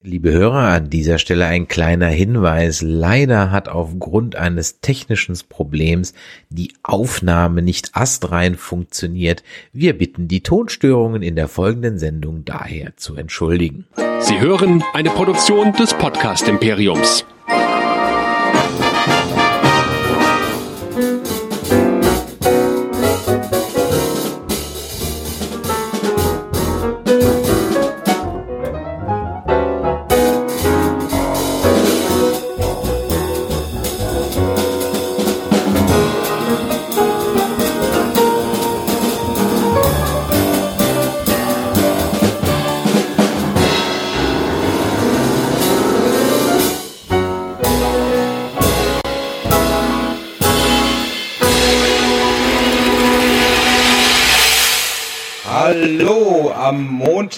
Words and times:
Liebe 0.00 0.30
Hörer, 0.30 0.68
an 0.68 0.90
dieser 0.90 1.18
Stelle 1.18 1.46
ein 1.46 1.66
kleiner 1.66 2.06
Hinweis. 2.06 2.82
Leider 2.82 3.50
hat 3.50 3.68
aufgrund 3.68 4.36
eines 4.36 4.80
technischen 4.80 5.36
Problems 5.48 6.14
die 6.50 6.72
Aufnahme 6.84 7.62
nicht 7.62 7.96
astrein 7.96 8.54
funktioniert. 8.54 9.42
Wir 9.72 9.98
bitten 9.98 10.28
die 10.28 10.44
Tonstörungen 10.44 11.22
in 11.22 11.34
der 11.34 11.48
folgenden 11.48 11.98
Sendung 11.98 12.44
daher 12.44 12.96
zu 12.96 13.16
entschuldigen. 13.16 13.88
Sie 14.20 14.38
hören 14.38 14.84
eine 14.94 15.10
Produktion 15.10 15.72
des 15.72 15.94
Podcast 15.94 16.46
Imperiums. 16.46 17.26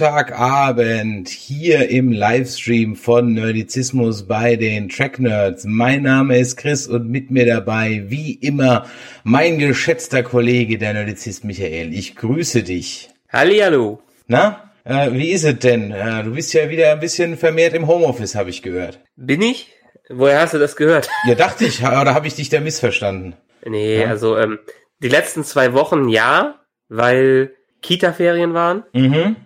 Montagabend 0.01 1.29
hier 1.29 1.91
im 1.91 2.11
Livestream 2.11 2.97
von 2.97 3.35
Nerdizismus 3.35 4.27
bei 4.27 4.57
den 4.57 4.89
Track 4.89 5.19
Nerds. 5.19 5.65
Mein 5.67 6.05
Name 6.05 6.39
ist 6.39 6.57
Chris 6.57 6.87
und 6.89 7.11
mit 7.11 7.31
mir 7.31 7.45
dabei, 7.45 8.05
wie 8.07 8.33
immer, 8.33 8.87
mein 9.25 9.59
geschätzter 9.59 10.23
Kollege, 10.23 10.79
der 10.79 10.95
Nerdizist 10.95 11.45
Michael. 11.45 11.93
Ich 11.93 12.17
grüße 12.17 12.63
dich. 12.63 13.11
Hallihallo. 13.31 14.01
Na, 14.27 14.71
äh, 14.85 15.13
wie 15.13 15.33
ist 15.33 15.45
es 15.45 15.59
denn? 15.59 15.91
Äh, 15.91 16.25
du 16.25 16.33
bist 16.33 16.55
ja 16.55 16.71
wieder 16.71 16.93
ein 16.93 17.01
bisschen 17.01 17.37
vermehrt 17.37 17.75
im 17.75 17.87
Homeoffice, 17.87 18.35
habe 18.37 18.49
ich 18.49 18.63
gehört. 18.63 19.01
Bin 19.17 19.43
ich? 19.43 19.69
Woher 20.09 20.41
hast 20.41 20.55
du 20.55 20.59
das 20.59 20.77
gehört? 20.77 21.11
Ja, 21.27 21.35
dachte 21.35 21.67
ich, 21.67 21.81
oder 21.83 22.15
habe 22.15 22.27
ich 22.27 22.37
dich 22.37 22.49
da 22.49 22.61
missverstanden? 22.61 23.35
Nee, 23.67 24.01
Ja. 24.01 24.07
also 24.07 24.39
ähm, 24.39 24.61
die 25.03 25.09
letzten 25.11 25.45
zwei 25.45 25.75
Wochen 25.75 26.09
ja, 26.09 26.55
weil 26.89 27.53
Kita-Ferien 27.83 28.55
waren, 28.55 28.85
Mhm. 28.95 29.37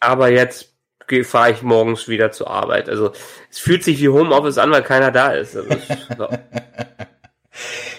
Aber 0.00 0.30
jetzt 0.30 0.72
fahre 1.24 1.52
ich 1.52 1.62
morgens 1.62 2.08
wieder 2.08 2.32
zur 2.32 2.50
Arbeit. 2.50 2.88
Also 2.88 3.12
es 3.50 3.58
fühlt 3.58 3.84
sich 3.84 4.00
wie 4.00 4.08
Homeoffice 4.08 4.58
an, 4.58 4.70
weil 4.70 4.82
keiner 4.82 5.10
da 5.10 5.32
ist. 5.32 5.56
Also, 5.56 5.76
so. 6.18 6.28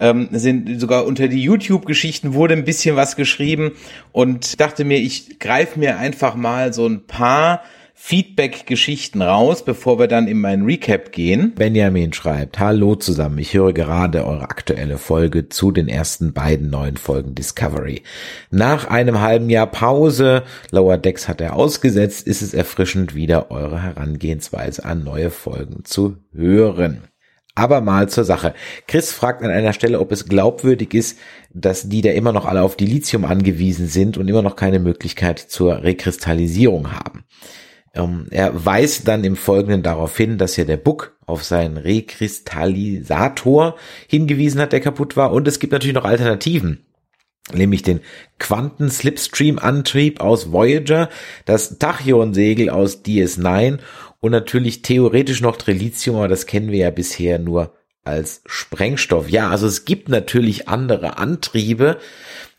ähm, 0.00 0.28
sind 0.32 0.80
sogar 0.80 1.04
unter 1.04 1.28
die 1.28 1.42
YouTube 1.42 1.84
Geschichten 1.86 2.32
wurde 2.32 2.54
ein 2.54 2.64
bisschen 2.64 2.96
was 2.96 3.16
geschrieben 3.16 3.72
und 4.12 4.60
dachte 4.60 4.84
mir, 4.84 4.98
ich 4.98 5.38
greife 5.38 5.78
mir 5.78 5.98
einfach 5.98 6.34
mal 6.34 6.72
so 6.72 6.86
ein 6.86 7.06
paar 7.06 7.62
Feedback-Geschichten 8.00 9.20
raus, 9.20 9.64
bevor 9.64 9.98
wir 9.98 10.06
dann 10.06 10.28
in 10.28 10.40
meinen 10.40 10.64
Recap 10.64 11.12
gehen. 11.12 11.52
Benjamin 11.56 12.14
schreibt, 12.14 12.58
Hallo 12.58 12.94
zusammen, 12.94 13.36
ich 13.38 13.52
höre 13.52 13.74
gerade 13.74 14.24
eure 14.24 14.44
aktuelle 14.44 14.96
Folge 14.96 15.50
zu 15.50 15.72
den 15.72 15.88
ersten 15.88 16.32
beiden 16.32 16.70
neuen 16.70 16.96
Folgen 16.96 17.34
Discovery. 17.34 18.02
Nach 18.50 18.86
einem 18.86 19.20
halben 19.20 19.50
Jahr 19.50 19.66
Pause, 19.66 20.44
Lower 20.70 20.96
Decks 20.96 21.28
hat 21.28 21.42
er 21.42 21.56
ausgesetzt, 21.56 22.26
ist 22.26 22.40
es 22.40 22.54
erfrischend, 22.54 23.14
wieder 23.14 23.50
eure 23.50 23.82
Herangehensweise 23.82 24.86
an 24.86 25.04
neue 25.04 25.30
Folgen 25.30 25.84
zu 25.84 26.16
hören. 26.32 27.02
Aber 27.56 27.80
mal 27.80 28.08
zur 28.08 28.24
Sache. 28.24 28.54
Chris 28.86 29.12
fragt 29.12 29.42
an 29.42 29.50
einer 29.50 29.72
Stelle, 29.72 29.98
ob 29.98 30.12
es 30.12 30.26
glaubwürdig 30.26 30.94
ist, 30.94 31.18
dass 31.52 31.88
die 31.88 32.00
da 32.00 32.12
immer 32.12 32.32
noch 32.32 32.46
alle 32.46 32.62
auf 32.62 32.76
Dilithium 32.76 33.24
angewiesen 33.24 33.88
sind 33.88 34.16
und 34.16 34.28
immer 34.28 34.42
noch 34.42 34.56
keine 34.56 34.78
Möglichkeit 34.78 35.40
zur 35.40 35.82
Rekristallisierung 35.82 36.92
haben. 36.92 37.24
Ähm, 37.98 38.28
er 38.30 38.64
weist 38.64 39.06
dann 39.08 39.24
im 39.24 39.36
Folgenden 39.36 39.82
darauf 39.82 40.16
hin, 40.16 40.38
dass 40.38 40.56
ja 40.56 40.64
der 40.64 40.78
Book 40.78 41.16
auf 41.26 41.44
seinen 41.44 41.76
Rekristallisator 41.76 43.76
hingewiesen 44.06 44.60
hat, 44.60 44.72
der 44.72 44.80
kaputt 44.80 45.16
war. 45.16 45.32
Und 45.32 45.48
es 45.48 45.58
gibt 45.58 45.72
natürlich 45.72 45.94
noch 45.94 46.04
Alternativen 46.04 46.84
nämlich 47.54 47.82
den 47.82 48.00
Quanten-Slipstream-Antrieb 48.38 50.20
aus 50.20 50.52
Voyager, 50.52 51.08
das 51.44 51.78
Tachyon-Segel 51.78 52.70
aus 52.70 53.04
DS9 53.04 53.78
und 54.20 54.32
natürlich 54.32 54.82
theoretisch 54.82 55.40
noch 55.40 55.56
Tritium, 55.56 56.16
aber 56.16 56.28
das 56.28 56.46
kennen 56.46 56.70
wir 56.70 56.78
ja 56.78 56.90
bisher 56.90 57.38
nur 57.38 57.74
als 58.04 58.42
Sprengstoff. 58.46 59.28
Ja, 59.28 59.50
also 59.50 59.66
es 59.66 59.84
gibt 59.84 60.08
natürlich 60.08 60.68
andere 60.68 61.18
Antriebe, 61.18 61.98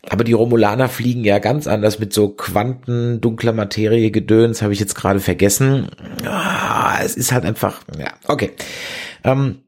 aber 0.08 0.24
die 0.24 0.32
Romulaner 0.32 0.88
fliegen 0.88 1.24
ja 1.24 1.38
ganz 1.38 1.66
anders 1.66 1.98
mit 1.98 2.12
so 2.12 2.30
Quanten, 2.30 3.20
dunkler 3.20 3.52
Materie, 3.52 4.10
Gedöns, 4.10 4.62
habe 4.62 4.72
ich 4.72 4.80
jetzt 4.80 4.94
gerade 4.94 5.20
vergessen. 5.20 5.88
Ah, 6.24 6.98
es 7.02 7.16
ist 7.16 7.32
halt 7.32 7.44
einfach, 7.44 7.82
ja, 7.98 8.12
okay. 8.26 8.52
Ähm, 9.24 9.58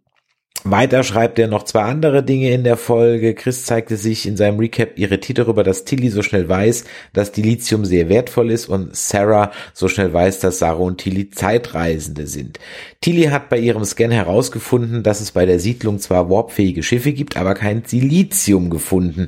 weiter 0.64 1.02
schreibt 1.02 1.40
er 1.40 1.48
noch 1.48 1.64
zwei 1.64 1.82
andere 1.82 2.22
Dinge 2.22 2.52
in 2.52 2.62
der 2.62 2.76
Folge. 2.76 3.34
Chris 3.34 3.64
zeigte 3.64 3.96
sich 3.96 4.26
in 4.26 4.36
seinem 4.36 4.60
Recap 4.60 4.96
irritiert 4.96 5.38
darüber, 5.38 5.64
dass 5.64 5.84
Tilly 5.84 6.08
so 6.08 6.22
schnell 6.22 6.48
weiß, 6.48 6.84
dass 7.12 7.32
Dilithium 7.32 7.84
sehr 7.84 8.08
wertvoll 8.08 8.50
ist 8.50 8.68
und 8.68 8.94
Sarah 8.94 9.50
so 9.72 9.88
schnell 9.88 10.12
weiß, 10.12 10.38
dass 10.38 10.60
Sarah 10.60 10.78
und 10.78 10.98
Tilly 10.98 11.30
Zeitreisende 11.30 12.28
sind. 12.28 12.60
Tilly 13.00 13.24
hat 13.24 13.48
bei 13.48 13.58
ihrem 13.58 13.84
Scan 13.84 14.12
herausgefunden, 14.12 15.02
dass 15.02 15.20
es 15.20 15.32
bei 15.32 15.46
der 15.46 15.58
Siedlung 15.58 15.98
zwar 15.98 16.30
warpfähige 16.30 16.84
Schiffe 16.84 17.12
gibt, 17.12 17.36
aber 17.36 17.54
kein 17.54 17.84
Silizium 17.84 18.70
gefunden. 18.70 19.26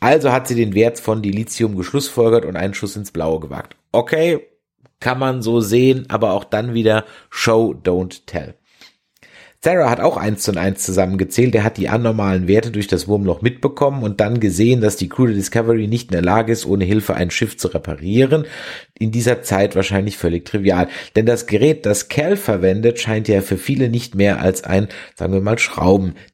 Also 0.00 0.32
hat 0.32 0.48
sie 0.48 0.54
den 0.54 0.74
Wert 0.74 0.98
von 0.98 1.22
Dilithium 1.22 1.76
geschlussfolgert 1.76 2.44
und 2.44 2.56
einen 2.56 2.74
Schuss 2.74 2.96
ins 2.96 3.10
Blaue 3.10 3.40
gewagt. 3.40 3.76
Okay, 3.92 4.40
kann 4.98 5.18
man 5.18 5.42
so 5.42 5.60
sehen, 5.60 6.06
aber 6.08 6.32
auch 6.32 6.44
dann 6.44 6.74
wieder 6.74 7.04
Show, 7.30 7.74
don't 7.84 8.22
tell. 8.26 8.54
Sarah 9.62 9.90
hat 9.90 10.00
auch 10.00 10.16
eins 10.16 10.42
zu 10.42 10.56
eins 10.56 10.82
zusammengezählt. 10.82 11.52
Der 11.52 11.64
hat 11.64 11.76
die 11.76 11.90
anormalen 11.90 12.48
Werte 12.48 12.70
durch 12.70 12.86
das 12.86 13.08
Wurmloch 13.08 13.42
mitbekommen 13.42 14.02
und 14.02 14.18
dann 14.18 14.40
gesehen, 14.40 14.80
dass 14.80 14.96
die 14.96 15.10
Crew 15.10 15.26
der 15.26 15.34
Discovery 15.34 15.86
nicht 15.86 16.08
in 16.08 16.12
der 16.12 16.22
Lage 16.22 16.50
ist, 16.50 16.64
ohne 16.64 16.86
Hilfe 16.86 17.14
ein 17.14 17.30
Schiff 17.30 17.58
zu 17.58 17.68
reparieren. 17.68 18.46
In 18.98 19.10
dieser 19.10 19.42
Zeit 19.42 19.76
wahrscheinlich 19.76 20.16
völlig 20.16 20.46
trivial. 20.46 20.88
Denn 21.14 21.26
das 21.26 21.46
Gerät, 21.46 21.84
das 21.84 22.08
Cal 22.08 22.38
verwendet, 22.38 23.00
scheint 23.00 23.28
ja 23.28 23.42
für 23.42 23.58
viele 23.58 23.90
nicht 23.90 24.14
mehr 24.14 24.40
als 24.40 24.64
ein, 24.64 24.88
sagen 25.14 25.34
wir 25.34 25.42
mal, 25.42 25.58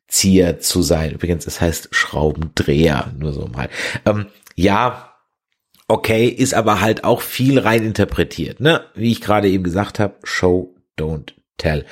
Schraubenzieher 0.07 0.59
zu 0.61 0.83
sein. 0.83 1.13
Übrigens, 1.13 1.47
es 1.47 1.61
heißt 1.61 1.89
Schraubendreher, 1.93 3.13
nur 3.19 3.33
so 3.33 3.47
mal. 3.47 3.69
Ähm, 4.05 4.27
ja, 4.55 5.15
okay, 5.89 6.29
ist 6.29 6.55
aber 6.55 6.81
halt 6.81 7.05
auch 7.05 7.21
viel 7.21 7.59
rein 7.59 7.85
interpretiert, 7.85 8.61
ne? 8.61 8.87
Wie 8.95 9.13
ich 9.13 9.21
gerade 9.21 9.49
eben 9.49 9.65
gesagt 9.65 9.99
habe, 9.99 10.15
Show, 10.25 10.75
don't 10.99 11.33
tell. 11.59 11.85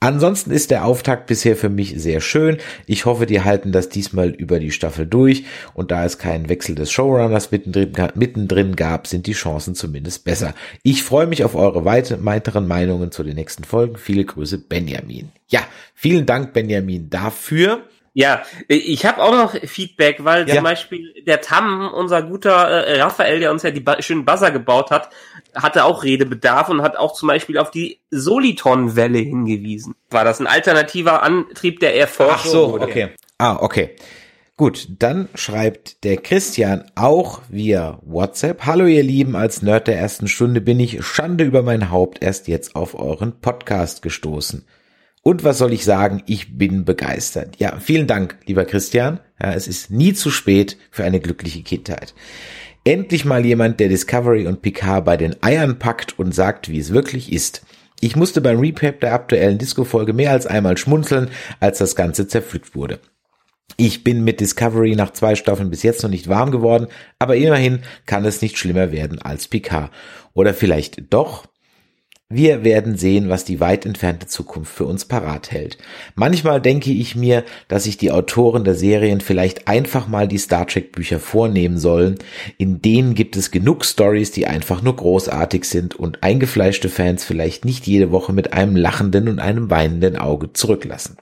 Ansonsten 0.00 0.52
ist 0.52 0.70
der 0.70 0.84
Auftakt 0.84 1.26
bisher 1.26 1.56
für 1.56 1.68
mich 1.68 1.94
sehr 2.00 2.20
schön. 2.20 2.58
Ich 2.86 3.04
hoffe, 3.04 3.26
die 3.26 3.42
halten 3.42 3.72
das 3.72 3.88
diesmal 3.88 4.28
über 4.28 4.60
die 4.60 4.70
Staffel 4.70 5.06
durch 5.06 5.44
und 5.74 5.90
da 5.90 6.04
es 6.04 6.18
keinen 6.18 6.48
Wechsel 6.48 6.76
des 6.76 6.92
Showrunners 6.92 7.50
mittendrin, 7.50 7.92
mittendrin 8.14 8.76
gab, 8.76 9.08
sind 9.08 9.26
die 9.26 9.32
Chancen 9.32 9.74
zumindest 9.74 10.24
besser. 10.24 10.54
Ich 10.84 11.02
freue 11.02 11.26
mich 11.26 11.42
auf 11.42 11.56
eure 11.56 11.84
weiteren 11.84 12.68
Meinungen 12.68 13.10
zu 13.10 13.24
den 13.24 13.34
nächsten 13.34 13.64
Folgen. 13.64 13.96
Viele 13.96 14.24
Grüße, 14.24 14.58
Benjamin. 14.58 15.30
Ja, 15.48 15.62
vielen 15.94 16.26
Dank, 16.26 16.52
Benjamin, 16.52 17.10
dafür. 17.10 17.82
Ja, 18.18 18.42
ich 18.66 19.06
habe 19.06 19.22
auch 19.22 19.30
noch 19.30 19.54
Feedback, 19.68 20.24
weil 20.24 20.48
ja. 20.48 20.56
zum 20.56 20.64
Beispiel 20.64 21.14
der 21.24 21.40
Tam, 21.40 21.88
unser 21.94 22.20
guter 22.22 22.68
äh, 22.68 23.00
Raphael, 23.00 23.38
der 23.38 23.52
uns 23.52 23.62
ja 23.62 23.70
die 23.70 23.78
ba 23.78 24.02
schönen 24.02 24.24
Buzzer 24.24 24.50
gebaut 24.50 24.90
hat, 24.90 25.10
hatte 25.54 25.84
auch 25.84 26.02
Redebedarf 26.02 26.68
und 26.68 26.82
hat 26.82 26.96
auch 26.96 27.12
zum 27.12 27.28
Beispiel 27.28 27.58
auf 27.58 27.70
die 27.70 28.00
Soliton-Welle 28.10 29.20
hingewiesen. 29.20 29.94
War 30.10 30.24
das 30.24 30.40
ein 30.40 30.48
alternativer 30.48 31.22
Antrieb, 31.22 31.78
der 31.78 31.96
erforscht 31.96 32.46
Ach 32.46 32.50
so, 32.50 32.72
wurde? 32.72 32.86
okay. 32.86 33.10
Ah, 33.38 33.58
okay. 33.60 33.94
Gut, 34.56 34.88
dann 34.98 35.28
schreibt 35.36 36.02
der 36.02 36.16
Christian 36.16 36.90
auch 36.96 37.42
via 37.48 38.00
WhatsApp. 38.02 38.66
Hallo 38.66 38.86
ihr 38.86 39.04
Lieben, 39.04 39.36
als 39.36 39.62
Nerd 39.62 39.86
der 39.86 39.96
ersten 39.96 40.26
Stunde 40.26 40.60
bin 40.60 40.80
ich 40.80 41.04
Schande 41.04 41.44
über 41.44 41.62
mein 41.62 41.92
Haupt 41.92 42.20
erst 42.20 42.48
jetzt 42.48 42.74
auf 42.74 42.98
euren 42.98 43.40
Podcast 43.40 44.02
gestoßen. 44.02 44.66
Und 45.22 45.44
was 45.44 45.58
soll 45.58 45.72
ich 45.72 45.84
sagen? 45.84 46.22
Ich 46.26 46.56
bin 46.56 46.84
begeistert. 46.84 47.56
Ja, 47.58 47.78
vielen 47.78 48.06
Dank, 48.06 48.38
lieber 48.46 48.64
Christian. 48.64 49.20
Ja, 49.42 49.52
es 49.52 49.68
ist 49.68 49.90
nie 49.90 50.14
zu 50.14 50.30
spät 50.30 50.76
für 50.90 51.04
eine 51.04 51.20
glückliche 51.20 51.62
Kindheit. 51.62 52.14
Endlich 52.84 53.24
mal 53.24 53.44
jemand, 53.44 53.80
der 53.80 53.88
Discovery 53.88 54.46
und 54.46 54.62
Picard 54.62 55.04
bei 55.04 55.16
den 55.16 55.42
Eiern 55.42 55.78
packt 55.78 56.18
und 56.18 56.34
sagt, 56.34 56.70
wie 56.70 56.78
es 56.78 56.92
wirklich 56.92 57.32
ist. 57.32 57.62
Ich 58.00 58.16
musste 58.16 58.40
beim 58.40 58.60
Recap 58.60 59.00
der 59.00 59.12
aktuellen 59.12 59.58
Disco-Folge 59.58 60.12
mehr 60.12 60.30
als 60.30 60.46
einmal 60.46 60.76
schmunzeln, 60.76 61.30
als 61.60 61.78
das 61.78 61.96
Ganze 61.96 62.28
zerpflückt 62.28 62.74
wurde. 62.74 63.00
Ich 63.76 64.04
bin 64.04 64.24
mit 64.24 64.40
Discovery 64.40 64.96
nach 64.96 65.12
zwei 65.12 65.34
Staffeln 65.34 65.70
bis 65.70 65.82
jetzt 65.82 66.02
noch 66.02 66.10
nicht 66.10 66.28
warm 66.28 66.50
geworden, 66.50 66.86
aber 67.18 67.36
immerhin 67.36 67.80
kann 68.06 68.24
es 68.24 68.40
nicht 68.40 68.56
schlimmer 68.56 68.92
werden 68.92 69.20
als 69.20 69.48
Picard. 69.48 69.90
Oder 70.32 70.54
vielleicht 70.54 71.12
doch? 71.12 71.46
Wir 72.30 72.62
werden 72.62 72.98
sehen, 72.98 73.30
was 73.30 73.46
die 73.46 73.58
weit 73.58 73.86
entfernte 73.86 74.26
Zukunft 74.26 74.70
für 74.70 74.84
uns 74.84 75.06
parat 75.06 75.50
hält. 75.50 75.78
Manchmal 76.14 76.60
denke 76.60 76.92
ich 76.92 77.16
mir, 77.16 77.42
dass 77.68 77.84
sich 77.84 77.96
die 77.96 78.10
Autoren 78.10 78.64
der 78.64 78.74
Serien 78.74 79.22
vielleicht 79.22 79.66
einfach 79.66 80.08
mal 80.08 80.28
die 80.28 80.36
Star 80.36 80.66
Trek 80.66 80.92
Bücher 80.92 81.20
vornehmen 81.20 81.78
sollen. 81.78 82.18
In 82.58 82.82
denen 82.82 83.14
gibt 83.14 83.36
es 83.36 83.50
genug 83.50 83.82
Stories, 83.82 84.30
die 84.30 84.46
einfach 84.46 84.82
nur 84.82 84.96
großartig 84.96 85.64
sind 85.64 85.94
und 85.94 86.22
eingefleischte 86.22 86.90
Fans 86.90 87.24
vielleicht 87.24 87.64
nicht 87.64 87.86
jede 87.86 88.10
Woche 88.10 88.34
mit 88.34 88.52
einem 88.52 88.76
lachenden 88.76 89.28
und 89.28 89.38
einem 89.38 89.70
weinenden 89.70 90.16
Auge 90.16 90.52
zurücklassen. 90.52 91.16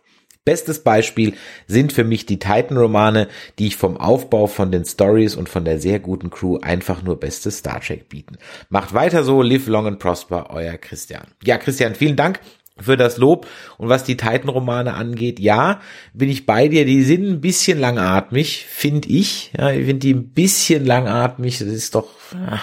Bestes 0.47 0.79
Beispiel 0.79 1.35
sind 1.67 1.93
für 1.93 2.05
mich 2.05 2.25
die 2.25 2.39
Titan-Romane, 2.39 3.27
die 3.59 3.67
ich 3.67 3.77
vom 3.77 3.97
Aufbau 3.97 4.47
von 4.47 4.71
den 4.71 4.85
Stories 4.85 5.35
und 5.35 5.49
von 5.49 5.65
der 5.65 5.81
sehr 5.81 5.99
guten 5.99 6.31
Crew 6.31 6.59
einfach 6.63 7.03
nur 7.03 7.19
bestes 7.19 7.59
Star 7.59 7.81
Trek 7.81 8.09
bieten. 8.09 8.39
Macht 8.69 8.95
weiter 8.95 9.25
so, 9.25 9.43
live 9.43 9.67
long 9.67 9.89
and 9.89 9.99
prosper, 9.99 10.51
euer 10.51 10.79
Christian. 10.79 11.25
Ja, 11.43 11.59
Christian, 11.59 11.97
vielen 11.97 12.15
Dank 12.15 12.39
für 12.79 12.97
das 12.97 13.17
Lob. 13.17 13.49
Und 13.77 13.89
was 13.89 14.05
die 14.05 14.17
Titan-Romane 14.17 14.95
angeht, 14.95 15.41
ja, 15.41 15.81
bin 16.15 16.29
ich 16.29 16.47
bei 16.47 16.69
dir. 16.69 16.85
Die 16.85 17.03
sind 17.03 17.27
ein 17.27 17.41
bisschen 17.41 17.81
langatmig, 17.81 18.67
finde 18.69 19.09
ich. 19.09 19.51
Ja, 19.59 19.73
ich 19.73 19.87
finde 19.87 19.99
die 19.99 20.15
ein 20.15 20.29
bisschen 20.29 20.87
langatmig. 20.87 21.59
Das 21.59 21.67
ist 21.67 21.97
doch, 21.97 22.09
ja, 22.33 22.63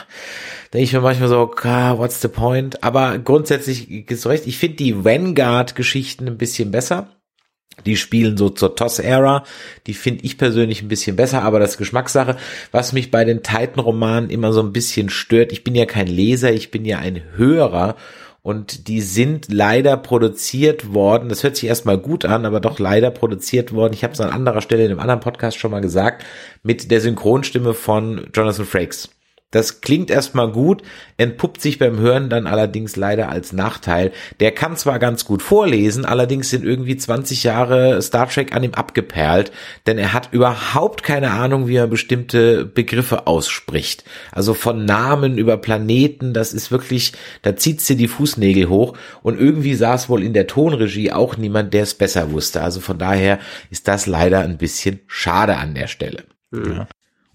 denke 0.74 0.86
ich 0.86 0.94
mir 0.94 1.02
manchmal 1.02 1.28
so, 1.28 1.40
okay, 1.40 1.98
what's 1.98 2.22
the 2.22 2.30
point? 2.30 2.82
Aber 2.82 3.20
grundsätzlich 3.20 4.10
ist 4.10 4.26
recht. 4.26 4.48
Ich 4.48 4.58
finde 4.58 4.78
die 4.78 5.04
Vanguard-Geschichten 5.04 6.28
ein 6.28 6.38
bisschen 6.38 6.72
besser. 6.72 7.10
Die 7.86 7.98
spielen 7.98 8.38
so 8.38 8.50
zur 8.50 8.76
TOS-Ära. 8.76 9.44
Die 9.88 9.94
finde 9.94 10.24
ich 10.24 10.38
persönlich 10.38 10.82
ein 10.82 10.88
bisschen 10.88 11.16
besser, 11.16 11.44
aber 11.44 11.60
das 11.60 11.72
ist 11.72 11.78
Geschmackssache. 11.78 12.38
Was 12.72 12.94
mich 12.94 13.12
bei 13.12 13.26
den 13.26 13.44
Titan-Romanen 13.44 14.30
immer 14.30 14.54
so 14.54 14.62
ein 14.62 14.74
bisschen 14.74 15.10
stört, 15.10 15.52
ich 15.52 15.64
bin 15.64 15.76
ja 15.76 15.86
kein 15.86 16.08
Leser, 16.08 16.52
ich 16.54 16.72
bin 16.72 16.86
ja 16.86 17.00
ein 17.00 17.22
Hörer 17.36 17.96
und 18.42 18.90
die 18.90 19.02
sind 19.02 19.48
leider 19.52 19.98
produziert 19.98 20.94
worden. 20.94 21.30
Das 21.30 21.44
hört 21.44 21.56
sich 21.56 21.68
erstmal 21.70 21.98
gut 21.98 22.26
an, 22.26 22.46
aber 22.46 22.60
doch 22.60 22.78
leider 22.78 23.10
produziert 23.10 23.74
worden. 23.74 23.94
Ich 23.94 24.04
habe 24.04 24.14
es 24.14 24.22
an 24.22 24.30
anderer 24.30 24.62
Stelle 24.62 24.84
in 24.84 24.92
einem 24.92 25.00
anderen 25.00 25.22
Podcast 25.22 25.58
schon 25.58 25.72
mal 25.72 25.80
gesagt, 25.80 26.26
mit 26.62 26.92
der 26.92 27.02
Synchronstimme 27.02 27.74
von 27.74 28.28
Jonathan 28.34 28.66
Frakes. 28.66 29.10
Das 29.54 29.82
klingt 29.82 30.10
erstmal 30.10 30.52
gut, 30.52 30.82
entpuppt 31.18 31.62
sich 31.62 31.78
beim 31.78 32.00
Hören 32.00 32.28
dann 32.28 32.48
allerdings 32.48 32.96
leider 32.96 33.30
als 33.30 33.54
Nachteil. 33.54 34.12
Der 34.40 34.52
kann 34.52 34.76
zwar 34.76 34.98
ganz 34.98 35.26
gut 35.26 35.44
vorlesen, 35.44 36.06
allerdings 36.06 36.50
sind 36.50 36.66
irgendwie 36.66 36.98
20 36.98 37.44
Jahre 37.44 38.02
Star 38.02 38.28
Trek 38.28 38.56
an 38.56 38.64
ihm 38.64 38.74
abgeperlt, 38.74 39.52
denn 39.86 40.00
er 40.00 40.12
hat 40.12 40.34
überhaupt 40.34 41.04
keine 41.04 41.30
Ahnung, 41.30 41.68
wie 41.68 41.76
er 41.76 41.86
bestimmte 41.86 42.66
Begriffe 42.66 43.28
ausspricht. 43.28 44.04
Also 44.32 44.56
von 44.56 44.86
Namen 44.86 45.38
über 45.38 45.58
Planeten, 45.58 46.34
das 46.34 46.52
ist 46.52 46.72
wirklich, 46.72 47.14
da 47.44 47.56
zieht 47.56 47.80
sie 47.80 47.96
die 47.96 48.08
Fußnägel 48.08 48.70
hoch 48.70 48.98
und 49.22 49.40
irgendwie 49.40 49.76
saß 49.76 50.10
wohl 50.10 50.24
in 50.24 50.34
der 50.34 50.48
Tonregie 50.48 51.12
auch 51.12 51.38
niemand, 51.38 51.76
der 51.76 51.84
es 51.84 51.94
besser 51.94 52.32
wusste. 52.32 52.64
Also 52.64 52.80
von 52.80 52.98
daher 52.98 53.38
ist 53.70 53.88
das 53.88 54.08
leider 54.08 54.40
ein 54.40 54.58
bisschen 54.58 55.02
schade 55.06 55.58
an 55.58 55.76
der 55.76 55.88
Stelle. 55.88 56.24
Ja. 56.52 56.88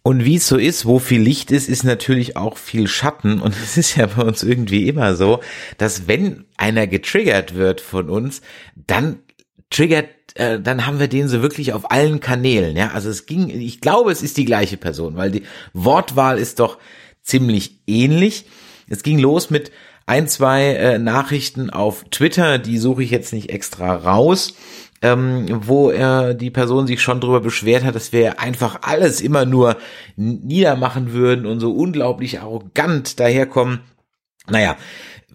Und 0.08 0.24
wie 0.24 0.36
es 0.36 0.46
so 0.46 0.56
ist, 0.56 0.86
wo 0.86 1.00
viel 1.00 1.20
Licht 1.20 1.50
ist, 1.50 1.68
ist 1.68 1.84
natürlich 1.84 2.34
auch 2.34 2.56
viel 2.56 2.86
Schatten. 2.86 3.42
Und 3.42 3.54
es 3.62 3.76
ist 3.76 3.94
ja 3.94 4.06
bei 4.06 4.22
uns 4.22 4.42
irgendwie 4.42 4.88
immer 4.88 5.14
so, 5.14 5.40
dass 5.76 6.08
wenn 6.08 6.46
einer 6.56 6.86
getriggert 6.86 7.56
wird 7.56 7.82
von 7.82 8.08
uns, 8.08 8.40
dann 8.74 9.18
triggert, 9.68 10.08
äh, 10.36 10.62
dann 10.62 10.86
haben 10.86 10.98
wir 10.98 11.08
den 11.08 11.28
so 11.28 11.42
wirklich 11.42 11.74
auf 11.74 11.90
allen 11.90 12.20
Kanälen. 12.20 12.74
Ja, 12.74 12.92
also 12.92 13.10
es 13.10 13.26
ging, 13.26 13.50
ich 13.50 13.82
glaube, 13.82 14.10
es 14.10 14.22
ist 14.22 14.38
die 14.38 14.46
gleiche 14.46 14.78
Person, 14.78 15.14
weil 15.16 15.30
die 15.30 15.42
Wortwahl 15.74 16.38
ist 16.38 16.58
doch 16.58 16.78
ziemlich 17.20 17.80
ähnlich. 17.86 18.46
Es 18.88 19.02
ging 19.02 19.18
los 19.18 19.50
mit 19.50 19.72
ein, 20.06 20.26
zwei 20.26 20.72
äh, 20.72 20.98
Nachrichten 20.98 21.68
auf 21.68 22.04
Twitter, 22.10 22.56
die 22.56 22.78
suche 22.78 23.02
ich 23.02 23.10
jetzt 23.10 23.34
nicht 23.34 23.50
extra 23.50 23.94
raus 23.94 24.54
ähm, 25.02 25.46
wo 25.66 25.90
er 25.90 26.34
die 26.34 26.50
Person 26.50 26.86
sich 26.86 27.00
schon 27.00 27.20
drüber 27.20 27.40
beschwert 27.40 27.84
hat, 27.84 27.94
dass 27.94 28.12
wir 28.12 28.40
einfach 28.40 28.80
alles 28.82 29.20
immer 29.20 29.44
nur 29.44 29.76
niedermachen 30.16 31.12
würden 31.12 31.46
und 31.46 31.60
so 31.60 31.72
unglaublich 31.72 32.40
arrogant 32.40 33.20
daherkommen. 33.20 33.80
Naja, 34.50 34.76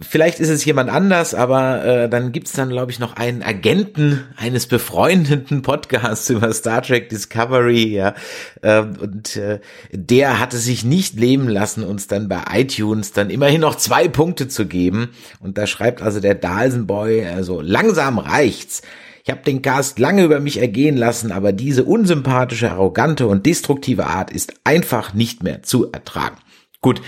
vielleicht 0.02 0.40
ist 0.40 0.50
es 0.50 0.66
jemand 0.66 0.90
anders, 0.90 1.36
aber 1.36 1.86
äh, 1.86 2.10
dann 2.10 2.32
gibt's 2.32 2.54
dann, 2.54 2.70
glaube 2.70 2.92
ich, 2.92 3.00
noch 3.00 3.16
einen 3.16 3.44
Agenten 3.44 4.24
eines 4.38 4.66
befreundeten 4.68 5.62
Podcasts 5.62 6.30
über 6.30 6.52
Star 6.54 6.82
Trek 6.82 7.10
Discovery, 7.10 7.94
ja. 7.94 8.16
Äh, 8.62 8.82
und 8.82 9.36
äh, 9.36 9.60
der 9.92 10.40
hatte 10.40 10.58
sich 10.58 10.84
nicht 10.84 11.20
leben 11.20 11.48
lassen, 11.48 11.84
uns 11.84 12.08
dann 12.08 12.28
bei 12.28 12.42
iTunes 12.54 13.12
dann 13.12 13.30
immerhin 13.30 13.62
noch 13.62 13.76
zwei 13.76 14.08
Punkte 14.08 14.48
zu 14.48 14.66
geben. 14.66 15.10
Und 15.40 15.58
da 15.58 15.68
schreibt 15.68 16.02
also 16.02 16.20
der 16.20 16.36
Dalsenboy, 16.36 17.26
also 17.28 17.62
langsam 17.62 18.18
reicht's. 18.18 18.82
Ich 19.24 19.32
habe 19.32 19.42
den 19.42 19.62
Cast 19.62 20.00
lange 20.00 20.26
über 20.26 20.42
mich 20.42 20.60
ergehen 20.60 20.98
lassen, 20.98 21.32
aber 21.32 21.54
diese 21.54 21.86
unsympathische, 21.86 22.72
arrogante 22.72 23.26
und 23.26 23.46
destruktive 23.46 24.08
Art 24.08 24.32
ist 24.32 24.54
einfach 24.66 25.14
nicht 25.14 25.44
mehr 25.44 25.64
zu 25.64 25.90
ertragen. 25.94 26.36
Gut, 26.82 27.02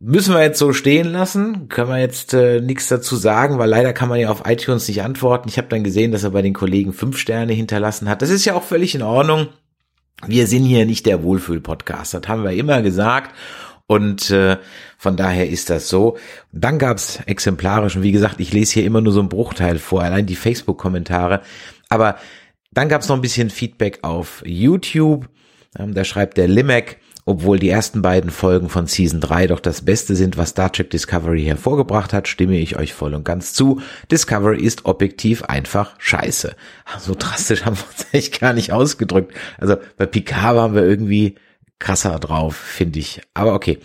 müssen 0.00 0.34
wir 0.34 0.42
jetzt 0.42 0.58
so 0.58 0.72
stehen 0.72 1.12
lassen. 1.12 1.68
Können 1.68 1.90
wir 1.90 2.00
jetzt 2.00 2.34
äh, 2.34 2.60
nichts 2.60 2.88
dazu 2.88 3.14
sagen, 3.14 3.58
weil 3.58 3.68
leider 3.68 3.92
kann 3.92 4.08
man 4.08 4.18
ja 4.18 4.28
auf 4.28 4.42
iTunes 4.44 4.88
nicht 4.88 5.02
antworten. 5.02 5.48
Ich 5.48 5.56
habe 5.56 5.68
dann 5.68 5.84
gesehen, 5.84 6.10
dass 6.10 6.24
er 6.24 6.30
bei 6.30 6.42
den 6.42 6.54
Kollegen 6.54 6.92
fünf 6.92 7.16
Sterne 7.16 7.52
hinterlassen 7.52 8.08
hat. 8.08 8.22
Das 8.22 8.30
ist 8.30 8.44
ja 8.44 8.54
auch 8.54 8.64
völlig 8.64 8.96
in 8.96 9.02
Ordnung. 9.02 9.46
Wir 10.26 10.48
sind 10.48 10.64
hier 10.64 10.84
nicht 10.84 11.06
der 11.06 11.22
Wohlfühl-Podcast. 11.22 12.12
Das 12.14 12.22
haben 12.26 12.42
wir 12.42 12.52
immer 12.52 12.82
gesagt. 12.82 13.34
Und 13.90 14.30
äh, 14.30 14.56
von 14.98 15.16
daher 15.16 15.50
ist 15.50 15.68
das 15.68 15.88
so. 15.88 16.16
Dann 16.52 16.78
gab's 16.78 17.18
exemplarisch, 17.26 17.96
und 17.96 18.04
wie 18.04 18.12
gesagt, 18.12 18.38
ich 18.38 18.52
lese 18.52 18.74
hier 18.74 18.84
immer 18.84 19.00
nur 19.00 19.12
so 19.12 19.18
einen 19.18 19.28
Bruchteil 19.28 19.80
vor, 19.80 20.00
allein 20.00 20.26
die 20.26 20.36
Facebook-Kommentare. 20.36 21.40
Aber 21.88 22.14
dann 22.70 22.88
gab's 22.88 23.08
noch 23.08 23.16
ein 23.16 23.20
bisschen 23.20 23.50
Feedback 23.50 23.98
auf 24.02 24.44
YouTube. 24.46 25.28
Ähm, 25.76 25.92
da 25.92 26.04
schreibt 26.04 26.36
der 26.36 26.46
Limek, 26.46 26.98
Obwohl 27.24 27.58
die 27.58 27.68
ersten 27.68 28.00
beiden 28.00 28.30
Folgen 28.30 28.68
von 28.68 28.86
Season 28.86 29.20
3 29.20 29.48
doch 29.48 29.58
das 29.58 29.84
Beste 29.84 30.14
sind, 30.14 30.36
was 30.36 30.50
Star 30.50 30.70
Trek 30.70 30.90
Discovery 30.90 31.42
hervorgebracht 31.42 32.12
hat, 32.12 32.28
stimme 32.28 32.58
ich 32.58 32.78
euch 32.78 32.94
voll 32.94 33.14
und 33.14 33.24
ganz 33.24 33.54
zu. 33.54 33.82
Discovery 34.08 34.62
ist 34.62 34.84
objektiv 34.84 35.42
einfach 35.42 35.96
scheiße. 35.98 36.54
So 37.00 37.16
drastisch 37.18 37.64
haben 37.64 37.76
wir 37.76 37.84
uns 37.90 38.06
echt 38.12 38.40
gar 38.40 38.52
nicht 38.52 38.72
ausgedrückt. 38.72 39.34
Also 39.58 39.78
bei 39.96 40.06
Picard 40.06 40.54
waren 40.54 40.74
wir 40.76 40.84
irgendwie 40.84 41.34
krasser 41.80 42.20
drauf, 42.20 42.54
finde 42.54 43.00
ich. 43.00 43.20
Aber 43.34 43.54
okay. 43.54 43.78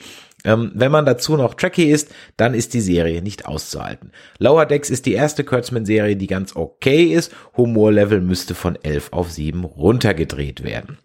Ähm, 0.43 0.71
wenn 0.75 0.91
man 0.91 1.05
dazu 1.05 1.35
noch 1.35 1.55
Trekkie 1.55 1.89
ist, 1.89 2.13
dann 2.37 2.53
ist 2.53 2.75
die 2.75 2.81
Serie 2.81 3.23
nicht 3.23 3.47
auszuhalten. 3.47 4.11
Lower 4.37 4.67
Decks 4.67 4.91
ist 4.91 5.07
die 5.07 5.13
erste 5.13 5.43
Kurtzman-Serie, 5.43 6.15
die 6.15 6.27
ganz 6.27 6.55
okay 6.55 7.05
ist. 7.05 7.33
Humorlevel 7.57 8.21
müsste 8.21 8.53
von 8.53 8.75
11 8.75 9.11
auf 9.11 9.31
7 9.31 9.63
runtergedreht 9.63 10.63
werden. 10.63 10.99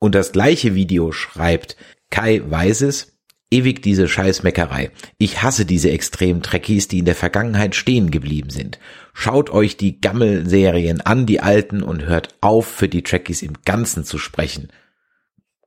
Und 0.00 0.16
das 0.16 0.32
gleiche 0.32 0.74
Video 0.74 1.12
schreibt 1.12 1.76
Kai 2.10 2.42
Weises, 2.44 3.18
ewig 3.52 3.82
diese 3.82 4.08
Scheißmeckerei. 4.08 4.90
Ich 5.18 5.42
hasse 5.42 5.64
diese 5.64 5.92
extremen 5.92 6.42
Trekkies, 6.42 6.88
die 6.88 7.00
in 7.00 7.04
der 7.04 7.14
Vergangenheit 7.14 7.76
stehen 7.76 8.10
geblieben 8.10 8.50
sind. 8.50 8.80
Schaut 9.12 9.50
euch 9.50 9.76
die 9.76 10.00
Gammel-Serien 10.00 11.00
an, 11.02 11.26
die 11.26 11.40
alten, 11.40 11.84
und 11.84 12.06
hört 12.06 12.34
auf, 12.40 12.66
für 12.66 12.88
die 12.88 13.02
Trekkies 13.02 13.42
im 13.42 13.52
Ganzen 13.64 14.04
zu 14.04 14.18
sprechen 14.18 14.70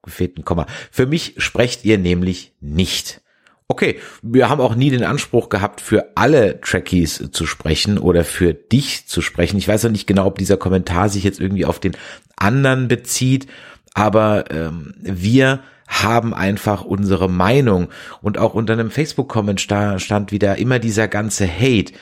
gefehlten 0.04 0.46
Komma. 0.46 0.68
Für 0.92 1.06
mich 1.06 1.36
sprecht 1.38 1.86
ihr 1.86 1.98
nämlich 1.98 2.54
nicht. 2.62 3.22
Okay, 3.68 4.00
wir 4.22 4.50
haben 4.50 4.62
auch 4.62 4.76
nie 4.76 4.90
den 4.90 5.04
Anspruch 5.04 5.50
gehabt, 5.50 5.82
für 5.82 6.12
alle 6.16 6.62
Trekkies 6.62 7.32
zu 7.32 7.48
sprechen 7.48 7.98
oder 7.98 8.24
für 8.24 8.54
dich 8.54 9.08
zu 9.08 9.22
sprechen. 9.22 9.58
Ich 9.58 9.68
weiß 9.68 9.84
noch 9.84 9.92
nicht 9.92 10.06
genau, 10.06 10.28
ob 10.28 10.38
dieser 10.38 10.58
Kommentar 10.58 11.10
sich 11.10 11.24
jetzt 11.24 11.40
irgendwie 11.40 11.66
auf 11.66 11.80
den 11.80 11.98
anderen 12.36 12.88
bezieht, 12.88 13.48
aber 13.94 14.52
ähm, 14.52 14.94
wir 15.00 15.62
haben 15.88 16.34
einfach 16.34 16.84
unsere 16.84 17.30
Meinung 17.30 17.90
und 18.22 18.38
auch 18.38 18.54
unter 18.54 18.74
einem 18.74 18.92
Facebook-Comment 18.92 19.62
stand 19.62 20.32
wieder 20.32 20.58
immer 20.58 20.80
dieser 20.80 21.08
ganze 21.08 21.48
Hate. 21.48 21.94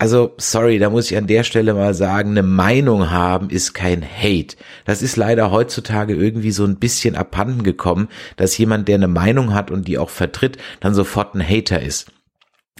Also, 0.00 0.34
sorry, 0.38 0.78
da 0.78 0.90
muss 0.90 1.10
ich 1.10 1.16
an 1.16 1.26
der 1.26 1.42
Stelle 1.42 1.74
mal 1.74 1.92
sagen, 1.92 2.30
eine 2.30 2.44
Meinung 2.44 3.10
haben 3.10 3.50
ist 3.50 3.74
kein 3.74 4.04
Hate. 4.04 4.56
Das 4.84 5.02
ist 5.02 5.16
leider 5.16 5.50
heutzutage 5.50 6.14
irgendwie 6.14 6.52
so 6.52 6.64
ein 6.64 6.76
bisschen 6.76 7.16
abhanden 7.16 7.64
gekommen, 7.64 8.08
dass 8.36 8.56
jemand, 8.56 8.86
der 8.86 8.94
eine 8.94 9.08
Meinung 9.08 9.54
hat 9.54 9.72
und 9.72 9.88
die 9.88 9.98
auch 9.98 10.10
vertritt, 10.10 10.56
dann 10.78 10.94
sofort 10.94 11.34
ein 11.34 11.42
Hater 11.42 11.82
ist. 11.82 12.12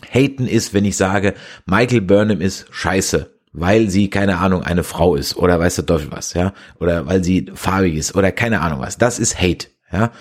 Haten 0.09 0.47
ist, 0.47 0.75
wenn 0.75 0.85
ich 0.85 0.97
sage, 0.97 1.35
Michael 1.67 2.03
Burnham 2.03 2.41
ist 2.41 2.67
scheiße, 2.71 3.35
weil 3.53 3.91
sie, 3.91 4.11
keine 4.11 4.39
Ahnung, 4.39 4.63
eine 4.63 4.85
Frau 4.85 5.17
ist 5.17 5.37
oder 5.37 5.59
weiß 5.59 5.75
der 5.75 5.87
Teufel 5.87 6.13
was, 6.13 6.35
ja, 6.35 6.53
oder 6.79 7.07
weil 7.07 7.25
sie 7.25 7.51
farbig 7.53 7.97
ist 7.97 8.15
oder 8.15 8.31
keine 8.31 8.61
Ahnung 8.61 8.79
was. 8.79 8.97
Das 8.97 9.19
ist 9.19 9.41
Hate, 9.41 9.67
ja. 9.93 10.13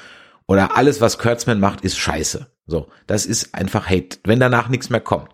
Oder 0.47 0.77
alles, 0.77 0.99
was 0.99 1.19
Kurtzman 1.19 1.59
macht, 1.59 1.81
ist 1.81 1.99
scheiße. 1.99 2.47
So, 2.65 2.87
das 3.05 3.27
ist 3.27 3.53
einfach 3.53 3.87
Hate, 3.87 4.17
wenn 4.23 4.39
danach 4.39 4.69
nichts 4.69 4.89
mehr 4.89 5.01
kommt. 5.01 5.29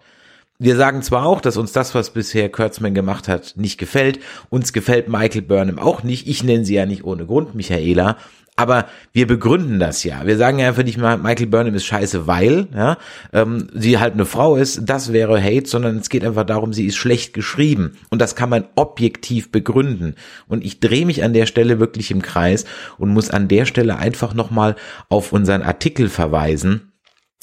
Wir 0.63 0.77
sagen 0.77 1.01
zwar 1.01 1.25
auch, 1.25 1.41
dass 1.41 1.57
uns 1.57 1.73
das, 1.73 1.93
was 1.93 2.11
bisher 2.11 2.47
Kurtzman 2.47 2.93
gemacht 2.93 3.27
hat, 3.27 3.55
nicht 3.57 3.77
gefällt. 3.77 4.19
Uns 4.49 4.71
gefällt 4.71 5.09
Michael 5.09 5.41
Burnham 5.41 5.77
auch 5.77 6.03
nicht. 6.03 6.25
Ich 6.25 6.41
nenne 6.41 6.63
sie 6.63 6.75
ja 6.75 6.85
nicht 6.85 7.03
ohne 7.03 7.25
Grund 7.25 7.53
Michaela. 7.53 8.15
Aber 8.55 8.85
wir 9.11 9.27
begründen 9.27 9.77
das 9.77 10.05
ja. 10.05 10.25
Wir 10.25 10.37
sagen 10.37 10.59
ja 10.59 10.69
einfach 10.69 10.85
nicht 10.85 10.97
mal, 10.97 11.17
Michael 11.17 11.47
Burnham 11.47 11.75
ist 11.75 11.83
scheiße, 11.83 12.27
weil 12.27 12.69
ja, 12.73 12.97
ähm, 13.33 13.67
sie 13.73 13.99
halt 13.99 14.13
eine 14.13 14.25
Frau 14.25 14.55
ist. 14.55 14.83
Das 14.85 15.11
wäre 15.11 15.43
Hate, 15.43 15.67
sondern 15.67 15.97
es 15.97 16.07
geht 16.07 16.23
einfach 16.23 16.45
darum, 16.45 16.71
sie 16.71 16.85
ist 16.85 16.95
schlecht 16.95 17.33
geschrieben. 17.33 17.97
Und 18.09 18.21
das 18.21 18.37
kann 18.37 18.49
man 18.49 18.63
objektiv 18.75 19.51
begründen. 19.51 20.15
Und 20.47 20.63
ich 20.63 20.79
drehe 20.79 21.05
mich 21.05 21.25
an 21.25 21.33
der 21.33 21.45
Stelle 21.45 21.81
wirklich 21.81 22.09
im 22.09 22.21
Kreis 22.21 22.63
und 22.97 23.09
muss 23.09 23.29
an 23.29 23.49
der 23.49 23.65
Stelle 23.65 23.97
einfach 23.97 24.33
nochmal 24.33 24.77
auf 25.09 25.33
unseren 25.33 25.61
Artikel 25.61 26.07
verweisen 26.07 26.92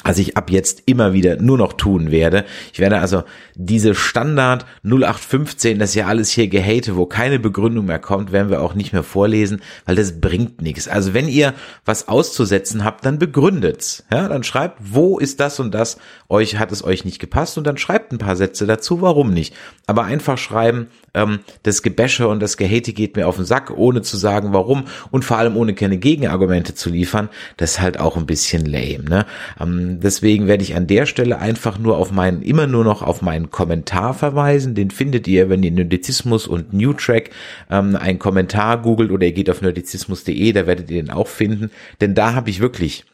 was 0.05 0.19
ich 0.19 0.37
ab 0.37 0.51
jetzt 0.51 0.83
immer 0.87 1.13
wieder 1.13 1.37
nur 1.37 1.59
noch 1.59 1.75
tun 1.75 2.11
werde. 2.11 2.45
Ich 2.73 2.79
werde 2.79 3.01
also 3.01 3.25
diese 3.55 3.95
Standard 3.95 4.65
0815, 4.83 5.79
das 5.79 5.95
ja 5.95 6.07
alles 6.07 6.31
hier 6.31 6.49
gehate, 6.49 6.97
wo 6.97 7.07
keine 7.07 7.39
Begründung 7.39 7.87
mehr 7.87 7.99
kommt, 7.99 8.33
werden 8.33 8.51
wir 8.51 8.63
auch 8.63 8.75
nicht 8.75 8.93
mehr 8.93 9.03
vorlesen, 9.03 9.61
weil 9.85 9.97
das 9.97 10.21
bringt 10.21 10.63
nichts. 10.63 10.89
Also 10.89 11.15
wenn 11.15 11.29
ihr 11.29 11.55
was 11.85 12.09
auszusetzen 12.09 12.85
habt, 12.85 13.05
dann 13.05 13.19
begründet's. 13.19 14.05
Ja, 14.11 14.29
dann 14.29 14.43
schreibt, 14.43 14.79
wo 14.81 15.19
ist 15.19 15.41
das 15.41 15.61
und 15.61 15.75
das, 15.75 15.99
euch 16.29 16.59
hat 16.59 16.73
es 16.73 16.83
euch 16.83 17.05
nicht 17.05 17.19
gepasst 17.19 17.59
und 17.59 17.67
dann 17.67 17.77
schreibt 17.77 18.13
ein 18.13 18.19
paar 18.19 18.37
Sätze 18.37 18.67
dazu, 18.67 19.03
warum 19.03 19.33
nicht. 19.33 19.55
Aber 19.87 20.05
einfach 20.05 20.39
schreiben, 20.39 20.89
ähm, 21.15 21.41
das 21.63 21.83
Gebäsche 21.83 22.29
und 22.29 22.41
das 22.41 22.57
Gehate 22.57 22.93
geht 22.93 23.17
mir 23.17 23.27
auf 23.27 23.37
den 23.37 23.45
Sack, 23.45 23.71
ohne 23.71 24.03
zu 24.03 24.17
sagen, 24.17 24.53
warum 24.53 24.85
und 25.11 25.25
vor 25.25 25.39
allem 25.39 25.57
ohne 25.57 25.75
keine 25.75 25.99
Gegenargumente 25.99 26.75
zu 26.75 26.91
liefern, 26.91 27.29
das 27.57 27.73
ist 27.73 27.81
halt 27.81 27.99
auch 27.99 28.17
ein 28.17 28.27
bisschen 28.27 28.65
lame. 28.65 29.05
Ne? 29.05 29.27
Ähm, 29.61 29.90
deswegen 29.99 30.47
werde 30.47 30.63
ich 30.63 30.77
an 30.77 30.87
der 30.87 31.07
Stelle 31.07 31.39
einfach 31.39 31.79
nur 31.79 31.99
auf 31.99 32.13
meinen, 32.13 32.43
immer 32.43 32.69
nur 32.69 32.85
noch 32.85 33.03
auf 33.03 33.23
meinen 33.23 33.51
Kommentar 33.51 34.15
verweisen. 34.15 34.77
Den 34.77 34.93
findet 34.93 35.27
ihr, 35.27 35.49
wenn 35.49 35.65
ihr 35.65 35.73
Nerdizismus 35.73 36.47
und 36.47 36.73
New 36.73 36.93
Track 36.93 37.31
ähm, 37.69 37.97
einen 37.97 38.21
Kommentar 38.21 38.81
googelt 38.83 39.11
oder 39.11 39.27
ihr 39.27 39.33
geht 39.33 39.51
auf 39.51 39.63
nerdizismus.de, 39.63 40.53
da 40.53 40.67
werdet 40.69 40.91
ihr 40.91 41.03
den 41.03 41.11
auch 41.11 41.27
finden. 41.27 41.71
Denn 42.01 42.15
da 42.15 42.35
habe 42.35 42.51
ich 42.51 42.61
wirklich 42.61 43.05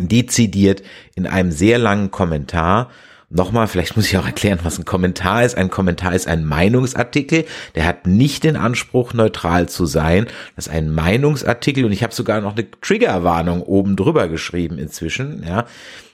dezidiert 0.00 0.82
in 1.14 1.26
einem 1.26 1.50
sehr 1.50 1.78
langen 1.78 2.10
Kommentar 2.10 2.90
Nochmal, 3.30 3.66
vielleicht 3.68 3.94
muss 3.94 4.06
ich 4.06 4.16
auch 4.16 4.24
erklären, 4.24 4.60
was 4.62 4.78
ein 4.78 4.86
Kommentar 4.86 5.44
ist. 5.44 5.54
Ein 5.54 5.68
Kommentar 5.68 6.14
ist 6.14 6.26
ein 6.26 6.46
Meinungsartikel, 6.46 7.44
der 7.74 7.84
hat 7.84 8.06
nicht 8.06 8.42
den 8.42 8.56
Anspruch, 8.56 9.12
neutral 9.12 9.68
zu 9.68 9.84
sein. 9.84 10.26
Das 10.56 10.66
ist 10.66 10.72
ein 10.72 10.90
Meinungsartikel 10.90 11.84
und 11.84 11.92
ich 11.92 12.02
habe 12.02 12.14
sogar 12.14 12.40
noch 12.40 12.56
eine 12.56 12.70
Triggerwarnung 12.80 13.62
oben 13.62 13.96
drüber 13.96 14.28
geschrieben 14.28 14.78
inzwischen, 14.78 15.44
ja, 15.46 15.66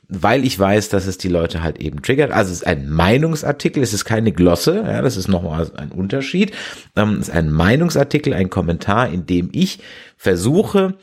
weil 0.09 0.45
ich 0.45 0.59
weiß, 0.59 0.89
dass 0.89 1.07
es 1.07 1.17
die 1.17 1.29
Leute 1.29 1.63
halt 1.63 1.79
eben 1.79 2.03
triggert. 2.03 2.33
Also 2.33 2.51
es 2.51 2.59
ist 2.59 2.67
ein 2.67 2.91
Meinungsartikel, 2.91 3.81
es 3.81 3.95
ist 3.95 4.05
keine 4.05 4.33
Glosse, 4.33 4.83
ja, 4.85 5.01
das 5.01 5.17
ist 5.17 5.29
nochmal 5.29 5.71
ein 5.77 5.93
Unterschied. 5.93 6.53
Ähm, 6.97 7.19
es 7.21 7.29
ist 7.29 7.35
ein 7.35 7.53
Meinungsartikel, 7.53 8.35
ein 8.35 8.51
Kommentar, 8.51 9.09
in 9.11 9.25
dem 9.25 9.51
ich 9.53 9.79
versuche, 10.17 10.95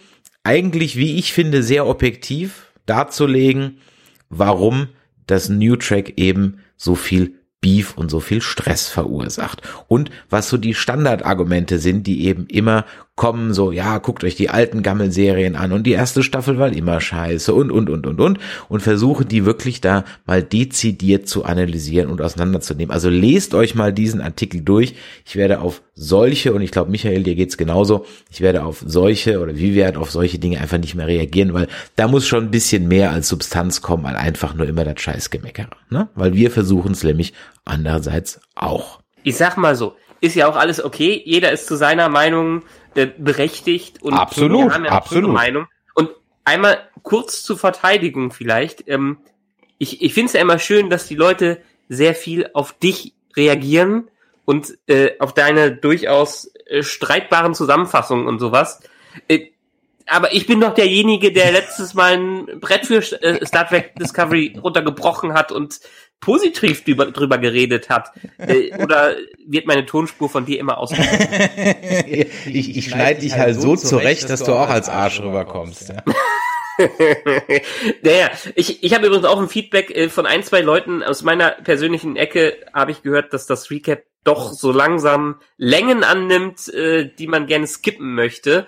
eigentlich, 0.43 0.97
wie 0.97 1.17
ich 1.17 1.31
finde, 1.31 1.63
sehr 1.63 1.87
objektiv 1.87 2.67
darzulegen, 2.85 3.77
warum 4.29 4.89
dass 5.31 5.47
New 5.47 5.77
Track 5.77 6.13
eben 6.17 6.57
so 6.75 6.95
viel 6.95 7.35
Beef 7.61 7.95
und 7.95 8.09
so 8.09 8.19
viel 8.19 8.41
Stress 8.41 8.89
verursacht. 8.89 9.61
Und 9.87 10.09
was 10.29 10.49
so 10.49 10.57
die 10.57 10.73
Standardargumente 10.73 11.79
sind, 11.79 12.05
die 12.05 12.25
eben 12.25 12.47
immer 12.47 12.85
kommen, 13.15 13.53
so, 13.53 13.71
ja, 13.71 13.97
guckt 13.97 14.23
euch 14.23 14.35
die 14.35 14.49
alten 14.49 14.83
Gammelserien 14.83 15.55
an 15.55 15.73
und 15.73 15.83
die 15.83 15.91
erste 15.91 16.23
Staffel 16.23 16.57
war 16.57 16.71
immer 16.71 16.99
scheiße 17.01 17.53
und, 17.53 17.69
und, 17.69 17.89
und, 17.89 18.07
und, 18.07 18.19
und, 18.19 18.39
und 18.69 18.79
versuche 18.81 19.25
die 19.25 19.45
wirklich 19.45 19.81
da 19.81 20.05
mal 20.25 20.41
dezidiert 20.41 21.27
zu 21.27 21.43
analysieren 21.43 22.09
und 22.09 22.21
auseinanderzunehmen. 22.21 22.91
Also 22.91 23.09
lest 23.09 23.53
euch 23.53 23.75
mal 23.75 23.93
diesen 23.93 24.21
Artikel 24.21 24.61
durch. 24.61 24.95
Ich 25.25 25.35
werde 25.35 25.59
auf 25.59 25.81
solche, 25.93 26.53
und 26.53 26.61
ich 26.61 26.71
glaube, 26.71 26.89
Michael, 26.89 27.23
dir 27.23 27.35
geht's 27.35 27.57
genauso, 27.57 28.05
ich 28.31 28.41
werde 28.41 28.63
auf 28.63 28.83
solche 28.85 29.39
oder 29.39 29.55
wie 29.55 29.75
werde 29.75 29.99
auf 29.99 30.09
solche 30.09 30.39
Dinge 30.39 30.59
einfach 30.59 30.79
nicht 30.79 30.95
mehr 30.95 31.07
reagieren, 31.07 31.53
weil 31.53 31.67
da 31.97 32.07
muss 32.07 32.25
schon 32.25 32.45
ein 32.45 32.51
bisschen 32.51 32.87
mehr 32.87 33.11
als 33.11 33.27
Substanz 33.27 33.81
kommen, 33.81 34.05
als 34.05 34.17
einfach 34.17 34.55
nur 34.55 34.67
immer 34.67 34.85
das 34.85 34.99
Scheißgemeckere, 35.01 35.69
ne? 35.89 36.09
Weil 36.15 36.33
wir 36.33 36.49
versuchen 36.49 36.93
es 36.93 37.03
nämlich 37.03 37.33
andererseits 37.65 38.39
auch. 38.55 39.01
Ich 39.23 39.35
sag 39.35 39.57
mal 39.57 39.75
so, 39.75 39.95
ist 40.21 40.35
ja 40.35 40.47
auch 40.47 40.55
alles 40.55 40.83
okay, 40.83 41.21
jeder 41.25 41.51
ist 41.51 41.67
zu 41.67 41.75
seiner 41.75 42.07
Meinung 42.07 42.63
äh, 42.95 43.07
berechtigt 43.17 44.01
und 44.01 44.13
absolut, 44.13 44.67
wir 44.67 44.73
haben 44.73 44.85
ja 44.85 44.91
absolut. 44.91 45.33
Meinung. 45.33 45.67
Und 45.93 46.11
einmal 46.45 46.87
kurz 47.03 47.43
zur 47.43 47.57
Verteidigung 47.57 48.31
vielleicht. 48.31 48.87
Ähm, 48.87 49.17
ich 49.77 50.01
ich 50.01 50.13
finde 50.13 50.27
es 50.27 50.33
ja 50.33 50.41
immer 50.41 50.59
schön, 50.59 50.89
dass 50.89 51.07
die 51.07 51.15
Leute 51.15 51.61
sehr 51.89 52.15
viel 52.15 52.49
auf 52.53 52.73
dich 52.73 53.13
reagieren 53.35 54.09
und 54.45 54.77
äh, 54.87 55.11
auf 55.19 55.33
deine 55.33 55.71
durchaus 55.71 56.51
äh, 56.67 56.83
streitbaren 56.83 57.55
Zusammenfassungen 57.55 58.27
und 58.27 58.39
sowas. 58.39 58.81
Äh, 59.27 59.47
aber 60.05 60.33
ich 60.33 60.45
bin 60.45 60.59
doch 60.59 60.73
derjenige, 60.73 61.31
der 61.31 61.51
letztes 61.51 61.93
Mal 61.93 62.17
ein 62.17 62.59
Brett 62.59 62.85
für 62.85 62.97
äh, 62.97 63.45
Star 63.45 63.67
Trek 63.67 63.95
Discovery 63.95 64.57
runtergebrochen 64.61 65.33
hat 65.33 65.51
und 65.51 65.79
positiv 66.21 66.83
drüber, 66.83 67.07
drüber 67.07 67.37
geredet 67.37 67.89
hat. 67.89 68.11
Äh, 68.37 68.73
oder 68.81 69.15
wird 69.45 69.65
meine 69.65 69.85
Tonspur 69.85 70.29
von 70.29 70.45
dir 70.45 70.59
immer 70.59 70.77
aus? 70.77 70.91
ich, 72.45 72.77
ich 72.77 72.85
schneide 72.85 73.19
dich 73.19 73.33
halt 73.33 73.59
so 73.59 73.75
zurecht, 73.75 74.29
dass 74.29 74.43
du 74.43 74.53
auch 74.53 74.69
als 74.69 74.87
Arsch 74.87 75.19
rüberkommst. 75.19 75.89
Ja. 75.89 76.03
naja, 78.01 78.31
ich, 78.55 78.83
ich 78.83 78.93
habe 78.93 79.07
übrigens 79.07 79.25
auch 79.25 79.39
ein 79.39 79.49
Feedback 79.49 79.91
äh, 79.91 80.09
von 80.09 80.25
ein, 80.25 80.43
zwei 80.43 80.61
Leuten 80.61 81.03
aus 81.03 81.23
meiner 81.23 81.51
persönlichen 81.51 82.15
Ecke, 82.15 82.55
habe 82.73 82.91
ich 82.91 83.03
gehört, 83.03 83.33
dass 83.33 83.45
das 83.45 83.69
Recap 83.69 84.03
doch 84.23 84.53
so 84.53 84.71
langsam 84.71 85.39
Längen 85.57 86.03
annimmt, 86.03 86.71
äh, 86.73 87.09
die 87.17 87.27
man 87.27 87.47
gerne 87.47 87.67
skippen 87.67 88.13
möchte. 88.13 88.67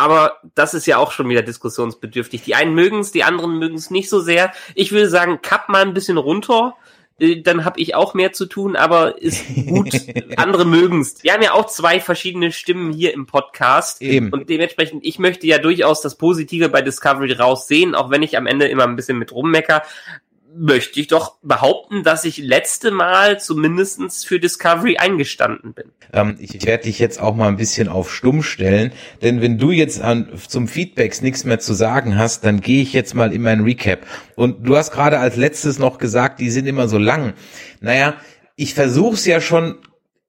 Aber 0.00 0.38
das 0.54 0.72
ist 0.72 0.86
ja 0.86 0.96
auch 0.96 1.12
schon 1.12 1.28
wieder 1.28 1.42
diskussionsbedürftig. 1.42 2.42
Die 2.42 2.54
einen 2.54 2.74
mögen 2.74 3.00
es, 3.00 3.12
die 3.12 3.22
anderen 3.22 3.58
mögen 3.58 3.74
es 3.74 3.90
nicht 3.90 4.08
so 4.08 4.18
sehr. 4.18 4.50
Ich 4.74 4.92
würde 4.92 5.10
sagen, 5.10 5.40
kapp 5.42 5.68
mal 5.68 5.82
ein 5.82 5.92
bisschen 5.92 6.16
runter. 6.16 6.74
äh, 7.18 7.42
dann 7.42 7.66
habe 7.66 7.78
ich 7.78 7.94
auch 7.94 8.14
mehr 8.14 8.32
zu 8.32 8.46
tun, 8.46 8.76
aber 8.76 9.20
ist 9.20 9.44
gut. 9.66 9.90
Andere 10.38 10.64
mögen's. 10.64 11.22
Wir 11.22 11.34
haben 11.34 11.42
ja 11.42 11.52
auch 11.52 11.66
zwei 11.66 12.00
verschiedene 12.00 12.50
Stimmen 12.50 12.94
hier 12.94 13.12
im 13.12 13.26
Podcast. 13.26 14.00
Eben. 14.00 14.30
Und 14.32 14.48
dementsprechend, 14.48 15.04
ich 15.04 15.18
möchte 15.18 15.46
ja 15.46 15.58
durchaus 15.58 16.00
das 16.00 16.16
Positive 16.16 16.70
bei 16.70 16.80
Discovery 16.80 17.34
raussehen, 17.34 17.94
auch 17.94 18.08
wenn 18.08 18.22
ich 18.22 18.38
am 18.38 18.46
Ende 18.46 18.68
immer 18.68 18.84
ein 18.84 18.96
bisschen 18.96 19.18
mit 19.18 19.32
rummecker 19.32 19.82
möchte 20.56 21.00
ich 21.00 21.06
doch 21.06 21.36
behaupten, 21.42 22.02
dass 22.02 22.24
ich 22.24 22.38
letzte 22.38 22.90
Mal 22.90 23.40
zumindestens 23.40 24.24
für 24.24 24.40
Discovery 24.40 24.96
eingestanden 24.96 25.74
bin. 25.74 25.92
Ähm, 26.12 26.36
ich 26.38 26.64
werde 26.66 26.84
dich 26.84 26.98
jetzt 26.98 27.20
auch 27.20 27.34
mal 27.34 27.48
ein 27.48 27.56
bisschen 27.56 27.88
auf 27.88 28.12
stumm 28.12 28.42
stellen, 28.42 28.92
denn 29.22 29.40
wenn 29.40 29.58
du 29.58 29.70
jetzt 29.70 30.00
an, 30.00 30.28
zum 30.48 30.68
Feedbacks 30.68 31.20
nichts 31.22 31.44
mehr 31.44 31.60
zu 31.60 31.74
sagen 31.74 32.18
hast, 32.18 32.44
dann 32.44 32.60
gehe 32.60 32.82
ich 32.82 32.92
jetzt 32.92 33.14
mal 33.14 33.32
in 33.32 33.42
mein 33.42 33.60
Recap. 33.60 34.06
Und 34.36 34.66
du 34.66 34.76
hast 34.76 34.90
gerade 34.90 35.18
als 35.18 35.36
letztes 35.36 35.78
noch 35.78 35.98
gesagt, 35.98 36.40
die 36.40 36.50
sind 36.50 36.66
immer 36.66 36.88
so 36.88 36.98
lang. 36.98 37.34
Naja, 37.80 38.14
ich 38.56 38.74
versuche 38.74 39.14
es 39.14 39.26
ja 39.26 39.40
schon 39.40 39.78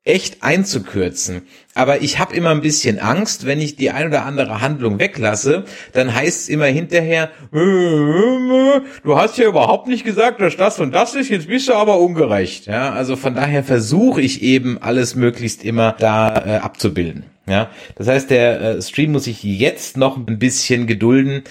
echt 0.03 0.41
einzukürzen. 0.41 1.43
Aber 1.75 2.01
ich 2.01 2.17
habe 2.17 2.35
immer 2.35 2.49
ein 2.49 2.61
bisschen 2.61 2.99
Angst, 2.99 3.45
wenn 3.45 3.61
ich 3.61 3.75
die 3.75 3.91
ein 3.91 4.07
oder 4.07 4.25
andere 4.25 4.59
Handlung 4.59 4.99
weglasse, 4.99 5.65
dann 5.93 6.13
heißt 6.13 6.41
es 6.41 6.49
immer 6.49 6.65
hinterher, 6.65 7.29
du 7.51 9.17
hast 9.17 9.37
ja 9.37 9.47
überhaupt 9.47 9.87
nicht 9.87 10.03
gesagt, 10.03 10.41
dass 10.41 10.57
das 10.57 10.79
und 10.79 10.91
das 10.93 11.13
ist, 11.13 11.29
jetzt 11.29 11.47
bist 11.47 11.69
du 11.69 11.73
aber 11.73 11.99
ungerecht. 11.99 12.65
Ja, 12.65 12.91
also 12.91 13.15
von 13.15 13.35
daher 13.35 13.63
versuche 13.63 14.21
ich 14.21 14.41
eben 14.41 14.79
alles 14.81 15.15
möglichst 15.15 15.63
immer 15.63 15.95
da 15.99 16.45
äh, 16.45 16.57
abzubilden. 16.57 17.25
Ja, 17.47 17.69
das 17.95 18.07
heißt, 18.07 18.29
der 18.29 18.61
äh, 18.61 18.81
Stream 18.81 19.11
muss 19.11 19.25
sich 19.25 19.43
jetzt 19.43 19.97
noch 19.97 20.17
ein 20.17 20.39
bisschen 20.39 20.87
gedulden. 20.87 21.43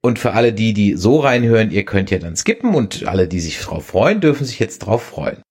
Und 0.00 0.20
für 0.20 0.32
alle 0.32 0.52
die, 0.52 0.74
die 0.74 0.94
so 0.94 1.18
reinhören, 1.18 1.72
ihr 1.72 1.84
könnt 1.84 2.10
ja 2.10 2.18
dann 2.18 2.36
skippen 2.36 2.74
und 2.74 3.06
alle, 3.06 3.26
die 3.26 3.40
sich 3.40 3.58
drauf 3.58 3.86
freuen, 3.86 4.20
dürfen 4.20 4.46
sich 4.46 4.60
jetzt 4.60 4.78
drauf 4.78 5.02
freuen. 5.02 5.42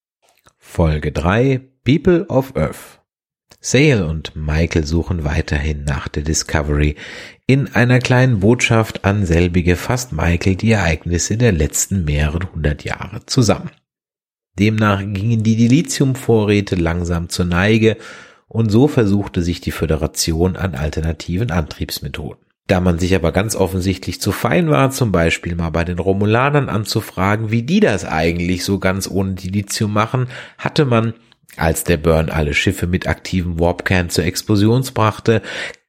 Folge 0.58 1.12
3 1.12 1.62
People 1.88 2.26
of 2.28 2.54
Earth. 2.58 3.00
Sale 3.62 4.08
und 4.08 4.36
Michael 4.36 4.86
suchen 4.86 5.24
weiterhin 5.24 5.86
nach 5.86 6.10
der 6.10 6.24
Discovery. 6.24 6.98
In 7.46 7.74
einer 7.76 8.00
kleinen 8.00 8.42
Botschaft 8.42 9.06
an 9.06 9.26
selbige 9.26 9.78
fasst 9.78 10.12
Michael 10.12 10.58
die 10.58 10.72
Ereignisse 10.72 11.38
der 11.38 11.54
letzten 11.54 12.04
mehreren 12.04 12.52
hundert 12.54 12.84
Jahre 12.84 13.26
zusammen. 13.26 13.72
Demnach 14.60 15.00
gingen 15.00 15.44
die 15.44 15.56
Dilithiumvorräte 15.56 16.76
langsam 16.76 17.30
zur 17.30 17.46
Neige 17.46 17.96
und 18.50 18.70
so 18.70 18.90
versuchte 18.90 19.42
sich 19.42 19.62
die 19.62 19.72
Föderation 19.72 20.58
an 20.58 20.76
alternativen 20.76 21.52
Antriebsmethoden. 21.52 22.44
Da 22.68 22.82
man 22.82 23.00
sich 23.00 23.16
aber 23.16 23.32
ganz 23.32 23.56
offensichtlich 23.56 24.20
zu 24.20 24.34
fein 24.34 24.70
war, 24.70 24.92
zum 24.92 25.14
Beispiel 25.14 25.56
mal 25.56 25.70
bei 25.70 25.86
den 25.86 26.00
Romulanern 26.00 26.68
anzufragen, 26.68 27.50
wie 27.50 27.64
die 27.64 27.80
das 27.80 28.04
eigentlich 28.04 28.66
so 28.66 28.78
ganz 28.78 29.10
ohne 29.10 29.36
Dilithium 29.36 29.94
machen, 29.94 30.28
hatte 30.58 30.84
man, 30.84 31.14
als 31.58 31.84
der 31.84 31.98
Burn 31.98 32.30
alle 32.30 32.54
Schiffe 32.54 32.88
mit 32.88 33.08
aktivem 33.08 33.60
Warpkern 33.60 34.10
zur 34.10 34.26
Explosion 34.26 34.84
brachte, 34.94 35.42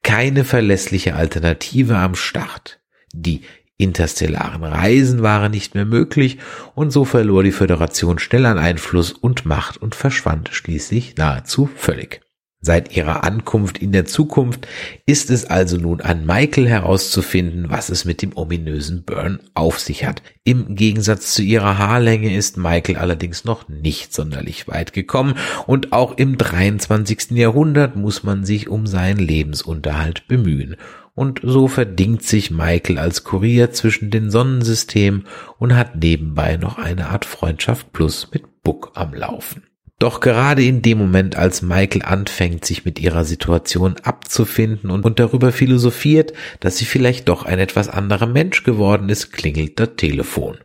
keine 0.03 0.43
verlässliche 0.43 1.15
Alternative 1.15 1.97
am 1.97 2.15
Start. 2.15 2.79
Die 3.13 3.41
interstellaren 3.77 4.63
Reisen 4.63 5.23
waren 5.23 5.51
nicht 5.51 5.73
mehr 5.73 5.85
möglich 5.85 6.37
und 6.75 6.91
so 6.91 7.05
verlor 7.05 7.43
die 7.43 7.51
Föderation 7.51 8.19
schnell 8.19 8.45
an 8.45 8.57
Einfluss 8.57 9.13
und 9.13 9.45
Macht 9.45 9.77
und 9.77 9.95
verschwand 9.95 10.49
schließlich 10.51 11.15
nahezu 11.15 11.69
völlig. 11.75 12.21
Seit 12.61 12.93
ihrer 12.93 13.23
Ankunft 13.23 13.77
in 13.77 13.93
der 13.93 14.03
Zukunft 14.05 14.67
ist 15.05 15.29
es 15.29 15.45
also 15.45 15.77
nun 15.77 16.01
an 16.01 16.25
Michael 16.25 16.67
herauszufinden, 16.67 17.69
was 17.69 17.87
es 17.87 18.03
mit 18.03 18.21
dem 18.21 18.35
ominösen 18.35 19.03
Burn 19.05 19.39
auf 19.53 19.79
sich 19.79 20.03
hat. 20.03 20.21
Im 20.43 20.75
Gegensatz 20.75 21.33
zu 21.33 21.41
ihrer 21.41 21.77
Haarlänge 21.77 22.35
ist 22.35 22.57
Michael 22.57 22.97
allerdings 22.97 23.45
noch 23.45 23.69
nicht 23.69 24.13
sonderlich 24.13 24.67
weit 24.67 24.91
gekommen 24.91 25.35
und 25.67 25.93
auch 25.93 26.17
im 26.17 26.37
23. 26.37 27.31
Jahrhundert 27.31 27.95
muss 27.95 28.23
man 28.23 28.43
sich 28.43 28.67
um 28.67 28.87
seinen 28.87 29.19
Lebensunterhalt 29.19 30.27
bemühen. 30.27 30.75
Und 31.15 31.39
so 31.41 31.69
verdingt 31.69 32.23
sich 32.23 32.51
Michael 32.51 32.99
als 32.99 33.23
Kurier 33.23 33.71
zwischen 33.71 34.11
den 34.11 34.31
Sonnensystemen 34.31 35.27
und 35.59 35.77
hat 35.77 35.95
nebenbei 35.95 36.57
noch 36.57 36.77
eine 36.77 37.07
Art 37.07 37.23
Freundschaft 37.23 37.93
plus 37.93 38.29
mit 38.33 38.63
Buck 38.63 38.91
am 38.95 39.13
Laufen. 39.13 39.68
Doch 39.99 40.21
gerade 40.21 40.63
in 40.63 40.81
dem 40.81 40.97
Moment, 40.97 41.35
als 41.35 41.61
Michael 41.61 42.03
anfängt, 42.03 42.63
sich 42.63 42.85
mit 42.85 42.99
ihrer 42.99 43.25
Situation 43.25 43.97
abzufinden 44.01 44.89
und, 44.89 45.19
darüber 45.19 45.51
philosophiert, 45.51 46.31
dass 46.61 46.77
sie 46.77 46.85
vielleicht 46.85 47.27
doch 47.27 47.43
ein 47.43 47.59
etwas 47.59 47.89
anderer 47.89 48.27
Mensch 48.27 48.63
geworden 48.63 49.09
ist, 49.09 49.33
klingelt 49.33 49.77
das 49.77 49.97
Telefon. 49.97 50.57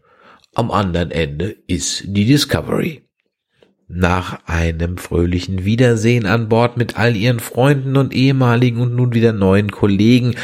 Am 0.54 0.70
anderen 0.70 1.10
Ende 1.10 1.56
ist 1.66 2.04
die 2.06 2.26
Discovery. 2.26 3.02
Nach 3.88 4.38
einem 4.46 4.98
fröhlichen 4.98 5.64
Wiedersehen 5.64 6.26
an 6.26 6.48
Bord 6.48 6.76
mit 6.76 6.96
all 6.96 7.16
ihren 7.16 7.40
Freunden 7.40 7.96
und 7.96 8.14
ehemaligen 8.14 8.80
und 8.80 8.94
nun 8.94 9.14
wieder 9.14 9.32
neuen 9.32 9.72
Kollegen 9.72 10.36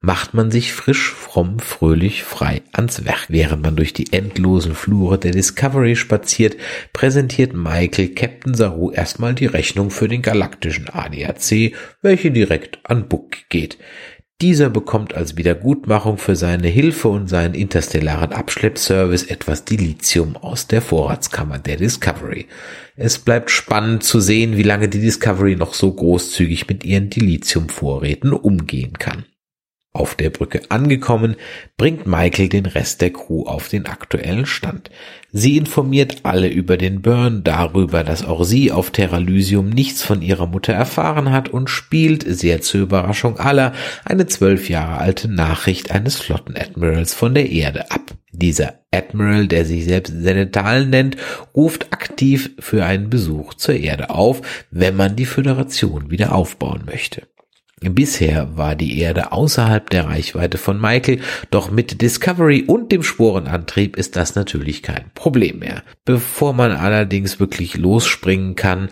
macht 0.00 0.34
man 0.34 0.50
sich 0.50 0.72
frisch, 0.72 1.10
fromm, 1.10 1.58
fröhlich, 1.58 2.22
frei 2.22 2.62
ans 2.72 3.04
Werk. 3.04 3.26
Während 3.28 3.62
man 3.62 3.76
durch 3.76 3.92
die 3.92 4.12
endlosen 4.12 4.74
Flure 4.74 5.18
der 5.18 5.32
Discovery 5.32 5.96
spaziert, 5.96 6.56
präsentiert 6.92 7.54
Michael 7.54 8.08
Captain 8.08 8.54
Saru 8.54 8.90
erstmal 8.92 9.34
die 9.34 9.46
Rechnung 9.46 9.90
für 9.90 10.08
den 10.08 10.22
galaktischen 10.22 10.88
ADAC, 10.88 11.72
welche 12.02 12.30
direkt 12.30 12.78
an 12.84 13.08
Book 13.08 13.36
geht. 13.48 13.78
Dieser 14.42 14.68
bekommt 14.68 15.14
als 15.14 15.38
Wiedergutmachung 15.38 16.18
für 16.18 16.36
seine 16.36 16.68
Hilfe 16.68 17.08
und 17.08 17.26
seinen 17.26 17.54
interstellaren 17.54 18.34
Abschleppservice 18.34 19.22
etwas 19.22 19.64
Dilithium 19.64 20.36
aus 20.36 20.66
der 20.66 20.82
Vorratskammer 20.82 21.58
der 21.58 21.76
Discovery. 21.76 22.46
Es 22.96 23.18
bleibt 23.18 23.50
spannend 23.50 24.04
zu 24.04 24.20
sehen, 24.20 24.58
wie 24.58 24.62
lange 24.62 24.90
die 24.90 25.00
Discovery 25.00 25.56
noch 25.56 25.72
so 25.72 25.90
großzügig 25.90 26.68
mit 26.68 26.84
ihren 26.84 27.08
Dilithiumvorräten 27.08 28.34
umgehen 28.34 28.98
kann. 28.98 29.24
Auf 29.96 30.14
der 30.14 30.28
Brücke 30.28 30.60
angekommen, 30.68 31.36
bringt 31.78 32.06
Michael 32.06 32.50
den 32.50 32.66
Rest 32.66 33.00
der 33.00 33.14
Crew 33.14 33.44
auf 33.46 33.70
den 33.70 33.86
aktuellen 33.86 34.44
Stand. 34.44 34.90
Sie 35.32 35.56
informiert 35.56 36.18
alle 36.24 36.48
über 36.48 36.76
den 36.76 37.00
Burn, 37.00 37.42
darüber, 37.44 38.04
dass 38.04 38.22
auch 38.22 38.44
sie 38.44 38.70
auf 38.72 38.90
Terralysium 38.90 39.70
nichts 39.70 40.02
von 40.02 40.20
ihrer 40.20 40.46
Mutter 40.46 40.74
erfahren 40.74 41.32
hat 41.32 41.48
und 41.48 41.70
spielt, 41.70 42.24
sehr 42.28 42.60
zur 42.60 42.82
Überraschung 42.82 43.38
aller, 43.38 43.72
eine 44.04 44.26
zwölf 44.26 44.68
Jahre 44.68 44.98
alte 44.98 45.28
Nachricht 45.28 45.90
eines 45.90 46.16
Flottenadmirals 46.16 47.14
von 47.14 47.34
der 47.34 47.50
Erde 47.50 47.90
ab. 47.90 48.02
Dieser 48.32 48.80
Admiral, 48.90 49.48
der 49.48 49.64
sich 49.64 49.86
selbst 49.86 50.12
Senetal 50.14 50.84
nennt, 50.84 51.16
ruft 51.54 51.90
aktiv 51.90 52.50
für 52.58 52.84
einen 52.84 53.08
Besuch 53.08 53.54
zur 53.54 53.76
Erde 53.76 54.10
auf, 54.10 54.42
wenn 54.70 54.94
man 54.94 55.16
die 55.16 55.24
Föderation 55.24 56.10
wieder 56.10 56.34
aufbauen 56.34 56.82
möchte. 56.84 57.22
Bisher 57.80 58.56
war 58.56 58.74
die 58.74 58.98
Erde 59.00 59.32
außerhalb 59.32 59.90
der 59.90 60.06
Reichweite 60.06 60.56
von 60.56 60.80
Michael, 60.80 61.20
doch 61.50 61.70
mit 61.70 62.00
Discovery 62.00 62.64
und 62.66 62.90
dem 62.90 63.02
Sporenantrieb 63.02 63.96
ist 63.96 64.16
das 64.16 64.34
natürlich 64.34 64.82
kein 64.82 65.10
Problem 65.14 65.58
mehr. 65.58 65.82
Bevor 66.06 66.54
man 66.54 66.72
allerdings 66.72 67.38
wirklich 67.38 67.76
losspringen 67.76 68.54
kann, 68.54 68.88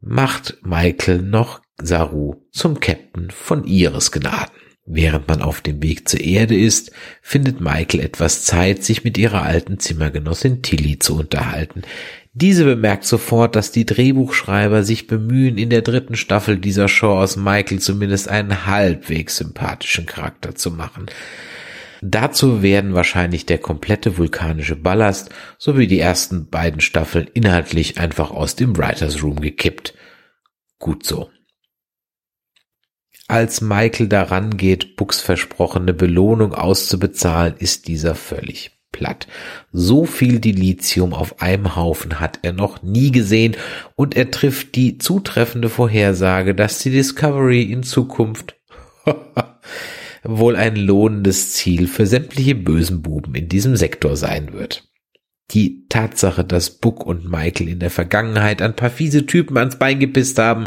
macht 0.00 0.58
Michael 0.64 1.22
noch 1.22 1.60
Saru 1.80 2.42
zum 2.50 2.80
Captain 2.80 3.30
von 3.30 3.64
ihres 3.64 4.10
Gnaden. 4.10 4.52
Während 4.84 5.28
man 5.28 5.40
auf 5.40 5.60
dem 5.60 5.82
Weg 5.82 6.08
zur 6.08 6.20
Erde 6.20 6.58
ist, 6.58 6.90
findet 7.22 7.60
Michael 7.60 8.00
etwas 8.00 8.44
Zeit, 8.44 8.82
sich 8.84 9.02
mit 9.04 9.16
ihrer 9.16 9.42
alten 9.42 9.78
Zimmergenossin 9.78 10.60
Tilly 10.60 10.98
zu 10.98 11.16
unterhalten. 11.16 11.82
Diese 12.36 12.64
bemerkt 12.64 13.04
sofort, 13.04 13.54
dass 13.54 13.70
die 13.70 13.86
Drehbuchschreiber 13.86 14.82
sich 14.82 15.06
bemühen, 15.06 15.56
in 15.56 15.70
der 15.70 15.82
dritten 15.82 16.16
Staffel 16.16 16.58
dieser 16.58 16.88
Show 16.88 17.12
aus 17.12 17.36
Michael 17.36 17.78
zumindest 17.78 18.28
einen 18.28 18.66
halbwegs 18.66 19.36
sympathischen 19.36 20.06
Charakter 20.06 20.56
zu 20.56 20.72
machen. 20.72 21.06
Dazu 22.02 22.60
werden 22.60 22.92
wahrscheinlich 22.92 23.46
der 23.46 23.58
komplette 23.58 24.18
vulkanische 24.18 24.74
Ballast 24.74 25.30
sowie 25.58 25.86
die 25.86 26.00
ersten 26.00 26.50
beiden 26.50 26.80
Staffeln 26.80 27.28
inhaltlich 27.32 27.98
einfach 27.98 28.32
aus 28.32 28.56
dem 28.56 28.76
Writers 28.76 29.22
Room 29.22 29.40
gekippt. 29.40 29.94
Gut 30.80 31.06
so. 31.06 31.30
Als 33.28 33.60
Michael 33.60 34.08
daran 34.08 34.56
geht, 34.56 34.96
Bucks 34.96 35.20
versprochene 35.20 35.94
Belohnung 35.94 36.52
auszubezahlen, 36.52 37.54
ist 37.56 37.86
dieser 37.86 38.16
völlig 38.16 38.72
platt. 38.94 39.26
So 39.72 40.06
viel 40.06 40.38
Dilithium 40.38 41.12
auf 41.12 41.42
einem 41.42 41.74
Haufen 41.74 42.20
hat 42.20 42.38
er 42.42 42.52
noch 42.52 42.82
nie 42.82 43.10
gesehen 43.10 43.56
und 43.96 44.16
er 44.16 44.30
trifft 44.30 44.76
die 44.76 44.98
zutreffende 44.98 45.68
Vorhersage, 45.68 46.54
dass 46.54 46.78
die 46.78 46.90
Discovery 46.90 47.62
in 47.62 47.82
Zukunft 47.82 48.56
wohl 50.22 50.56
ein 50.56 50.76
lohnendes 50.76 51.52
Ziel 51.52 51.88
für 51.88 52.06
sämtliche 52.06 52.54
bösen 52.54 53.02
Buben 53.02 53.34
in 53.34 53.48
diesem 53.48 53.76
Sektor 53.76 54.16
sein 54.16 54.52
wird. 54.52 54.88
Die 55.50 55.86
Tatsache, 55.88 56.44
dass 56.44 56.70
Buck 56.70 57.04
und 57.04 57.28
Michael 57.28 57.68
in 57.68 57.80
der 57.80 57.90
Vergangenheit 57.90 58.62
ein 58.62 58.76
paar 58.76 58.90
fiese 58.90 59.26
Typen 59.26 59.58
ans 59.58 59.78
Bein 59.78 59.98
gepisst 59.98 60.38
haben, 60.38 60.64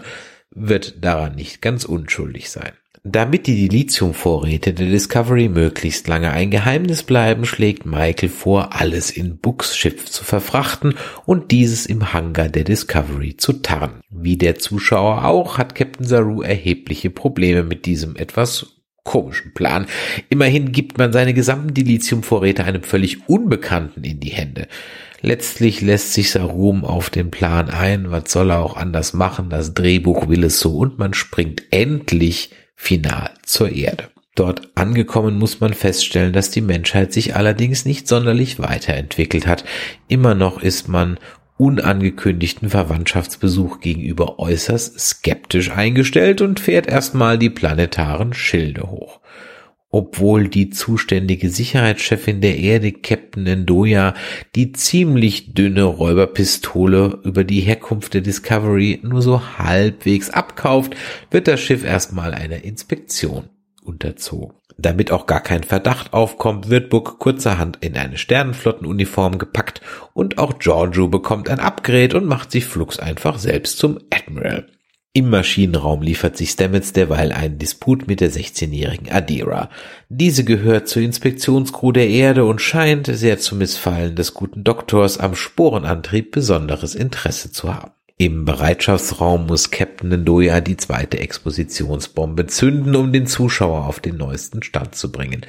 wird 0.51 1.03
daran 1.03 1.35
nicht 1.35 1.61
ganz 1.61 1.85
unschuldig 1.85 2.49
sein. 2.49 2.73
Damit 3.09 3.47
die 3.47 3.55
Dilithiumvorräte 3.55 4.73
der 4.73 4.87
Discovery 4.87 5.47
möglichst 5.47 6.09
lange 6.09 6.31
ein 6.31 6.51
Geheimnis 6.51 7.03
bleiben, 7.03 7.45
schlägt 7.45 7.85
Michael 7.85 8.27
vor, 8.27 8.75
alles 8.75 9.11
in 9.11 9.37
Books 9.37 9.77
Schiff 9.77 10.11
zu 10.11 10.25
verfrachten 10.25 10.93
und 11.25 11.51
dieses 11.51 11.85
im 11.85 12.11
Hangar 12.11 12.49
der 12.49 12.65
Discovery 12.65 13.37
zu 13.37 13.53
tarnen. 13.53 14.01
Wie 14.09 14.35
der 14.35 14.55
Zuschauer 14.55 15.23
auch, 15.23 15.57
hat 15.57 15.73
Captain 15.73 16.05
Saru 16.05 16.41
erhebliche 16.41 17.09
Probleme 17.09 17.63
mit 17.63 17.85
diesem 17.85 18.17
etwas 18.17 18.73
komischen 19.05 19.53
Plan. 19.53 19.85
Immerhin 20.27 20.73
gibt 20.73 20.97
man 20.97 21.13
seine 21.13 21.33
gesamten 21.33 21.73
Dilithiumvorräte 21.73 22.65
einem 22.65 22.83
völlig 22.83 23.29
Unbekannten 23.29 24.03
in 24.03 24.19
die 24.19 24.31
Hände. 24.31 24.67
Letztlich 25.21 25.79
lässt 25.79 26.11
sich 26.11 26.31
Sarum 26.31 26.83
auf 26.83 27.09
den 27.09 27.31
Plan 27.31 27.69
ein, 27.69 28.11
was 28.11 28.29
soll 28.29 28.51
er 28.51 28.59
auch 28.59 28.75
anders 28.75 29.13
machen, 29.13 29.49
das 29.49 29.73
Drehbuch 29.73 30.27
will 30.27 30.43
es 30.43 30.59
so 30.59 30.75
und 30.75 30.99
man 30.99 31.13
springt 31.13 31.63
endlich 31.71 32.51
final 32.77 33.31
zur 33.43 33.73
Erde. 33.73 34.05
Dort 34.35 34.69
angekommen 34.75 35.37
muss 35.39 35.59
man 35.59 35.73
feststellen, 35.73 36.31
dass 36.31 36.51
die 36.51 36.61
Menschheit 36.61 37.11
sich 37.11 37.35
allerdings 37.35 37.85
nicht 37.85 38.07
sonderlich 38.07 38.59
weiterentwickelt 38.59 39.47
hat. 39.47 39.65
Immer 40.07 40.35
noch 40.35 40.61
ist 40.61 40.87
man 40.87 41.19
unangekündigten 41.57 42.69
Verwandtschaftsbesuch 42.69 43.79
gegenüber 43.79 44.37
äußerst 44.37 44.99
skeptisch 44.99 45.71
eingestellt 45.71 46.41
und 46.41 46.59
fährt 46.59 46.85
erstmal 46.87 47.39
die 47.39 47.49
planetaren 47.49 48.35
Schilde 48.35 48.83
hoch. 48.91 49.19
Obwohl 49.89 50.49
die 50.49 50.69
zuständige 50.69 51.49
Sicherheitschefin 51.49 52.41
der 52.41 52.57
Erde, 52.57 52.91
Captain 52.91 53.45
Ndoya, 53.45 54.13
die 54.53 54.73
ziemlich 54.73 55.53
dünne 55.53 55.83
Räuberpistole 55.83 57.19
über 57.23 57.45
die 57.45 57.61
Herkunft 57.61 58.13
der 58.13 58.21
Discovery 58.21 58.99
nur 59.03 59.21
so 59.21 59.57
halbwegs 59.57 60.29
abkauft, 60.29 60.95
wird 61.31 61.47
das 61.47 61.61
Schiff 61.61 61.85
erstmal 61.85 62.33
einer 62.33 62.65
Inspektion 62.65 63.49
unterzogen. 63.81 64.57
Damit 64.77 65.11
auch 65.11 65.25
gar 65.25 65.41
kein 65.41 65.63
Verdacht 65.63 66.13
aufkommt, 66.13 66.69
wird 66.69 66.89
Book 66.89 67.17
kurzerhand 67.17 67.77
in 67.81 67.97
eine 67.97 68.17
Sternenflottenuniform 68.17 69.39
gepackt 69.39 69.81
und 70.13 70.37
auch 70.37 70.59
Giorgio 70.59 71.07
bekommt 71.07 71.49
ein 71.49 71.59
Upgrade 71.59 72.15
und 72.17 72.25
macht 72.25 72.51
sich 72.51 72.65
flugs 72.65 72.99
einfach 72.99 73.39
selbst 73.39 73.79
zum 73.79 73.97
Admiral. 74.13 74.67
Im 75.17 75.31
Maschinenraum 75.31 76.03
liefert 76.03 76.37
sich 76.37 76.51
Stamets 76.51 76.93
derweil 76.93 77.31
einen 77.31 77.57
Disput 77.57 78.07
mit 78.07 78.21
der 78.21 78.29
16-jährigen 78.29 79.11
Adira. 79.11 79.71
Diese 80.09 80.43
gehört 80.43 80.87
zur 80.87 81.01
Inspektionscrew 81.01 81.91
der 81.91 82.07
Erde 82.07 82.45
und 82.45 82.61
scheint, 82.61 83.07
sehr 83.07 83.39
zum 83.39 83.57
Missfallen 83.57 84.15
des 84.15 84.35
guten 84.35 84.63
Doktors, 84.63 85.17
am 85.17 85.33
Sporenantrieb 85.33 86.33
besonderes 86.33 86.93
Interesse 86.93 87.51
zu 87.51 87.73
haben. 87.73 87.93
Im 88.19 88.45
Bereitschaftsraum 88.45 89.47
muss 89.47 89.71
Captain 89.71 90.11
Ndoya 90.11 90.61
die 90.61 90.77
zweite 90.77 91.17
Expositionsbombe 91.17 92.45
zünden, 92.45 92.95
um 92.95 93.11
den 93.11 93.25
Zuschauer 93.25 93.87
auf 93.87 93.99
den 93.99 94.17
neuesten 94.17 94.61
Stand 94.61 94.93
zu 94.93 95.11
bringen. 95.11 95.47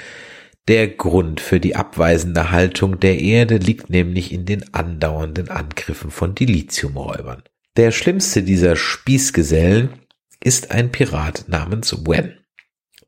Der 0.66 0.88
Grund 0.88 1.42
für 1.42 1.61
die 1.61 1.76
abweisende 1.76 2.50
Haltung 2.52 3.00
der 3.00 3.20
Erde 3.20 3.59
liegt 3.59 3.90
nämlich 3.90 4.33
in 4.33 4.46
den 4.46 4.72
andauernden 4.72 5.50
Angriffen 5.50 6.11
von 6.11 6.35
Dilithiumräubern. 6.35 7.42
Der 7.79 7.93
schlimmste 7.93 8.43
dieser 8.43 8.75
Spießgesellen 8.75 9.91
ist 10.43 10.73
ein 10.73 10.91
Pirat 10.91 11.45
namens 11.47 11.97
Wen. 12.05 12.41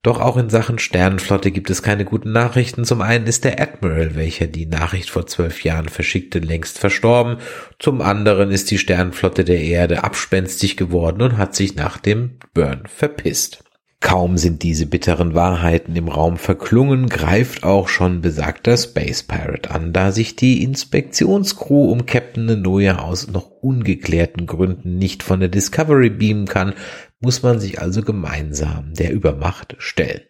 Doch 0.02 0.20
auch 0.20 0.36
in 0.36 0.48
Sachen 0.48 0.78
Sternenflotte 0.78 1.50
gibt 1.50 1.70
es 1.70 1.82
keine 1.82 2.04
guten 2.04 2.30
Nachrichten. 2.30 2.84
Zum 2.84 3.00
einen 3.00 3.26
ist 3.26 3.42
der 3.42 3.60
Admiral, 3.60 4.14
welcher 4.14 4.46
die 4.46 4.66
Nachricht 4.66 5.10
vor 5.10 5.26
zwölf 5.26 5.64
Jahren 5.64 5.88
verschickte, 5.88 6.38
längst 6.38 6.78
verstorben. 6.78 7.38
Zum 7.80 8.00
anderen 8.00 8.52
ist 8.52 8.70
die 8.70 8.78
Sternenflotte 8.78 9.42
der 9.42 9.60
Erde 9.60 10.04
abspenstig 10.04 10.76
geworden 10.76 11.20
und 11.20 11.36
hat 11.36 11.56
sich 11.56 11.74
nach 11.74 11.98
dem 11.98 12.38
Burn 12.54 12.84
verpisst. 12.86 13.64
Kaum 14.00 14.38
sind 14.38 14.62
diese 14.62 14.86
bitteren 14.86 15.34
Wahrheiten 15.34 15.94
im 15.94 16.08
Raum 16.08 16.38
verklungen, 16.38 17.10
greift 17.10 17.64
auch 17.64 17.88
schon 17.88 18.22
besagter 18.22 18.76
Space 18.78 19.22
Pirate 19.22 19.70
an, 19.70 19.92
da 19.92 20.10
sich 20.10 20.36
die 20.36 20.62
Inspektionscrew 20.62 21.92
um 21.92 22.06
Captain 22.06 22.46
Nanoya 22.46 23.00
aus 23.00 23.28
noch 23.28 23.50
ungeklärten 23.50 24.46
Gründen 24.46 24.96
nicht 24.96 25.22
von 25.22 25.40
der 25.40 25.50
Discovery 25.50 26.08
beamen 26.08 26.46
kann, 26.46 26.72
muss 27.20 27.42
man 27.42 27.60
sich 27.60 27.80
also 27.80 28.00
gemeinsam 28.00 28.94
der 28.94 29.12
Übermacht 29.12 29.76
stellen. 29.78 30.22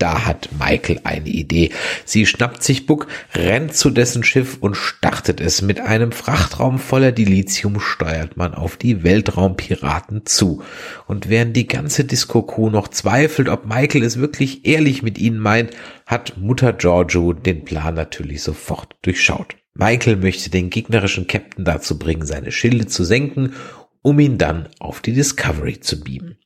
Da 0.00 0.26
hat 0.26 0.48
Michael 0.58 1.00
eine 1.04 1.28
Idee. 1.28 1.70
Sie 2.04 2.26
schnappt 2.26 2.64
sich 2.64 2.86
Buck, 2.86 3.06
rennt 3.34 3.76
zu 3.76 3.90
dessen 3.90 4.24
Schiff 4.24 4.58
und 4.60 4.76
startet 4.76 5.40
es. 5.40 5.62
Mit 5.62 5.78
einem 5.78 6.10
Frachtraum 6.10 6.80
voller 6.80 7.12
Dilithium 7.12 7.78
steuert 7.78 8.36
man 8.36 8.54
auf 8.54 8.76
die 8.76 9.04
Weltraumpiraten 9.04 10.26
zu. 10.26 10.62
Und 11.06 11.28
während 11.28 11.56
die 11.56 11.68
ganze 11.68 12.04
Disco-Crew 12.04 12.70
noch 12.70 12.88
zweifelt, 12.88 13.48
ob 13.48 13.66
Michael 13.66 14.02
es 14.02 14.18
wirklich 14.18 14.66
ehrlich 14.66 15.02
mit 15.04 15.18
ihnen 15.18 15.38
meint, 15.38 15.70
hat 16.06 16.36
Mutter 16.38 16.72
Giorgio 16.72 17.32
den 17.32 17.64
Plan 17.64 17.94
natürlich 17.94 18.42
sofort 18.42 18.96
durchschaut. 19.02 19.56
Michael 19.74 20.16
möchte 20.16 20.50
den 20.50 20.70
gegnerischen 20.70 21.28
Captain 21.28 21.64
dazu 21.64 21.96
bringen, 21.98 22.26
seine 22.26 22.50
Schilde 22.50 22.86
zu 22.86 23.04
senken 23.04 23.54
um 24.02 24.18
ihn 24.18 24.38
dann 24.38 24.68
auf 24.78 25.00
die 25.00 25.12
Discovery 25.12 25.80
zu 25.80 26.00
beamen. 26.00 26.38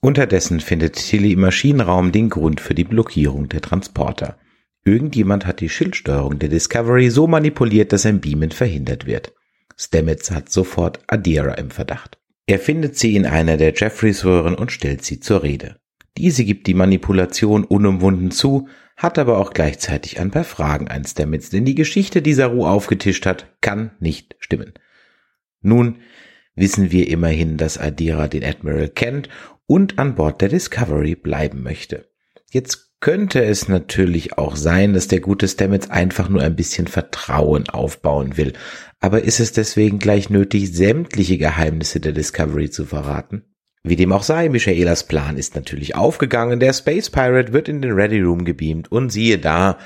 Unterdessen 0.00 0.60
findet 0.60 0.94
Tilly 0.94 1.32
im 1.32 1.40
Maschinenraum 1.40 2.12
den 2.12 2.28
Grund 2.28 2.60
für 2.60 2.74
die 2.74 2.84
Blockierung 2.84 3.48
der 3.48 3.60
Transporter. 3.60 4.38
Irgendjemand 4.84 5.46
hat 5.46 5.60
die 5.60 5.68
Schildsteuerung 5.68 6.38
der 6.38 6.48
Discovery 6.48 7.10
so 7.10 7.26
manipuliert, 7.26 7.92
dass 7.92 8.06
ein 8.06 8.20
Beamen 8.20 8.52
verhindert 8.52 9.06
wird. 9.06 9.34
Stamets 9.76 10.30
hat 10.30 10.50
sofort 10.50 11.00
Adira 11.08 11.54
im 11.54 11.70
Verdacht. 11.70 12.18
Er 12.46 12.60
findet 12.60 12.96
sie 12.96 13.16
in 13.16 13.26
einer 13.26 13.56
der 13.56 13.74
Jeffreys-Röhren 13.74 14.54
und 14.54 14.70
stellt 14.70 15.04
sie 15.04 15.18
zur 15.18 15.42
Rede. 15.42 15.76
Diese 16.16 16.44
gibt 16.44 16.66
die 16.66 16.74
Manipulation 16.74 17.64
unumwunden 17.64 18.30
zu, 18.30 18.68
hat 18.96 19.18
aber 19.18 19.38
auch 19.38 19.52
gleichzeitig 19.52 20.20
ein 20.20 20.30
paar 20.30 20.44
Fragen 20.44 20.88
an 20.88 21.04
Stamets, 21.04 21.50
denn 21.50 21.64
die 21.64 21.74
Geschichte, 21.74 22.22
die 22.22 22.32
Saru 22.32 22.64
aufgetischt 22.64 23.26
hat, 23.26 23.56
kann 23.60 23.90
nicht 23.98 24.36
stimmen. 24.38 24.72
Nun, 25.60 25.96
wissen 26.54 26.92
wir 26.92 27.08
immerhin, 27.08 27.56
dass 27.58 27.76
Adira 27.76 28.28
den 28.28 28.44
Admiral 28.44 28.88
kennt 28.88 29.28
und 29.66 29.98
an 29.98 30.14
Bord 30.14 30.40
der 30.40 30.48
Discovery 30.48 31.14
bleiben 31.14 31.62
möchte. 31.62 32.08
Jetzt 32.50 32.86
könnte 33.00 33.44
es 33.44 33.68
natürlich 33.68 34.38
auch 34.38 34.56
sein, 34.56 34.94
dass 34.94 35.08
der 35.08 35.20
gute 35.20 35.48
Stamets 35.48 35.90
einfach 35.90 36.28
nur 36.28 36.42
ein 36.42 36.56
bisschen 36.56 36.86
Vertrauen 36.86 37.68
aufbauen 37.68 38.36
will. 38.36 38.54
Aber 39.00 39.22
ist 39.22 39.40
es 39.40 39.52
deswegen 39.52 39.98
gleich 39.98 40.30
nötig, 40.30 40.72
sämtliche 40.72 41.38
Geheimnisse 41.38 42.00
der 42.00 42.12
Discovery 42.12 42.70
zu 42.70 42.86
verraten? 42.86 43.44
Wie 43.82 43.96
dem 43.96 44.12
auch 44.12 44.24
sei, 44.24 44.48
Michaelas 44.48 45.06
Plan 45.06 45.36
ist 45.36 45.54
natürlich 45.54 45.94
aufgegangen. 45.94 46.58
Der 46.58 46.72
Space 46.72 47.10
Pirate 47.10 47.52
wird 47.52 47.68
in 47.68 47.82
den 47.82 47.92
Ready 47.92 48.20
Room 48.20 48.44
gebeamt 48.44 48.90
und 48.90 49.10
siehe 49.10 49.38
da, 49.38 49.78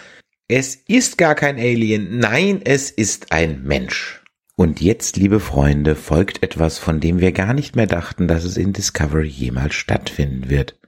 es 0.48 0.74
ist 0.74 1.18
gar 1.18 1.34
kein 1.34 1.58
Alien, 1.58 2.18
nein, 2.18 2.60
es 2.64 2.90
ist 2.90 3.30
ein 3.30 3.62
Mensch. 3.62 4.19
Und 4.60 4.82
jetzt, 4.82 5.16
liebe 5.16 5.40
Freunde, 5.40 5.96
folgt 5.96 6.42
etwas, 6.42 6.78
von 6.78 7.00
dem 7.00 7.18
wir 7.18 7.32
gar 7.32 7.54
nicht 7.54 7.76
mehr 7.76 7.86
dachten, 7.86 8.28
dass 8.28 8.44
es 8.44 8.58
in 8.58 8.74
Discovery 8.74 9.26
jemals 9.26 9.74
stattfinden 9.74 10.50
wird. 10.50 10.78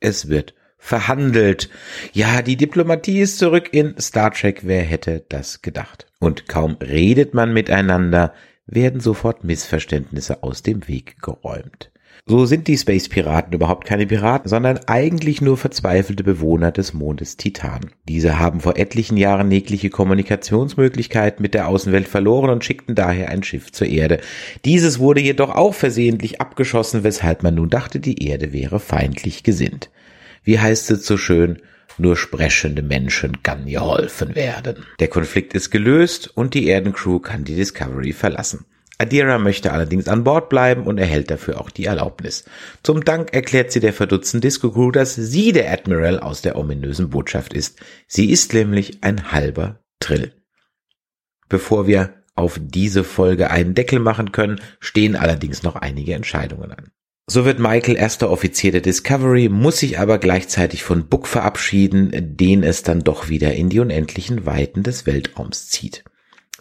Es 0.00 0.28
wird 0.28 0.52
verhandelt. 0.76 1.70
Ja, 2.12 2.42
die 2.42 2.58
Diplomatie 2.58 3.22
ist 3.22 3.38
zurück 3.38 3.70
in 3.72 3.98
Star 3.98 4.32
Trek. 4.32 4.64
Wer 4.64 4.82
hätte 4.82 5.24
das 5.30 5.62
gedacht? 5.62 6.12
Und 6.18 6.46
kaum 6.46 6.76
redet 6.82 7.32
man 7.32 7.54
miteinander, 7.54 8.34
werden 8.66 9.00
sofort 9.00 9.44
Missverständnisse 9.44 10.42
aus 10.42 10.62
dem 10.62 10.86
Weg 10.86 11.22
geräumt. 11.22 11.90
So 12.24 12.46
sind 12.46 12.68
die 12.68 12.78
Space 12.78 13.08
Piraten 13.08 13.52
überhaupt 13.52 13.84
keine 13.84 14.06
Piraten, 14.06 14.48
sondern 14.48 14.78
eigentlich 14.86 15.40
nur 15.40 15.56
verzweifelte 15.56 16.22
Bewohner 16.22 16.70
des 16.70 16.92
Mondes 16.92 17.36
Titan. 17.36 17.90
Diese 18.08 18.38
haben 18.38 18.60
vor 18.60 18.76
etlichen 18.76 19.16
Jahren 19.16 19.50
jegliche 19.50 19.90
Kommunikationsmöglichkeit 19.90 21.40
mit 21.40 21.52
der 21.52 21.66
Außenwelt 21.66 22.06
verloren 22.06 22.50
und 22.50 22.64
schickten 22.64 22.94
daher 22.94 23.28
ein 23.30 23.42
Schiff 23.42 23.72
zur 23.72 23.88
Erde. 23.88 24.20
Dieses 24.64 25.00
wurde 25.00 25.20
jedoch 25.20 25.50
auch 25.50 25.74
versehentlich 25.74 26.40
abgeschossen, 26.40 27.02
weshalb 27.02 27.42
man 27.42 27.56
nun 27.56 27.70
dachte, 27.70 27.98
die 27.98 28.24
Erde 28.24 28.52
wäre 28.52 28.78
feindlich 28.78 29.42
gesinnt. 29.42 29.90
Wie 30.44 30.60
heißt 30.60 30.92
es 30.92 31.04
so 31.04 31.16
schön? 31.16 31.58
Nur 31.98 32.16
sprechende 32.16 32.82
Menschen 32.82 33.42
kann 33.42 33.66
geholfen 33.66 34.36
werden. 34.36 34.86
Der 35.00 35.08
Konflikt 35.08 35.54
ist 35.54 35.70
gelöst 35.70 36.30
und 36.36 36.54
die 36.54 36.68
Erdencrew 36.68 37.18
kann 37.18 37.42
die 37.42 37.56
Discovery 37.56 38.12
verlassen. 38.12 38.64
Adira 39.02 39.38
möchte 39.38 39.72
allerdings 39.72 40.08
an 40.08 40.24
Bord 40.24 40.48
bleiben 40.48 40.84
und 40.84 40.98
erhält 40.98 41.30
dafür 41.30 41.60
auch 41.60 41.70
die 41.70 41.86
Erlaubnis. 41.86 42.44
Zum 42.82 43.04
Dank 43.04 43.34
erklärt 43.34 43.72
sie 43.72 43.80
der 43.80 43.92
verdutzten 43.92 44.40
Disco 44.40 44.70
Crew, 44.70 44.90
dass 44.90 45.14
sie 45.14 45.52
der 45.52 45.70
Admiral 45.72 46.20
aus 46.20 46.40
der 46.40 46.56
ominösen 46.56 47.10
Botschaft 47.10 47.52
ist. 47.52 47.80
Sie 48.06 48.30
ist 48.30 48.54
nämlich 48.54 49.02
ein 49.02 49.32
halber 49.32 49.80
Trill. 50.00 50.32
Bevor 51.48 51.86
wir 51.86 52.14
auf 52.34 52.58
diese 52.62 53.04
Folge 53.04 53.50
einen 53.50 53.74
Deckel 53.74 53.98
machen 53.98 54.32
können, 54.32 54.60
stehen 54.80 55.16
allerdings 55.16 55.62
noch 55.62 55.76
einige 55.76 56.14
Entscheidungen 56.14 56.72
an. 56.72 56.92
So 57.26 57.44
wird 57.44 57.58
Michael 57.58 57.96
erster 57.96 58.30
Offizier 58.30 58.72
der 58.72 58.80
Discovery, 58.80 59.48
muss 59.48 59.78
sich 59.78 59.98
aber 59.98 60.18
gleichzeitig 60.18 60.82
von 60.82 61.08
Book 61.08 61.26
verabschieden, 61.26 62.36
den 62.36 62.62
es 62.62 62.82
dann 62.82 63.00
doch 63.00 63.28
wieder 63.28 63.54
in 63.54 63.68
die 63.68 63.80
unendlichen 63.80 64.44
Weiten 64.44 64.82
des 64.82 65.06
Weltraums 65.06 65.68
zieht. 65.68 66.04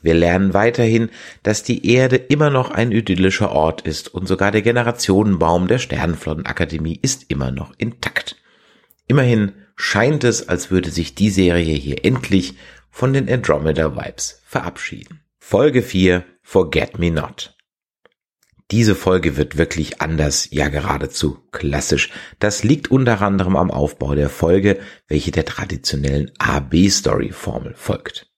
Wir 0.02 0.14
lernen 0.14 0.54
weiterhin, 0.54 1.10
dass 1.44 1.64
die 1.64 1.86
Erde 1.92 2.16
immer 2.16 2.50
noch 2.50 2.72
ein 2.72 2.92
idyllischer 2.92 3.52
Ort 3.52 3.82
ist 3.82 4.14
und 4.14 4.28
sogar 4.28 4.52
der 4.52 4.62
Generationenbaum 4.62 5.68
der 5.68 5.80
Sternenflottenakademie 5.80 7.00
ist 7.02 7.26
immer 7.30 7.52
noch 7.52 7.74
intakt. 7.78 8.36
Immerhin 9.08 9.54
scheint 9.76 10.24
es, 10.24 10.48
als 10.48 10.72
würde 10.72 10.90
sich 10.90 11.16
die 11.16 11.30
Serie 11.30 11.76
hier 11.76 12.06
endlich 12.06 12.56
von 12.90 13.14
den 13.14 13.30
Andromeda 13.30 13.96
Vibes 13.96 14.42
verabschieden. 14.46 15.22
Folge 15.40 15.82
4 15.82 16.24
Forget 16.42 17.00
Me 17.00 17.12
Not. 17.12 17.56
Diese 18.72 18.96
Folge 18.96 19.36
wird 19.36 19.58
wirklich 19.58 20.02
anders, 20.02 20.48
ja 20.52 20.70
geradezu 20.70 21.40
klassisch. 21.52 22.10
Das 22.40 22.64
liegt 22.64 22.90
unter 22.90 23.22
anderem 23.22 23.58
am 23.58 23.70
Aufbau 23.70 24.16
der 24.16 24.30
Folge, 24.30 24.80
welche 25.10 25.32
der 25.32 25.44
traditionellen 25.44 26.32
A-B-Story-Formel 26.40 27.74
folgt. 27.76 28.31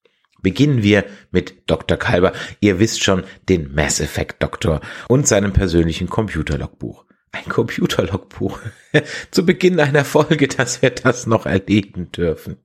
Beginnen 0.43 0.83
wir 0.83 1.05
mit 1.31 1.63
Dr. 1.65 1.97
Kalber, 1.97 2.33
ihr 2.59 2.79
wisst 2.79 3.03
schon, 3.03 3.23
den 3.49 3.73
Mass 3.73 3.99
Effect 3.99 4.43
Doktor 4.43 4.81
und 5.07 5.27
seinem 5.27 5.53
persönlichen 5.53 6.09
Computerlogbuch. 6.09 7.05
Ein 7.31 7.49
Computerlogbuch. 7.49 8.59
Zu 9.31 9.45
Beginn 9.45 9.79
einer 9.79 10.05
Folge, 10.05 10.47
dass 10.47 10.83
wir 10.83 10.91
das 10.91 11.25
noch 11.25 11.47
erleben 11.47 12.11
dürfen. 12.11 12.57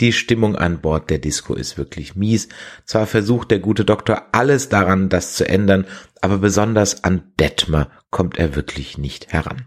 Die 0.00 0.12
Stimmung 0.12 0.56
an 0.56 0.80
Bord 0.80 1.10
der 1.10 1.18
Disco 1.18 1.54
ist 1.54 1.78
wirklich 1.78 2.16
mies. 2.16 2.48
Zwar 2.86 3.06
versucht 3.06 3.52
der 3.52 3.60
gute 3.60 3.84
Doktor 3.84 4.28
alles 4.32 4.70
daran, 4.70 5.08
das 5.08 5.34
zu 5.34 5.46
ändern, 5.46 5.86
aber 6.20 6.38
besonders 6.38 7.04
an 7.04 7.22
Detmer 7.38 7.90
kommt 8.10 8.38
er 8.38 8.56
wirklich 8.56 8.98
nicht 8.98 9.32
heran. 9.32 9.66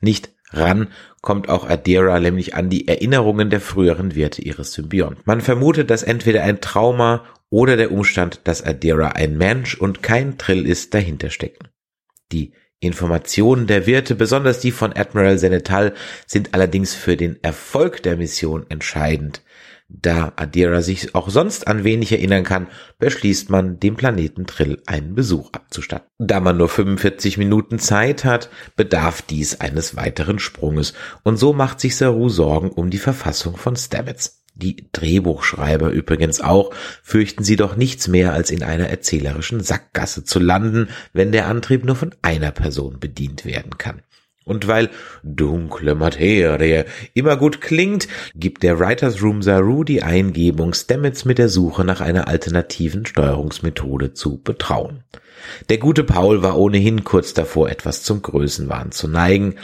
Nicht 0.00 0.30
ran 0.52 0.88
kommt 1.20 1.48
auch 1.48 1.68
Adira 1.68 2.20
nämlich 2.20 2.54
an 2.54 2.70
die 2.70 2.88
Erinnerungen 2.88 3.50
der 3.50 3.60
früheren 3.60 4.14
Werte 4.14 4.42
ihres 4.42 4.72
Symbionten. 4.72 5.22
Man 5.24 5.40
vermutet, 5.40 5.90
dass 5.90 6.02
entweder 6.02 6.42
ein 6.42 6.60
Trauma 6.60 7.24
oder 7.50 7.76
der 7.76 7.92
Umstand, 7.92 8.40
dass 8.44 8.64
Adira 8.64 9.08
ein 9.08 9.36
Mensch 9.36 9.74
und 9.74 10.02
kein 10.02 10.38
Trill 10.38 10.66
ist, 10.66 10.94
dahinter 10.94 11.30
stecken. 11.30 11.68
Die 12.32 12.52
Informationen 12.80 13.66
der 13.66 13.86
Wirte, 13.86 14.14
besonders 14.14 14.60
die 14.60 14.70
von 14.70 14.92
Admiral 14.92 15.38
Senetal, 15.38 15.94
sind 16.26 16.54
allerdings 16.54 16.94
für 16.94 17.16
den 17.16 17.42
Erfolg 17.42 18.02
der 18.02 18.16
Mission 18.16 18.66
entscheidend. 18.68 19.42
Da 19.90 20.34
Adira 20.36 20.82
sich 20.82 21.14
auch 21.14 21.30
sonst 21.30 21.66
an 21.66 21.82
wenig 21.82 22.12
erinnern 22.12 22.44
kann, 22.44 22.66
beschließt 22.98 23.48
man, 23.48 23.80
dem 23.80 23.96
Planeten 23.96 24.46
Trill 24.46 24.82
einen 24.86 25.14
Besuch 25.14 25.50
abzustatten. 25.52 26.06
Da 26.18 26.40
man 26.40 26.58
nur 26.58 26.68
45 26.68 27.38
Minuten 27.38 27.78
Zeit 27.78 28.26
hat, 28.26 28.50
bedarf 28.76 29.22
dies 29.22 29.60
eines 29.60 29.96
weiteren 29.96 30.38
Sprunges 30.38 30.92
und 31.22 31.38
so 31.38 31.54
macht 31.54 31.80
sich 31.80 31.96
Saru 31.96 32.28
Sorgen 32.28 32.70
um 32.70 32.90
die 32.90 32.98
Verfassung 32.98 33.56
von 33.56 33.76
Stamets. 33.76 34.44
Die 34.54 34.88
Drehbuchschreiber 34.92 35.90
übrigens 35.90 36.40
auch, 36.40 36.74
fürchten 37.02 37.44
sie 37.44 37.56
doch 37.56 37.76
nichts 37.76 38.08
mehr 38.08 38.32
als 38.32 38.50
in 38.50 38.64
einer 38.64 38.88
erzählerischen 38.88 39.60
Sackgasse 39.60 40.24
zu 40.24 40.38
landen, 40.38 40.88
wenn 41.12 41.32
der 41.32 41.46
Antrieb 41.46 41.84
nur 41.84 41.96
von 41.96 42.14
einer 42.22 42.50
Person 42.50 42.98
bedient 42.98 43.44
werden 43.44 43.78
kann. 43.78 44.02
Und 44.48 44.66
weil 44.66 44.88
dunkle 45.22 45.94
Materie 45.94 46.86
immer 47.12 47.36
gut 47.36 47.60
klingt, 47.60 48.08
gibt 48.34 48.62
der 48.62 48.80
Writers 48.80 49.22
Room 49.22 49.42
Saru 49.42 49.84
die 49.84 50.02
Eingebung, 50.02 50.72
Stamets 50.72 51.26
mit 51.26 51.36
der 51.36 51.50
Suche 51.50 51.84
nach 51.84 52.00
einer 52.00 52.28
alternativen 52.28 53.04
Steuerungsmethode 53.04 54.14
zu 54.14 54.42
betrauen. 54.42 55.04
Der 55.68 55.76
gute 55.76 56.02
Paul 56.02 56.42
war 56.42 56.56
ohnehin 56.58 57.04
kurz 57.04 57.34
davor, 57.34 57.68
etwas 57.68 58.02
zum 58.02 58.22
Größenwahn 58.22 58.90
zu 58.90 59.06
neigen. 59.06 59.56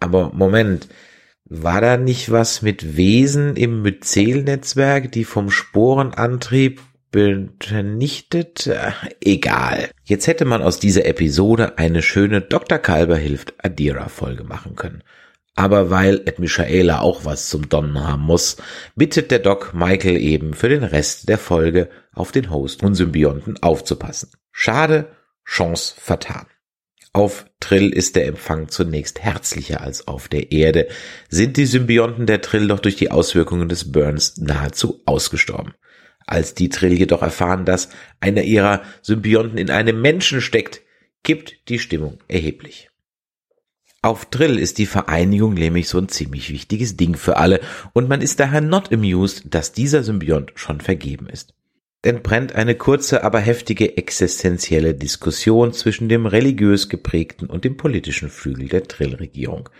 Aber 0.00 0.32
Moment, 0.34 0.88
war 1.44 1.80
da 1.80 1.96
nicht 1.96 2.30
was 2.30 2.60
mit 2.60 2.96
Wesen 2.96 3.56
im 3.56 3.82
Myzel-Netzwerk, 3.82 5.12
die 5.12 5.24
vom 5.24 5.50
Sporenantrieb 5.50 6.80
vernichtet? 7.12 8.70
Egal. 9.20 9.90
Jetzt 10.04 10.26
hätte 10.26 10.44
man 10.44 10.62
aus 10.62 10.78
dieser 10.78 11.06
Episode 11.06 11.78
eine 11.78 12.02
schöne 12.02 12.40
Dr. 12.40 12.78
Kalber 12.78 13.16
hilft 13.16 13.54
Adira 13.64 14.08
Folge 14.08 14.44
machen 14.44 14.76
können. 14.76 15.02
Aber 15.54 15.90
weil 15.90 16.22
Ed 16.24 16.38
Michaela 16.38 17.00
auch 17.00 17.24
was 17.24 17.48
zum 17.48 17.68
Donnen 17.68 18.00
haben 18.06 18.22
muss, 18.22 18.58
bittet 18.94 19.32
der 19.32 19.40
Doc 19.40 19.74
Michael 19.74 20.16
eben 20.16 20.54
für 20.54 20.68
den 20.68 20.84
Rest 20.84 21.28
der 21.28 21.38
Folge 21.38 21.90
auf 22.12 22.30
den 22.30 22.50
Host 22.50 22.84
und 22.84 22.94
Symbionten 22.94 23.60
aufzupassen. 23.60 24.30
Schade, 24.52 25.08
Chance 25.44 25.94
vertan. 25.98 26.46
Auf 27.12 27.46
Trill 27.58 27.92
ist 27.92 28.14
der 28.14 28.26
Empfang 28.26 28.68
zunächst 28.68 29.18
herzlicher 29.20 29.80
als 29.80 30.06
auf 30.06 30.28
der 30.28 30.52
Erde, 30.52 30.86
sind 31.28 31.56
die 31.56 31.66
Symbionten 31.66 32.26
der 32.26 32.40
Trill 32.40 32.68
doch 32.68 32.78
durch 32.78 32.94
die 32.94 33.10
Auswirkungen 33.10 33.68
des 33.68 33.90
Burns 33.90 34.36
nahezu 34.36 35.02
ausgestorben. 35.06 35.74
Als 36.28 36.52
die 36.52 36.68
Trill 36.68 36.92
jedoch 36.92 37.22
erfahren, 37.22 37.64
dass 37.64 37.88
einer 38.20 38.42
ihrer 38.42 38.82
Symbionten 39.00 39.56
in 39.56 39.70
einem 39.70 40.02
Menschen 40.02 40.42
steckt, 40.42 40.82
kippt 41.24 41.70
die 41.70 41.78
Stimmung 41.78 42.18
erheblich. 42.28 42.90
Auf 44.02 44.26
Trill 44.26 44.58
ist 44.58 44.76
die 44.76 44.84
Vereinigung 44.84 45.54
nämlich 45.54 45.88
so 45.88 45.96
ein 45.96 46.10
ziemlich 46.10 46.52
wichtiges 46.52 46.98
Ding 46.98 47.16
für 47.16 47.38
alle 47.38 47.60
und 47.94 48.10
man 48.10 48.20
ist 48.20 48.40
daher 48.40 48.60
not 48.60 48.92
amused, 48.92 49.54
dass 49.54 49.72
dieser 49.72 50.02
Symbiont 50.02 50.52
schon 50.54 50.82
vergeben 50.82 51.30
ist. 51.30 51.54
Denn 52.04 52.22
brennt 52.22 52.54
eine 52.54 52.74
kurze, 52.74 53.24
aber 53.24 53.40
heftige 53.40 53.96
existenzielle 53.96 54.94
Diskussion 54.94 55.72
zwischen 55.72 56.10
dem 56.10 56.26
religiös 56.26 56.90
geprägten 56.90 57.46
und 57.46 57.64
dem 57.64 57.78
politischen 57.78 58.28
Flügel 58.28 58.68
der 58.68 58.84
Trill-Regierung 58.84 59.70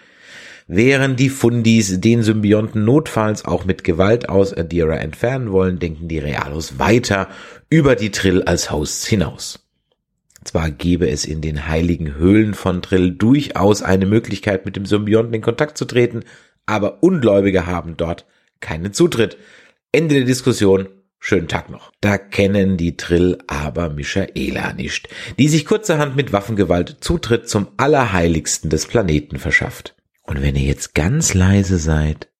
Während 0.70 1.18
die 1.18 1.30
Fundis 1.30 1.98
den 1.98 2.22
Symbionten 2.22 2.84
notfalls 2.84 3.46
auch 3.46 3.64
mit 3.64 3.84
Gewalt 3.84 4.28
aus 4.28 4.52
Adira 4.52 4.96
entfernen 4.96 5.50
wollen, 5.50 5.78
denken 5.78 6.08
die 6.08 6.18
Realos 6.18 6.78
weiter 6.78 7.28
über 7.70 7.96
die 7.96 8.10
Trill 8.10 8.42
als 8.42 8.70
Hosts 8.70 9.06
hinaus. 9.06 9.66
Zwar 10.44 10.70
gebe 10.70 11.08
es 11.08 11.24
in 11.24 11.40
den 11.40 11.68
heiligen 11.68 12.16
Höhlen 12.16 12.52
von 12.52 12.82
Trill 12.82 13.12
durchaus 13.12 13.82
eine 13.82 14.04
Möglichkeit, 14.04 14.66
mit 14.66 14.76
dem 14.76 14.84
Symbionten 14.84 15.32
in 15.32 15.40
Kontakt 15.40 15.78
zu 15.78 15.86
treten, 15.86 16.20
aber 16.66 17.02
Ungläubige 17.02 17.66
haben 17.66 17.96
dort 17.96 18.26
keinen 18.60 18.92
Zutritt. 18.92 19.38
Ende 19.90 20.16
der 20.16 20.24
Diskussion. 20.24 20.88
Schönen 21.18 21.48
Tag 21.48 21.70
noch. 21.70 21.92
Da 22.02 22.18
kennen 22.18 22.76
die 22.76 22.98
Trill 22.98 23.38
aber 23.46 23.88
Michaela 23.88 24.74
nicht, 24.74 25.08
die 25.38 25.48
sich 25.48 25.64
kurzerhand 25.64 26.14
mit 26.14 26.34
Waffengewalt 26.34 26.98
Zutritt 27.00 27.48
zum 27.48 27.68
Allerheiligsten 27.78 28.68
des 28.68 28.86
Planeten 28.86 29.38
verschafft. 29.38 29.94
Und 30.28 30.42
wenn 30.42 30.56
ihr 30.56 30.66
jetzt 30.66 30.94
ganz 30.94 31.32
leise 31.32 31.78
seid, 31.78 32.30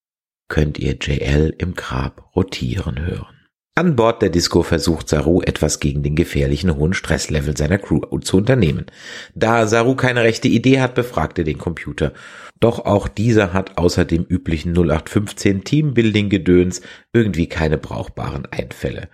könnt 0.49 0.79
ihr 0.79 0.97
JL 1.01 1.55
im 1.57 1.75
Grab 1.75 2.31
rotieren 2.37 3.01
hören. 3.01 3.35
An 3.75 3.97
Bord 3.97 4.21
der 4.21 4.29
Disco 4.29 4.63
versucht 4.63 5.09
Saru 5.09 5.41
etwas 5.41 5.81
gegen 5.81 6.03
den 6.03 6.15
gefährlichen 6.15 6.77
hohen 6.77 6.93
Stresslevel 6.93 7.57
seiner 7.57 7.79
Crew 7.79 8.01
zu 8.19 8.37
unternehmen. 8.37 8.87
Da 9.35 9.67
Saru 9.67 9.95
keine 9.95 10.23
rechte 10.23 10.49
Idee 10.49 10.81
hat, 10.81 10.95
befragt 10.95 11.39
er 11.39 11.45
den 11.45 11.57
Computer. 11.57 12.13
Doch 12.61 12.85
auch 12.85 13.09
dieser 13.09 13.55
hat 13.55 13.79
außer 13.79 14.05
dem 14.05 14.25
üblichen 14.25 14.73
0815 14.73 15.65
Teambuilding-Gedöns 15.65 16.83
irgendwie 17.15 17.47
keine 17.47 17.79
brauchbaren 17.79 18.45
Einfälle. 18.47 19.09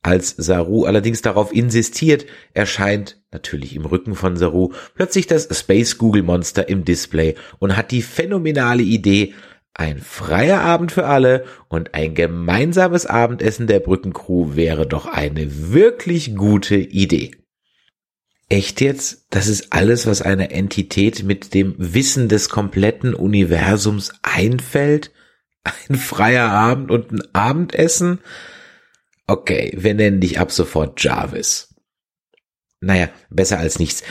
Als 0.00 0.30
Saru 0.30 0.84
allerdings 0.84 1.20
darauf 1.20 1.52
insistiert, 1.52 2.24
erscheint, 2.54 3.22
natürlich 3.34 3.76
im 3.76 3.84
Rücken 3.84 4.14
von 4.14 4.36
Saru, 4.38 4.72
plötzlich 4.94 5.26
das 5.26 5.48
Space 5.50 5.98
Google 5.98 6.22
Monster 6.22 6.68
im 6.68 6.86
Display 6.86 7.34
und 7.58 7.76
hat 7.76 7.90
die 7.90 8.00
phänomenale 8.00 8.82
Idee, 8.82 9.34
ein 9.74 9.98
freier 9.98 10.60
Abend 10.60 10.92
für 10.92 11.06
alle 11.06 11.44
und 11.68 11.94
ein 11.94 12.14
gemeinsames 12.14 13.06
Abendessen 13.06 13.66
der 13.66 13.80
Brückencrew 13.80 14.54
wäre 14.54 14.86
doch 14.86 15.06
eine 15.06 15.72
wirklich 15.72 16.36
gute 16.36 16.76
Idee. 16.76 17.32
Echt 18.48 18.80
jetzt? 18.80 19.26
Das 19.30 19.48
ist 19.48 19.72
alles, 19.72 20.06
was 20.06 20.22
einer 20.22 20.52
Entität 20.52 21.24
mit 21.24 21.54
dem 21.54 21.74
Wissen 21.76 22.28
des 22.28 22.48
kompletten 22.48 23.14
Universums 23.14 24.12
einfällt? 24.22 25.10
Ein 25.64 25.96
freier 25.96 26.50
Abend 26.50 26.90
und 26.90 27.10
ein 27.10 27.22
Abendessen? 27.34 28.20
Okay, 29.26 29.72
wir 29.76 29.94
nennen 29.94 30.20
dich 30.20 30.38
ab 30.38 30.52
sofort 30.52 31.02
Jarvis. 31.02 31.73
Naja, 32.84 33.08
besser 33.30 33.58
als 33.58 33.78
nichts. 33.78 34.02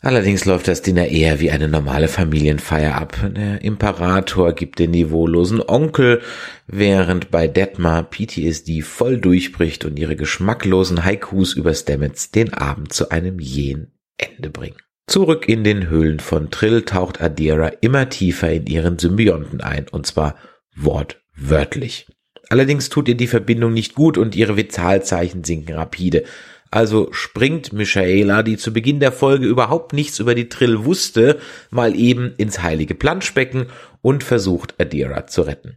Allerdings 0.00 0.44
läuft 0.44 0.68
das 0.68 0.82
Dinner 0.82 1.08
eher 1.08 1.40
wie 1.40 1.50
eine 1.50 1.68
normale 1.68 2.06
Familienfeier 2.06 2.94
ab. 2.94 3.16
Der 3.36 3.62
Imperator 3.62 4.52
gibt 4.52 4.78
den 4.78 4.92
niveaulosen 4.92 5.60
Onkel, 5.60 6.22
während 6.68 7.32
bei 7.32 7.48
Detmar 7.48 8.04
PTSD 8.08 8.82
voll 8.82 9.18
durchbricht 9.18 9.84
und 9.84 9.98
ihre 9.98 10.14
geschmacklosen 10.14 11.04
Haikus 11.04 11.54
über 11.54 11.74
Stamets 11.74 12.30
den 12.30 12.54
Abend 12.54 12.92
zu 12.92 13.10
einem 13.10 13.40
jähen 13.40 13.92
Ende 14.18 14.50
bringen. 14.50 14.76
Zurück 15.08 15.48
in 15.48 15.64
den 15.64 15.88
Höhlen 15.88 16.20
von 16.20 16.50
Trill 16.50 16.82
taucht 16.82 17.20
Adira 17.20 17.68
immer 17.80 18.08
tiefer 18.08 18.52
in 18.52 18.66
ihren 18.66 18.98
Symbionten 18.98 19.60
ein, 19.60 19.88
und 19.88 20.06
zwar 20.06 20.36
wortwörtlich. 20.76 22.06
Allerdings 22.50 22.88
tut 22.88 23.08
ihr 23.08 23.16
die 23.16 23.26
Verbindung 23.26 23.72
nicht 23.72 23.94
gut 23.94 24.16
und 24.16 24.36
ihre 24.36 24.56
Vitalzeichen 24.56 25.44
sinken 25.44 25.74
rapide. 25.74 26.24
Also 26.70 27.12
springt 27.12 27.72
Michaela, 27.72 28.42
die 28.42 28.56
zu 28.56 28.72
Beginn 28.72 29.00
der 29.00 29.12
Folge 29.12 29.46
überhaupt 29.46 29.92
nichts 29.92 30.18
über 30.18 30.34
die 30.34 30.48
Trill 30.48 30.84
wusste, 30.84 31.40
mal 31.70 31.94
eben 31.96 32.34
ins 32.36 32.62
heilige 32.62 32.94
Planschbecken 32.94 33.66
und 34.02 34.22
versucht 34.22 34.74
Adira 34.78 35.26
zu 35.26 35.42
retten. 35.42 35.76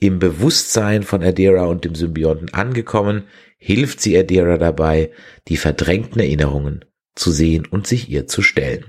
Im 0.00 0.18
Bewusstsein 0.18 1.04
von 1.04 1.22
Adira 1.22 1.66
und 1.66 1.84
dem 1.84 1.94
Symbionten 1.94 2.52
angekommen, 2.52 3.24
hilft 3.56 4.00
sie 4.00 4.18
Adira 4.18 4.58
dabei, 4.58 5.12
die 5.46 5.56
verdrängten 5.56 6.20
Erinnerungen 6.20 6.84
zu 7.14 7.30
sehen 7.30 7.66
und 7.66 7.86
sich 7.86 8.08
ihr 8.08 8.26
zu 8.26 8.42
stellen. 8.42 8.86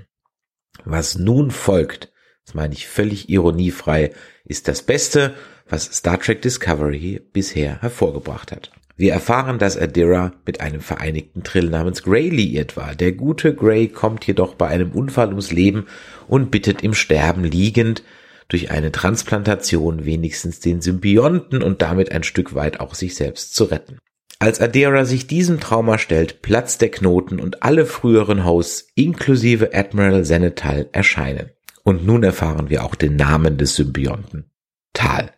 Was 0.84 1.16
nun 1.16 1.52
folgt, 1.52 2.12
das 2.44 2.54
meine 2.54 2.74
ich 2.74 2.88
völlig 2.88 3.28
ironiefrei, 3.28 4.12
ist 4.44 4.66
das 4.66 4.82
Beste, 4.82 5.34
was 5.68 5.84
Star 5.84 6.18
Trek 6.20 6.42
Discovery 6.42 7.20
bisher 7.32 7.80
hervorgebracht 7.80 8.50
hat. 8.50 8.72
Wir 8.96 9.12
erfahren, 9.12 9.58
dass 9.58 9.76
Adira 9.76 10.32
mit 10.46 10.60
einem 10.60 10.80
vereinigten 10.80 11.42
Trill 11.42 11.68
namens 11.68 12.04
Grey 12.04 12.28
liiert 12.28 12.76
war. 12.76 12.94
Der 12.94 13.12
gute 13.12 13.54
Grey 13.54 13.88
kommt 13.88 14.24
jedoch 14.26 14.54
bei 14.54 14.68
einem 14.68 14.92
Unfall 14.92 15.28
ums 15.28 15.50
Leben 15.50 15.86
und 16.28 16.50
bittet 16.50 16.82
im 16.82 16.94
Sterben 16.94 17.42
liegend 17.42 18.04
durch 18.48 18.70
eine 18.70 18.92
Transplantation 18.92 20.04
wenigstens 20.04 20.60
den 20.60 20.80
Symbionten 20.80 21.62
und 21.62 21.82
damit 21.82 22.12
ein 22.12 22.22
Stück 22.22 22.54
weit 22.54 22.78
auch 22.78 22.94
sich 22.94 23.16
selbst 23.16 23.54
zu 23.54 23.64
retten. 23.64 23.98
Als 24.38 24.60
Adira 24.60 25.04
sich 25.04 25.26
diesem 25.26 25.58
Trauma 25.58 25.98
stellt, 25.98 26.42
platzt 26.42 26.82
der 26.82 26.90
Knoten 26.90 27.40
und 27.40 27.62
alle 27.62 27.86
früheren 27.86 28.44
Hosts 28.44 28.88
inklusive 28.94 29.74
Admiral 29.74 30.24
Zenithal 30.24 30.88
erscheinen. 30.92 31.50
Und 31.82 32.06
nun 32.06 32.22
erfahren 32.22 32.70
wir 32.70 32.84
auch 32.84 32.94
den 32.94 33.16
Namen 33.16 33.56
des 33.56 33.76
Symbionten. 33.76 34.50
Tal. 34.92 35.30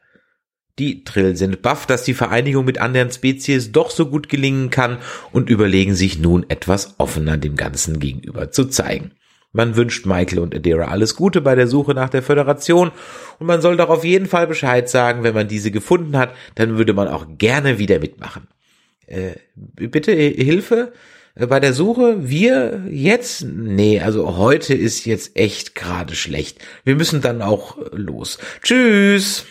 Die 0.79 1.05
Trill 1.05 1.37
sind 1.37 1.63
baff, 1.63 1.87
dass 1.87 2.05
die 2.05 2.13
Vereinigung 2.13 2.67
mit 2.67 2.79
anderen 2.79 3.11
Spezies 3.11 3.73
doch 3.73 3.91
so 3.91 4.07
gut 4.07 4.29
gelingen 4.29 4.69
kann 4.69 4.99
und 5.33 5.49
überlegen 5.49 5.95
sich 5.95 6.19
nun 6.19 6.45
etwas 6.49 6.97
offener 6.99 7.39
dem 7.39 7.57
Ganzen 7.57 7.99
gegenüber 7.99 8.51
zu 8.51 8.67
zeigen. 8.67 9.13
Man 9.53 9.75
wünscht 9.75 10.05
Michael 10.05 10.41
und 10.41 10.55
Adira 10.55 10.89
alles 10.89 11.17
Gute 11.17 11.41
bei 11.41 11.55
der 11.55 11.67
Suche 11.67 11.95
nach 11.95 12.11
der 12.11 12.23
Föderation 12.23 12.91
und 13.39 13.47
man 13.47 13.63
soll 13.63 13.79
doch 13.79 13.89
auf 13.89 14.05
jeden 14.05 14.27
Fall 14.27 14.47
Bescheid 14.47 14.87
sagen, 14.91 15.23
wenn 15.23 15.35
man 15.35 15.49
diese 15.49 15.71
gefunden 15.71 16.19
hat, 16.19 16.35
dann 16.57 16.77
würde 16.77 16.93
man 16.93 17.09
auch 17.09 17.27
gerne 17.39 17.79
wieder 17.79 17.99
mitmachen. 17.99 18.47
Äh, 19.07 19.37
bitte 19.55 20.13
Hilfe 20.13 20.93
bei 21.35 21.59
der 21.59 21.73
Suche? 21.73 22.29
Wir 22.29 22.83
jetzt? 22.91 23.45
Nee, 23.45 24.01
also 24.01 24.37
heute 24.37 24.75
ist 24.75 25.07
jetzt 25.07 25.37
echt 25.37 25.75
gerade 25.75 26.15
schlecht. 26.15 26.59
Wir 26.85 26.97
müssen 26.97 27.23
dann 27.23 27.41
auch 27.41 27.79
los. 27.93 28.39
Tschüss! 28.63 29.47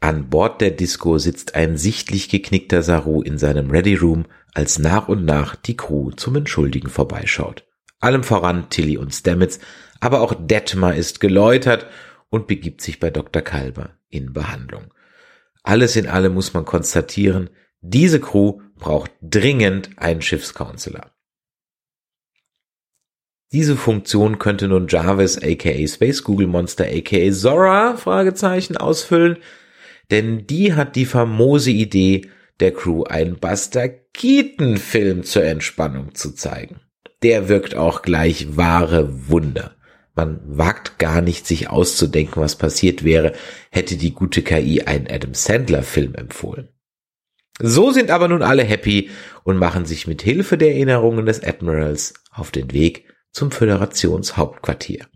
An 0.00 0.28
Bord 0.28 0.60
der 0.60 0.70
Disco 0.70 1.18
sitzt 1.18 1.54
ein 1.54 1.76
sichtlich 1.76 2.28
geknickter 2.28 2.82
Saru 2.82 3.22
in 3.22 3.38
seinem 3.38 3.70
Ready 3.70 3.94
Room, 3.94 4.26
als 4.54 4.78
nach 4.78 5.08
und 5.08 5.24
nach 5.24 5.56
die 5.56 5.76
Crew 5.76 6.10
zum 6.12 6.36
Entschuldigen 6.36 6.88
vorbeischaut. 6.88 7.66
Allem 7.98 8.22
voran 8.22 8.68
Tilly 8.68 8.98
und 8.98 9.14
Stamets, 9.14 9.58
aber 10.00 10.20
auch 10.20 10.34
Detmar 10.34 10.94
ist 10.94 11.20
geläutert 11.20 11.86
und 12.28 12.46
begibt 12.46 12.82
sich 12.82 13.00
bei 13.00 13.10
Dr. 13.10 13.42
Kalber 13.42 13.90
in 14.08 14.32
Behandlung. 14.32 14.92
Alles 15.62 15.96
in 15.96 16.06
allem 16.06 16.34
muss 16.34 16.54
man 16.54 16.64
konstatieren, 16.64 17.50
diese 17.80 18.20
Crew 18.20 18.60
braucht 18.76 19.10
dringend 19.20 19.90
einen 19.96 20.22
Schiffscounselor. 20.22 21.10
Diese 23.52 23.76
Funktion 23.76 24.38
könnte 24.38 24.68
nun 24.68 24.88
Jarvis 24.88 25.38
aka 25.42 25.86
Space 25.86 26.24
Google 26.24 26.48
Monster 26.48 26.84
aka 26.84 27.30
Zora 27.30 27.96
Fragezeichen 27.96 28.76
ausfüllen, 28.76 29.38
denn 30.10 30.46
die 30.46 30.74
hat 30.74 30.96
die 30.96 31.06
famose 31.06 31.70
Idee, 31.70 32.28
der 32.60 32.72
Crew 32.72 33.04
einen 33.04 33.36
Buster 33.36 33.88
Keaton 33.88 34.78
Film 34.78 35.24
zur 35.24 35.44
Entspannung 35.44 36.14
zu 36.14 36.32
zeigen. 36.32 36.80
Der 37.22 37.48
wirkt 37.48 37.74
auch 37.74 38.02
gleich 38.02 38.56
wahre 38.56 39.28
Wunder. 39.28 39.76
Man 40.14 40.40
wagt 40.46 40.98
gar 40.98 41.20
nicht, 41.20 41.46
sich 41.46 41.68
auszudenken, 41.68 42.42
was 42.42 42.56
passiert 42.56 43.04
wäre, 43.04 43.32
hätte 43.70 43.96
die 43.96 44.12
gute 44.12 44.42
KI 44.42 44.82
einen 44.82 45.06
Adam 45.08 45.34
Sandler 45.34 45.82
Film 45.82 46.14
empfohlen. 46.14 46.68
So 47.58 47.90
sind 47.90 48.10
aber 48.10 48.28
nun 48.28 48.42
alle 48.42 48.64
happy 48.64 49.10
und 49.44 49.58
machen 49.58 49.84
sich 49.84 50.06
mit 50.06 50.22
Hilfe 50.22 50.58
der 50.58 50.72
Erinnerungen 50.72 51.26
des 51.26 51.42
Admirals 51.42 52.14
auf 52.30 52.50
den 52.50 52.72
Weg 52.72 53.06
zum 53.32 53.50
Föderationshauptquartier. 53.50 55.06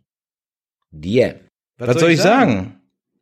Die 0.91 1.21
End. 1.21 1.41
Was, 1.79 1.89
was 1.89 2.01
soll 2.01 2.11
ich 2.11 2.21
sagen? 2.21 2.80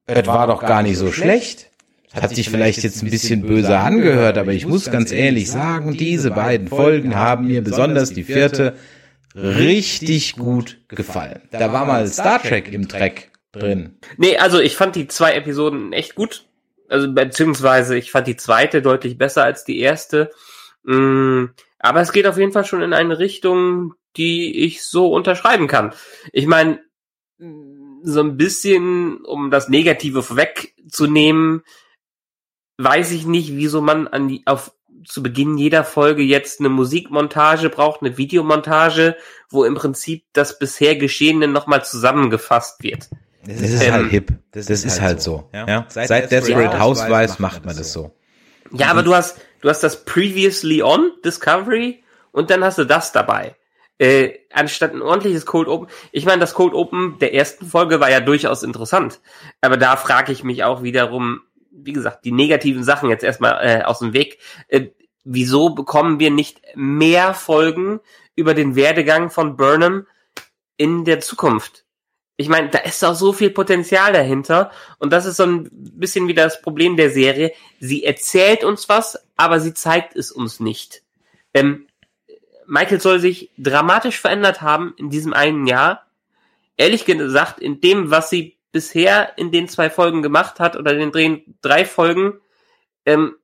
Es 0.08 0.26
war 0.26 0.46
doch 0.46 0.60
gar 0.60 0.82
nicht 0.82 0.96
so 0.96 1.12
schlecht. 1.12 1.70
Hat 2.14 2.34
sich 2.34 2.48
vielleicht 2.48 2.82
jetzt 2.82 3.02
ein 3.02 3.10
bisschen 3.10 3.42
böse 3.42 3.78
angehört, 3.78 4.38
aber 4.38 4.52
ich 4.52 4.66
muss 4.66 4.90
ganz 4.90 5.12
ehrlich 5.12 5.50
sagen, 5.50 5.92
diese 5.92 6.30
beiden 6.30 6.68
Folgen 6.68 7.14
haben 7.14 7.46
mir 7.46 7.62
besonders 7.62 8.12
die 8.12 8.24
vierte 8.24 8.74
richtig 9.34 10.36
gut 10.36 10.78
gefallen. 10.88 11.42
Da 11.50 11.72
war 11.72 11.84
mal 11.84 12.08
Star 12.08 12.42
Trek 12.42 12.72
im 12.72 12.88
Track 12.88 13.30
drin. 13.52 13.98
Nee, 14.16 14.38
also 14.38 14.58
ich 14.58 14.74
fand 14.74 14.96
die 14.96 15.06
zwei 15.06 15.34
Episoden 15.34 15.92
echt 15.92 16.14
gut. 16.14 16.46
Also 16.88 17.12
beziehungsweise 17.12 17.98
ich 17.98 18.10
fand 18.10 18.26
die 18.26 18.36
zweite 18.36 18.80
deutlich 18.80 19.18
besser 19.18 19.44
als 19.44 19.64
die 19.64 19.78
erste. 19.78 20.30
Mm, 20.84 21.46
aber 21.78 22.00
es 22.00 22.12
geht 22.12 22.26
auf 22.26 22.38
jeden 22.38 22.52
Fall 22.52 22.64
schon 22.64 22.80
in 22.80 22.94
eine 22.94 23.18
Richtung, 23.18 23.92
die 24.16 24.64
ich 24.64 24.82
so 24.82 25.12
unterschreiben 25.12 25.66
kann. 25.66 25.92
Ich 26.32 26.46
meine, 26.46 26.80
so 28.02 28.20
ein 28.20 28.36
bisschen, 28.36 29.24
um 29.24 29.50
das 29.50 29.68
Negative 29.68 30.22
vorwegzunehmen, 30.22 31.62
weiß 32.78 33.12
ich 33.12 33.26
nicht, 33.26 33.56
wieso 33.56 33.80
man 33.80 34.08
an 34.08 34.28
die, 34.28 34.42
auf 34.46 34.72
zu 35.04 35.22
Beginn 35.22 35.56
jeder 35.56 35.84
Folge 35.84 36.22
jetzt 36.22 36.60
eine 36.60 36.68
Musikmontage 36.68 37.70
braucht, 37.70 38.02
eine 38.02 38.18
Videomontage, 38.18 39.16
wo 39.48 39.64
im 39.64 39.74
Prinzip 39.74 40.24
das 40.32 40.58
bisher 40.58 40.96
Geschehene 40.96 41.48
nochmal 41.48 41.84
zusammengefasst 41.84 42.82
wird. 42.82 43.08
Das 43.46 43.60
ist 43.60 43.82
ähm, 43.82 43.92
halt 43.92 44.10
hip. 44.10 44.32
Das, 44.50 44.66
das 44.66 44.84
ist, 44.84 45.00
halt 45.00 45.22
so. 45.22 45.48
Ja? 45.54 45.66
ja? 45.66 45.86
Seit, 45.88 46.08
Seit 46.08 46.30
Desperate 46.30 46.78
Housewives 46.78 47.38
macht 47.38 47.64
man 47.64 47.76
das 47.76 47.92
so. 47.92 48.14
Ja, 48.72 48.88
aber 48.88 49.02
du 49.02 49.14
hast, 49.14 49.38
du 49.62 49.68
hast 49.70 49.82
das 49.82 50.04
Previously 50.04 50.82
On 50.82 51.12
Discovery 51.24 52.02
und 52.32 52.50
dann 52.50 52.62
hast 52.62 52.78
du 52.78 52.84
das 52.84 53.12
dabei. 53.12 53.56
Äh, 53.98 54.38
anstatt 54.52 54.94
ein 54.94 55.02
ordentliches 55.02 55.44
Cold 55.44 55.66
Open. 55.66 55.88
Ich 56.12 56.24
meine, 56.24 56.40
das 56.40 56.54
Cold 56.54 56.72
Open 56.72 57.18
der 57.18 57.34
ersten 57.34 57.66
Folge 57.66 57.98
war 57.98 58.10
ja 58.10 58.20
durchaus 58.20 58.62
interessant. 58.62 59.20
Aber 59.60 59.76
da 59.76 59.96
frage 59.96 60.30
ich 60.32 60.44
mich 60.44 60.62
auch 60.62 60.82
wiederum, 60.84 61.40
wie 61.70 61.92
gesagt, 61.92 62.24
die 62.24 62.32
negativen 62.32 62.84
Sachen 62.84 63.10
jetzt 63.10 63.24
erstmal 63.24 63.58
äh, 63.60 63.82
aus 63.82 63.98
dem 63.98 64.12
Weg. 64.12 64.38
Äh, 64.68 64.88
wieso 65.24 65.70
bekommen 65.70 66.20
wir 66.20 66.30
nicht 66.30 66.60
mehr 66.74 67.34
Folgen 67.34 68.00
über 68.36 68.54
den 68.54 68.76
Werdegang 68.76 69.30
von 69.30 69.56
Burnham 69.56 70.06
in 70.76 71.04
der 71.04 71.20
Zukunft? 71.20 71.84
Ich 72.36 72.48
meine, 72.48 72.68
da 72.68 72.78
ist 72.78 73.02
doch 73.02 73.16
so 73.16 73.32
viel 73.32 73.50
Potenzial 73.50 74.12
dahinter. 74.12 74.70
Und 75.00 75.12
das 75.12 75.26
ist 75.26 75.38
so 75.38 75.44
ein 75.44 75.68
bisschen 75.72 76.28
wieder 76.28 76.44
das 76.44 76.62
Problem 76.62 76.96
der 76.96 77.10
Serie. 77.10 77.52
Sie 77.80 78.04
erzählt 78.04 78.62
uns 78.62 78.88
was, 78.88 79.18
aber 79.36 79.58
sie 79.58 79.74
zeigt 79.74 80.14
es 80.14 80.30
uns 80.30 80.60
nicht. 80.60 81.02
Ähm, 81.52 81.87
Michael 82.68 83.00
soll 83.00 83.18
sich 83.18 83.50
dramatisch 83.56 84.20
verändert 84.20 84.60
haben 84.60 84.94
in 84.98 85.08
diesem 85.08 85.32
einen 85.32 85.66
Jahr. 85.66 86.06
Ehrlich 86.76 87.06
gesagt, 87.06 87.58
in 87.60 87.80
dem, 87.80 88.10
was 88.10 88.28
sie 88.30 88.58
bisher 88.72 89.36
in 89.38 89.50
den 89.50 89.68
zwei 89.68 89.88
Folgen 89.88 90.22
gemacht 90.22 90.60
hat 90.60 90.76
oder 90.76 90.92
in 90.96 91.10
den 91.10 91.56
drei 91.62 91.86
Folgen, 91.86 92.34
ähm, 93.06 93.34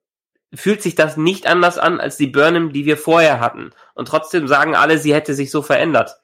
fühlt 0.52 0.82
sich 0.82 0.94
das 0.94 1.16
nicht 1.16 1.46
anders 1.46 1.78
an 1.78 2.00
als 2.00 2.18
die 2.18 2.26
Burnham, 2.26 2.72
die 2.72 2.84
wir 2.84 2.98
vorher 2.98 3.40
hatten. 3.40 3.70
Und 3.94 4.08
trotzdem 4.08 4.46
sagen 4.46 4.76
alle, 4.76 4.98
sie 4.98 5.14
hätte 5.14 5.34
sich 5.34 5.50
so 5.50 5.62
verändert. 5.62 6.18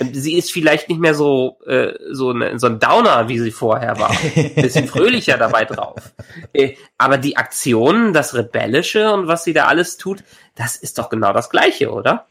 Ähm, 0.00 0.14
sie 0.14 0.36
ist 0.36 0.50
vielleicht 0.50 0.88
nicht 0.88 1.00
mehr 1.00 1.14
so 1.14 1.58
äh, 1.66 1.92
so, 2.10 2.32
ne, 2.32 2.58
so 2.58 2.66
ein 2.66 2.80
Downer, 2.80 3.28
wie 3.28 3.38
sie 3.38 3.50
vorher 3.50 3.98
war. 3.98 4.16
Bisschen 4.56 4.88
fröhlicher 4.88 5.36
dabei 5.36 5.66
drauf. 5.66 6.14
Äh, 6.52 6.74
aber 6.96 7.18
die 7.18 7.36
Aktionen, 7.36 8.12
das 8.12 8.34
Rebellische 8.34 9.12
und 9.12 9.28
was 9.28 9.44
sie 9.44 9.52
da 9.52 9.66
alles 9.66 9.98
tut, 9.98 10.24
das 10.60 10.76
ist 10.76 10.98
doch 10.98 11.08
genau 11.08 11.32
das 11.32 11.48
Gleiche, 11.48 11.90
oder? 11.90 12.26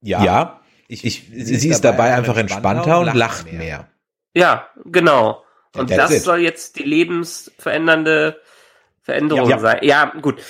Ja. 0.00 0.24
ja. 0.24 0.60
Ich, 0.88 1.04
ich, 1.04 1.30
sie, 1.32 1.56
sie 1.56 1.68
ist 1.68 1.84
dabei 1.84 2.14
einfach 2.14 2.36
entspannter 2.36 2.98
und 2.98 3.14
lacht 3.14 3.44
mehr. 3.46 3.54
mehr. 3.54 3.88
Ja, 4.34 4.68
genau. 4.84 5.44
Und 5.74 5.88
That's 5.88 6.10
das 6.10 6.10
it. 6.10 6.22
soll 6.22 6.40
jetzt 6.40 6.78
die 6.78 6.82
lebensverändernde 6.82 8.40
Veränderung 9.02 9.48
ja. 9.48 9.58
sein. 9.58 9.78
Ja, 9.82 10.12
gut. 10.20 10.42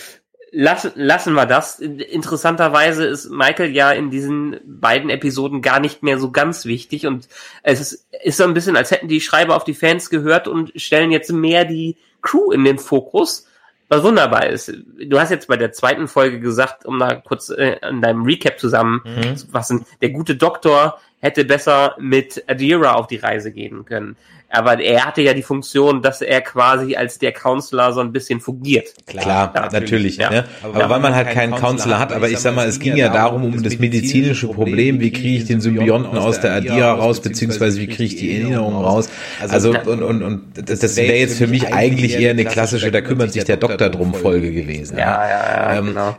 Lassen, 0.50 0.92
lassen 0.94 1.34
wir 1.34 1.46
das. 1.46 1.78
Interessanterweise 1.80 3.04
ist 3.04 3.28
Michael 3.28 3.74
ja 3.74 3.92
in 3.92 4.10
diesen 4.10 4.60
beiden 4.64 5.10
Episoden 5.10 5.60
gar 5.60 5.80
nicht 5.80 6.02
mehr 6.02 6.18
so 6.18 6.30
ganz 6.30 6.64
wichtig 6.64 7.06
und 7.06 7.28
es 7.62 7.80
ist, 7.80 8.08
ist 8.22 8.36
so 8.38 8.44
ein 8.44 8.54
bisschen, 8.54 8.76
als 8.76 8.92
hätten 8.92 9.08
die 9.08 9.20
Schreiber 9.20 9.56
auf 9.56 9.64
die 9.64 9.74
Fans 9.74 10.10
gehört 10.10 10.48
und 10.48 10.72
stellen 10.80 11.10
jetzt 11.10 11.32
mehr 11.32 11.64
die 11.64 11.96
Crew 12.22 12.52
in 12.52 12.64
den 12.64 12.78
Fokus, 12.78 13.46
was 13.88 14.02
wunderbar 14.02 14.46
ist. 14.46 14.72
Du 15.04 15.18
hast 15.18 15.30
jetzt 15.30 15.48
bei 15.48 15.56
der 15.56 15.72
zweiten 15.72 16.08
Folge 16.08 16.40
gesagt, 16.40 16.84
um 16.84 16.98
da 16.98 17.14
kurz 17.14 17.50
äh, 17.50 17.76
an 17.80 18.00
deinem 18.00 18.24
Recap 18.24 18.58
zusammenzufassen, 18.58 19.78
mhm. 19.78 19.84
der 20.00 20.10
gute 20.10 20.36
Doktor 20.36 20.98
hätte 21.20 21.44
besser 21.44 21.96
mit 21.98 22.44
Adira 22.48 22.94
auf 22.94 23.06
die 23.06 23.16
Reise 23.16 23.50
gehen 23.50 23.84
können. 23.84 24.16
Aber 24.54 24.80
er 24.80 25.04
hatte 25.04 25.22
ja 25.22 25.34
die 25.34 25.42
Funktion, 25.42 26.00
dass 26.00 26.22
er 26.22 26.40
quasi 26.40 26.94
als 26.94 27.18
der 27.18 27.32
Counselor 27.32 27.92
so 27.92 28.00
ein 28.00 28.12
bisschen 28.12 28.40
fungiert. 28.40 28.94
Klar, 29.06 29.52
Ja, 29.54 29.68
natürlich. 29.72 30.16
ja. 30.16 30.30
Ne? 30.30 30.44
Aber 30.62 30.88
weil 30.90 31.00
man 31.00 31.14
halt 31.14 31.30
keinen 31.30 31.54
Counselor 31.54 31.98
hat, 31.98 32.12
aber 32.12 32.28
ich 32.28 32.38
sag 32.38 32.54
mal, 32.54 32.66
es 32.68 32.78
ging 32.78 32.96
ja 32.96 33.08
darum, 33.08 33.44
um 33.44 33.62
das 33.62 33.78
medizinische 33.78 34.48
Problem, 34.48 35.00
wie 35.00 35.10
kriege 35.10 35.38
ich 35.38 35.44
den 35.44 35.60
Symbionten 35.60 36.16
aus 36.18 36.40
der 36.40 36.54
Adira 36.54 36.92
raus, 36.92 37.20
beziehungsweise 37.20 37.80
wie 37.80 37.86
kriege 37.86 38.04
ich 38.04 38.16
die 38.16 38.40
Erinnerungen 38.40 38.76
raus. 38.76 39.08
Also 39.48 39.70
und, 39.70 40.02
und, 40.02 40.22
und 40.22 40.42
das, 40.54 40.78
das 40.78 40.96
wäre 40.96 41.16
jetzt 41.16 41.38
für 41.38 41.46
mich 41.46 41.72
eigentlich 41.72 42.18
eher 42.18 42.30
eine 42.30 42.44
klassische, 42.44 42.90
da 42.90 43.00
kümmert 43.00 43.32
sich 43.32 43.44
der 43.44 43.56
Doktor 43.56 43.90
drum 43.90 44.14
Folge 44.14 44.52
gewesen. 44.52 44.98
Ja, 44.98 45.28
ja, 45.28 45.72
ja, 45.72 45.78
Ähm, 45.78 45.86
genau. 45.86 46.16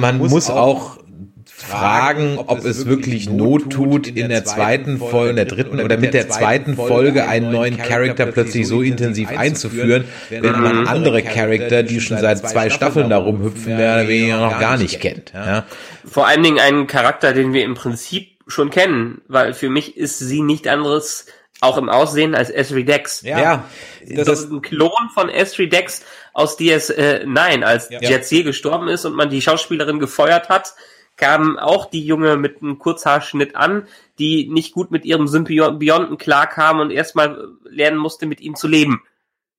man 0.00 0.18
muss 0.18 0.50
auch 0.50 0.98
fragen, 1.68 2.38
ob 2.38 2.64
es 2.64 2.86
wirklich 2.86 3.28
Not 3.28 3.70
tut, 3.70 4.06
in 4.06 4.28
der 4.28 4.44
zweiten 4.44 4.98
Folge, 4.98 5.30
in 5.30 5.36
der 5.36 5.44
dritten 5.44 5.80
oder 5.80 5.96
mit 5.96 6.14
der 6.14 6.28
zweiten 6.28 6.76
Folge 6.76 7.28
einen 7.28 7.50
neuen 7.52 7.76
Charakter 7.76 8.26
plötzlich 8.26 8.66
so 8.66 8.82
intensiv 8.82 9.30
einzuführen, 9.30 10.04
wenn 10.30 10.60
man 10.60 10.86
andere 10.86 11.22
Charakter, 11.22 11.82
die 11.82 12.00
schon 12.00 12.18
seit 12.18 12.38
zwei 12.38 12.70
Staffeln 12.70 13.10
da 13.10 13.18
rumhüpfen, 13.18 13.76
mehr 13.76 13.94
oder 13.94 14.08
weniger 14.08 14.40
noch 14.40 14.58
gar 14.58 14.76
nicht 14.76 15.00
kennt. 15.00 15.32
Ja. 15.34 15.64
Vor 16.04 16.26
allen 16.26 16.42
Dingen 16.42 16.58
einen 16.58 16.86
Charakter, 16.86 17.32
den 17.32 17.52
wir 17.52 17.64
im 17.64 17.74
Prinzip 17.74 18.38
schon 18.46 18.70
kennen, 18.70 19.20
weil 19.28 19.52
für 19.52 19.68
mich 19.68 19.96
ist 19.96 20.18
sie 20.18 20.40
nicht 20.40 20.68
anderes, 20.68 21.26
auch 21.60 21.76
im 21.76 21.88
Aussehen, 21.88 22.34
als 22.34 22.50
Esri 22.50 22.84
Dex. 22.84 23.22
Ja, 23.22 23.64
Das, 24.08 24.26
das, 24.26 24.40
ist 24.40 24.52
ein 24.52 24.62
Klon 24.62 25.10
von 25.12 25.28
Esri 25.28 25.68
Dex 25.68 26.02
aus 26.32 26.58
DS9, 26.58 27.62
als 27.62 27.90
Jetsier 27.90 28.44
gestorben 28.44 28.88
ist 28.88 29.04
und 29.04 29.16
man 29.16 29.28
die 29.28 29.42
Schauspielerin 29.42 29.98
gefeuert 29.98 30.48
hat, 30.48 30.74
kam 31.18 31.58
auch 31.58 31.90
die 31.90 32.04
Junge 32.04 32.36
mit 32.36 32.62
einem 32.62 32.78
Kurzhaarschnitt 32.78 33.54
an, 33.56 33.86
die 34.18 34.48
nicht 34.48 34.72
gut 34.72 34.90
mit 34.90 35.04
ihrem 35.04 35.28
Symbionten 35.28 36.16
klarkam 36.16 36.80
und 36.80 36.90
erstmal 36.90 37.48
lernen 37.68 37.98
musste, 37.98 38.24
mit 38.24 38.40
ihm 38.40 38.54
zu 38.54 38.66
leben. 38.68 39.02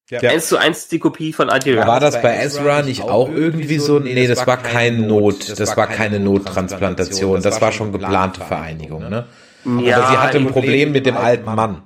Ja. 0.10 0.22
Eins 0.22 0.48
zu 0.48 0.58
eins 0.58 0.88
die 0.88 0.98
Kopie 0.98 1.34
von 1.34 1.52
Adira. 1.52 1.86
war 1.86 2.00
das 2.00 2.20
bei 2.20 2.36
Ezra 2.44 2.82
nicht 2.82 3.04
auch 3.04 3.30
irgendwie 3.30 3.78
so? 3.78 4.00
Nee, 4.00 4.26
das 4.26 4.48
war 4.48 4.58
kein 4.58 5.06
Not, 5.06 5.60
das 5.60 5.78
war 5.78 5.86
keine 5.86 6.20
Nottransplantation, 6.20 7.44
das 7.44 7.62
war 7.62 7.72
schon 7.72 7.92
geplante 7.92 8.42
Vereinigung, 8.42 9.08
ne? 9.08 9.28
ja, 9.84 9.98
Aber 9.98 10.08
sie 10.08 10.18
hatte 10.18 10.38
ein 10.40 10.48
Problem 10.48 10.92
mit 10.94 11.06
dem 11.06 11.16
alten 11.18 11.46
Mann. 11.54 11.84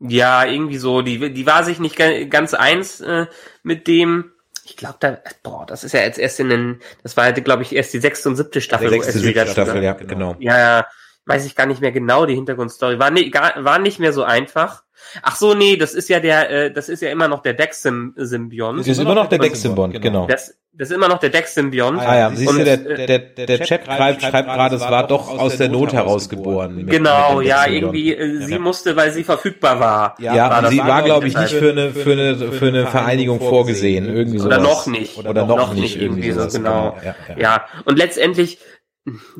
Ja, 0.00 0.44
irgendwie 0.44 0.76
so. 0.76 1.02
Die, 1.02 1.32
die 1.32 1.46
war 1.46 1.64
sich 1.64 1.80
nicht 1.80 1.96
ga- 1.96 2.24
ganz 2.26 2.54
eins 2.54 3.00
äh, 3.00 3.26
mit 3.64 3.88
dem. 3.88 4.30
Ich 4.68 4.76
glaube, 4.76 4.96
da, 5.00 5.18
boah, 5.42 5.64
das 5.66 5.82
ist 5.82 5.92
ja 5.92 6.00
jetzt 6.00 6.18
erst 6.18 6.40
in 6.40 6.50
den, 6.50 6.80
das 7.02 7.16
war, 7.16 7.32
glaube 7.32 7.62
ich, 7.62 7.74
erst 7.74 7.94
die 7.94 8.00
sechste 8.00 8.28
und 8.28 8.36
siebte 8.36 8.60
Staffel. 8.60 8.90
Sechste, 8.90 9.12
siebte 9.18 9.46
Staffel, 9.46 9.82
ja, 9.82 9.94
genau. 9.94 10.36
Ja, 10.38 10.58
ja, 10.58 10.86
weiß 11.24 11.46
ich 11.46 11.56
gar 11.56 11.66
nicht 11.66 11.80
mehr 11.80 11.92
genau 11.92 12.26
die 12.26 12.34
Hintergrundstory. 12.34 12.98
War, 12.98 13.10
nicht 13.10 13.32
gar, 13.32 13.64
war 13.64 13.78
nicht 13.78 13.98
mehr 13.98 14.12
so 14.12 14.24
einfach. 14.24 14.82
Ach 15.22 15.36
so, 15.36 15.54
nee, 15.54 15.76
das 15.76 15.94
ist 15.94 16.08
ja 16.08 16.20
der, 16.20 16.50
äh, 16.50 16.72
das 16.72 16.88
ist 16.88 17.00
ja 17.00 17.10
immer 17.10 17.28
noch 17.28 17.40
der 17.42 17.54
Dex-Symbiont. 17.54 18.80
Das 18.80 18.88
ist 18.88 18.98
immer 18.98 19.14
noch 19.14 19.28
der 19.28 19.38
Dex-Symbont, 19.38 20.00
genau. 20.02 20.26
Das, 20.26 20.54
das 20.78 20.90
ist 20.90 20.94
immer 20.94 21.08
noch 21.08 21.18
der 21.18 21.30
Dex-Symbiont. 21.30 22.00
Ah 22.00 22.16
ja, 22.16 22.30
siehst 22.32 22.48
Und, 22.50 22.58
du, 22.58 22.64
der, 22.64 22.86
äh, 22.98 23.06
der, 23.06 23.18
der 23.46 23.60
Chat 23.60 23.84
schreibt, 23.84 24.22
schreibt 24.22 24.48
gerade, 24.48 24.76
es 24.76 24.82
war 24.82 25.06
doch 25.06 25.28
aus 25.38 25.56
der 25.56 25.68
Not 25.68 25.92
herausgeboren. 25.92 26.76
mit- 26.76 26.90
Genau, 26.90 27.40
ja, 27.40 27.66
irgendwie, 27.66 28.14
äh, 28.14 28.46
sie 28.46 28.58
musste, 28.58 28.94
weil 28.96 29.10
sie 29.10 29.24
verfügbar 29.24 29.80
war. 29.80 30.14
Ja, 30.20 30.68
sie 30.70 30.78
war, 30.78 31.02
glaube 31.02 31.26
ich, 31.26 31.36
nicht 31.36 31.52
für 31.52 31.70
eine, 31.72 31.90
für 31.90 32.12
eine, 32.12 32.36
für 32.52 32.68
eine 32.68 32.86
Vereinigung 32.86 33.40
vorgesehen. 33.40 34.06
Irgendwie 34.08 34.40
Oder 34.40 34.60
sowas. 34.60 34.62
noch 34.62 34.86
nicht. 34.86 35.18
Oder 35.18 35.34
noch, 35.46 35.74
nicht, 35.74 36.00
irgendwie 36.00 36.30
so, 36.30 36.46
genau. 36.46 36.96
Ja, 37.04 37.14
ja. 37.28 37.38
Ja, 37.38 37.64
und 37.84 37.98
letztendlich, 37.98 38.58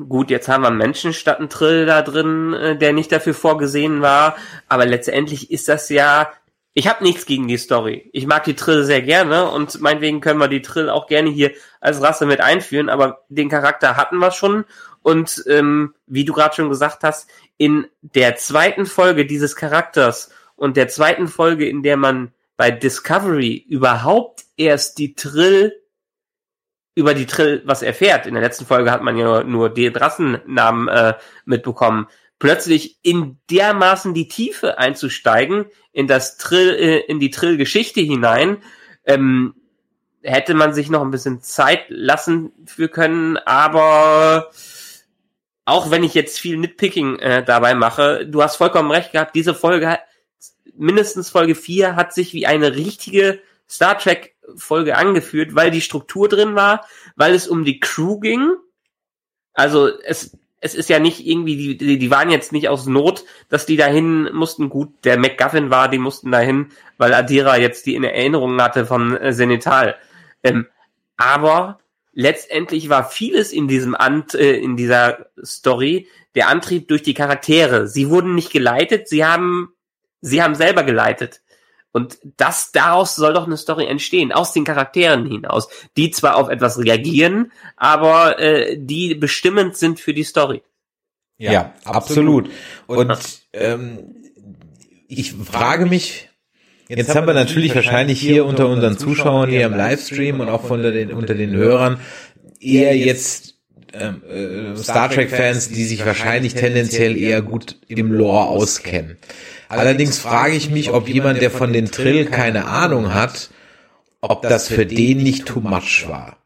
gut, 0.09 0.29
jetzt 0.31 0.47
haben 0.49 0.63
wir 0.63 0.67
einen 0.67 0.77
Menschen 0.77 1.13
statt 1.13 1.39
einen 1.39 1.49
Trill 1.49 1.85
da 1.85 2.01
drin, 2.01 2.53
äh, 2.53 2.77
der 2.77 2.91
nicht 2.93 3.11
dafür 3.11 3.33
vorgesehen 3.33 4.01
war, 4.01 4.35
aber 4.67 4.85
letztendlich 4.85 5.51
ist 5.51 5.69
das 5.69 5.89
ja, 5.89 6.29
ich 6.73 6.87
habe 6.87 7.03
nichts 7.03 7.25
gegen 7.25 7.47
die 7.47 7.57
Story. 7.57 8.09
Ich 8.13 8.27
mag 8.27 8.43
die 8.43 8.55
Trill 8.55 8.83
sehr 8.83 9.01
gerne 9.01 9.49
und 9.49 9.81
meinetwegen 9.81 10.21
können 10.21 10.39
wir 10.39 10.47
die 10.47 10.61
Trill 10.61 10.89
auch 10.89 11.07
gerne 11.07 11.29
hier 11.29 11.51
als 11.81 12.01
Rasse 12.01 12.25
mit 12.25 12.41
einführen, 12.41 12.89
aber 12.89 13.25
den 13.29 13.49
Charakter 13.49 13.97
hatten 13.97 14.17
wir 14.17 14.31
schon 14.31 14.65
und 15.01 15.43
ähm, 15.47 15.95
wie 16.07 16.25
du 16.25 16.33
gerade 16.33 16.55
schon 16.55 16.69
gesagt 16.69 17.03
hast, 17.03 17.29
in 17.57 17.87
der 18.01 18.35
zweiten 18.35 18.85
Folge 18.85 19.25
dieses 19.25 19.55
Charakters 19.55 20.31
und 20.55 20.77
der 20.77 20.87
zweiten 20.87 21.27
Folge, 21.27 21.67
in 21.67 21.83
der 21.83 21.97
man 21.97 22.33
bei 22.57 22.71
Discovery 22.71 23.65
überhaupt 23.69 24.43
erst 24.57 24.97
die 24.97 25.15
Trill 25.15 25.73
über 26.95 27.13
die 27.13 27.25
Trill 27.25 27.61
was 27.65 27.81
erfährt. 27.81 28.25
In 28.25 28.33
der 28.33 28.43
letzten 28.43 28.65
Folge 28.65 28.91
hat 28.91 29.01
man 29.01 29.17
ja 29.17 29.23
nur, 29.25 29.43
nur 29.45 29.69
den 29.69 29.95
Rassennamen 29.95 30.89
äh, 30.89 31.13
mitbekommen. 31.45 32.07
Plötzlich 32.39 32.99
in 33.03 33.37
dermaßen 33.49 34.13
die 34.13 34.29
Tiefe 34.29 34.77
einzusteigen, 34.77 35.65
in 35.91 36.07
das 36.07 36.37
Trill, 36.37 36.69
äh, 36.69 36.99
in 36.99 37.19
die 37.19 37.29
Trill-Geschichte 37.29 37.99
hinein, 37.99 38.63
ähm, 39.05 39.55
hätte 40.23 40.53
man 40.53 40.73
sich 40.73 40.89
noch 40.89 41.01
ein 41.01 41.11
bisschen 41.11 41.41
Zeit 41.41 41.85
lassen 41.89 42.51
für 42.65 42.87
können, 42.87 43.37
aber 43.37 44.51
auch 45.65 45.91
wenn 45.91 46.03
ich 46.03 46.13
jetzt 46.13 46.39
viel 46.39 46.57
Nitpicking 46.57 47.19
äh, 47.19 47.43
dabei 47.43 47.75
mache, 47.75 48.25
du 48.25 48.41
hast 48.41 48.55
vollkommen 48.55 48.91
recht 48.91 49.11
gehabt, 49.11 49.35
diese 49.35 49.53
Folge, 49.53 49.99
mindestens 50.75 51.29
Folge 51.29 51.55
4, 51.55 51.95
hat 51.95 52.13
sich 52.13 52.33
wie 52.33 52.47
eine 52.47 52.75
richtige 52.75 53.39
Star 53.69 53.97
Trek 53.97 54.35
Folge 54.55 54.97
angeführt, 54.97 55.53
weil 55.53 55.71
die 55.71 55.81
Struktur 55.81 56.27
drin 56.27 56.55
war, 56.55 56.87
weil 57.15 57.35
es 57.35 57.47
um 57.47 57.65
die 57.65 57.79
Crew 57.79 58.19
ging. 58.19 58.55
Also 59.53 59.89
es, 60.01 60.37
es 60.61 60.75
ist 60.75 60.89
ja 60.89 60.99
nicht 60.99 61.25
irgendwie, 61.25 61.55
die, 61.55 61.77
die, 61.77 61.97
die 61.97 62.11
waren 62.11 62.29
jetzt 62.29 62.51
nicht 62.51 62.67
aus 62.67 62.85
Not, 62.85 63.23
dass 63.47 63.65
die 63.65 63.77
dahin 63.77 64.29
mussten. 64.33 64.69
Gut, 64.69 64.93
der 65.05 65.17
McGuffin 65.17 65.69
war, 65.69 65.89
die 65.89 65.99
mussten 65.99 66.31
dahin, 66.31 66.69
weil 66.97 67.13
Adira 67.13 67.57
jetzt 67.57 67.85
die 67.85 67.95
in 67.95 68.03
Erinnerung 68.03 68.61
hatte 68.61 68.85
von 68.85 69.15
äh, 69.15 69.31
Senetal. 69.31 69.95
Ähm, 70.43 70.67
aber 71.17 71.79
letztendlich 72.13 72.89
war 72.89 73.09
vieles 73.09 73.53
in 73.53 73.67
diesem 73.67 73.95
Ant, 73.95 74.35
äh, 74.35 74.57
in 74.57 74.75
dieser 74.75 75.27
Story 75.43 76.07
der 76.35 76.49
Antrieb 76.49 76.87
durch 76.89 77.03
die 77.03 77.13
Charaktere. 77.13 77.87
Sie 77.87 78.09
wurden 78.09 78.35
nicht 78.35 78.51
geleitet, 78.51 79.07
sie 79.07 79.25
haben, 79.25 79.73
sie 80.21 80.43
haben 80.43 80.55
selber 80.55 80.83
geleitet. 80.83 81.41
Und 81.91 82.19
das 82.37 82.71
daraus 82.71 83.15
soll 83.15 83.33
doch 83.33 83.47
eine 83.47 83.57
Story 83.57 83.85
entstehen, 83.85 84.31
aus 84.31 84.53
den 84.53 84.63
Charakteren 84.63 85.25
hinaus, 85.25 85.67
die 85.97 86.11
zwar 86.11 86.35
auf 86.35 86.49
etwas 86.49 86.77
reagieren, 86.77 87.51
aber 87.77 88.39
äh, 88.39 88.77
die 88.77 89.15
bestimmend 89.15 89.75
sind 89.75 89.99
für 89.99 90.13
die 90.13 90.23
Story. 90.23 90.61
Ja, 91.37 91.73
absolut. 91.85 92.49
Und 92.85 93.17
ähm, 93.53 94.15
ich 95.07 95.33
frage 95.33 95.85
mich, 95.85 96.29
jetzt 96.89 97.15
haben 97.15 97.25
wir 97.25 97.33
natürlich 97.33 97.73
wahrscheinlich 97.73 98.19
hier 98.19 98.45
unter 98.45 98.67
unseren 98.67 98.97
Zuschauern 98.97 99.49
hier 99.49 99.65
im 99.65 99.73
Livestream 99.73 100.41
und 100.41 100.49
auch 100.49 100.69
unter 100.69 100.91
den, 100.91 101.13
unter 101.13 101.33
den 101.33 101.51
Hörern 101.51 101.99
eher 102.59 102.95
jetzt 102.95 103.55
ähm, 103.93 104.21
äh, 104.29 104.75
Star 104.77 105.09
Trek-Fans, 105.09 105.69
die 105.69 105.85
sich 105.85 106.05
wahrscheinlich 106.05 106.53
tendenziell 106.53 107.17
eher 107.17 107.41
gut 107.41 107.77
im 107.87 108.11
Lore 108.11 108.47
auskennen. 108.47 109.17
Allerdings 109.69 110.17
frage 110.19 110.55
ich 110.55 110.69
mich, 110.69 110.91
ob 110.91 111.07
jemand, 111.07 111.41
der 111.41 111.51
von 111.51 111.71
den 111.71 111.91
Trill 111.91 112.25
keine 112.25 112.65
Ahnung 112.65 113.13
hat, 113.13 113.49
ob 114.19 114.41
das 114.41 114.67
für 114.67 114.85
den 114.85 115.19
nicht 115.23 115.45
too 115.45 115.61
much 115.61 116.05
war. 116.07 116.37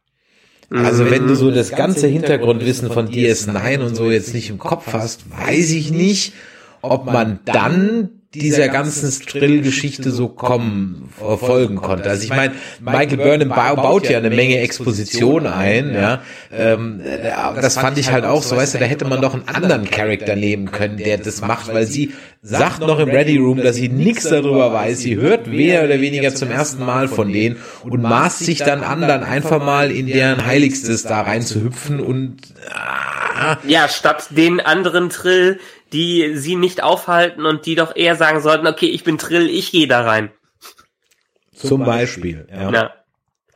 Also 0.69 1.09
wenn 1.09 1.27
du 1.27 1.35
so 1.35 1.51
das 1.51 1.71
ganze 1.71 2.07
Hintergrundwissen 2.07 2.91
von 2.91 3.07
DS9 3.07 3.79
und 3.79 3.95
so 3.95 4.11
jetzt 4.11 4.33
nicht 4.33 4.49
im 4.49 4.57
Kopf 4.57 4.93
hast, 4.93 5.29
weiß 5.29 5.71
ich 5.71 5.91
nicht, 5.91 6.33
ob 6.81 7.05
man 7.05 7.39
dann 7.45 8.22
dieser 8.33 8.67
ganzen 8.69 9.11
Trill-Geschichte 9.25 10.11
so 10.11 10.27
kommen, 10.27 11.09
folgen 11.39 11.75
konnte. 11.75 12.09
Also 12.09 12.23
ich 12.23 12.29
meine, 12.29 12.53
Michael 12.81 13.17
Burnham 13.17 13.49
ba 13.49 13.75
baut 13.75 14.09
ja 14.09 14.17
eine 14.17 14.29
Menge 14.29 14.59
Exposition 14.59 15.47
ein, 15.47 15.93
ja. 15.93 16.21
Ähm, 16.51 17.01
das 17.61 17.77
fand 17.77 17.97
ich 17.97 18.11
halt 18.11 18.25
auch 18.25 18.43
so, 18.43 18.55
weißt 18.55 18.75
du, 18.75 18.79
da 18.79 18.85
hätte 18.85 19.05
man 19.05 19.21
doch 19.21 19.33
einen 19.33 19.47
anderen 19.47 19.89
Charakter 19.89 20.35
nehmen 20.35 20.71
können, 20.71 20.97
der 20.97 21.17
das 21.17 21.41
macht, 21.41 21.73
weil 21.73 21.85
sie 21.85 22.13
sagt 22.41 22.81
noch 22.81 22.99
im 22.99 23.09
Ready 23.09 23.37
Room, 23.37 23.57
dass 23.57 23.77
sie 23.77 23.89
nichts 23.89 24.23
darüber 24.23 24.73
weiß. 24.73 24.99
Sie 24.99 25.15
hört 25.15 25.47
mehr 25.47 25.83
oder 25.83 26.01
weniger 26.01 26.35
zum 26.35 26.51
ersten 26.51 26.85
Mal 26.85 27.07
von 27.07 27.31
denen 27.31 27.57
und 27.83 28.01
maßt 28.01 28.39
sich 28.39 28.59
dann 28.59 28.83
an, 28.83 29.01
dann 29.01 29.23
einfach 29.23 29.63
mal 29.63 29.91
in 29.91 30.07
deren 30.07 30.45
Heiligstes 30.45 31.03
da 31.03 31.21
reinzuhüpfen 31.21 31.99
und 31.99 32.37
ah, 32.73 33.57
Ja, 33.67 33.87
statt 33.87 34.27
den 34.31 34.59
anderen 34.59 35.09
Trill, 35.09 35.59
die 35.93 36.35
sie 36.35 36.55
nicht 36.55 36.83
aufhalten 36.83 37.45
und 37.45 37.65
die 37.65 37.75
doch 37.75 37.95
eher 37.95 38.15
sagen 38.15 38.41
sollten, 38.41 38.67
okay, 38.67 38.87
ich 38.87 39.03
bin 39.03 39.17
Trill, 39.17 39.49
ich 39.49 39.71
gehe 39.71 39.87
da 39.87 40.01
rein. 40.01 40.31
zum 41.55 41.85
Beispiel. 41.85 42.47
Ja. 42.51 42.71
Ja. 42.71 42.93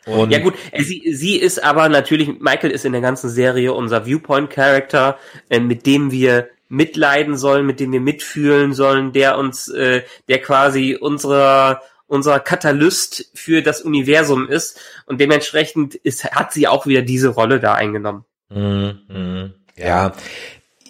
Und 0.06 0.32
Ja 0.32 0.40
gut, 0.40 0.54
äh, 0.72 0.84
sie, 0.84 1.12
sie 1.14 1.36
ist 1.36 1.62
aber 1.62 1.90
natürlich, 1.90 2.40
Michael 2.40 2.72
ist 2.72 2.86
in 2.86 2.94
der 2.94 3.02
ganzen 3.02 3.30
Serie 3.30 3.74
unser 3.74 4.06
Viewpoint-Character, 4.06 5.18
äh, 5.50 5.60
mit 5.60 5.86
dem 5.86 6.12
wir 6.12 6.48
mitleiden 6.70 7.36
sollen, 7.38 7.66
mit 7.66 7.80
dem 7.80 7.92
wir 7.92 8.02
mitfühlen 8.02 8.74
sollen, 8.74 9.12
der 9.12 9.38
uns, 9.38 9.68
äh, 9.68 10.04
der 10.30 10.42
quasi 10.42 10.96
unserer 10.96 11.82
unser 12.10 12.40
Katalyst 12.40 13.32
für 13.34 13.62
das 13.62 13.82
Universum 13.82 14.48
ist 14.48 14.80
und 15.08 15.20
dementsprechend 15.20 15.94
ist, 15.94 16.24
hat 16.24 16.54
sie 16.54 16.66
auch 16.66 16.88
wieder 16.88 17.02
diese 17.02 17.28
Rolle 17.28 17.60
da 17.60 17.74
eingenommen. 17.74 18.24
Mhm. 18.50 19.54
Ja, 19.76 20.14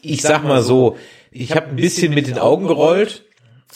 ich 0.04 0.22
sag 0.22 0.44
mal 0.44 0.62
so, 0.62 0.98
ich 1.40 1.56
habe 1.56 1.68
ein 1.68 1.76
bisschen 1.76 2.14
mit 2.14 2.28
den 2.28 2.38
Augen 2.40 2.68
gerollt, 2.68 3.26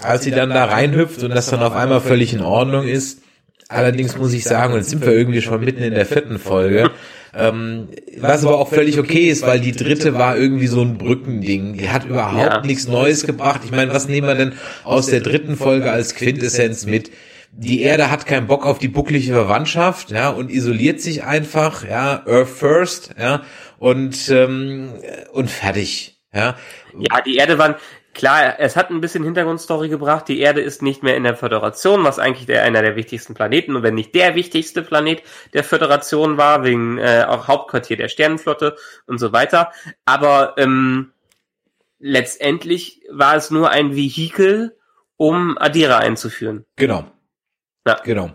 als 0.02 0.24
sie 0.24 0.32
dann 0.32 0.50
da 0.50 0.66
reinhüpft 0.66 1.22
und 1.24 1.32
das 1.32 1.50
dann 1.50 1.64
auf 1.64 1.74
einmal 1.76 2.02
völlig 2.02 2.34
in 2.34 2.42
Ordnung 2.42 2.88
ist. 2.88 3.22
Allerdings 3.70 4.18
muss 4.18 4.34
ich 4.34 4.44
sagen, 4.44 4.74
und 4.74 4.80
jetzt 4.80 4.90
sind 4.90 5.06
wir 5.06 5.14
irgendwie 5.14 5.42
schon 5.42 5.64
mitten 5.64 5.82
in 5.82 5.94
der 5.94 6.06
vierten 6.06 6.40
Folge, 6.40 6.92
ähm, 7.34 7.88
was 8.20 8.46
aber 8.46 8.58
auch 8.60 8.68
völlig 8.70 9.00
okay 9.00 9.30
ist, 9.30 9.44
weil 9.48 9.62
die 9.62 9.72
dritte 9.72 10.14
war 10.16 10.36
irgendwie 10.38 10.68
so 10.68 10.82
ein 10.82 10.98
Brückending. 10.98 11.78
Die 11.78 11.90
hat 11.90 12.04
überhaupt 12.06 12.54
Ja. 12.54 12.62
nichts 12.66 12.88
Neues 12.90 13.26
gebracht. 13.26 13.62
Ich 13.64 13.72
meine, 13.72 13.94
was 13.94 14.10
nehmen 14.10 14.28
wir 14.28 14.36
denn 14.36 14.54
aus 14.84 15.06
der 15.08 15.22
dritten 15.22 15.56
Folge 15.56 15.90
als 15.90 16.16
Quintessenz 16.16 16.86
mit? 16.86 17.12
Die 17.54 17.82
Erde 17.82 18.10
hat 18.12 18.26
keinen 18.26 18.48
Bock 18.48 18.66
auf 18.66 18.80
die 18.80 18.88
bucklige 18.88 19.34
Verwandtschaft, 19.34 20.12
ja, 20.12 20.30
und 20.30 20.50
isoliert 20.50 21.02
sich 21.02 21.24
einfach, 21.24 21.86
ja, 21.88 22.24
Earth 22.26 22.50
first, 22.50 23.12
ja, 23.20 23.42
und 23.78 24.30
ähm, 24.30 24.94
und 25.34 25.50
fertig, 25.50 26.22
ja. 26.34 26.56
Ja, 26.98 27.22
die 27.22 27.38
Erde 27.38 27.58
waren, 27.58 27.76
klar, 28.14 28.60
es 28.60 28.76
hat 28.76 28.90
ein 28.90 29.02
bisschen 29.02 29.24
Hintergrundstory 29.24 29.90
gebracht. 29.90 30.28
Die 30.28 30.40
Erde 30.40 30.62
ist 30.62 30.82
nicht 30.82 31.04
mehr 31.04 31.16
in 31.16 31.24
der 31.24 31.36
Föderation, 31.36 32.04
was 32.04 32.20
eigentlich 32.20 32.46
der, 32.46 32.64
einer 32.64 32.82
der 32.82 32.96
wichtigsten 32.96 33.34
Planeten 33.34 33.76
und 33.76 33.84
wenn 33.84 33.96
nicht 33.96 34.16
der 34.16 34.36
wichtigste 34.36 34.82
Planet 34.82 35.24
der 35.54 35.64
Föderation 35.64 36.38
war, 36.38 36.64
wegen 36.64 36.98
äh, 36.98 37.26
auch 37.28 37.48
Hauptquartier 37.48 37.98
der 37.98 38.10
Sternenflotte 38.10 38.76
und 39.08 39.18
so 39.18 39.32
weiter. 39.32 39.72
Aber 40.06 40.56
ähm, 40.58 41.14
letztendlich 42.00 43.02
war 43.10 43.36
es 43.36 43.52
nur 43.52 43.70
ein 43.70 43.96
Vehikel, 43.96 44.78
um 45.18 45.58
Adira 45.58 45.98
einzuführen. 45.98 46.66
Genau. 46.76 47.06
Ja. 47.86 48.00
Genau. 48.04 48.32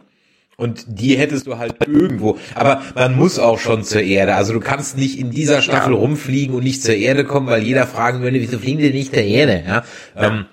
Und 0.58 0.86
die 0.88 1.18
hättest 1.18 1.46
du 1.46 1.58
halt 1.58 1.74
irgendwo. 1.86 2.38
Aber 2.54 2.82
man 2.94 3.14
muss 3.14 3.38
auch 3.38 3.58
schon 3.58 3.84
zur 3.84 4.00
Erde. 4.00 4.36
Also 4.36 4.54
du 4.54 4.60
kannst 4.60 4.96
nicht 4.96 5.18
in 5.18 5.30
dieser 5.30 5.60
Staffel 5.60 5.92
rumfliegen 5.92 6.54
und 6.54 6.64
nicht 6.64 6.82
zur 6.82 6.94
Erde 6.94 7.24
kommen, 7.24 7.46
weil 7.46 7.62
jeder 7.62 7.86
fragen 7.86 8.22
würde, 8.22 8.40
wieso 8.40 8.58
fliegen 8.58 8.78
die 8.78 8.90
nicht 8.90 9.12
zur 9.12 9.22
Erde? 9.22 9.62
Ja. 9.66 9.84
Ähm, 10.16 10.46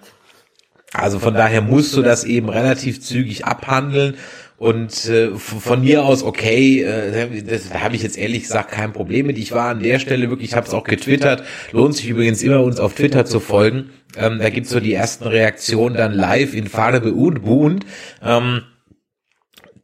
also 0.91 1.19
von 1.19 1.33
daher 1.33 1.61
musst 1.61 1.95
du 1.95 2.01
das 2.01 2.25
eben 2.25 2.49
relativ 2.49 3.01
zügig 3.01 3.45
abhandeln. 3.45 4.15
Und 4.57 5.09
äh, 5.09 5.31
von 5.35 5.81
mir 5.81 6.03
aus, 6.03 6.23
okay, 6.23 6.83
äh, 6.83 7.41
das, 7.41 7.69
da 7.69 7.81
habe 7.81 7.95
ich 7.95 8.03
jetzt 8.03 8.17
ehrlich 8.17 8.43
gesagt 8.43 8.71
kein 8.71 8.93
Problem 8.93 9.25
mit. 9.27 9.37
Ich 9.37 9.51
war 9.51 9.69
an 9.69 9.81
der 9.81 9.99
Stelle 9.99 10.29
wirklich, 10.29 10.51
ich 10.51 10.55
habe 10.55 10.67
es 10.67 10.73
auch 10.73 10.83
getwittert, 10.83 11.43
lohnt 11.71 11.95
sich 11.95 12.07
übrigens 12.07 12.43
immer, 12.43 12.61
uns 12.61 12.79
auf 12.79 12.93
Twitter 12.93 13.25
zu 13.25 13.39
folgen. 13.39 13.89
Ähm, 14.15 14.39
da 14.39 14.49
gibt's 14.49 14.69
so 14.69 14.79
die 14.79 14.93
ersten 14.93 15.25
Reaktionen 15.25 15.95
dann 15.95 16.13
live 16.13 16.53
in 16.53 16.67
Farbe 16.67 17.13
und 17.13 17.43
Bund. 17.43 17.85
Ähm, 18.21 18.61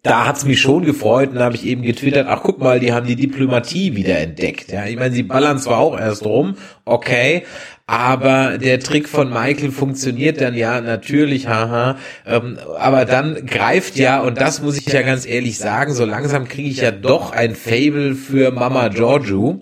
da 0.01 0.25
hat's 0.25 0.45
mich 0.45 0.61
schon 0.61 0.85
gefreut 0.85 1.31
und 1.31 1.35
da 1.35 1.45
habe 1.45 1.55
ich 1.55 1.65
eben 1.65 1.81
getwittert, 1.81 2.27
ach 2.29 2.41
guck 2.41 2.59
mal, 2.59 2.79
die 2.79 2.93
haben 2.93 3.05
die 3.05 3.17
Diplomatie 3.17 3.95
wieder 3.95 4.17
entdeckt. 4.17 4.71
Ja, 4.71 4.85
ich 4.85 4.95
meine, 4.95 5.13
sie 5.13 5.23
ballern 5.23 5.59
zwar 5.59 5.79
auch 5.79 5.99
erst 5.99 6.23
rum, 6.23 6.55
okay, 6.85 7.43
aber 7.85 8.57
der 8.59 8.79
Trick 8.79 9.09
von 9.09 9.29
Michael 9.29 9.71
funktioniert 9.71 10.39
dann 10.39 10.53
ja 10.53 10.79
natürlich, 10.79 11.47
haha. 11.47 11.97
Ähm, 12.25 12.59
aber 12.77 13.05
dann 13.05 13.45
greift 13.45 13.97
ja, 13.97 14.21
und 14.21 14.39
das 14.39 14.61
muss 14.61 14.77
ich 14.77 14.85
ja 14.85 15.01
ganz 15.01 15.25
ehrlich 15.25 15.57
sagen, 15.57 15.93
so 15.93 16.05
langsam 16.05 16.47
kriege 16.47 16.69
ich 16.69 16.81
ja 16.81 16.91
doch 16.91 17.31
ein 17.31 17.55
Fable 17.55 18.15
für 18.15 18.51
Mama 18.51 18.89
Giorgio. 18.89 19.61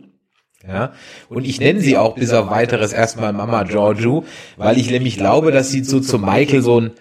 Ja, 0.67 0.91
und 1.29 1.45
ich 1.47 1.61
nenne 1.61 1.79
sie 1.79 1.95
auch 1.95 2.15
bis 2.15 2.33
auf 2.33 2.49
weiteres 2.49 2.91
erstmal 2.91 3.31
Mama 3.31 3.63
Giorgio, 3.63 4.25
weil 4.57 4.77
ich 4.77 4.91
nämlich 4.91 5.15
glaube, 5.15 5.53
dass 5.53 5.69
sie 5.69 5.81
so 5.85 6.01
zu 6.01 6.19
Michael 6.19 6.61
so 6.61 6.81
ein 6.81 6.91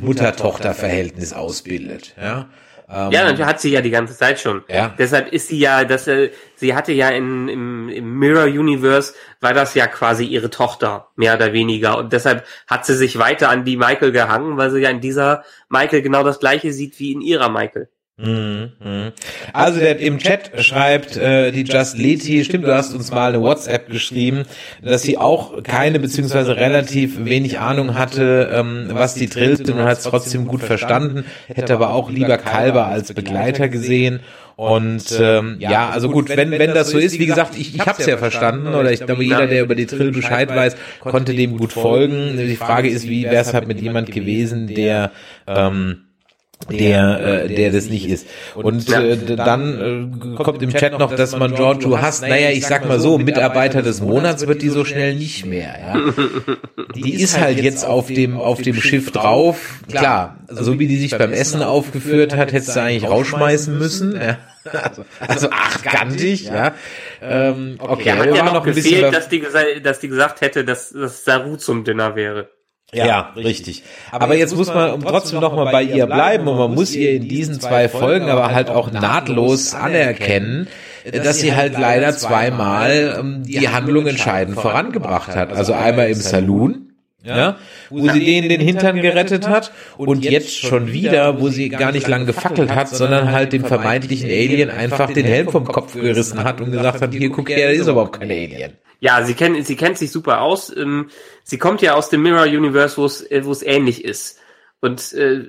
Mutter-Tochter-Verhältnis 0.00 1.32
ausbildet. 1.32 2.14
Ja, 2.20 2.48
ähm, 2.88 3.10
Ja, 3.10 3.24
natürlich 3.24 3.46
hat 3.46 3.60
sie 3.60 3.70
ja 3.70 3.80
die 3.80 3.90
ganze 3.90 4.16
Zeit 4.16 4.38
schon. 4.40 4.62
Ja. 4.68 4.94
Deshalb 4.98 5.32
ist 5.32 5.48
sie 5.48 5.58
ja, 5.58 5.84
dass 5.84 6.06
äh, 6.06 6.30
sie 6.54 6.74
hatte 6.74 6.92
ja 6.92 7.08
in, 7.10 7.48
im, 7.48 7.88
im 7.88 8.18
Mirror 8.18 8.44
Universe 8.44 9.14
war 9.40 9.54
das 9.54 9.74
ja 9.74 9.86
quasi 9.86 10.24
ihre 10.24 10.50
Tochter, 10.50 11.08
mehr 11.16 11.34
oder 11.34 11.52
weniger. 11.52 11.98
Und 11.98 12.12
deshalb 12.12 12.44
hat 12.66 12.86
sie 12.86 12.94
sich 12.94 13.18
weiter 13.18 13.48
an 13.50 13.64
die 13.64 13.76
Michael 13.76 14.12
gehangen, 14.12 14.56
weil 14.56 14.70
sie 14.70 14.80
ja 14.80 14.90
in 14.90 15.00
dieser 15.00 15.44
Michael 15.68 16.02
genau 16.02 16.22
das 16.22 16.38
gleiche 16.38 16.72
sieht 16.72 16.98
wie 16.98 17.12
in 17.12 17.20
ihrer 17.20 17.48
Michael. 17.48 17.88
Mhm. 18.18 19.12
Also 19.52 19.78
der 19.78 19.98
im 20.00 20.16
Chat 20.16 20.64
schreibt 20.64 21.18
äh, 21.18 21.52
die 21.52 21.64
Just 21.64 21.98
Leti, 21.98 22.42
stimmt, 22.44 22.64
du 22.64 22.74
hast 22.74 22.94
uns 22.94 23.10
mal 23.10 23.34
eine 23.34 23.42
WhatsApp 23.42 23.90
geschrieben, 23.90 24.44
dass 24.82 25.02
sie 25.02 25.18
auch 25.18 25.62
keine 25.62 26.00
beziehungsweise 26.00 26.56
relativ 26.56 27.26
wenig 27.26 27.58
Ahnung 27.58 27.94
hatte, 27.98 28.50
ähm, 28.54 28.88
was 28.90 29.14
die 29.14 29.28
trillte 29.28 29.74
und 29.74 29.80
hat 29.80 29.98
es 29.98 30.04
trotzdem 30.04 30.46
gut 30.46 30.62
verstanden, 30.62 31.26
hätte 31.46 31.74
aber 31.74 31.90
auch 31.90 32.10
lieber 32.10 32.38
Kalber 32.38 32.86
als 32.86 33.12
Begleiter 33.12 33.68
gesehen. 33.68 34.20
Und 34.56 35.04
ähm, 35.20 35.56
ja, 35.58 35.90
also 35.90 36.08
gut, 36.08 36.30
wenn 36.30 36.50
wenn 36.52 36.72
das 36.72 36.88
so 36.88 36.96
ist, 36.96 37.18
wie 37.18 37.26
gesagt, 37.26 37.58
ich, 37.58 37.74
ich 37.74 37.80
habe 37.82 38.00
es 38.00 38.06
ja 38.06 38.16
verstanden 38.16 38.74
oder 38.74 38.90
ich 38.90 39.04
glaube, 39.04 39.22
jeder, 39.22 39.46
der 39.46 39.62
über 39.62 39.74
die 39.74 39.84
Trill 39.84 40.12
Bescheid 40.12 40.48
weiß, 40.48 40.76
konnte 41.00 41.34
dem 41.34 41.58
gut 41.58 41.74
folgen. 41.74 42.38
Die 42.38 42.56
Frage 42.56 42.88
ist, 42.88 43.06
wie 43.06 43.24
wäre 43.24 43.36
es 43.36 43.52
halt 43.52 43.68
mit 43.68 43.82
jemand 43.82 44.10
gewesen, 44.10 44.68
der 44.68 45.10
ähm, 45.46 46.05
der 46.70 47.44
äh, 47.44 47.54
der 47.54 47.70
das 47.70 47.88
nicht 47.88 48.08
ist. 48.08 48.26
Und 48.54 48.88
äh, 48.90 49.36
dann 49.36 50.32
äh, 50.36 50.42
kommt 50.42 50.62
im 50.62 50.72
Chat 50.72 50.98
noch, 50.98 51.14
dass 51.14 51.36
man 51.36 51.54
Giorgio 51.54 52.00
hasst. 52.00 52.22
Naja, 52.22 52.50
ich 52.50 52.66
sag 52.66 52.88
mal 52.88 52.98
so, 52.98 53.18
Mitarbeiter 53.18 53.82
des 53.82 54.00
Monats 54.00 54.46
wird 54.46 54.62
die 54.62 54.70
so 54.70 54.84
schnell 54.84 55.14
nicht 55.14 55.44
mehr. 55.46 55.74
Ja. 55.94 56.00
Die 56.94 57.14
ist 57.20 57.38
halt 57.38 57.60
jetzt 57.60 57.84
auf 57.84 58.06
dem 58.06 58.38
auf 58.38 58.62
dem 58.62 58.76
Schiff 58.80 59.10
drauf. 59.12 59.80
Klar, 59.90 60.38
so 60.48 60.78
wie 60.78 60.86
die 60.86 60.96
sich 60.96 61.16
beim 61.16 61.32
Essen 61.32 61.62
aufgeführt 61.62 62.34
hat, 62.34 62.52
hättest 62.52 62.74
du 62.74 62.80
eigentlich 62.80 63.08
rausschmeißen 63.10 63.76
müssen. 63.78 64.16
Ja. 64.16 64.38
Also, 64.66 65.04
also 65.20 65.50
achtkantig, 65.50 66.46
ja. 66.46 66.74
Ähm, 67.22 67.76
okay, 67.78 68.08
Ja, 68.08 68.14
aber 68.14 68.22
hat 68.24 68.34
ja 68.36 68.44
noch 68.46 68.66
ein 68.66 68.74
bisschen 68.74 69.00
gefehlt, 69.00 69.12
bei- 69.12 69.16
dass 69.16 69.28
die, 69.28 69.80
dass 69.80 70.00
die 70.00 70.08
gesagt 70.08 70.40
hätte, 70.40 70.64
dass 70.64 70.90
das 70.90 71.24
Saru 71.24 71.54
zum 71.54 71.84
Dinner 71.84 72.16
wäre. 72.16 72.48
Ja, 72.92 73.32
richtig. 73.36 73.82
Aber 74.12 74.36
jetzt 74.36 74.56
muss 74.56 74.68
man 74.72 75.00
trotzdem 75.00 75.40
noch 75.40 75.54
mal 75.54 75.70
bei 75.72 75.82
ihr 75.82 76.06
bleiben 76.06 76.46
und 76.46 76.56
man 76.56 76.72
muss 76.72 76.94
ihr 76.94 77.12
in 77.12 77.28
diesen 77.28 77.60
zwei 77.60 77.88
Folgen 77.88 78.28
aber 78.28 78.54
halt 78.54 78.70
auch 78.70 78.92
nahtlos 78.92 79.74
anerkennen, 79.74 80.68
dass 81.12 81.40
sie 81.40 81.54
halt 81.54 81.72
leider 81.74 82.16
zweimal 82.16 83.16
ähm, 83.18 83.42
die 83.44 83.68
Handlung 83.68 84.06
entscheidend 84.06 84.58
vorangebracht 84.58 85.34
hat. 85.34 85.52
Also 85.52 85.72
einmal 85.72 86.08
im 86.10 86.14
Saloon, 86.14 86.92
ja, 87.24 87.56
wo 87.90 88.08
sie 88.08 88.24
denen 88.24 88.48
den 88.48 88.60
Hintern 88.60 89.02
gerettet 89.02 89.48
hat 89.48 89.72
und 89.96 90.24
jetzt 90.24 90.56
schon 90.56 90.92
wieder, 90.92 91.40
wo 91.40 91.48
sie 91.48 91.68
gar 91.70 91.90
nicht 91.90 92.06
lang 92.06 92.24
gefackelt 92.24 92.72
hat, 92.72 92.88
sondern 92.88 93.32
halt 93.32 93.52
dem 93.52 93.64
vermeintlichen 93.64 94.30
Alien 94.30 94.70
einfach 94.70 95.12
den 95.12 95.26
Helm 95.26 95.48
vom 95.48 95.64
Kopf 95.64 95.94
gerissen 95.94 96.44
hat 96.44 96.60
und 96.60 96.70
gesagt 96.70 97.02
hat, 97.02 97.12
hier 97.12 97.30
guck 97.30 97.48
her, 97.48 97.68
das 97.70 97.78
ist 97.80 97.88
überhaupt 97.88 98.20
kein 98.20 98.30
Alien. 98.30 98.74
Ja, 99.00 99.24
sie 99.24 99.34
kennt, 99.34 99.66
sie 99.66 99.76
kennt 99.76 99.98
sich 99.98 100.10
super 100.10 100.40
aus. 100.40 100.74
Ähm, 100.74 101.10
sie 101.44 101.58
kommt 101.58 101.82
ja 101.82 101.94
aus 101.94 102.08
dem 102.08 102.22
Mirror 102.22 102.44
Universe, 102.44 102.96
wo 102.96 103.04
es, 103.04 103.30
äh, 103.30 103.44
wo 103.44 103.52
es 103.52 103.62
ähnlich 103.62 104.04
ist. 104.04 104.40
Und 104.80 105.12
äh, 105.12 105.48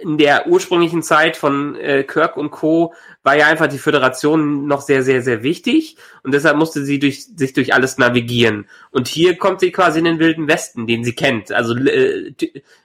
in 0.00 0.16
der 0.16 0.46
ursprünglichen 0.46 1.02
Zeit 1.02 1.36
von 1.36 1.76
äh, 1.76 2.04
Kirk 2.04 2.36
und 2.36 2.50
Co. 2.50 2.94
war 3.22 3.36
ja 3.36 3.48
einfach 3.48 3.66
die 3.66 3.78
Föderation 3.78 4.66
noch 4.66 4.80
sehr, 4.80 5.02
sehr, 5.02 5.22
sehr 5.22 5.42
wichtig. 5.42 5.96
Und 6.22 6.32
deshalb 6.32 6.56
musste 6.56 6.84
sie 6.84 6.98
durch, 6.98 7.26
sich 7.36 7.52
durch 7.52 7.74
alles 7.74 7.98
navigieren. 7.98 8.68
Und 8.90 9.08
hier 9.08 9.36
kommt 9.36 9.60
sie 9.60 9.72
quasi 9.72 9.98
in 9.98 10.04
den 10.04 10.18
wilden 10.18 10.48
Westen, 10.48 10.86
den 10.86 11.04
sie 11.04 11.14
kennt. 11.14 11.52
Also 11.52 11.76
äh, 11.76 12.32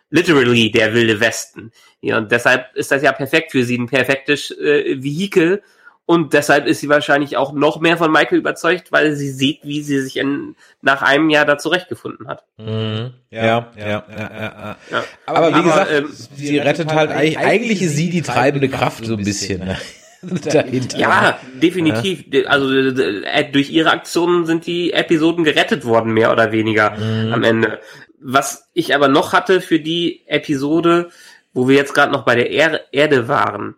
literally 0.10 0.72
der 0.72 0.94
wilde 0.94 1.20
Westen. 1.20 1.72
Ja, 2.02 2.18
und 2.18 2.32
deshalb 2.32 2.76
ist 2.76 2.92
das 2.92 3.04
ja 3.04 3.12
perfekt 3.12 3.52
für 3.52 3.64
sie, 3.64 3.78
ein 3.78 3.88
perfektes 3.88 4.52
äh, 4.52 5.02
Vehikel, 5.02 5.62
und 6.08 6.34
deshalb 6.34 6.68
ist 6.68 6.82
sie 6.82 6.90
wahrscheinlich 6.90 7.36
auch 7.36 7.52
noch 7.52 7.80
mehr 7.80 7.98
von 7.98 8.12
Michael 8.12 8.38
überzeugt, 8.38 8.92
weil 8.92 9.16
sie 9.16 9.32
sieht, 9.32 9.62
wie 9.64 9.82
sie 9.82 10.02
sich 10.02 10.18
in, 10.18 10.56
nach 10.82 11.02
einem 11.02 11.32
Jahr 11.32 11.46
da 11.46 11.58
zurechtgefunden 11.58 12.28
hat. 12.28 12.44
Mhm. 12.58 13.14
Ja, 13.32 13.46
ja, 13.46 13.72
ja, 13.76 13.86
ja, 13.86 14.32
ja. 14.32 14.78
Ja. 14.92 15.04
Aber 15.26 15.50
wie 15.50 15.54
Aber, 15.54 15.64
gesagt, 15.64 15.92
ähm, 15.92 16.10
sie 16.36 16.60
rettet 16.60 16.94
halt 16.94 17.10
eigentlich, 17.10 17.40
eigentlich 17.40 17.82
ist 17.82 17.96
sie 17.96 18.12
die 18.12 18.22
treibende 18.22 18.70
Kraft 18.70 19.04
so 19.04 19.16
ein 19.16 19.24
bisschen 19.24 19.66
ne? 19.66 19.78
dahinter. 20.44 20.98
Ja, 21.00 21.40
definitiv. 21.56 22.26
Also 22.46 22.72
äh, 22.72 23.52
durch 23.52 23.72
ihre 23.72 23.90
Aktionen 23.90 24.46
sind 24.46 24.68
die 24.68 24.94
Episoden 24.94 25.44
gerettet 25.44 25.86
worden, 25.86 26.14
mehr 26.14 26.32
oder 26.32 26.52
weniger 26.52 26.94
am 26.94 27.44
Ende. 27.44 27.80
Was 28.20 28.70
ich 28.74 28.94
aber 28.94 29.08
noch 29.08 29.34
hatte 29.34 29.60
für 29.60 29.80
die 29.80 30.22
Episode, 30.28 31.10
wo 31.54 31.68
wir 31.68 31.76
jetzt 31.76 31.96
gerade 31.96 32.12
noch 32.12 32.26
bei 32.26 32.36
der 32.36 32.52
er 32.52 32.94
Erde 32.94 33.28
waren. 33.28 33.76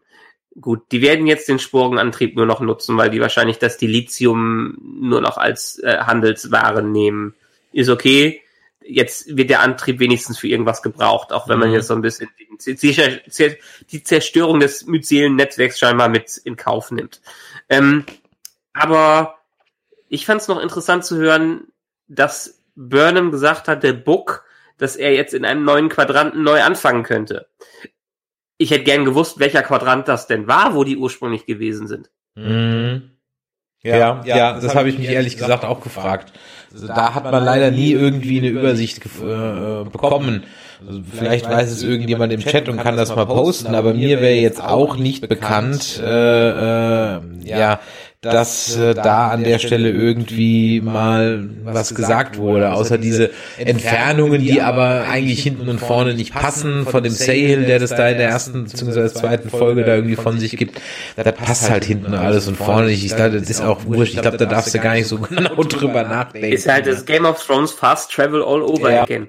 Gut, 0.59 0.91
die 0.91 1.01
werden 1.01 1.27
jetzt 1.27 1.47
den 1.47 1.59
Sporenantrieb 1.59 2.35
nur 2.35 2.47
noch 2.47 2.61
nutzen, 2.61 2.97
weil 2.97 3.11
die 3.11 3.21
wahrscheinlich 3.21 3.59
das 3.59 3.77
Dilithium 3.77 4.77
nur 4.81 5.21
noch 5.21 5.37
als 5.37 5.77
äh, 5.79 5.99
Handelswaren 5.99 6.91
nehmen. 6.91 7.35
Ist 7.73 7.89
okay. 7.89 8.41
Jetzt 8.81 9.35
wird 9.37 9.49
der 9.49 9.59
Antrieb 9.59 9.99
wenigstens 9.99 10.39
für 10.39 10.47
irgendwas 10.47 10.81
gebraucht, 10.81 11.31
auch 11.31 11.47
wenn 11.47 11.59
man 11.59 11.69
Mhm. 11.69 11.75
jetzt 11.75 11.87
so 11.87 11.93
ein 11.93 12.01
bisschen 12.01 12.29
die 13.91 14.03
Zerstörung 14.03 14.59
des 14.59 14.85
myzelen 14.87 15.35
Netzwerks 15.35 15.77
scheinbar 15.77 16.09
mit 16.09 16.37
in 16.37 16.55
Kauf 16.55 16.89
nimmt. 16.89 17.21
Ähm, 17.69 18.05
aber 18.73 19.39
ich 20.09 20.25
fand 20.25 20.41
es 20.41 20.47
noch 20.47 20.59
interessant 20.59 21.05
zu 21.05 21.17
hören, 21.17 21.67
dass 22.07 22.63
Burnham 22.75 23.29
gesagt 23.31 23.67
hat, 23.67 23.83
der 23.83 23.93
Book, 23.93 24.45
dass 24.77 24.95
er 24.95 25.13
jetzt 25.13 25.33
in 25.33 25.45
einem 25.45 25.63
neuen 25.63 25.89
Quadranten 25.89 26.43
neu 26.43 26.61
anfangen 26.61 27.03
könnte. 27.03 27.47
Ich 28.57 28.71
hätte 28.71 28.83
gern 28.83 29.05
gewusst, 29.05 29.39
welcher 29.39 29.61
Quadrant 29.61 30.07
das 30.07 30.27
denn 30.27 30.47
war, 30.47 30.73
wo 30.73 30.83
die 30.83 30.97
ursprünglich 30.97 31.45
gewesen 31.45 31.87
sind. 31.87 32.09
Mhm. 32.35 33.11
Ja, 33.83 34.21
ja, 34.25 34.59
das 34.59 34.75
habe 34.75 34.89
ich 34.89 34.97
mich 34.97 35.09
ehrlich 35.09 35.37
gesagt 35.37 35.63
auch 35.63 35.81
gefragt. 35.81 36.33
Also 36.73 36.87
da 36.87 37.13
hat 37.13 37.23
man 37.31 37.43
leider 37.43 37.71
nie 37.71 37.91
irgendwie 37.91 38.39
eine 38.39 38.49
Übersicht 38.49 39.05
äh, 39.05 39.83
bekommen. 39.89 40.43
Also 40.85 41.01
vielleicht 41.09 41.49
weiß 41.49 41.71
es 41.71 41.83
irgendjemand 41.83 42.33
im 42.33 42.41
Chat 42.41 42.69
und 42.69 42.77
kann 42.77 42.97
das 42.97 43.15
mal 43.15 43.25
posten, 43.25 43.73
aber 43.73 43.93
mir 43.93 44.19
wäre 44.21 44.35
jetzt 44.35 44.61
auch 44.61 44.97
nicht 44.97 45.27
bekannt, 45.27 45.99
äh, 46.03 47.15
äh, 47.15 47.21
ja, 47.43 47.79
dass 48.21 48.75
äh, 48.75 48.95
da 48.95 49.29
an 49.29 49.43
der 49.43 49.59
Stelle 49.59 49.91
irgendwie 49.91 50.81
mal 50.81 51.47
was 51.63 51.93
gesagt 51.93 52.37
wurde, 52.37 52.73
außer 52.73 52.97
diese 52.97 53.29
Entfernungen, 53.57 54.41
die 54.41 54.61
aber 54.61 55.05
eigentlich 55.07 55.43
hinten 55.43 55.69
und 55.69 55.79
vorne 55.79 56.15
nicht 56.15 56.33
passen, 56.33 56.87
von 56.87 57.03
dem 57.03 57.13
Sale, 57.13 57.65
der 57.65 57.77
das 57.77 57.91
da 57.91 58.09
in 58.09 58.17
der 58.17 58.29
ersten 58.29 58.63
bzw. 58.63 59.09
zweiten 59.09 59.49
Folge 59.49 59.83
da 59.83 59.95
irgendwie 59.95 60.15
von 60.15 60.39
sich 60.39 60.57
gibt, 60.57 60.81
da 61.15 61.31
passt 61.31 61.69
halt 61.69 61.85
hinten 61.85 62.15
alles 62.15 62.47
und 62.47 62.55
vorne 62.55 62.87
nicht. 62.87 63.05
Ich 63.05 63.15
glaube, 63.15 63.39
das 63.39 63.49
ist 63.49 63.61
auch 63.61 63.85
wurscht. 63.85 64.15
Ich 64.15 64.21
glaube, 64.21 64.37
da 64.37 64.45
darfst 64.45 64.73
du 64.73 64.79
gar 64.79 64.95
nicht 64.95 65.07
so 65.07 65.19
genau 65.19 65.63
drüber 65.63 66.03
nachdenken. 66.03 66.51
Ist 66.51 66.67
halt 66.67 66.87
das 66.87 67.05
Game 67.05 67.25
of 67.25 67.43
Thrones 67.45 67.71
Fast 67.71 68.11
Travel 68.11 68.41
all 68.41 68.63
over 68.63 68.91
ja. 68.91 69.03
again. 69.03 69.27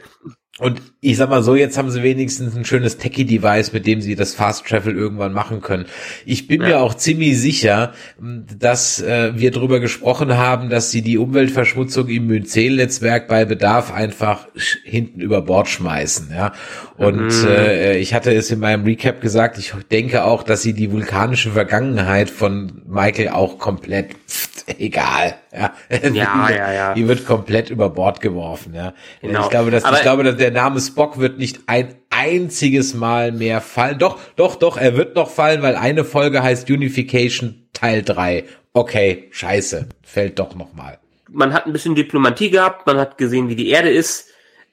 Und 0.58 0.80
ich 1.00 1.16
sag 1.16 1.30
mal 1.30 1.44
so, 1.44 1.54
jetzt 1.54 1.78
haben 1.78 1.90
sie 1.90 2.02
wenigstens 2.02 2.56
ein 2.56 2.64
schönes 2.64 2.98
Techie-Device, 2.98 3.72
mit 3.72 3.86
dem 3.86 4.00
sie 4.00 4.16
das 4.16 4.34
Fast 4.34 4.66
Travel 4.66 4.96
irgendwann 4.96 5.32
machen 5.32 5.60
können. 5.60 5.86
Ich 6.26 6.48
bin 6.48 6.60
ja. 6.60 6.68
mir 6.68 6.80
auch 6.80 6.94
ziemlich 6.94 7.38
sicher, 7.40 7.92
dass 8.18 9.00
äh, 9.00 9.30
wir 9.36 9.52
darüber 9.52 9.78
gesprochen 9.78 10.36
haben, 10.36 10.70
dass 10.70 10.90
sie 10.90 11.02
die 11.02 11.16
Umweltverschmutzung 11.16 12.08
im 12.08 12.26
Myzel-Netzwerk 12.26 13.28
bei 13.28 13.44
Bedarf 13.44 13.92
einfach 13.92 14.48
hinten 14.82 15.20
über 15.20 15.42
Bord 15.42 15.68
schmeißen. 15.68 16.30
Ja, 16.34 16.52
und 16.96 17.26
mhm. 17.26 17.48
äh, 17.48 17.98
ich 17.98 18.12
hatte 18.12 18.32
es 18.32 18.50
in 18.50 18.58
meinem 18.58 18.84
Recap 18.84 19.20
gesagt. 19.20 19.56
Ich 19.58 19.72
denke 19.92 20.24
auch, 20.24 20.42
dass 20.42 20.62
sie 20.62 20.72
die 20.72 20.90
vulkanische 20.90 21.52
Vergangenheit 21.52 22.28
von 22.28 22.82
Michael 22.88 23.28
auch 23.28 23.58
komplett 23.58 24.14
pff, 24.28 24.48
egal. 24.78 25.34
Ja, 25.52 25.72
ja, 26.12 26.50
ja, 26.50 26.72
ja. 26.72 26.94
Die 26.94 27.08
wird 27.08 27.26
komplett 27.26 27.70
über 27.70 27.90
Bord 27.90 28.20
geworfen. 28.20 28.74
Ja, 28.74 28.92
genau. 29.20 29.44
ich 29.44 29.50
glaube, 29.50 29.70
dass 29.70 29.84
Aber 29.84 29.96
ich 29.96 30.02
glaube, 30.02 30.22
dass 30.22 30.36
der 30.36 30.50
Name 30.50 30.80
Spock 30.88 31.18
wird 31.18 31.38
nicht 31.38 31.60
ein 31.66 31.94
einziges 32.10 32.94
Mal 32.94 33.32
mehr 33.32 33.60
fallen. 33.60 33.98
Doch, 33.98 34.18
doch, 34.36 34.56
doch, 34.56 34.76
er 34.76 34.96
wird 34.96 35.14
noch 35.14 35.30
fallen, 35.30 35.62
weil 35.62 35.76
eine 35.76 36.04
Folge 36.04 36.42
heißt 36.42 36.68
Unification 36.68 37.68
Teil 37.72 38.02
3. 38.02 38.44
Okay, 38.72 39.28
scheiße, 39.30 39.88
fällt 40.02 40.38
doch 40.38 40.54
noch 40.54 40.74
mal. 40.74 40.98
Man 41.30 41.52
hat 41.52 41.66
ein 41.66 41.72
bisschen 41.72 41.94
Diplomatie 41.94 42.50
gehabt, 42.50 42.86
man 42.86 42.98
hat 42.98 43.18
gesehen, 43.18 43.48
wie 43.48 43.56
die 43.56 43.68
Erde 43.68 43.90
ist. 43.90 44.28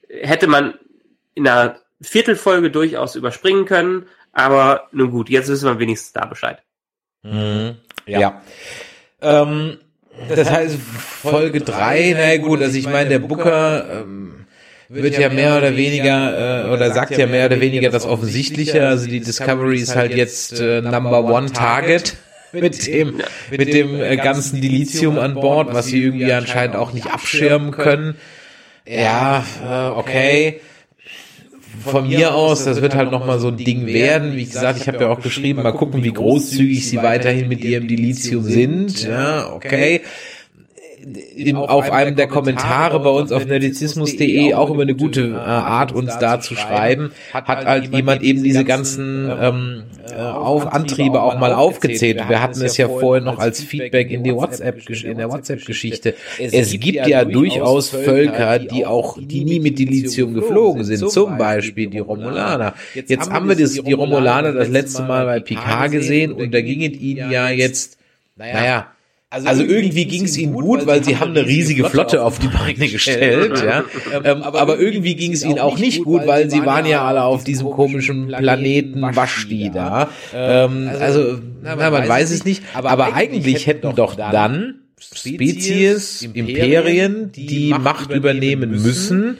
Hätte 0.08 0.46
man 0.46 0.74
in 1.34 1.46
einer 1.46 1.76
Viertelfolge 2.00 2.70
durchaus 2.70 3.14
überspringen 3.14 3.64
können, 3.64 4.06
aber 4.32 4.88
nun 4.92 5.10
gut, 5.10 5.28
jetzt 5.28 5.48
wissen 5.48 5.68
wir 5.68 5.78
wenigstens 5.78 6.12
da 6.12 6.26
Bescheid. 6.26 6.62
Mhm. 7.22 7.76
Ja. 8.06 8.20
ja. 8.20 8.42
Ähm, 9.20 9.78
das 10.28 10.50
heißt, 10.50 10.78
Folge 10.78 11.60
3, 11.60 12.14
na 12.16 12.36
gut, 12.44 12.62
also 12.62 12.76
ich 12.76 12.86
meine, 12.86 13.10
der 13.10 13.18
Booker 13.18 14.02
ähm, 14.02 14.35
wird 14.88 15.18
ja 15.18 15.28
mehr 15.28 15.56
oder 15.56 15.76
weniger, 15.76 16.66
äh, 16.66 16.70
oder 16.70 16.92
sagt 16.92 17.16
ja 17.16 17.26
mehr 17.26 17.46
oder 17.46 17.60
weniger 17.60 17.90
das 17.90 18.04
Offensichtliche, 18.04 18.86
also 18.86 19.06
die 19.06 19.20
Discovery 19.20 19.80
ist 19.80 19.96
halt 19.96 20.14
jetzt 20.14 20.60
äh, 20.60 20.80
Number 20.80 21.24
One 21.24 21.52
Target 21.52 22.16
mit 22.52 22.86
dem, 22.86 23.20
mit 23.50 23.74
dem 23.74 24.00
äh, 24.00 24.16
ganzen 24.16 24.60
Dilithium 24.60 25.18
an 25.18 25.34
Bord, 25.34 25.74
was 25.74 25.86
sie 25.86 26.02
irgendwie 26.02 26.32
anscheinend 26.32 26.76
auch 26.76 26.92
nicht 26.92 27.06
abschirmen 27.06 27.72
können. 27.72 28.14
Ja, 28.86 29.44
äh, 29.64 29.98
okay. 29.98 30.60
von 31.84 32.06
mir 32.06 32.34
aus, 32.34 32.64
das 32.64 32.80
wird 32.80 32.94
halt 32.94 33.10
nochmal 33.10 33.40
so 33.40 33.48
ein 33.48 33.56
Ding 33.56 33.86
werden. 33.86 34.36
Wie 34.36 34.44
gesagt, 34.44 34.80
ich 34.80 34.86
habe 34.86 34.98
ja 35.00 35.08
auch 35.08 35.20
geschrieben, 35.20 35.62
mal 35.62 35.72
gucken, 35.72 36.04
wie 36.04 36.12
großzügig 36.12 36.88
sie 36.88 36.98
weiterhin 36.98 37.48
mit 37.48 37.64
ihrem 37.64 37.88
Dilithium 37.88 38.44
sind. 38.44 39.02
Ja, 39.02 39.52
okay 39.52 40.02
im, 41.36 41.56
auf 41.56 41.92
einem 41.92 42.16
der 42.16 42.26
Kommentare 42.26 42.98
bei 42.98 43.10
uns 43.10 43.30
auf 43.30 43.46
nerdizismus.de 43.46 44.54
auch 44.54 44.70
immer 44.70 44.82
eine 44.82 44.96
gute 44.96 45.28
äh, 45.28 45.34
Art, 45.34 45.92
uns 45.92 46.18
da 46.18 46.40
zu 46.40 46.56
schreiben, 46.56 47.12
hat 47.32 47.64
halt 47.64 47.94
jemand 47.94 48.22
eben 48.22 48.42
diese 48.42 48.64
ganzen 48.64 49.30
ähm, 49.40 49.84
äh, 50.10 50.20
auf 50.20 50.72
Antriebe 50.72 51.22
auch 51.22 51.38
mal 51.38 51.52
aufgezählt. 51.52 52.28
Wir 52.28 52.42
hatten 52.42 52.60
es 52.62 52.76
ja 52.76 52.88
vorher 52.88 53.24
noch 53.24 53.38
als 53.38 53.62
Feedback 53.62 54.10
in 54.10 54.24
die 54.24 54.34
WhatsApp 54.34 54.88
in 54.88 55.18
der 55.18 55.30
WhatsApp-Geschichte. 55.30 56.14
Es 56.38 56.72
gibt 56.72 57.06
ja 57.06 57.24
durchaus 57.24 57.90
Völker, 57.90 58.58
die 58.58 58.84
auch 58.84 59.16
die 59.20 59.44
nie 59.44 59.60
mit 59.60 59.78
Dilithium 59.78 60.34
geflogen 60.34 60.82
sind, 60.82 61.08
zum 61.10 61.38
Beispiel 61.38 61.88
die 61.88 62.00
Romulaner. 62.00 62.74
Jetzt 62.94 63.30
haben 63.30 63.48
wir 63.48 63.54
das, 63.54 63.74
die 63.74 63.92
Romulaner 63.92 64.52
das 64.52 64.68
letzte 64.68 65.02
Mal 65.02 65.24
bei 65.26 65.40
Picard 65.40 65.92
gesehen 65.92 66.32
und 66.32 66.52
da 66.52 66.60
ging 66.60 66.82
es 66.82 66.98
ihnen 66.98 67.30
ja 67.30 67.48
jetzt, 67.48 67.98
naja, 68.36 68.88
also, 69.28 69.48
also 69.48 69.64
irgendwie 69.64 70.04
ging 70.04 70.24
es 70.24 70.36
ihnen 70.36 70.52
gut, 70.54 70.86
weil 70.86 71.02
sie 71.02 71.16
haben 71.16 71.32
eine 71.32 71.44
riesige 71.44 71.90
Flotte 71.90 72.22
auf 72.22 72.38
die 72.38 72.46
Beine 72.46 72.88
gestellt, 72.88 73.62
ja. 73.64 73.84
Ähm, 74.24 74.42
aber 74.42 74.78
irgendwie 74.78 75.16
ging 75.16 75.32
es 75.32 75.44
ihnen 75.44 75.58
auch 75.58 75.78
nicht 75.78 76.04
gut, 76.04 76.26
weil 76.26 76.48
sie 76.48 76.64
waren 76.64 76.86
ja 76.86 77.04
alle 77.04 77.24
auf 77.24 77.42
diesem 77.42 77.70
komischen 77.70 78.28
Planeten 78.28 79.02
Waschti 79.02 79.70
da. 79.74 80.10
Ähm, 80.32 80.88
also, 80.88 81.20
also 81.20 81.38
na, 81.62 81.90
man 81.90 82.08
weiß 82.08 82.30
es 82.30 82.44
nicht. 82.44 82.62
Aber 82.72 83.14
eigentlich 83.14 83.66
hätten 83.66 83.94
doch 83.96 84.14
dann 84.14 84.82
Spezies, 84.98 86.22
Imperien, 86.22 87.32
die 87.32 87.74
Macht 87.78 88.12
übernehmen 88.12 88.70
müssen 88.70 89.38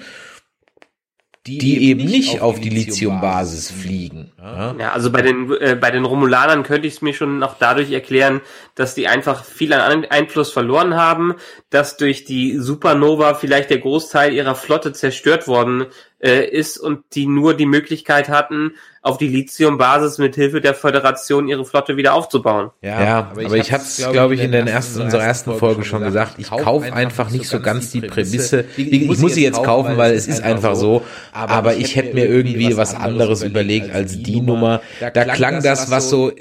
die, 1.46 1.58
die 1.58 1.88
eben 1.88 2.04
nicht 2.04 2.40
auf 2.40 2.60
die 2.60 2.70
Lithium-Basis 2.70 3.70
fliegen. 3.70 4.32
Ja. 4.38 4.74
ja, 4.78 4.92
also 4.92 5.12
bei 5.12 5.22
den, 5.22 5.52
äh, 5.60 5.76
bei 5.80 5.90
den 5.90 6.04
Romulanern 6.04 6.62
könnte 6.62 6.88
ich 6.88 6.94
es 6.94 7.02
mir 7.02 7.14
schon 7.14 7.38
noch 7.38 7.56
dadurch 7.58 7.92
erklären, 7.92 8.40
dass 8.74 8.94
die 8.94 9.06
einfach 9.06 9.44
viel 9.44 9.72
an 9.72 10.04
Einfluss 10.06 10.52
verloren 10.52 10.94
haben, 10.94 11.34
dass 11.70 11.96
durch 11.96 12.24
die 12.24 12.58
Supernova 12.58 13.34
vielleicht 13.34 13.70
der 13.70 13.78
Großteil 13.78 14.32
ihrer 14.32 14.54
Flotte 14.54 14.92
zerstört 14.92 15.46
worden 15.46 15.86
äh, 16.26 16.44
ist 16.44 16.76
und 16.76 17.04
die 17.14 17.26
nur 17.26 17.54
die 17.54 17.66
Möglichkeit 17.66 18.28
hatten, 18.28 18.72
auf 19.00 19.16
die 19.16 19.28
Lithium-Basis 19.28 20.18
mit 20.18 20.34
Hilfe 20.34 20.60
der 20.60 20.74
Föderation 20.74 21.46
ihre 21.46 21.64
Flotte 21.64 21.96
wieder 21.96 22.14
aufzubauen. 22.14 22.70
Ja, 22.82 23.00
ja 23.00 23.18
aber 23.30 23.40
ich, 23.40 23.46
aber 23.46 23.56
ich 23.58 23.70
hatte 23.70 23.84
es, 23.84 24.08
glaube 24.10 24.34
ich, 24.34 24.40
in 24.40 24.50
der 24.50 24.66
ersten, 24.66 25.02
unserer 25.02 25.22
ersten 25.22 25.54
Folge 25.54 25.84
schon 25.84 26.02
gesagt, 26.02 26.34
ich 26.38 26.50
kaufe 26.50 26.92
einfach 26.92 27.30
nicht 27.30 27.46
so 27.46 27.60
ganz 27.60 27.92
die 27.92 28.00
Prämisse. 28.00 28.64
Ich, 28.76 29.06
muss 29.20 29.34
sie 29.34 29.44
jetzt 29.44 29.62
kaufen, 29.62 29.96
weil 29.96 30.14
es 30.14 30.26
ist 30.26 30.42
einfach 30.42 30.74
so, 30.74 31.04
aber 31.32 31.76
ich 31.76 31.94
hätte 31.94 32.14
mir 32.14 32.26
irgendwie 32.26 32.76
was 32.76 32.96
anderes 32.96 33.44
überlegt 33.44 33.94
als 33.94 34.20
die 34.20 34.40
Nummer. 34.40 34.80
Da 34.98 35.24
klang 35.24 35.62
das, 35.62 35.90
was 35.90 36.10
so 36.10 36.32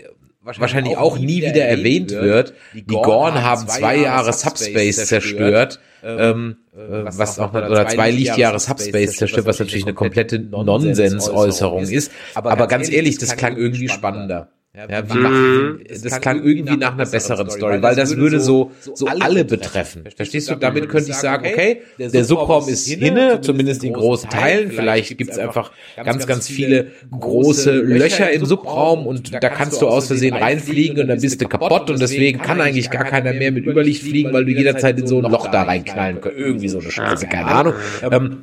wahrscheinlich 0.45 0.97
auch 0.97 1.17
nie 1.17 1.41
wieder 1.41 1.65
erwähnt 1.65 2.11
wird. 2.11 2.53
Die 2.73 2.85
Gorn 2.85 3.41
haben 3.43 3.67
zwei 3.67 3.97
Jahre 3.97 4.31
Subspace 4.33 5.07
zerstört. 5.07 5.79
Ähm, 6.03 6.57
äh, 6.75 7.05
was 7.17 7.39
auch 7.39 7.51
oder 7.53 7.87
zwei 7.87 8.11
Lichtjahre 8.11 8.59
Subspace 8.59 9.17
zerstört, 9.17 9.47
was 9.47 9.59
natürlich 9.59 9.85
eine 9.85 9.95
komplette 9.95 10.37
Nonsensäußerung 10.39 11.83
ist. 11.83 12.11
Aber 12.35 12.67
ganz 12.67 12.89
ehrlich, 12.89 13.17
das 13.17 13.35
klang 13.35 13.57
irgendwie 13.57 13.89
spannender. 13.89 14.49
Ja, 14.77 15.09
wie 15.09 15.17
machen, 15.17 15.79
das 16.03 16.19
klang 16.19 16.43
irgendwie 16.43 16.75
nach 16.75 16.93
einer 16.93 17.05
besseren 17.05 17.49
Story, 17.49 17.81
weil 17.81 17.95
das 17.95 18.17
würde 18.17 18.41
so, 18.41 18.71
so 18.81 19.07
alle 19.07 19.45
betreffen. 19.45 20.03
Verstehst 20.15 20.49
du? 20.49 20.55
Damit 20.55 20.89
könnte 20.89 21.11
ich 21.11 21.15
sagen, 21.15 21.47
okay, 21.47 21.81
der 21.97 22.25
Subraum 22.25 22.67
ist 22.67 22.87
hinne, 22.87 23.39
zumindest 23.41 23.83
in 23.83 23.93
großen 23.93 24.29
Teilen. 24.29 24.71
Vielleicht 24.71 25.17
gibt 25.17 25.31
es 25.31 25.37
einfach 25.37 25.71
ganz, 26.03 26.27
ganz 26.27 26.47
viele 26.47 26.87
große 27.17 27.71
Löcher 27.71 28.31
im 28.31 28.45
Subraum 28.45 29.07
und 29.07 29.33
da 29.33 29.49
kannst 29.49 29.81
du 29.81 29.87
aus 29.87 30.07
Versehen 30.07 30.35
reinfliegen 30.35 30.99
und 30.99 31.07
dann 31.07 31.21
bist 31.21 31.41
du 31.41 31.47
kaputt 31.47 31.89
und 31.89 32.01
deswegen 32.01 32.39
kann 32.39 32.59
eigentlich 32.59 32.89
gar 32.89 33.05
keiner 33.05 33.33
mehr 33.33 33.51
mit 33.51 33.65
Überlicht 33.65 34.03
fliegen, 34.03 34.33
weil 34.33 34.45
du 34.45 34.51
jederzeit 34.51 34.99
in 34.99 35.07
so 35.07 35.21
ein 35.21 35.31
Loch 35.31 35.47
da 35.47 35.63
reinknallen 35.63 36.19
kannst. 36.19 36.37
Irgendwie 36.37 36.67
so 36.67 36.79
eine 36.79 36.91
Scheiße, 36.91 37.27
keine 37.27 37.47
Ahnung. 37.47 37.73
Ähm, 38.11 38.37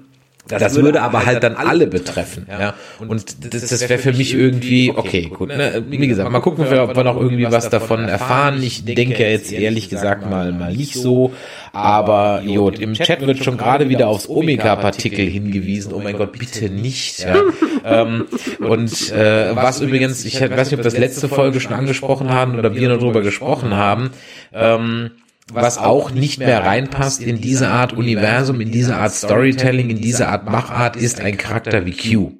das, 0.48 0.60
das 0.60 0.74
würde, 0.74 0.86
würde 0.86 1.02
aber 1.02 1.18
halt, 1.18 1.28
halt 1.28 1.44
dann 1.44 1.54
alle 1.54 1.86
betreffen. 1.86 2.46
Ja. 2.50 2.60
ja. 2.60 2.74
Und 2.98 3.44
das, 3.54 3.68
das 3.68 3.88
wäre 3.88 3.98
für 4.00 4.12
mich 4.12 4.34
irgendwie, 4.34 4.92
okay, 4.94 5.30
gut. 5.32 5.48
Ne? 5.48 5.56
ne 5.56 5.84
wie 5.88 6.08
gesagt, 6.08 6.28
mal 6.30 6.40
gucken, 6.40 6.64
ob 6.66 6.96
wir 6.96 7.04
noch 7.04 7.16
irgendwie 7.16 7.50
was 7.50 7.70
davon 7.70 8.08
erfahren. 8.08 8.60
Ich 8.60 8.84
denke 8.84 9.22
jetzt 9.28 9.52
ehrlich 9.52 9.88
gesagt 9.88 10.28
mal, 10.28 10.52
mal 10.52 10.74
nicht 10.74 10.94
so. 10.94 11.32
Aber, 11.72 12.42
Jod, 12.44 12.80
im 12.80 12.94
Chat 12.94 13.24
wird 13.24 13.42
schon 13.44 13.56
gerade 13.56 13.88
wieder 13.88 14.08
aufs 14.08 14.28
Omega-Partikel 14.28 15.26
hingewiesen. 15.26 15.92
Oh 15.92 16.00
mein 16.00 16.16
Gott, 16.16 16.32
bitte 16.32 16.68
nicht. 16.68 17.20
Ja. 17.20 17.36
ähm, 17.84 18.26
und 18.58 19.12
äh, 19.12 19.54
was 19.54 19.80
übrigens, 19.80 20.24
ich 20.24 20.40
weiß 20.40 20.70
nicht, 20.70 20.78
ob 20.78 20.82
das 20.82 20.98
letzte 20.98 21.28
Folge 21.28 21.60
schon 21.60 21.72
angesprochen 21.72 22.30
haben 22.30 22.58
oder 22.58 22.74
wir 22.74 22.88
noch 22.88 22.98
drüber 22.98 23.22
gesprochen 23.22 23.74
haben. 23.74 24.10
Ähm, 24.52 25.12
was 25.50 25.78
auch 25.78 26.10
nicht 26.10 26.38
mehr 26.38 26.64
reinpasst 26.64 27.22
in 27.22 27.40
diese 27.40 27.68
Art 27.68 27.92
Universum, 27.92 28.60
in 28.60 28.70
diese 28.70 28.96
Art 28.96 29.12
Storytelling, 29.12 29.90
in 29.90 30.00
diese 30.00 30.28
Art 30.28 30.46
Machart, 30.46 30.96
ist 30.96 31.20
ein 31.20 31.36
Charakter 31.36 31.84
wie 31.84 31.92
Q. 31.92 32.32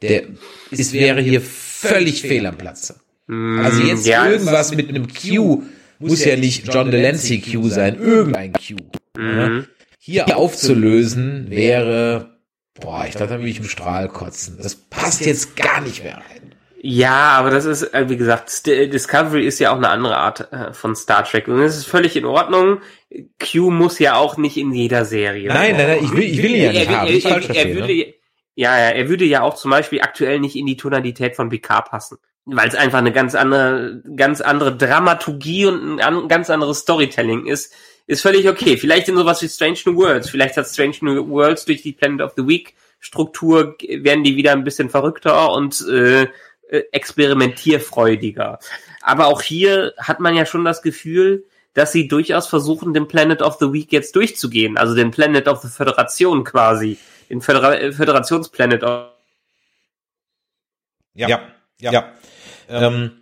Der 0.00 0.24
ist, 0.70 0.92
wäre 0.92 1.20
hier 1.20 1.40
völlig 1.40 2.22
fehl 2.22 2.46
am 2.46 2.56
Platze. 2.56 2.96
Mm, 3.26 3.60
also 3.60 3.82
jetzt 3.82 4.06
ja, 4.06 4.28
irgendwas 4.28 4.74
mit 4.74 4.88
einem 4.88 5.06
Q 5.08 5.62
muss 5.98 6.24
ja 6.24 6.36
nicht 6.36 6.72
John 6.72 6.90
Delancey 6.90 7.40
Q 7.40 7.68
sein, 7.68 7.98
irgendein 8.00 8.52
Q. 8.52 8.76
Mhm. 9.16 9.66
Hier 9.98 10.36
aufzulösen 10.36 11.48
wäre, 11.48 12.38
boah, 12.80 13.04
ich 13.06 13.14
glaube, 13.14 13.34
da 13.34 13.38
würde 13.38 13.50
ich 13.50 13.58
im 13.58 13.68
Strahl 13.68 14.08
kotzen. 14.08 14.58
Das 14.60 14.74
passt 14.74 15.24
jetzt 15.24 15.54
gar 15.54 15.80
nicht 15.80 16.02
mehr 16.02 16.16
rein. 16.16 16.41
Ja, 16.84 17.38
aber 17.38 17.50
das 17.50 17.64
ist, 17.64 17.94
äh, 17.94 18.08
wie 18.08 18.16
gesagt, 18.16 18.66
Discovery 18.66 19.46
ist 19.46 19.60
ja 19.60 19.70
auch 19.70 19.76
eine 19.76 19.88
andere 19.88 20.16
Art 20.16 20.52
äh, 20.52 20.72
von 20.72 20.96
Star 20.96 21.22
Trek 21.22 21.46
und 21.46 21.60
das 21.60 21.76
ist 21.76 21.86
völlig 21.86 22.16
in 22.16 22.24
Ordnung. 22.24 22.80
Q 23.38 23.70
muss 23.70 24.00
ja 24.00 24.16
auch 24.16 24.36
nicht 24.36 24.56
in 24.56 24.72
jeder 24.72 25.04
Serie. 25.04 25.46
Nein, 25.46 25.76
nein, 25.76 25.86
nein, 25.86 26.04
ich 26.04 26.10
will, 26.10 26.24
ich 26.24 26.42
will 26.42 26.56
ihn 26.56 26.62
ja 26.64 26.72
nicht 26.72 26.90
er, 26.90 26.98
haben. 26.98 27.06
er, 27.06 27.50
er, 27.50 27.56
er, 27.56 27.74
würde, 27.76 27.86
ne? 27.86 28.14
ja, 28.56 28.76
ja, 28.76 28.88
er 28.88 29.08
würde 29.08 29.24
ja 29.24 29.42
auch 29.42 29.54
zum 29.54 29.70
Beispiel 29.70 30.00
aktuell 30.00 30.40
nicht 30.40 30.56
in 30.56 30.66
die 30.66 30.76
Tonalität 30.76 31.36
von 31.36 31.50
PK 31.50 31.82
passen. 31.82 32.18
Weil 32.46 32.66
es 32.66 32.74
einfach 32.74 32.98
eine 32.98 33.12
ganz 33.12 33.36
andere, 33.36 34.02
ganz 34.16 34.40
andere 34.40 34.76
Dramaturgie 34.76 35.66
und 35.66 36.00
ein 36.00 36.00
an, 36.00 36.26
ganz 36.26 36.50
anderes 36.50 36.80
Storytelling 36.80 37.46
ist, 37.46 37.72
ist 38.08 38.22
völlig 38.22 38.48
okay. 38.48 38.76
Vielleicht 38.76 39.08
in 39.08 39.16
sowas 39.16 39.40
wie 39.40 39.48
Strange 39.48 39.78
New 39.86 39.94
Worlds. 39.94 40.30
Vielleicht 40.30 40.56
hat 40.56 40.66
Strange 40.66 40.96
New 41.02 41.28
Worlds 41.28 41.64
durch 41.64 41.82
die 41.82 41.92
Planet 41.92 42.22
of 42.22 42.32
the 42.36 42.44
Week 42.44 42.74
Struktur 43.02 43.76
werden 43.80 44.22
die 44.22 44.36
wieder 44.36 44.52
ein 44.52 44.62
bisschen 44.62 44.88
verrückter 44.88 45.52
und 45.52 45.84
äh, 45.88 46.22
äh, 46.22 46.28
experimentierfreudiger. 46.92 48.58
Aber 49.02 49.26
auch 49.26 49.42
hier 49.42 49.94
hat 49.98 50.20
man 50.20 50.34
ja 50.34 50.46
schon 50.46 50.64
das 50.64 50.82
Gefühl, 50.82 51.44
dass 51.74 51.92
sie 51.92 52.08
durchaus 52.08 52.46
versuchen, 52.46 52.94
den 52.94 53.08
Planet 53.08 53.42
of 53.42 53.56
the 53.58 53.72
Week 53.72 53.92
jetzt 53.92 54.14
durchzugehen. 54.16 54.76
Also 54.76 54.94
den 54.94 55.10
Planet 55.10 55.48
of 55.48 55.60
the 55.60 55.68
Föderation 55.68 56.44
quasi. 56.44 56.98
Den 57.30 57.40
Födera 57.40 57.74
äh, 57.76 57.92
Föderationsplanet 57.92 58.82
of 58.82 59.06
Ja, 61.14 61.28
ja, 61.80 61.92
ja. 61.92 62.12
Ähm, 62.68 63.21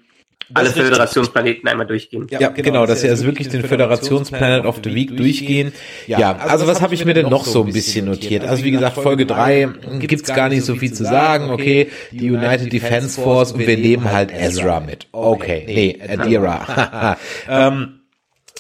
alle. 0.55 0.71
Föderationsplaneten 0.71 1.69
einmal 1.69 1.87
durchgehen. 1.87 2.27
Ja, 2.31 2.49
genau, 2.49 2.87
dass 2.87 3.03
sie 3.03 3.09
also 3.09 3.25
wirklich 3.25 3.49
den 3.49 3.65
Föderationsplanet 3.65 4.65
of 4.65 4.81
the 4.83 4.95
Week 4.95 5.17
durchgehen. 5.17 5.73
Ja, 6.07 6.37
also 6.37 6.67
was 6.67 6.81
habe 6.81 6.95
ich 6.95 7.05
mir 7.05 7.15
denn 7.15 7.29
noch 7.29 7.45
so 7.45 7.65
ein 7.65 7.73
bisschen 7.73 8.07
notiert? 8.07 8.45
Also 8.45 8.65
wie 8.65 8.71
gesagt, 8.71 8.97
Folge 8.97 9.27
drei 9.27 9.69
gibt's 10.01 10.33
gar 10.33 10.49
nicht 10.49 10.65
so 10.65 10.75
viel 10.75 10.93
zu 10.93 11.05
sagen. 11.05 11.51
Okay, 11.51 11.89
die 12.11 12.31
United 12.31 12.73
Defense 12.73 13.21
Force 13.21 13.53
und 13.53 13.67
wir 13.67 13.77
nehmen 13.77 14.11
halt 14.11 14.31
Ezra 14.33 14.81
mit. 14.81 15.07
Okay, 15.13 15.65
nee, 15.67 15.99
Adira. 16.09 17.17
ähm, 17.49 18.01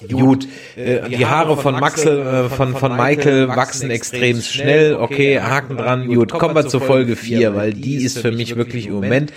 Gut, 0.09 0.49
äh, 0.77 1.09
die 1.11 1.27
Haare 1.27 1.57
von 1.57 1.79
Maxel, 1.79 2.21
äh, 2.21 2.49
von, 2.49 2.75
von 2.75 2.97
Michael 2.97 3.49
wachsen 3.49 3.91
extrem 3.91 4.41
schnell. 4.41 4.95
Okay, 4.95 5.41
Haken 5.41 5.77
dran. 5.77 6.07
Gut, 6.07 6.31
kommen 6.31 6.55
wir 6.55 6.67
zur 6.67 6.81
Folge 6.81 7.17
4, 7.17 7.55
weil 7.55 7.75
die 7.75 7.97
ist 7.97 8.19
für 8.19 8.33
mich 8.33 8.57
wirklich 8.57 8.87
im 8.87 8.95
Moment 8.95 9.33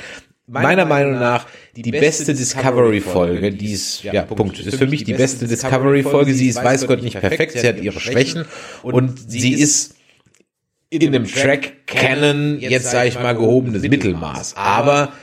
meiner 0.47 0.85
Meinung 0.85 1.13
nach 1.13 1.47
die 1.75 1.91
beste 1.91 2.33
Discovery-Folge, 2.33 3.51
die 3.51 3.71
ist, 3.71 4.03
ja, 4.03 4.23
Punkt, 4.23 4.59
ist 4.59 4.75
für 4.75 4.87
mich 4.87 5.03
die 5.03 5.13
beste 5.13 5.47
Discovery-Folge. 5.47 6.33
Sie 6.33 6.49
ist, 6.49 6.63
weiß 6.63 6.87
Gott, 6.87 7.01
nicht 7.01 7.19
perfekt, 7.19 7.53
sie 7.53 7.67
hat 7.67 7.79
ihre 7.81 7.99
Schwächen 7.99 8.45
und 8.81 9.31
sie 9.31 9.53
ist 9.53 9.95
in 10.89 11.11
dem 11.11 11.25
Track 11.25 11.87
Canon 11.87 12.59
jetzt, 12.59 12.91
sage 12.91 13.09
ich 13.09 13.15
mal, 13.15 13.33
gehobenes 13.33 13.81
Mittelmaß. 13.81 14.55
Aber 14.55 15.13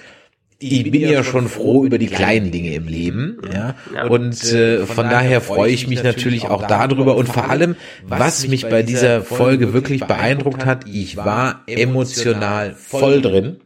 ich 0.59 0.91
bin 0.91 1.09
ja 1.09 1.25
schon 1.25 1.49
froh 1.49 1.85
über 1.85 1.97
die 1.97 2.09
kleinen 2.09 2.51
Dinge 2.51 2.75
im 2.75 2.87
Leben, 2.87 3.39
ja. 3.53 3.77
Und 4.09 4.45
äh, 4.53 4.85
von 4.85 5.09
daher 5.09 5.41
freue 5.41 5.71
ich 5.71 5.87
mich 5.87 6.03
natürlich 6.03 6.49
auch 6.49 6.67
darüber. 6.67 7.17
Und 7.17 7.29
vor 7.29 7.49
allem, 7.49 7.77
was 8.05 8.47
mich 8.47 8.69
bei 8.69 8.83
dieser 8.83 9.23
Folge 9.23 9.73
wirklich 9.73 10.05
beeindruckt 10.05 10.67
hat, 10.67 10.87
ich 10.87 11.17
war 11.17 11.63
emotional 11.67 12.75
voll 12.75 13.23
drin. 13.23 13.61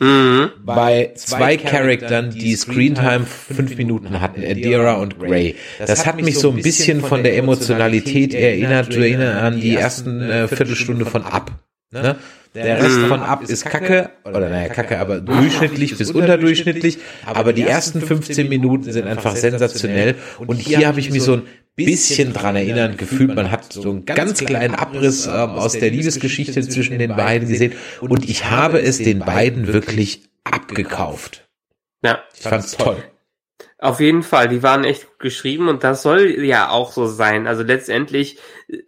Mhm. 0.00 0.50
Bei 0.64 1.12
zwei 1.14 1.58
Charaktern, 1.58 2.30
die 2.30 2.56
Screentime 2.56 3.26
fünf 3.26 3.76
Minuten 3.76 4.20
hatten, 4.20 4.42
Adira 4.42 4.94
und 4.94 5.18
Grey. 5.18 5.56
Das 5.86 6.06
hat 6.06 6.20
mich 6.20 6.38
so 6.38 6.50
ein 6.50 6.62
bisschen 6.62 7.02
von 7.02 7.22
der 7.22 7.36
Emotionalität 7.36 8.32
erinnert, 8.34 8.94
du 8.94 9.00
erinnern 9.00 9.36
an 9.36 9.60
die 9.60 9.76
ersten 9.76 10.22
äh, 10.22 10.48
Viertelstunde 10.48 11.04
von 11.04 11.22
Up. 11.24 11.52
Ne? 11.92 12.16
Der 12.54 12.82
Rest 12.82 12.98
von 13.02 13.20
Up 13.20 13.42
ist 13.44 13.64
Kacke, 13.64 14.10
oder 14.24 14.48
naja, 14.48 14.68
Kacke, 14.68 14.98
aber 14.98 15.20
durchschnittlich 15.20 15.96
bis 15.96 16.10
unterdurchschnittlich. 16.10 16.98
Aber 17.24 17.52
die 17.52 17.62
ersten 17.62 18.00
15 18.00 18.48
Minuten 18.48 18.90
sind 18.90 19.06
einfach 19.06 19.36
sensationell. 19.36 20.16
Und 20.38 20.56
hier 20.56 20.88
habe 20.88 20.98
ich 20.98 21.12
mich 21.12 21.22
so 21.22 21.34
ein 21.34 21.42
bisschen 21.84 22.32
dran 22.32 22.56
erinnern 22.56 22.96
gefühlt. 22.96 23.34
Man 23.34 23.50
hat 23.50 23.72
so 23.72 23.90
einen 23.90 24.04
ganz 24.04 24.44
kleinen 24.44 24.74
Abriss 24.74 25.26
ähm, 25.26 25.32
aus 25.32 25.72
der 25.72 25.90
Liebesgeschichte 25.90 26.60
zwischen 26.68 26.98
den 26.98 27.16
beiden 27.16 27.48
gesehen. 27.48 27.72
Und 28.00 28.28
ich 28.28 28.50
habe 28.50 28.80
es 28.80 28.98
den 28.98 29.20
beiden 29.20 29.66
wirklich 29.66 30.22
abgekauft. 30.44 31.48
Ja. 32.02 32.22
Ich 32.34 32.42
fand's 32.42 32.76
toll. 32.76 33.02
Auf 33.82 33.98
jeden 33.98 34.22
Fall, 34.22 34.48
die 34.48 34.62
waren 34.62 34.84
echt 34.84 35.06
gut 35.06 35.18
geschrieben 35.20 35.68
und 35.68 35.84
das 35.84 36.02
soll 36.02 36.44
ja 36.44 36.68
auch 36.68 36.92
so 36.92 37.06
sein. 37.06 37.46
Also 37.46 37.62
letztendlich 37.62 38.38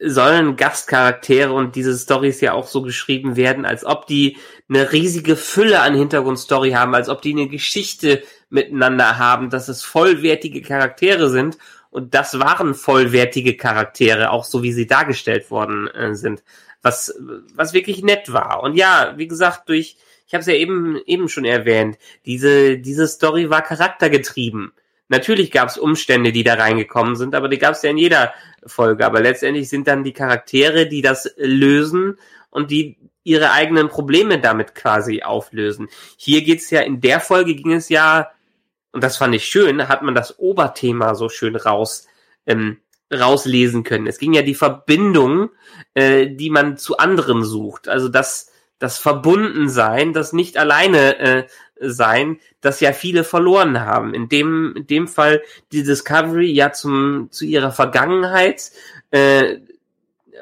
sollen 0.00 0.56
Gastcharaktere 0.56 1.54
und 1.54 1.76
diese 1.76 1.96
Stories 1.96 2.42
ja 2.42 2.52
auch 2.52 2.66
so 2.66 2.82
geschrieben 2.82 3.36
werden, 3.36 3.64
als 3.64 3.86
ob 3.86 4.06
die 4.06 4.36
eine 4.68 4.92
riesige 4.92 5.36
Fülle 5.36 5.80
an 5.80 5.94
Hintergrundstory 5.94 6.72
haben, 6.72 6.94
als 6.94 7.08
ob 7.08 7.22
die 7.22 7.32
eine 7.32 7.48
Geschichte 7.48 8.22
miteinander 8.50 9.16
haben, 9.16 9.48
dass 9.48 9.68
es 9.68 9.82
vollwertige 9.82 10.60
Charaktere 10.60 11.30
sind 11.30 11.56
und 11.92 12.14
das 12.14 12.38
waren 12.40 12.74
vollwertige 12.74 13.56
Charaktere, 13.56 14.30
auch 14.30 14.44
so 14.44 14.62
wie 14.62 14.72
sie 14.72 14.86
dargestellt 14.86 15.50
worden 15.50 15.88
äh, 15.88 16.14
sind, 16.14 16.42
was 16.80 17.14
was 17.54 17.74
wirklich 17.74 18.02
nett 18.02 18.32
war. 18.32 18.62
Und 18.62 18.74
ja, 18.74 19.14
wie 19.16 19.28
gesagt, 19.28 19.68
durch 19.68 19.98
ich 20.26 20.34
habe 20.34 20.40
es 20.40 20.46
ja 20.46 20.54
eben 20.54 20.98
eben 21.06 21.28
schon 21.28 21.44
erwähnt, 21.44 21.98
diese 22.24 22.78
diese 22.78 23.06
Story 23.06 23.50
war 23.50 23.62
charaktergetrieben. 23.62 24.72
Natürlich 25.08 25.50
gab 25.50 25.68
es 25.68 25.76
Umstände, 25.76 26.32
die 26.32 26.44
da 26.44 26.54
reingekommen 26.54 27.14
sind, 27.16 27.34
aber 27.34 27.48
die 27.50 27.58
gab 27.58 27.74
es 27.74 27.82
ja 27.82 27.90
in 27.90 27.98
jeder 27.98 28.32
Folge. 28.64 29.04
Aber 29.04 29.20
letztendlich 29.20 29.68
sind 29.68 29.86
dann 29.86 30.04
die 30.04 30.14
Charaktere, 30.14 30.88
die 30.88 31.02
das 31.02 31.30
lösen 31.36 32.18
und 32.48 32.70
die 32.70 32.96
ihre 33.22 33.52
eigenen 33.52 33.88
Probleme 33.88 34.40
damit 34.40 34.74
quasi 34.74 35.22
auflösen. 35.22 35.88
Hier 36.16 36.42
geht's 36.42 36.70
ja, 36.70 36.80
in 36.80 37.02
der 37.02 37.20
Folge 37.20 37.54
ging 37.54 37.72
es 37.72 37.90
ja, 37.90 38.30
und 38.92 39.02
das 39.02 39.16
fand 39.16 39.34
ich 39.34 39.46
schön, 39.46 39.88
hat 39.88 40.02
man 40.02 40.14
das 40.14 40.38
Oberthema 40.38 41.14
so 41.14 41.28
schön 41.28 41.56
raus, 41.56 42.06
ähm, 42.46 42.78
rauslesen 43.12 43.82
können. 43.84 44.06
Es 44.06 44.18
ging 44.18 44.34
ja 44.34 44.42
die 44.42 44.54
Verbindung, 44.54 45.50
äh, 45.94 46.28
die 46.28 46.50
man 46.50 46.76
zu 46.76 46.98
anderen 46.98 47.42
sucht. 47.44 47.88
Also 47.88 48.08
das, 48.08 48.50
das 48.78 48.98
Verbundensein, 48.98 50.12
das 50.12 50.32
nicht 50.32 50.56
alleine 50.56 51.18
äh, 51.18 51.46
sein, 51.80 52.38
das 52.60 52.80
ja 52.80 52.92
viele 52.92 53.24
verloren 53.24 53.80
haben. 53.80 54.14
In 54.14 54.28
dem, 54.28 54.74
in 54.76 54.86
dem 54.86 55.08
Fall 55.08 55.42
die 55.72 55.82
Discovery 55.82 56.50
ja 56.50 56.72
zum, 56.72 57.28
zu 57.30 57.44
ihrer 57.44 57.72
Vergangenheit, 57.72 58.70
äh, 59.10 59.58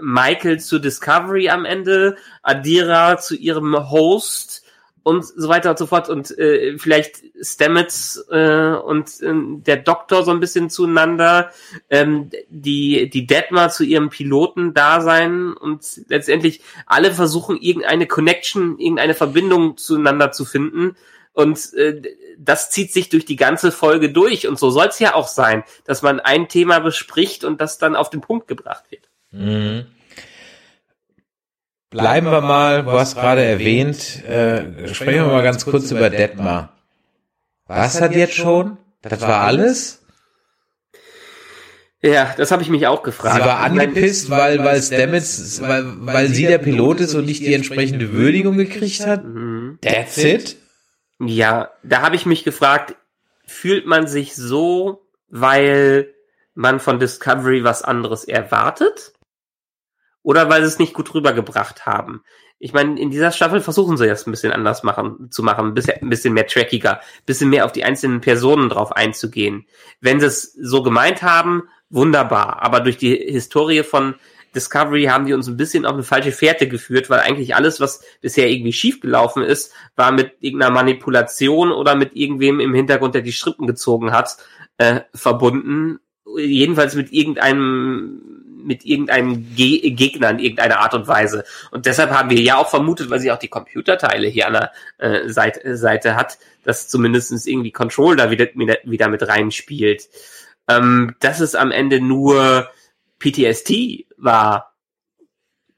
Michael 0.01 0.61
zu 0.61 0.79
Discovery 0.79 1.51
am 1.51 1.65
Ende, 1.65 2.17
Adira 2.43 3.19
zu 3.19 3.37
ihrem 3.37 3.91
Host 3.91 4.65
und 5.03 5.25
so 5.25 5.49
weiter 5.49 5.71
und 5.71 5.79
so 5.79 5.87
fort. 5.87 6.09
Und 6.09 6.37
äh, 6.39 6.79
vielleicht 6.79 7.23
Stamets 7.41 8.25
äh, 8.31 8.73
und 8.73 9.09
äh, 9.23 9.33
der 9.67 9.77
Doktor 9.77 10.25
so 10.25 10.31
ein 10.31 10.41
bisschen 10.41 10.71
zueinander, 10.71 11.51
ähm, 11.89 12.31
die 12.49 13.09
die 13.09 13.27
Detmar 13.27 13.71
zu 13.71 13.85
ihrem 13.85 14.11
Piloten-Dasein. 14.11 15.53
Und 15.53 16.03
letztendlich 16.09 16.61
alle 16.87 17.13
versuchen 17.13 17.57
irgendeine 17.57 18.07
Connection, 18.07 18.79
irgendeine 18.79 19.15
Verbindung 19.15 19.77
zueinander 19.77 20.33
zu 20.33 20.45
finden. 20.45 20.97
Und 21.33 21.73
äh, 21.75 22.03
das 22.39 22.71
zieht 22.71 22.93
sich 22.93 23.09
durch 23.09 23.25
die 23.25 23.37
ganze 23.37 23.73
Folge 23.73 24.11
durch. 24.11 24.49
Und 24.49 24.59
so 24.59 24.71
soll 24.71 24.89
es 24.89 24.99
ja 24.99 25.15
auch 25.15 25.29
sein, 25.29 25.65
dass 25.85 26.03
man 26.03 26.21
ein 26.21 26.49
Thema 26.49 26.81
bespricht 26.81 27.45
und 27.45 27.61
das 27.61 27.79
dann 27.79 27.97
auf 27.97 28.11
den 28.11 28.21
Punkt 28.21 28.49
gebracht 28.49 28.85
wird. 28.91 29.09
Mhm. 29.31 29.87
Bleiben 31.91 32.31
wir 32.31 32.41
mal, 32.41 32.85
du 32.85 32.93
hast 32.93 33.17
gerade 33.17 33.43
erwähnt, 33.43 34.25
äh, 34.25 34.87
sprechen 34.89 35.25
wir 35.25 35.33
mal 35.33 35.43
ganz 35.43 35.67
kurz 35.67 35.91
über 35.91 36.09
Detmar. 36.09 36.73
Was 37.67 38.01
hat 38.01 38.15
jetzt 38.15 38.35
schon? 38.35 38.79
Das 39.03 39.21
war 39.21 39.43
alles? 39.43 40.01
Ja, 42.03 42.33
das 42.37 42.51
habe 42.51 42.63
ich 42.63 42.71
mich 42.71 42.87
auch 42.87 43.03
gefragt. 43.03 43.37
Sie 43.37 43.47
war 43.47 43.59
angepisst, 43.59 44.31
weil, 44.31 44.65
weil 44.65 44.81
Stamets, 44.81 45.61
weil, 45.61 45.85
weil 46.07 46.29
sie 46.29 46.47
der 46.47 46.59
Pilot 46.59 47.01
ist 47.01 47.15
und 47.15 47.27
nicht 47.27 47.41
die 47.41 47.53
entsprechende 47.53 48.13
Würdigung 48.13 48.57
gekriegt 48.57 49.07
hat? 49.07 49.25
Mhm. 49.25 49.79
That's 49.83 50.17
it? 50.17 50.57
Ja, 51.19 51.71
da 51.83 52.01
habe 52.01 52.17
ich 52.17 52.25
mich 52.25 52.45
gefragt, 52.45 52.97
fühlt 53.47 53.87
man 53.87 54.07
sich 54.07 54.35
so, 54.35 55.03
weil 55.29 56.15
man 56.55 56.81
von 56.81 56.99
Discovery 56.99 57.65
was 57.65 57.83
anderes 57.83 58.25
erwartet? 58.25 59.13
Oder 60.23 60.49
weil 60.49 60.63
sie 60.63 60.69
es 60.69 60.79
nicht 60.79 60.95
gut 60.95 61.15
rübergebracht 61.15 61.87
haben? 61.87 62.23
Ich 62.59 62.75
meine, 62.75 63.01
in 63.01 63.11
dieser 63.11 63.33
Staffel 63.33 63.61
versuchen 63.61 63.97
sie 63.97 64.07
das 64.07 64.27
ein 64.27 64.33
bisschen 64.33 64.53
anders 64.53 64.83
machen, 64.83 65.31
zu 65.31 65.43
machen, 65.43 65.69
ein 65.69 65.75
bisschen, 65.75 66.03
ein 66.03 66.11
bisschen 66.11 66.35
mehr 66.35 66.47
trackiger, 66.47 66.99
ein 66.99 67.25
bisschen 67.25 67.49
mehr 67.49 67.65
auf 67.65 67.73
die 67.73 67.85
einzelnen 67.85 68.21
Personen 68.21 68.69
drauf 68.69 68.93
einzugehen. 68.93 69.67
Wenn 70.03 70.21
sie 70.21 70.27
es 70.27 70.53
so 70.53 70.83
gemeint 70.83 71.23
haben, 71.23 71.63
wunderbar. 71.89 72.63
Aber 72.63 72.81
durch 72.81 72.99
die 72.99 73.17
Historie 73.17 73.83
von 73.83 74.15
Discovery 74.55 75.05
haben 75.05 75.27
die 75.27 75.33
uns 75.33 75.49
ein 75.49 75.57
bisschen 75.57 75.87
auf 75.87 75.95
eine 75.95 76.03
falsche 76.03 76.33
Fährte 76.33 76.69
geführt, 76.69 77.09
weil 77.09 77.21
eigentlich 77.21 77.55
alles, 77.55 77.81
was 77.81 78.03
bisher 78.21 78.51
irgendwie 78.51 78.73
schiefgelaufen 78.73 79.43
ist, 79.43 79.73
war 79.97 80.13
mit 80.13 80.33
irgendeiner 80.41 80.75
Manipulation 80.75 81.73
oder 81.73 81.95
mit 81.95 82.15
irgendwem 82.17 82.61
im 82.61 82.75
Hintergrund, 82.75 83.15
der 83.15 83.23
die 83.23 83.33
Strippen 83.33 83.67
gezogen 83.67 84.13
hat, 84.13 84.37
äh, 84.79 85.01
verbunden. 85.15 86.01
Jedenfalls 86.37 86.95
mit 86.95 87.13
irgendeinem 87.13 88.40
mit 88.65 88.85
irgendeinem 88.85 89.55
Ge 89.55 89.91
Gegner 89.91 90.31
in 90.31 90.39
irgendeiner 90.39 90.81
Art 90.81 90.95
und 90.95 91.09
Weise. 91.09 91.45
Und 91.71 91.87
deshalb 91.87 92.11
haben 92.11 92.31
wir 92.31 92.41
ja 92.41 92.57
auch 92.57 92.69
vermutet, 92.69 93.11
weil 93.11 93.21
sie 93.21 93.33
auch 93.33 93.39
die 93.39 93.49
Computerteile 93.49 94.29
hier 94.29 94.47
an 94.47 94.53
der 94.53 94.73
äh, 94.99 95.29
Seite, 95.29 95.77
Seite 95.77 96.17
hat, 96.17 96.39
dass 96.65 96.89
zumindestens 96.89 97.47
irgendwie 97.47 97.73
Control 97.73 98.17
da 98.17 98.31
wieder, 98.31 98.47
wieder 98.85 99.09
mit 99.09 99.27
reinspielt. 99.27 100.09
Ähm, 100.69 101.17
dass 101.21 101.41
es 101.41 101.55
am 101.55 101.71
Ende 101.71 102.01
nur 102.01 102.69
PTSD 103.19 104.07
war 104.17 104.75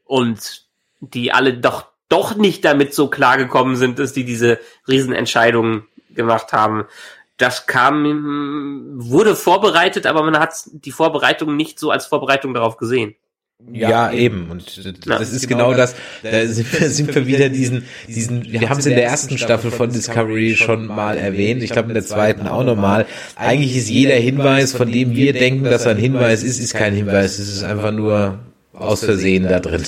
und 0.05 0.67
die 1.01 1.33
alle 1.33 1.55
doch 1.55 1.93
doch 2.09 2.37
nicht 2.37 2.63
damit 2.67 2.93
so 2.93 3.09
klar 3.09 3.39
gekommen 3.39 3.75
sind, 3.75 3.99
dass 3.99 4.13
die 4.13 4.25
diese 4.25 4.61
Riesenentscheidungen 4.87 5.87
gemacht 6.11 6.53
haben. 6.53 6.85
Das 7.43 7.67
kam, 7.67 9.01
wurde 9.01 9.35
vorbereitet, 9.35 10.07
aber 10.07 10.23
man 10.23 10.39
hat 10.39 10.55
die 10.71 10.93
Vorbereitung 10.93 11.57
nicht 11.57 11.77
so 11.77 11.91
als 11.91 12.07
Vorbereitung 12.07 12.55
darauf 12.55 12.77
gesehen. 12.77 13.17
Ja, 13.73 13.91
ja, 13.91 14.13
eben. 14.13 14.49
Und 14.49 14.65
das 14.79 14.85
ja, 15.05 15.17
ist 15.17 15.49
genau, 15.49 15.71
genau 15.71 15.77
das. 15.77 15.97
Da 16.23 16.47
sind 16.47 16.73
wir, 16.73 16.89
sind 16.89 17.13
wir 17.13 17.27
wieder 17.27 17.49
diesen, 17.49 17.85
diesen, 18.07 18.45
wir 18.45 18.71
haben 18.71 18.79
es 18.79 18.87
in 18.87 18.95
der 18.95 19.07
ersten 19.07 19.39
Staffel 19.39 19.73
von 19.73 19.91
Discovery 19.91 20.55
schon 20.55 20.87
mal 20.87 21.19
erwähnt. 21.19 21.65
Ich 21.65 21.73
glaube 21.73 21.89
in 21.89 21.95
der 21.95 22.05
zweiten 22.05 22.47
auch 22.47 22.63
nochmal. 22.63 23.07
Eigentlich 23.35 23.77
ist 23.77 23.91
jeder 23.91 24.15
Hinweis, 24.15 24.73
von 24.73 24.93
dem 24.93 25.17
wir 25.17 25.33
denken, 25.33 25.65
dass 25.65 25.85
er 25.85 25.93
ein 25.93 25.97
Hinweis 25.97 26.45
ist, 26.45 26.61
ist 26.61 26.75
kein 26.75 26.95
Hinweis. 26.95 27.41
Es 27.41 27.49
ist 27.49 27.65
einfach 27.65 27.91
nur 27.91 28.39
aus 28.73 29.05
Versehen 29.05 29.49
da 29.49 29.59
drin 29.59 29.83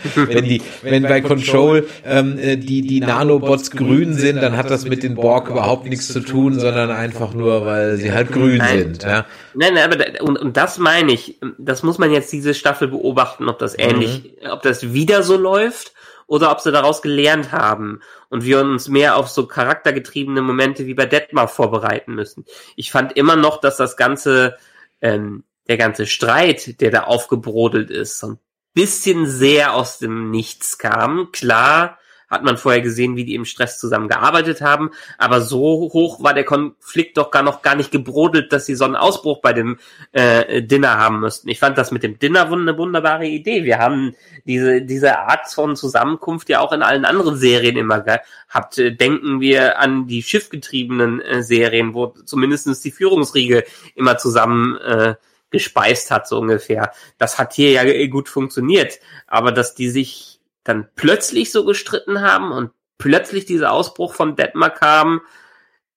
wenn 0.14 0.44
die, 0.44 0.62
wenn 0.82 1.02
bei 1.02 1.20
Control 1.20 1.86
ähm, 2.04 2.38
äh, 2.38 2.56
die 2.56 2.82
die 2.82 3.00
Nanobots 3.00 3.70
grün 3.70 4.14
sind, 4.14 4.42
dann 4.42 4.56
hat 4.56 4.70
das 4.70 4.84
mit 4.84 5.02
den 5.02 5.14
Borg 5.14 5.48
überhaupt 5.48 5.86
nichts 5.86 6.08
zu 6.08 6.20
tun, 6.20 6.58
sondern 6.58 6.90
einfach 6.90 7.34
nur, 7.34 7.64
weil 7.64 7.96
sie 7.96 8.12
halt 8.12 8.32
grün 8.32 8.58
nein. 8.58 8.78
sind. 8.78 9.02
Ja. 9.02 9.26
Nein, 9.54 9.74
nein, 9.74 9.84
aber 9.84 9.96
da, 9.96 10.22
und, 10.22 10.38
und 10.38 10.56
das 10.56 10.78
meine 10.78 11.12
ich. 11.12 11.38
Das 11.58 11.82
muss 11.82 11.98
man 11.98 12.10
jetzt 12.10 12.32
diese 12.32 12.54
Staffel 12.54 12.88
beobachten, 12.88 13.48
ob 13.48 13.58
das 13.58 13.78
ähnlich, 13.78 14.36
mhm. 14.42 14.50
ob 14.50 14.62
das 14.62 14.92
wieder 14.92 15.22
so 15.22 15.36
läuft 15.36 15.92
oder 16.26 16.50
ob 16.50 16.60
sie 16.60 16.72
daraus 16.72 17.02
gelernt 17.02 17.52
haben 17.52 18.00
und 18.28 18.44
wir 18.44 18.60
uns 18.60 18.88
mehr 18.88 19.16
auf 19.16 19.28
so 19.28 19.46
charaktergetriebene 19.46 20.40
Momente 20.40 20.86
wie 20.86 20.94
bei 20.94 21.06
Detmar 21.06 21.48
vorbereiten 21.48 22.14
müssen. 22.14 22.44
Ich 22.76 22.90
fand 22.90 23.16
immer 23.16 23.36
noch, 23.36 23.60
dass 23.60 23.76
das 23.76 23.96
ganze 23.96 24.56
ähm, 25.00 25.44
der 25.68 25.76
ganze 25.76 26.06
Streit, 26.06 26.80
der 26.80 26.90
da 26.90 27.04
aufgebrodelt 27.04 27.90
ist, 27.90 28.18
so 28.18 28.28
ein 28.28 28.38
bisschen 28.74 29.26
sehr 29.26 29.74
aus 29.74 29.98
dem 29.98 30.30
Nichts 30.30 30.78
kam. 30.78 31.30
Klar 31.32 31.98
hat 32.32 32.44
man 32.44 32.56
vorher 32.56 32.80
gesehen, 32.80 33.14
wie 33.14 33.26
die 33.26 33.34
im 33.34 33.44
Stress 33.44 33.78
zusammengearbeitet 33.78 34.62
haben, 34.62 34.90
aber 35.18 35.42
so 35.42 35.60
hoch 35.92 36.22
war 36.24 36.32
der 36.32 36.44
Konflikt 36.44 37.18
doch 37.18 37.30
gar 37.30 37.42
noch 37.42 37.60
gar 37.60 37.74
nicht 37.74 37.92
gebrodelt, 37.92 38.54
dass 38.54 38.64
sie 38.64 38.74
so 38.74 38.86
einen 38.86 38.96
Ausbruch 38.96 39.42
bei 39.42 39.52
dem 39.52 39.78
äh, 40.12 40.62
Dinner 40.62 40.96
haben 40.96 41.20
müssten. 41.20 41.50
Ich 41.50 41.58
fand 41.58 41.76
das 41.76 41.90
mit 41.90 42.02
dem 42.02 42.18
Dinner 42.18 42.50
eine 42.50 42.78
wunderbare 42.78 43.26
Idee. 43.26 43.64
Wir 43.64 43.78
haben 43.78 44.14
diese, 44.46 44.80
diese 44.80 45.18
Art 45.18 45.46
von 45.52 45.76
Zusammenkunft 45.76 46.48
ja 46.48 46.60
auch 46.60 46.72
in 46.72 46.82
allen 46.82 47.04
anderen 47.04 47.36
Serien 47.36 47.76
immer 47.76 48.00
gehabt. 48.00 48.78
Denken 48.78 49.40
wir 49.40 49.78
an 49.78 50.06
die 50.06 50.22
schiffgetriebenen 50.22 51.20
äh, 51.20 51.42
Serien, 51.42 51.92
wo 51.92 52.06
zumindestens 52.06 52.80
die 52.80 52.92
Führungsriege 52.92 53.64
immer 53.94 54.16
zusammen 54.16 54.78
äh, 54.78 55.14
gespeist 55.52 56.10
hat, 56.10 56.26
so 56.26 56.38
ungefähr. 56.38 56.92
Das 57.18 57.38
hat 57.38 57.52
hier 57.52 57.70
ja 57.70 58.06
gut 58.08 58.28
funktioniert. 58.28 58.98
Aber 59.26 59.52
dass 59.52 59.74
die 59.74 59.88
sich 59.88 60.40
dann 60.64 60.88
plötzlich 60.96 61.52
so 61.52 61.64
gestritten 61.64 62.20
haben 62.20 62.50
und 62.52 62.72
plötzlich 62.98 63.44
dieser 63.44 63.72
Ausbruch 63.72 64.14
von 64.14 64.36
Detmar 64.36 64.70
kam, 64.70 65.20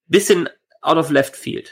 bisschen 0.07 0.49
out 0.81 0.97
of 0.97 1.09
left 1.09 1.35
field. 1.35 1.71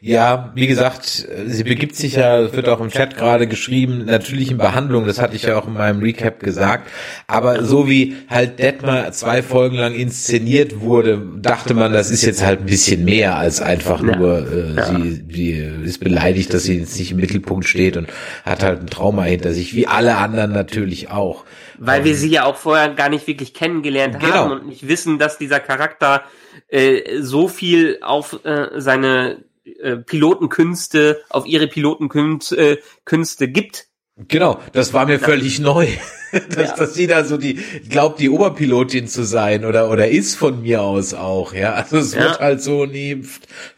Ja, 0.00 0.52
wie 0.54 0.68
gesagt, 0.68 1.26
sie 1.46 1.64
begibt 1.64 1.96
sich 1.96 2.14
ja, 2.14 2.52
wird 2.52 2.68
auch 2.68 2.80
im 2.80 2.88
Chat 2.88 3.16
gerade 3.16 3.48
geschrieben, 3.48 4.04
natürlich 4.04 4.50
in 4.50 4.56
Behandlung, 4.58 5.06
das 5.06 5.20
hatte 5.20 5.34
ich 5.34 5.42
ja 5.42 5.58
auch 5.58 5.66
in 5.66 5.74
meinem 5.74 6.00
Recap 6.00 6.38
gesagt, 6.38 6.88
aber 7.26 7.64
so 7.64 7.88
wie 7.88 8.16
halt 8.28 8.60
Detmar 8.60 9.10
zwei 9.10 9.42
Folgen 9.42 9.76
lang 9.76 9.94
inszeniert 9.94 10.80
wurde, 10.80 11.20
dachte 11.38 11.74
man, 11.74 11.92
das 11.92 12.12
ist 12.12 12.22
jetzt 12.22 12.44
halt 12.46 12.60
ein 12.60 12.66
bisschen 12.66 13.04
mehr 13.04 13.36
als 13.36 13.60
einfach 13.60 14.00
nur, 14.00 14.46
äh, 14.50 14.74
ja. 14.76 15.00
sie, 15.00 15.24
sie 15.28 15.52
ist 15.84 15.98
beleidigt, 15.98 16.54
dass 16.54 16.62
sie 16.62 16.78
jetzt 16.78 16.96
nicht 16.96 17.10
im 17.10 17.16
Mittelpunkt 17.16 17.66
steht 17.66 17.96
und 17.96 18.08
hat 18.44 18.62
halt 18.62 18.80
ein 18.80 18.86
Trauma 18.86 19.24
hinter 19.24 19.52
sich, 19.52 19.74
wie 19.74 19.88
alle 19.88 20.16
anderen 20.16 20.52
natürlich 20.52 21.10
auch. 21.10 21.44
Weil 21.76 22.04
wir 22.04 22.14
sie 22.14 22.28
ja 22.28 22.44
auch 22.44 22.56
vorher 22.56 22.88
gar 22.90 23.08
nicht 23.08 23.26
wirklich 23.26 23.52
kennengelernt 23.52 24.20
genau. 24.20 24.32
haben 24.32 24.52
und 24.52 24.66
nicht 24.68 24.86
wissen, 24.86 25.18
dass 25.18 25.38
dieser 25.38 25.60
Charakter 25.60 26.22
äh, 26.68 27.20
so 27.20 27.48
viel 27.48 27.98
auf 28.02 28.44
äh, 28.44 28.68
seine 28.76 29.38
äh, 29.80 29.96
Pilotenkünste, 29.96 31.22
auf 31.28 31.46
ihre 31.46 31.66
Pilotenkünste 31.66 32.56
äh, 33.44 33.48
gibt. 33.48 33.86
Genau, 34.16 34.60
das 34.72 34.92
war 34.92 35.06
mir 35.06 35.20
völlig 35.20 35.60
neu. 35.60 35.86
dass, 36.54 36.70
ja. 36.70 36.76
dass 36.76 36.94
sie 36.94 37.06
da 37.06 37.24
so 37.24 37.36
die 37.36 37.58
glaubt, 37.88 38.20
die 38.20 38.28
Oberpilotin 38.28 39.08
zu 39.08 39.24
sein 39.24 39.64
oder 39.64 39.90
oder 39.90 40.08
ist 40.08 40.36
von 40.36 40.62
mir 40.62 40.82
aus 40.82 41.14
auch, 41.14 41.54
ja. 41.54 41.74
Also 41.74 41.98
es 41.98 42.14
ja. 42.14 42.20
wird 42.20 42.40
halt 42.40 42.62
so 42.62 42.86
nie, 42.86 43.22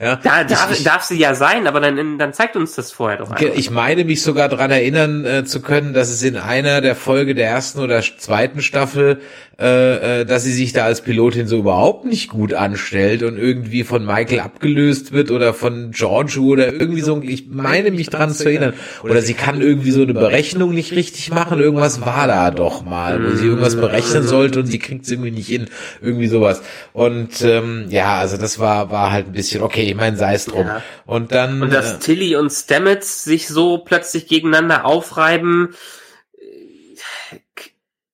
ja. 0.00 0.16
Da 0.16 0.44
darf, 0.44 0.72
ich, 0.72 0.84
darf 0.84 1.02
sie 1.02 1.18
ja 1.18 1.34
sein, 1.34 1.66
aber 1.66 1.80
dann 1.80 2.18
dann 2.18 2.32
zeigt 2.32 2.56
uns 2.56 2.74
das 2.74 2.92
vorher 2.92 3.18
doch 3.18 3.30
einfach. 3.30 3.56
Ich 3.56 3.70
meine 3.70 4.04
mich 4.04 4.22
sogar 4.22 4.48
dran 4.48 4.70
erinnern 4.70 5.24
äh, 5.24 5.44
zu 5.44 5.60
können, 5.60 5.92
dass 5.92 6.10
es 6.10 6.22
in 6.22 6.36
einer 6.36 6.80
der 6.80 6.96
Folge 6.96 7.34
der 7.34 7.48
ersten 7.48 7.80
oder 7.80 8.00
zweiten 8.00 8.62
Staffel 8.62 9.20
äh, 9.60 10.20
äh, 10.20 10.24
dass 10.24 10.44
sie 10.44 10.54
sich 10.54 10.72
da 10.72 10.86
als 10.86 11.02
Pilotin 11.02 11.46
so 11.46 11.58
überhaupt 11.58 12.06
nicht 12.06 12.30
gut 12.30 12.54
anstellt 12.54 13.22
und 13.22 13.36
irgendwie 13.36 13.84
von 13.84 14.06
Michael 14.06 14.40
abgelöst 14.40 15.12
wird 15.12 15.30
oder 15.30 15.52
von 15.52 15.90
Giorgio 15.90 16.44
oder 16.44 16.72
irgendwie 16.72 17.02
so, 17.02 17.20
ich 17.20 17.48
meine 17.50 17.90
mich 17.90 18.08
dran 18.08 18.30
zu 18.32 18.46
erinnern. 18.46 18.72
Oder 19.02 19.20
sie 19.20 19.34
kann 19.34 19.60
irgendwie 19.60 19.90
so 19.90 20.00
eine 20.00 20.14
Berechnung 20.14 20.72
nicht 20.72 20.92
richtig 20.92 21.30
machen, 21.30 21.60
irgendwas 21.60 22.00
war 22.00 22.26
da 22.26 22.39
doch 22.48 22.82
mal, 22.82 23.22
wo 23.22 23.36
sie 23.36 23.46
irgendwas 23.46 23.76
berechnen 23.76 24.22
sollte 24.22 24.60
und 24.60 24.66
sie 24.66 24.78
kriegt 24.78 25.04
es 25.04 25.10
irgendwie 25.10 25.30
nicht 25.30 25.48
hin, 25.48 25.68
irgendwie 26.00 26.28
sowas. 26.28 26.62
Und 26.94 27.42
ähm, 27.42 27.86
ja, 27.90 28.18
also 28.18 28.38
das 28.38 28.58
war, 28.58 28.90
war 28.90 29.12
halt 29.12 29.26
ein 29.26 29.32
bisschen, 29.32 29.62
okay, 29.62 29.82
ich 29.82 29.94
meine, 29.94 30.16
sei 30.16 30.34
es 30.34 30.46
drum. 30.46 30.66
Ja. 30.66 30.82
Und 31.04 31.32
dann. 31.32 31.62
Und 31.62 31.72
dass 31.72 31.94
äh, 31.94 31.98
Tilly 31.98 32.36
und 32.36 32.50
Stamets 32.50 33.24
sich 33.24 33.48
so 33.48 33.78
plötzlich 33.78 34.26
gegeneinander 34.26 34.86
aufreiben, 34.86 35.74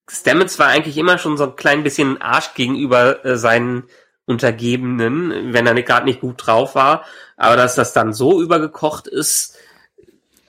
Stamets 0.08 0.58
war 0.58 0.68
eigentlich 0.68 0.96
immer 0.96 1.18
schon 1.18 1.36
so 1.36 1.44
ein 1.44 1.56
klein 1.56 1.82
bisschen 1.82 2.20
Arsch 2.20 2.54
gegenüber 2.54 3.24
äh, 3.24 3.36
seinen 3.36 3.84
Untergebenen, 4.24 5.52
wenn 5.52 5.66
er 5.66 5.80
gerade 5.82 6.06
nicht 6.06 6.20
gut 6.20 6.46
drauf 6.46 6.74
war. 6.74 7.04
Aber 7.36 7.56
dass 7.56 7.74
das 7.74 7.92
dann 7.92 8.12
so 8.12 8.42
übergekocht 8.42 9.06
ist, 9.06 9.56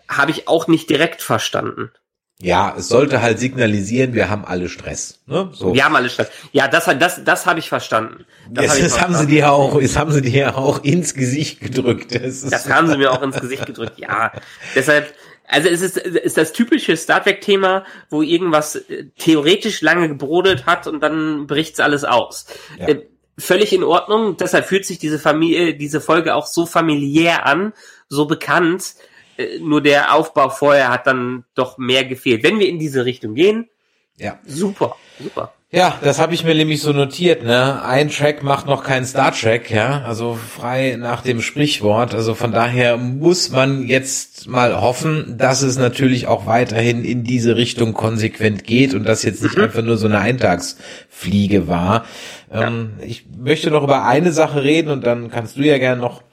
habe 0.10 0.32
ich 0.32 0.48
auch 0.48 0.68
nicht 0.68 0.90
direkt 0.90 1.22
verstanden. 1.22 1.92
Ja, 2.40 2.76
es 2.78 2.88
sollte 2.88 3.22
halt 3.24 3.40
signalisieren, 3.40 4.14
wir 4.14 4.30
haben 4.30 4.46
alle 4.46 4.70
Stress. 4.70 5.20
Ne? 5.26 5.50
So. 5.54 5.74
Wir 5.74 5.86
haben 5.86 5.96
alle 5.96 6.10
Stress. 6.10 6.30
Ja, 6.52 6.68
das, 6.68 6.86
das, 7.00 7.24
das 7.24 7.46
habe 7.48 7.60
ich 7.60 7.68
verstanden. 7.68 8.26
Das, 8.52 8.66
yes, 8.66 8.72
hab 8.72 8.78
ich 8.78 8.84
das 8.84 9.02
haben 9.02 9.16
sie 9.16 9.28
dir 9.28 9.52
auch, 9.52 9.82
das 9.82 9.98
haben 9.98 10.12
sie 10.12 10.22
dir 10.22 10.56
auch 10.56 10.84
ins 10.84 11.16
Gesicht 11.16 11.60
gedrückt. 11.62 12.14
Das, 12.14 12.42
das 12.42 12.70
haben 12.70 12.88
sie 12.88 12.98
mir 12.98 13.12
auch 13.12 13.24
ins 13.24 13.40
Gesicht 13.40 13.66
gedrückt. 13.66 13.98
Ja, 13.98 14.32
deshalb 14.76 15.14
also 15.48 15.70
es 15.70 15.82
ist, 15.82 15.98
ist 15.98 16.38
das 16.38 16.52
typische 16.52 16.96
Star 16.98 17.24
Trek-Thema, 17.24 17.86
wo 18.10 18.22
irgendwas 18.22 18.76
äh, 18.76 19.06
theoretisch 19.18 19.82
lange 19.82 20.10
gebrodelt 20.10 20.66
hat 20.66 20.88
und 20.88 21.00
dann 21.00 21.48
bricht's 21.48 21.80
alles 21.80 22.04
aus. 22.04 22.48
Ja. 22.78 22.90
Äh, 22.90 23.08
völlig 23.38 23.72
in 23.72 23.84
Ordnung. 23.84 24.36
Deshalb 24.38 24.66
fühlt 24.66 24.86
sich 24.86 25.00
diese 25.00 25.20
Familie, 25.20 25.76
diese 25.76 26.02
Folge 26.02 26.36
auch 26.36 26.48
so 26.48 26.66
familiär 26.66 27.46
an, 27.46 27.74
so 28.10 28.26
bekannt. 28.26 28.96
Äh, 29.38 29.60
nur 29.60 29.82
der 29.82 30.14
Aufbau 30.14 30.50
vorher 30.50 30.90
hat 30.90 31.08
dann 31.08 31.46
doch 31.56 31.78
mehr 31.78 32.06
gefehlt. 32.06 32.44
Wenn 32.44 32.60
wir 32.60 32.68
in 32.68 32.80
diese 32.80 33.06
Richtung 33.06 33.36
gehen, 33.36 33.70
ja, 34.18 34.40
super, 34.46 34.96
super. 35.20 35.54
Ja, 35.70 36.00
das 36.02 36.18
habe 36.18 36.34
ich 36.34 36.46
mir 36.46 36.56
nämlich 36.56 36.82
so 36.82 36.94
notiert, 36.94 37.44
ne? 37.44 37.84
Ein 37.84 38.10
Track 38.10 38.42
macht 38.42 38.68
noch 38.68 38.86
kein 38.86 39.06
Star 39.06 39.34
Trek, 39.34 39.70
ja, 39.70 40.02
also 40.04 40.36
frei 40.36 40.96
nach 40.98 41.22
dem 41.22 41.42
Sprichwort. 41.42 42.16
Also 42.16 42.36
von 42.36 42.54
daher 42.54 42.96
muss 42.96 43.52
man 43.52 43.86
jetzt 43.86 44.48
mal 44.48 44.80
hoffen, 44.80 45.36
dass 45.38 45.64
es 45.64 45.78
natürlich 45.78 46.26
auch 46.26 46.46
weiterhin 46.46 47.04
in 47.04 47.26
diese 47.26 47.58
Richtung 47.58 47.94
konsequent 47.94 48.64
geht 48.64 48.94
und 48.94 49.04
das 49.04 49.24
jetzt 49.24 49.44
nicht 49.44 49.58
mhm. 49.58 49.66
einfach 49.66 49.82
nur 49.82 49.98
so 49.98 50.08
eine 50.08 50.20
Eintagsfliege 50.20 51.68
war. 51.68 52.06
Ja. 52.50 52.68
Ähm, 52.68 52.94
ich 53.06 53.26
möchte 53.38 53.70
noch 53.70 53.84
über 53.84 54.06
eine 54.06 54.32
Sache 54.32 54.64
reden 54.64 54.90
und 54.90 55.06
dann 55.06 55.30
kannst 55.30 55.58
du 55.58 55.64
ja 55.64 55.78
gerne 55.80 56.00
noch 56.00 56.24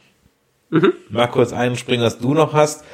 mhm. 0.70 0.92
mal 1.10 1.26
kurz 1.26 1.52
einspringen, 1.52 2.04
was 2.04 2.18
du 2.18 2.34
noch 2.34 2.52
hast. 2.52 2.84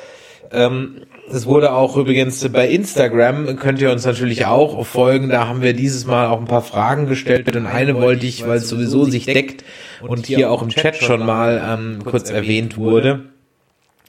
Ähm, 0.52 1.02
es 1.32 1.46
wurde 1.46 1.72
auch 1.72 1.96
übrigens 1.96 2.46
bei 2.48 2.68
Instagram, 2.68 3.56
könnt 3.56 3.80
ihr 3.80 3.92
uns 3.92 4.04
natürlich 4.04 4.46
auch 4.46 4.84
folgen, 4.84 5.28
da 5.28 5.46
haben 5.46 5.62
wir 5.62 5.74
dieses 5.74 6.04
Mal 6.06 6.26
auch 6.26 6.40
ein 6.40 6.46
paar 6.46 6.62
Fragen 6.62 7.06
gestellt 7.06 7.54
und 7.54 7.66
eine 7.66 7.94
wollte 7.94 8.26
ich, 8.26 8.46
weil 8.46 8.58
es 8.58 8.68
sowieso 8.68 9.04
sich 9.04 9.26
deckt 9.26 9.64
und 10.00 10.26
hier 10.26 10.50
auch 10.50 10.62
im 10.62 10.70
Chat 10.70 10.96
schon 10.96 11.24
mal 11.24 11.62
ähm, 11.64 12.04
kurz 12.04 12.30
erwähnt 12.30 12.76
wurde. 12.76 13.26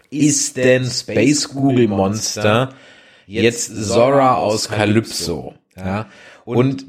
Ist 0.10 0.58
denn 0.58 0.86
Space 0.86 1.50
Google 1.50 1.88
Monster 1.88 2.70
jetzt 3.28 3.88
Zora 3.88 4.36
aus 4.36 4.68
Calypso? 4.68 5.54
Ja, 5.78 6.08
und 6.44 6.86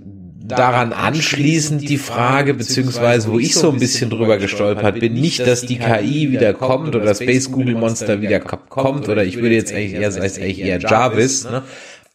daran 0.56 0.92
anschließend 0.92 1.88
die 1.88 1.98
Frage, 1.98 2.54
beziehungsweise 2.54 3.30
wo 3.30 3.38
ich 3.38 3.54
so 3.54 3.70
ein 3.70 3.78
bisschen 3.78 4.10
drüber 4.10 4.38
gestolpert 4.38 5.00
bin, 5.00 5.14
nicht, 5.14 5.46
dass 5.46 5.62
die 5.62 5.78
KI 5.78 6.30
wieder 6.30 6.54
kommt 6.54 6.94
oder 6.94 7.14
Space 7.14 7.50
Google 7.50 7.74
Monster 7.74 8.20
wieder 8.20 8.40
kommt 8.40 9.08
oder 9.08 9.24
ich 9.24 9.36
würde 9.36 9.54
jetzt 9.54 9.72
eigentlich 9.72 9.94
eher, 9.94 10.06
als 10.06 10.38
eigentlich 10.38 10.60
eher 10.60 10.80
Jarvis, 10.80 11.44
ne? 11.44 11.62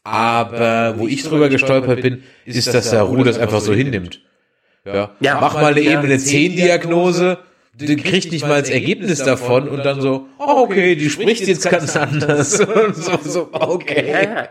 aber 0.03 0.95
wo 0.97 1.07
ich 1.07 1.23
drüber 1.23 1.49
gestolpert 1.49 2.01
bin, 2.01 2.23
ist, 2.45 2.73
dass 2.73 2.91
der 2.91 3.01
Ru 3.01 3.23
das 3.23 3.37
einfach 3.37 3.61
so 3.61 3.73
hinnimmt. 3.73 4.21
Ja. 4.85 5.11
ja 5.19 5.37
mach 5.41 5.55
mal 5.55 5.73
eine 5.73 5.81
Ebene 5.81 6.17
10 6.17 6.55
Diagnose, 6.55 7.39
du 7.77 7.95
kriegst 7.97 8.31
nicht 8.31 8.45
mal 8.45 8.61
das 8.61 8.69
Ergebnis 8.69 9.23
davon 9.23 9.69
und 9.69 9.85
dann 9.85 10.01
so, 10.01 10.27
oh, 10.39 10.63
okay, 10.63 10.95
die 10.95 11.09
spricht 11.09 11.47
jetzt 11.47 11.69
ganz 11.69 11.95
anders. 11.95 12.51
so, 12.93 13.19
so, 13.23 13.49
okay. 13.51 14.11
Ja, 14.11 14.21
ja. 14.21 14.47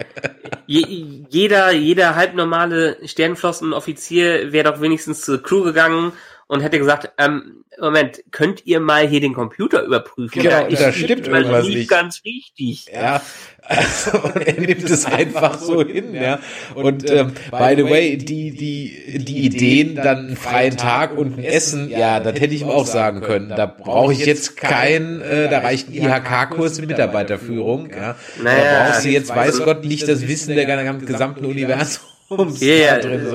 Je, 0.66 1.24
jeder, 1.28 1.72
jeder 1.72 2.14
halbnormale 2.14 2.98
Sternflossenoffizier 3.04 4.52
wäre 4.52 4.72
doch 4.72 4.80
wenigstens 4.80 5.22
zur 5.22 5.42
Crew 5.42 5.62
gegangen 5.62 6.12
und 6.48 6.60
hätte 6.60 6.78
gesagt, 6.78 7.10
ähm, 7.18 7.64
Moment, 7.78 8.22
könnt 8.30 8.64
ihr 8.64 8.80
mal 8.80 9.06
hier 9.06 9.20
den 9.20 9.34
Computer 9.34 9.82
überprüfen? 9.82 10.42
Genau, 10.42 10.62
da, 10.62 10.68
da 10.68 10.92
stimmt 10.92 11.26
irgendwas 11.26 11.66
nicht. 11.66 11.90
ganz 11.90 12.22
richtig. 12.24 12.86
Ja, 12.92 13.20
also, 13.60 14.18
er 14.34 14.60
nimmt 14.60 14.88
es 14.88 15.04
einfach 15.04 15.58
so 15.58 15.84
hin, 15.84 16.14
ja. 16.14 16.38
Und 16.74 17.10
ähm, 17.10 17.32
by 17.50 17.74
the 17.76 17.84
way, 17.84 18.16
die 18.16 18.52
die 18.52 19.18
die 19.18 19.44
Ideen, 19.44 19.96
dann 19.96 20.18
einen 20.18 20.36
freien 20.36 20.76
Tag 20.76 21.18
und 21.18 21.38
ein 21.38 21.44
Essen, 21.44 21.90
ja, 21.90 22.20
das 22.20 22.40
hätte 22.40 22.54
ich 22.54 22.62
ihm 22.62 22.70
auch 22.70 22.86
sagen 22.86 23.20
können. 23.20 23.50
Da 23.50 23.66
brauche 23.66 24.12
ich 24.12 24.24
jetzt 24.24 24.56
kein, 24.56 25.20
äh, 25.20 25.50
da 25.50 25.58
reicht 25.58 25.88
ein 25.88 25.94
IHK-Kurs 25.94 26.78
in 26.78 26.86
Mitarbeiterführung, 26.86 27.90
ja. 27.90 28.14
Naja, 28.42 28.64
da 28.64 28.84
brauchst 28.84 29.04
du 29.04 29.08
jetzt, 29.08 29.34
weiß 29.34 29.64
Gott, 29.64 29.84
nicht 29.84 30.08
das 30.08 30.26
Wissen 30.26 30.54
der 30.54 30.94
gesamten 30.94 31.44
Universum. 31.44 32.04
Ja, 32.28 32.66
yeah, 32.66 32.98
drin, 32.98 33.26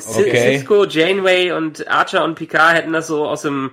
so. 0.00 0.20
okay. 0.20 0.58
Cisco, 0.58 0.84
Janeway 0.84 1.52
und 1.52 1.86
Archer 1.88 2.24
und 2.24 2.34
Picard 2.34 2.74
hätten 2.74 2.92
das 2.92 3.06
so 3.06 3.26
aus 3.26 3.42
dem 3.42 3.70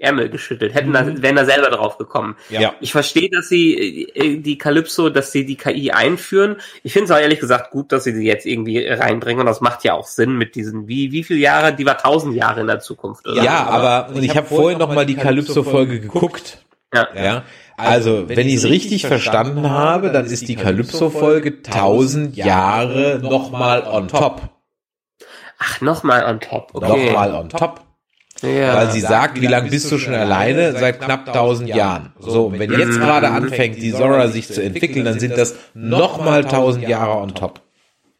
Ärmel 0.00 0.30
geschüttelt, 0.30 0.74
hätten 0.74 0.92
da, 0.92 1.02
mhm. 1.02 1.22
wären 1.22 1.36
da 1.36 1.44
selber 1.44 1.68
drauf 1.70 1.98
gekommen. 1.98 2.36
Ja. 2.48 2.74
Ich 2.80 2.92
verstehe, 2.92 3.28
dass 3.30 3.48
sie 3.48 4.08
äh, 4.14 4.38
die 4.38 4.56
Calypso, 4.56 5.10
dass 5.10 5.30
sie 5.30 5.44
die 5.44 5.56
KI 5.56 5.90
einführen. 5.90 6.56
Ich 6.82 6.94
finde 6.94 7.04
es 7.04 7.10
auch 7.10 7.20
ehrlich 7.20 7.38
gesagt 7.38 7.70
gut, 7.70 7.92
dass 7.92 8.04
sie 8.04 8.12
sie 8.12 8.26
jetzt 8.26 8.46
irgendwie 8.46 8.82
reinbringen 8.86 9.40
und 9.40 9.46
das 9.46 9.60
macht 9.60 9.84
ja 9.84 9.92
auch 9.92 10.06
Sinn 10.06 10.36
mit 10.36 10.54
diesen, 10.54 10.88
wie, 10.88 11.12
wie 11.12 11.22
viele 11.22 11.40
Jahre, 11.40 11.74
die 11.74 11.84
war 11.84 11.98
tausend 11.98 12.34
Jahre 12.34 12.62
in 12.62 12.66
der 12.66 12.80
Zukunft, 12.80 13.26
oder? 13.28 13.42
Ja, 13.42 13.66
aber, 13.66 14.14
und 14.14 14.22
ich 14.22 14.36
habe 14.36 14.46
vorhin 14.46 14.78
noch 14.78 14.92
mal 14.92 15.04
die 15.04 15.16
Calypso-Folge 15.16 16.00
geguckt. 16.00 16.64
Ja. 16.94 17.08
ja. 17.14 17.44
Also, 17.80 18.28
wenn 18.28 18.46
ich 18.46 18.56
es 18.56 18.64
richtig 18.64 19.06
verstanden 19.06 19.70
habe, 19.70 20.10
dann 20.10 20.26
ist 20.26 20.48
die 20.48 20.56
Calypso-Folge 20.56 21.62
tausend 21.62 22.36
Jahre 22.36 23.20
nochmal 23.22 23.86
on 23.86 24.08
top. 24.08 24.42
Ach, 25.58 25.80
nochmal 25.80 26.24
on 26.24 26.40
top. 26.40 26.70
Okay. 26.72 27.06
Nochmal 27.06 27.34
on 27.34 27.48
top. 27.48 27.80
Ja. 28.42 28.74
Weil 28.74 28.90
sie 28.90 29.00
sagt, 29.00 29.40
wie 29.40 29.46
lange 29.46 29.68
bist 29.68 29.90
du 29.92 29.98
schon 29.98 30.14
alleine? 30.14 30.72
Seit 30.72 31.00
knapp 31.00 31.28
1000 31.28 31.68
Jahren. 31.68 32.14
So, 32.18 32.52
wenn 32.56 32.72
jetzt 32.72 32.98
gerade 32.98 33.28
anfängt, 33.28 33.76
die 33.76 33.92
Zora 33.92 34.28
sich 34.28 34.48
zu 34.48 34.62
entwickeln, 34.62 35.04
dann 35.04 35.20
sind 35.20 35.36
das 35.36 35.56
nochmal 35.74 36.44
1000 36.44 36.88
Jahre 36.88 37.20
on 37.20 37.34
top. 37.34 37.60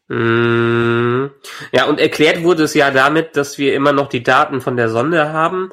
Mm. 0.07 1.31
Ja, 1.71 1.85
und 1.85 1.99
erklärt 1.99 2.43
wurde 2.43 2.63
es 2.63 2.73
ja 2.73 2.91
damit, 2.91 3.35
dass 3.37 3.57
wir 3.57 3.73
immer 3.73 3.93
noch 3.93 4.09
die 4.09 4.23
Daten 4.23 4.61
von 4.61 4.75
der 4.75 4.89
Sonde 4.89 5.31
haben. 5.31 5.71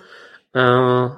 Äh, 0.55 1.09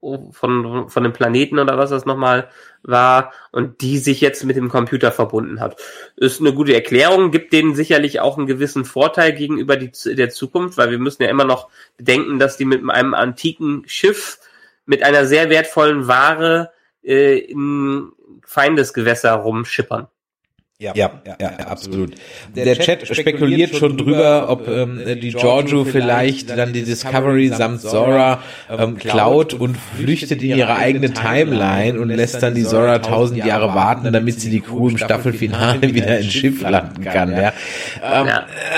von, 0.00 0.88
von 0.88 1.02
dem 1.02 1.12
Planeten 1.12 1.58
oder 1.58 1.76
was 1.76 1.90
das 1.90 2.06
nochmal 2.06 2.48
war 2.82 3.32
und 3.52 3.82
die 3.82 3.98
sich 3.98 4.20
jetzt 4.20 4.44
mit 4.44 4.56
dem 4.56 4.70
Computer 4.70 5.12
verbunden 5.12 5.60
hat. 5.60 5.80
Ist 6.16 6.40
eine 6.40 6.54
gute 6.54 6.74
Erklärung, 6.74 7.30
gibt 7.30 7.52
denen 7.52 7.74
sicherlich 7.74 8.20
auch 8.20 8.38
einen 8.38 8.46
gewissen 8.46 8.84
Vorteil 8.84 9.34
gegenüber 9.34 9.76
die, 9.76 9.92
der 10.14 10.30
Zukunft, 10.30 10.78
weil 10.78 10.90
wir 10.90 10.98
müssen 10.98 11.22
ja 11.22 11.28
immer 11.28 11.44
noch 11.44 11.68
bedenken, 11.98 12.38
dass 12.38 12.56
die 12.56 12.64
mit 12.64 12.88
einem 12.88 13.14
antiken 13.14 13.84
Schiff 13.86 14.38
mit 14.86 15.02
einer 15.02 15.26
sehr 15.26 15.50
wertvollen 15.50 16.08
Ware 16.08 16.72
äh, 17.04 17.38
in 17.38 18.12
Feindesgewässer 18.44 19.34
rumschippern. 19.34 20.08
Ja, 20.80 20.92
ja, 20.94 21.10
ja, 21.26 21.36
ja, 21.38 21.48
absolut. 21.66 22.14
Der, 22.56 22.64
der 22.64 22.78
Chat 22.78 23.06
spekuliert 23.14 23.76
schon 23.76 23.98
drüber, 23.98 24.46
ob 24.48 24.66
ähm, 24.66 24.98
die 25.20 25.28
Giorgio 25.28 25.84
vielleicht 25.84 26.48
dann 26.48 26.72
die 26.72 26.84
Discovery 26.84 27.48
samt 27.48 27.82
Zora 27.82 28.42
ähm, 28.70 28.96
klaut 28.96 29.52
und 29.52 29.76
flüchtet 29.76 30.42
in 30.42 30.56
ihre 30.56 30.74
eigene 30.74 31.12
Timeline 31.12 32.00
und 32.00 32.08
lässt 32.08 32.42
dann 32.42 32.54
die 32.54 32.64
Zora 32.64 32.98
tausend 33.00 33.44
Jahre 33.44 33.74
warten, 33.74 34.10
damit 34.10 34.40
sie 34.40 34.48
die 34.48 34.60
Crew 34.60 34.88
im 34.88 34.96
Staffelfinale 34.96 35.82
wieder 35.92 36.16
ins 36.16 36.32
Schiff 36.32 36.62
landen 36.62 37.04
kann. 37.04 37.30
Ja. 37.30 37.52
Ähm, 38.02 38.28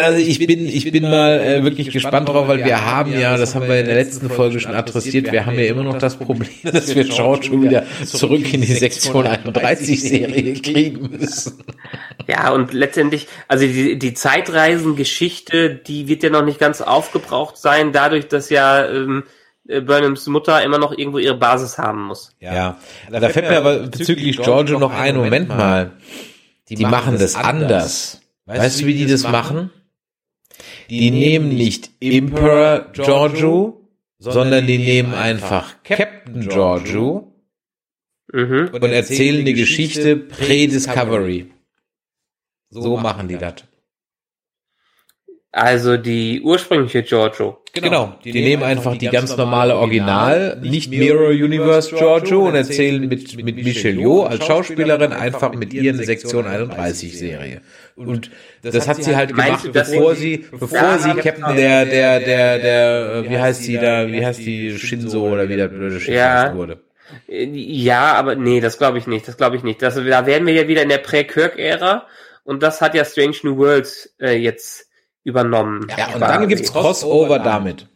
also 0.03 0.19
ich 0.19 0.45
bin, 0.45 0.67
ich 0.67 0.91
bin 0.91 1.05
mal 1.05 1.39
äh, 1.39 1.63
wirklich 1.63 1.91
gespannt 1.91 2.29
drauf, 2.29 2.49
weil 2.49 2.65
wir 2.65 2.85
haben 2.85 3.17
ja, 3.17 3.37
das 3.37 3.55
haben 3.55 3.69
wir 3.69 3.79
in 3.79 3.87
der 3.87 3.95
letzten 3.95 4.29
Folge 4.29 4.59
schon 4.59 4.75
adressiert, 4.75 5.31
wir 5.31 5.47
haben 5.47 5.57
ja 5.57 5.67
immer 5.67 5.85
noch 5.85 5.99
das 5.99 6.17
Problem, 6.17 6.49
dass 6.65 6.93
wir 6.97 7.05
Giorgio 7.05 7.63
wieder 7.63 7.85
zurück 8.05 8.53
in 8.53 8.63
die 8.63 8.75
Sektion 8.75 9.25
31 9.25 10.03
Serie 10.03 10.55
kriegen 10.55 11.09
müssen. 11.17 11.63
Ja, 12.29 12.51
und 12.53 12.73
letztendlich, 12.73 13.29
also 13.49 13.67
die, 13.67 13.99
die 13.99 14.15
Zeitreisengeschichte, 14.15 15.75
die 15.75 16.09
wird 16.09 16.23
ja 16.23 16.31
noch 16.31 16.45
nicht 16.45 16.59
ganz 16.59 16.81
aufgebraucht 16.81 17.57
sein, 17.57 17.93
dadurch, 17.93 18.29
dass 18.29 18.51
ja 18.51 18.87
ähm, 18.87 19.25
äh, 19.69 19.81
Burnhams 19.81 20.27
Mutter 20.27 20.63
immer 20.63 20.79
noch 20.79 20.97
irgendwo 20.97 21.19
ihre 21.19 21.37
Basis 21.37 21.79
haben 21.79 22.03
muss. 22.03 22.35
Ja, 22.41 22.55
ja. 22.55 22.79
da, 23.11 23.21
da 23.21 23.29
fällt 23.29 23.49
mir 23.49 23.59
aber 23.59 23.79
bezüglich 23.81 24.39
Giorgio 24.39 24.79
noch 24.79 24.93
ein 24.93 25.17
Moment 25.17 25.49
mal. 25.49 25.93
Die, 26.69 26.77
die 26.77 26.85
machen 26.85 27.19
das 27.19 27.35
anders. 27.35 28.21
Weißt, 28.47 28.63
weißt 28.63 28.81
du, 28.83 28.87
wie 28.87 28.95
die 28.95 29.07
das 29.07 29.23
machen? 29.25 29.71
Die 30.91 31.11
nehmen 31.11 31.49
nicht 31.51 31.91
Emperor 32.01 32.87
Giorgio, 32.93 33.89
sondern 34.19 34.67
die 34.67 34.79
nehmen 34.79 35.15
einfach 35.15 35.83
Captain 35.85 36.49
Giorgio 36.49 37.33
mhm. 38.33 38.71
und 38.73 38.83
erzählen 38.83 39.45
die 39.45 39.55
Geschichte 39.55 40.17
Pre-Discovery. 40.17 41.51
So, 42.73 42.81
so 42.81 42.97
machen 42.97 43.29
die 43.29 43.37
das. 43.37 43.65
Also 45.55 45.99
die 45.99 46.41
ursprüngliche 46.41 47.03
Giorgio. 47.03 47.59
Genau, 47.75 47.89
genau. 47.89 48.19
die, 48.25 48.33
die 48.33 48.41
nehmen 48.41 48.63
einfach 48.63 48.97
die 48.97 49.09
ganz 49.09 49.37
normale 49.37 49.77
Original, 49.77 50.59
nicht 50.63 50.91
Mirror 50.91 51.29
Universe 51.29 51.95
Giorgio 51.95 52.49
und 52.49 52.55
erzählen 52.55 53.07
mit, 53.07 53.37
mit 53.45 53.57
Michelle 53.57 54.01
Yeoh 54.01 54.23
als 54.23 54.47
Schauspielerin 54.47 55.13
einfach 55.13 55.53
mit 55.53 55.75
ihr 55.75 55.93
eine 55.93 56.05
Sektion 56.05 56.47
31 56.47 57.19
Serie. 57.19 57.61
Und 57.95 58.31
das, 58.63 58.73
das 58.73 58.89
hat 58.89 59.05
sie 59.05 59.15
halt 59.15 59.35
gemacht, 59.37 59.71
bevor 59.71 60.15
sie, 60.15 60.47
bevor 60.51 60.99
sie 60.99 61.11
Captain 61.11 61.55
der, 61.55 61.85
der, 61.85 62.21
der, 62.21 62.59
der, 62.59 63.31
wie 63.31 63.39
heißt 63.39 63.63
sie 63.65 63.77
da, 63.77 64.09
wie 64.09 64.25
heißt 64.25 64.41
die 64.41 64.79
Shinzo 64.79 65.29
oder 65.29 65.51
wie 65.51 65.57
der 65.57 65.69
blöde 65.69 66.01
Schiff 66.01 66.15
ja. 66.15 66.55
wurde. 66.55 66.81
Ja, 67.29 68.15
aber 68.15 68.37
nee, 68.37 68.61
das 68.61 68.79
glaube 68.79 68.97
ich 68.97 69.07
nicht, 69.07 69.29
das 69.29 69.37
glaube 69.37 69.57
ich 69.57 69.63
nicht. 69.63 69.83
Das, 69.83 69.97
da 69.97 70.27
werden 70.27 70.47
wir 70.47 70.55
ja 70.55 70.67
wieder 70.67 70.83
in 70.83 70.89
der 70.89 70.99
Prä-Kirk-Ära 70.99 72.07
und 72.45 72.63
das 72.63 72.81
hat 72.81 72.95
ja 72.95 73.05
Strange 73.05 73.37
New 73.43 73.57
Worlds 73.57 74.15
äh, 74.21 74.37
jetzt 74.37 74.89
übernommen. 75.25 75.87
Ja, 75.97 76.15
und 76.15 76.21
dann 76.21 76.49
gibt's 76.49 76.73
Crossover 76.73 77.39
damit. 77.39 77.87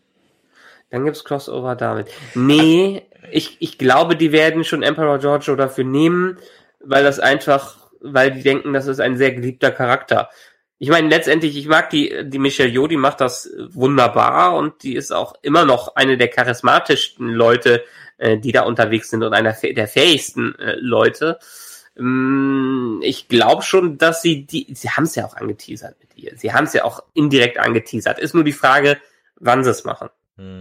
Dann 0.91 1.05
gibt's 1.05 1.25
Crossover 1.25 1.75
damit. 1.75 2.09
Nee, 2.35 3.03
ich, 3.31 3.57
ich 3.61 3.79
glaube, 3.79 4.17
die 4.17 4.33
werden 4.33 4.65
schon 4.65 4.83
Emperor 4.83 5.19
Giorgio 5.19 5.57
dafür 5.57 5.85
nehmen, 5.85 6.39
weil 6.81 7.03
das 7.03 7.19
einfach, 7.19 7.91
weil 8.01 8.31
die 8.31 8.43
denken, 8.43 8.73
das 8.73 8.87
ist 8.87 9.01
ein 9.01 9.17
sehr 9.17 9.33
geliebter 9.33 9.73
Charakter. 9.73 10.31
Ich 10.79 10.91
meine, 10.91 11.09
letztendlich, 11.09 11.57
ich 11.57 11.67
mag 11.67 11.91
die, 11.91 12.29
die 12.29 12.39
Michelle 12.39 12.69
Yeoh, 12.69 12.87
die 12.87 12.99
macht 12.99 13.21
das 13.21 13.51
wunderbar 13.71 14.55
und 14.55 14.83
die 14.83 14.95
ist 14.95 15.11
auch 15.11 15.35
immer 15.43 15.65
noch 15.65 15.97
eine 15.97 16.19
der 16.19 16.29
charismatischsten 16.29 17.29
Leute, 17.29 17.83
äh, 18.19 18.39
die 18.39 18.53
da 18.53 18.63
unterwegs 18.63 19.11
sind 19.11 19.23
und 19.23 19.33
einer 19.33 19.55
der 19.55 19.89
fähigsten 19.89 20.55
äh, 20.59 20.77
Leute. 20.79 21.39
Mm, 21.97 23.01
ich 23.03 23.29
glaube 23.29 23.63
schon, 23.63 23.99
dass 23.99 24.23
sie 24.23 24.45
die, 24.45 24.67
sie 24.75 24.91
haben 24.91 25.05
es 25.05 25.15
ja 25.15 25.27
auch 25.27 25.37
angeteasert 25.37 25.97
mit 26.01 26.17
ihr. 26.17 26.33
Sie 26.37 26.53
haben 26.53 26.65
es 26.65 26.73
ja 26.73 26.85
auch 26.85 27.03
indirekt 27.15 27.59
angeteasert. 27.59 28.19
Ist 28.19 28.35
nur 28.35 28.45
die 28.45 28.53
Frage, 28.53 28.99
wann 29.39 29.65
sie 29.65 29.71
es 29.71 29.85
machen. 29.85 30.09
Hm. 30.37 30.61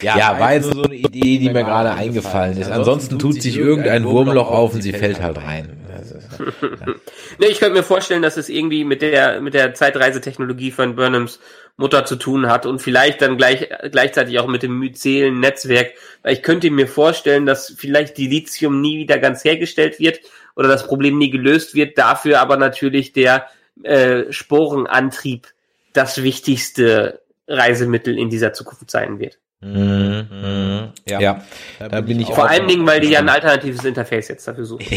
Ja, 0.00 0.16
ja, 0.16 0.38
war 0.38 0.54
jetzt 0.54 0.72
so 0.72 0.82
eine 0.84 0.94
Idee, 0.94 1.38
die 1.38 1.50
mir 1.50 1.64
gerade 1.64 1.90
eingefallen 1.90 2.56
ist. 2.56 2.70
Ansonsten 2.70 3.18
tut 3.18 3.42
sich 3.42 3.56
irgendein 3.56 4.04
Wurmloch 4.04 4.48
auf 4.48 4.74
und 4.74 4.82
sie 4.82 4.92
fällt 4.92 5.20
halt 5.20 5.38
rein. 5.38 5.84
ja. 5.88 5.98
nee, 7.40 7.46
ich 7.46 7.58
könnte 7.58 7.74
mir 7.74 7.82
vorstellen, 7.82 8.22
dass 8.22 8.36
es 8.36 8.48
irgendwie 8.48 8.84
mit 8.84 9.02
der, 9.02 9.40
mit 9.40 9.54
der 9.54 9.74
Zeitreisetechnologie 9.74 10.70
von 10.70 10.94
Burnhams 10.94 11.40
Mutter 11.76 12.04
zu 12.04 12.14
tun 12.14 12.48
hat 12.48 12.66
und 12.66 12.80
vielleicht 12.80 13.20
dann 13.22 13.36
gleich, 13.36 13.68
gleichzeitig 13.90 14.38
auch 14.38 14.46
mit 14.46 14.62
dem 14.62 14.78
myzelen 14.78 15.40
Netzwerk. 15.40 15.92
Weil 16.22 16.34
ich 16.34 16.42
könnte 16.44 16.70
mir 16.70 16.86
vorstellen, 16.86 17.44
dass 17.44 17.74
vielleicht 17.76 18.18
die 18.18 18.28
Lithium 18.28 18.80
nie 18.80 18.98
wieder 18.98 19.18
ganz 19.18 19.44
hergestellt 19.44 19.98
wird 19.98 20.20
oder 20.58 20.68
das 20.68 20.86
Problem 20.86 21.18
nie 21.18 21.30
gelöst 21.30 21.76
wird, 21.76 21.96
dafür 21.96 22.40
aber 22.40 22.56
natürlich 22.56 23.12
der 23.12 23.46
äh, 23.84 24.24
Sporenantrieb 24.30 25.46
das 25.92 26.24
wichtigste 26.24 27.22
Reisemittel 27.46 28.18
in 28.18 28.28
dieser 28.28 28.52
Zukunft 28.52 28.90
sein 28.90 29.20
wird. 29.20 29.38
Mhm. 29.60 30.92
Ja, 31.08 31.42
da 31.80 32.00
bin 32.00 32.20
ich 32.20 32.28
Vor 32.28 32.48
allen 32.48 32.68
Dingen, 32.68 32.86
weil 32.86 33.00
die 33.00 33.08
ja 33.08 33.18
ein 33.18 33.28
alternatives 33.28 33.84
Interface 33.84 34.28
jetzt 34.28 34.46
dafür 34.46 34.64
suchen. 34.64 34.86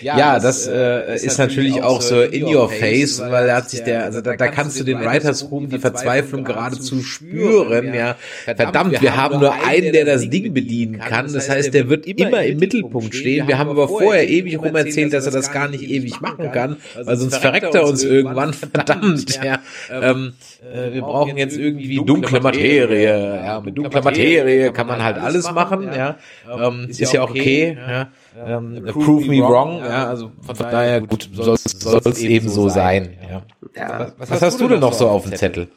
Ja, 0.00 0.38
das 0.38 0.66
äh, 0.66 1.16
ist 1.16 1.38
natürlich 1.38 1.82
auch 1.82 2.00
so 2.00 2.22
in 2.22 2.44
your 2.44 2.70
face, 2.70 3.20
weil 3.20 3.46
da 3.46 3.56
hat 3.56 3.68
sich 3.68 3.82
der, 3.82 4.04
also 4.04 4.22
da, 4.22 4.34
da 4.34 4.48
kannst 4.48 4.80
du 4.80 4.84
den 4.84 5.00
Writers 5.00 5.50
Room 5.50 5.68
die 5.68 5.78
Verzweiflung 5.78 6.44
geradezu 6.44 7.02
spüren, 7.02 7.92
ja. 7.92 8.16
Verdammt, 8.44 9.02
wir 9.02 9.16
haben 9.16 9.40
nur 9.40 9.52
einen, 9.66 9.92
der 9.92 10.06
das 10.06 10.28
Ding 10.30 10.54
bedienen 10.54 10.98
kann. 10.98 11.30
Das 11.30 11.50
heißt, 11.50 11.74
der 11.74 11.90
wird 11.90 12.06
immer 12.06 12.42
im 12.42 12.58
Mittelpunkt 12.58 13.14
stehen. 13.14 13.46
Wir 13.46 13.58
haben 13.58 13.68
aber 13.68 13.88
vorher 13.88 14.28
ewig 14.28 14.58
rum 14.58 14.74
erzählt, 14.74 15.12
dass 15.12 15.26
er 15.26 15.32
das 15.32 15.52
gar 15.52 15.68
nicht 15.68 15.84
ewig 15.84 16.20
machen 16.22 16.50
kann, 16.50 16.76
weil 17.02 17.16
sonst 17.18 17.36
verreckt 17.36 17.74
er 17.74 17.84
uns 17.84 18.02
irgendwann. 18.02 18.54
Verdammt, 18.54 19.38
ja. 19.44 19.58
Ähm, 19.90 20.32
äh, 20.62 20.94
wir 20.94 21.02
brauchen 21.02 21.36
jetzt 21.36 21.56
irgendwie 21.56 21.96
dunkle 22.04 22.40
Materie. 22.40 23.36
Ja, 23.44 23.60
mit 23.60 23.76
dunkler 23.76 23.89
Materie 23.92 24.72
kann 24.72 24.86
man 24.86 25.02
halt 25.02 25.18
alles 25.18 25.50
machen, 25.52 25.92
ja. 25.92 26.16
Ähm, 26.48 26.86
ist 26.88 27.12
ja 27.12 27.22
auch 27.22 27.30
okay, 27.30 27.76
ja. 27.78 28.08
Ähm, 28.46 28.84
prove 28.86 29.26
me 29.26 29.40
wrong, 29.42 29.78
ja, 29.80 30.08
also 30.08 30.30
von 30.40 30.56
daher 30.56 31.00
gut, 31.00 31.28
soll 31.32 31.54
es 31.56 32.18
eben 32.22 32.48
so 32.48 32.68
sein. 32.68 33.16
Ja. 33.28 33.42
Ja. 33.76 34.12
Was, 34.18 34.42
hast 34.42 34.60
du 34.60 34.68
denn 34.68 34.80
noch 34.80 34.92
so 34.92 35.08
auf 35.08 35.24
dem 35.24 35.34
Zettel? 35.36 35.68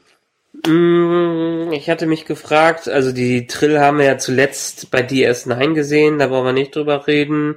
Mm, 0.65 1.71
Ich 1.73 1.89
hatte 1.89 2.05
mich 2.05 2.25
gefragt, 2.25 2.87
also 2.87 3.11
die 3.11 3.47
Trill 3.47 3.79
haben 3.79 3.97
wir 3.97 4.05
ja 4.05 4.17
zuletzt 4.17 4.91
bei 4.91 5.01
DS9 5.01 5.73
gesehen, 5.73 6.19
da 6.19 6.29
wollen 6.29 6.45
wir 6.45 6.53
nicht 6.53 6.75
drüber 6.75 7.07
reden. 7.07 7.55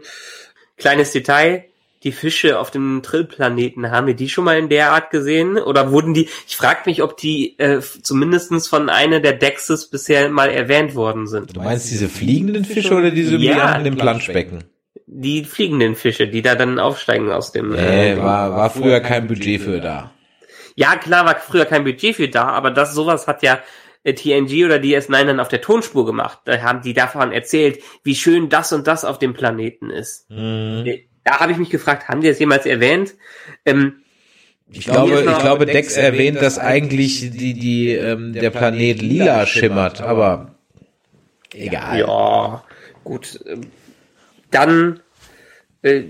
Kleines 0.76 1.12
Detail, 1.12 1.64
die 2.02 2.12
Fische 2.12 2.58
auf 2.58 2.70
dem 2.70 3.02
Trillplaneten, 3.02 3.90
haben 3.90 4.06
wir 4.06 4.14
die 4.14 4.28
schon 4.28 4.44
mal 4.44 4.58
in 4.58 4.68
der 4.68 4.92
Art 4.92 5.10
gesehen? 5.10 5.56
Oder 5.58 5.90
wurden 5.90 6.14
die, 6.14 6.28
ich 6.46 6.56
frage 6.56 6.80
mich, 6.86 7.02
ob 7.02 7.16
die 7.16 7.58
äh, 7.58 7.80
zumindestens 7.80 8.68
von 8.68 8.88
einer 8.88 9.20
der 9.20 9.32
Dexes 9.32 9.88
bisher 9.88 10.28
mal 10.28 10.50
erwähnt 10.50 10.94
worden 10.94 11.26
sind. 11.26 11.56
Du 11.56 11.60
meinst 11.60 11.90
diese 11.90 12.08
fliegenden 12.08 12.64
Fische 12.64 12.94
oder 12.94 13.10
diese 13.10 13.36
Ja. 13.36 13.54
Migranten 13.54 13.86
im 13.86 13.96
Planschbecken? 13.96 14.64
Die 15.06 15.44
fliegenden 15.44 15.94
Fische, 15.94 16.28
die 16.28 16.42
da 16.42 16.54
dann 16.54 16.78
aufsteigen 16.78 17.30
aus 17.30 17.52
dem... 17.52 17.70
Nee, 17.70 18.12
äh, 18.12 18.18
war, 18.18 18.52
war 18.52 18.70
früher 18.70 19.00
kein 19.00 19.26
Budget 19.26 19.62
für 19.62 19.80
da. 19.80 20.12
Ja, 20.74 20.96
klar 20.96 21.24
war 21.24 21.36
früher 21.38 21.64
kein 21.64 21.84
Budget 21.84 22.16
für 22.16 22.28
da, 22.28 22.44
aber 22.48 22.70
das 22.70 22.94
sowas 22.94 23.26
hat 23.26 23.42
ja 23.42 23.60
äh, 24.04 24.14
TNG 24.14 24.64
oder 24.64 24.76
DS9 24.76 25.24
dann 25.24 25.40
auf 25.40 25.48
der 25.48 25.60
Tonspur 25.60 26.06
gemacht. 26.06 26.40
Da 26.44 26.60
haben 26.62 26.82
die 26.82 26.92
davon 26.92 27.32
erzählt, 27.32 27.82
wie 28.04 28.14
schön 28.14 28.48
das 28.48 28.72
und 28.72 28.86
das 28.86 29.04
auf 29.04 29.18
dem 29.18 29.32
Planeten 29.34 29.90
ist. 29.90 30.30
Äh, 30.30 31.06
Da 31.26 31.40
habe 31.40 31.50
ich 31.50 31.58
mich 31.58 31.70
gefragt, 31.70 32.06
haben 32.06 32.20
die 32.20 32.28
das 32.28 32.38
jemals 32.38 32.66
erwähnt? 32.66 33.14
Ähm, 33.64 33.94
Ich 34.70 34.84
glaube, 34.84 35.24
ich 35.28 35.38
glaube, 35.40 35.66
Dex 35.66 35.96
erwähnt, 35.96 36.40
dass 36.40 36.56
eigentlich 36.56 37.32
die, 37.32 37.54
die, 37.54 37.90
ähm, 37.90 38.32
der 38.32 38.50
Planet 38.50 39.02
lila 39.02 39.44
schimmert, 39.44 40.00
aber 40.00 40.54
egal. 41.52 41.98
ja, 41.98 42.62
gut. 43.02 43.40
ähm, 43.44 43.62
Dann, 44.52 45.00
äh, 45.82 46.02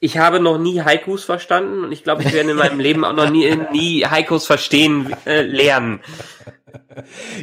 ich 0.00 0.18
habe 0.18 0.40
noch 0.40 0.58
nie 0.58 0.82
Haikus 0.82 1.22
verstanden 1.24 1.84
und 1.84 1.92
ich 1.92 2.02
glaube, 2.02 2.24
ich 2.24 2.32
werde 2.32 2.50
in 2.50 2.56
meinem 2.56 2.80
Leben 2.80 3.04
auch 3.04 3.14
noch 3.14 3.30
nie, 3.30 3.56
nie 3.72 4.04
Haikus 4.04 4.44
verstehen 4.44 5.14
äh, 5.24 5.42
lernen. 5.42 6.00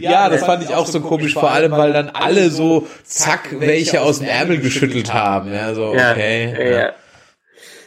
Ja, 0.01 0.27
das 0.27 0.43
fand 0.43 0.65
ich 0.65 0.75
auch 0.75 0.85
so 0.85 0.99
komisch, 0.99 1.33
vor 1.33 1.51
allem, 1.51 1.71
weil 1.71 1.93
dann 1.93 2.09
alle 2.09 2.49
so 2.49 2.87
zack 3.05 3.57
welche 3.61 4.01
aus 4.01 4.19
dem 4.19 4.27
Ärmel 4.27 4.57
geschüttelt 4.59 5.13
haben. 5.13 5.53
Ja, 5.53 5.73
so, 5.73 5.95
Ja, 5.95 6.11
okay. 6.11 6.53
ja. 6.59 6.79
ja. 6.79 6.93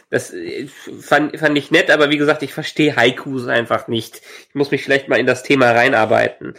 Das 0.09 0.31
äh, 0.33 0.67
fand, 1.01 1.37
fand 1.39 1.57
ich 1.57 1.71
nett, 1.71 1.89
aber 1.89 2.09
wie 2.09 2.17
gesagt, 2.17 2.43
ich 2.43 2.53
verstehe 2.53 2.95
Haikus 2.95 3.47
einfach 3.47 3.87
nicht. 3.87 4.21
Ich 4.49 4.55
muss 4.55 4.71
mich 4.71 4.83
vielleicht 4.83 5.07
mal 5.09 5.19
in 5.19 5.25
das 5.25 5.43
Thema 5.43 5.71
reinarbeiten. 5.71 6.53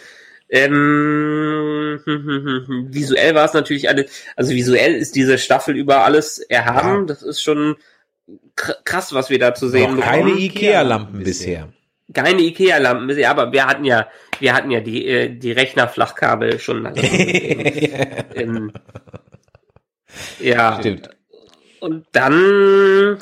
Ähm, 0.48 2.00
visuell 2.90 3.34
war 3.34 3.44
es 3.46 3.52
natürlich 3.54 3.88
alles, 3.88 4.10
also 4.36 4.52
visuell 4.52 4.94
ist 4.94 5.16
diese 5.16 5.38
Staffel 5.38 5.76
über 5.76 6.04
alles 6.04 6.38
erhaben. 6.38 7.06
Das 7.06 7.22
ist 7.22 7.42
schon 7.42 7.76
kr- 8.56 8.76
krass, 8.84 9.12
was 9.12 9.30
wir 9.30 9.38
da 9.38 9.54
zu 9.54 9.68
sehen 9.68 9.96
Noch 9.96 10.04
keine 10.04 10.24
bekommen. 10.24 10.40
Ikea-Lampen 10.40 11.22
bisher. 11.24 11.72
Keine 12.12 12.42
Ikea-Lampen 12.42 13.08
bisher, 13.08 13.30
aber 13.30 13.50
wir 13.52 13.66
hatten 13.66 13.84
ja, 13.84 14.08
wir 14.38 14.54
hatten 14.54 14.70
ja 14.70 14.80
die, 14.80 15.06
äh, 15.06 15.28
die 15.36 15.50
Rechnerflachkabel 15.52 16.60
schon 16.60 16.82
lange. 16.84 17.00
ähm, 18.34 18.72
ja. 20.38 20.78
Stimmt. 20.78 21.10
Und 21.80 22.06
dann, 22.12 23.18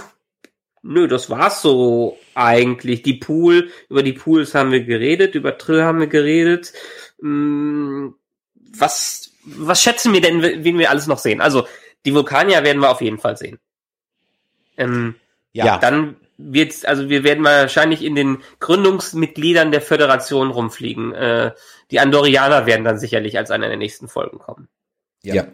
nö, 0.85 1.09
das 1.09 1.31
war's 1.31 1.63
so 1.63 2.19
eigentlich. 2.35 3.03
Die 3.03 3.15
Pool, 3.15 3.71
über 3.89 4.03
die 4.03 4.13
Pools 4.13 4.55
haben 4.55 4.71
wir 4.71 4.85
geredet, 4.85 5.35
über 5.35 5.59
Trill 5.59 5.83
haben 5.83 5.99
wir 6.01 6.07
geredet. 6.07 6.73
Hm, 7.21 8.15
Was, 8.77 9.31
was 9.45 9.83
schätzen 9.83 10.13
wir 10.13 10.21
denn, 10.21 10.43
wen 10.43 10.79
wir 10.79 10.91
alles 10.91 11.07
noch 11.07 11.19
sehen? 11.19 11.41
Also, 11.41 11.67
die 12.05 12.15
Vulkanier 12.15 12.63
werden 12.65 12.81
wir 12.83 12.91
auf 12.91 13.01
jeden 13.01 13.19
Fall 13.19 13.37
sehen. 13.37 13.59
Ähm, 14.77 15.15
Ja. 15.53 15.79
dann 15.79 16.17
wird's, 16.37 16.85
also 16.85 17.09
wir 17.09 17.23
werden 17.23 17.45
wahrscheinlich 17.45 18.03
in 18.03 18.15
den 18.17 18.39
Gründungsmitgliedern 18.59 19.71
der 19.71 19.81
Föderation 19.81 20.51
rumfliegen. 20.51 21.15
Äh, 21.15 21.53
die 21.91 22.01
Andorianer 22.01 22.67
werden 22.67 22.85
dann 22.85 22.99
sicherlich 22.99 23.39
als 23.39 23.51
einer 23.53 23.69
der 23.69 23.77
nächsten 23.77 24.09
Folgen 24.09 24.39
kommen. 24.39 24.69
Ja. 25.23 25.47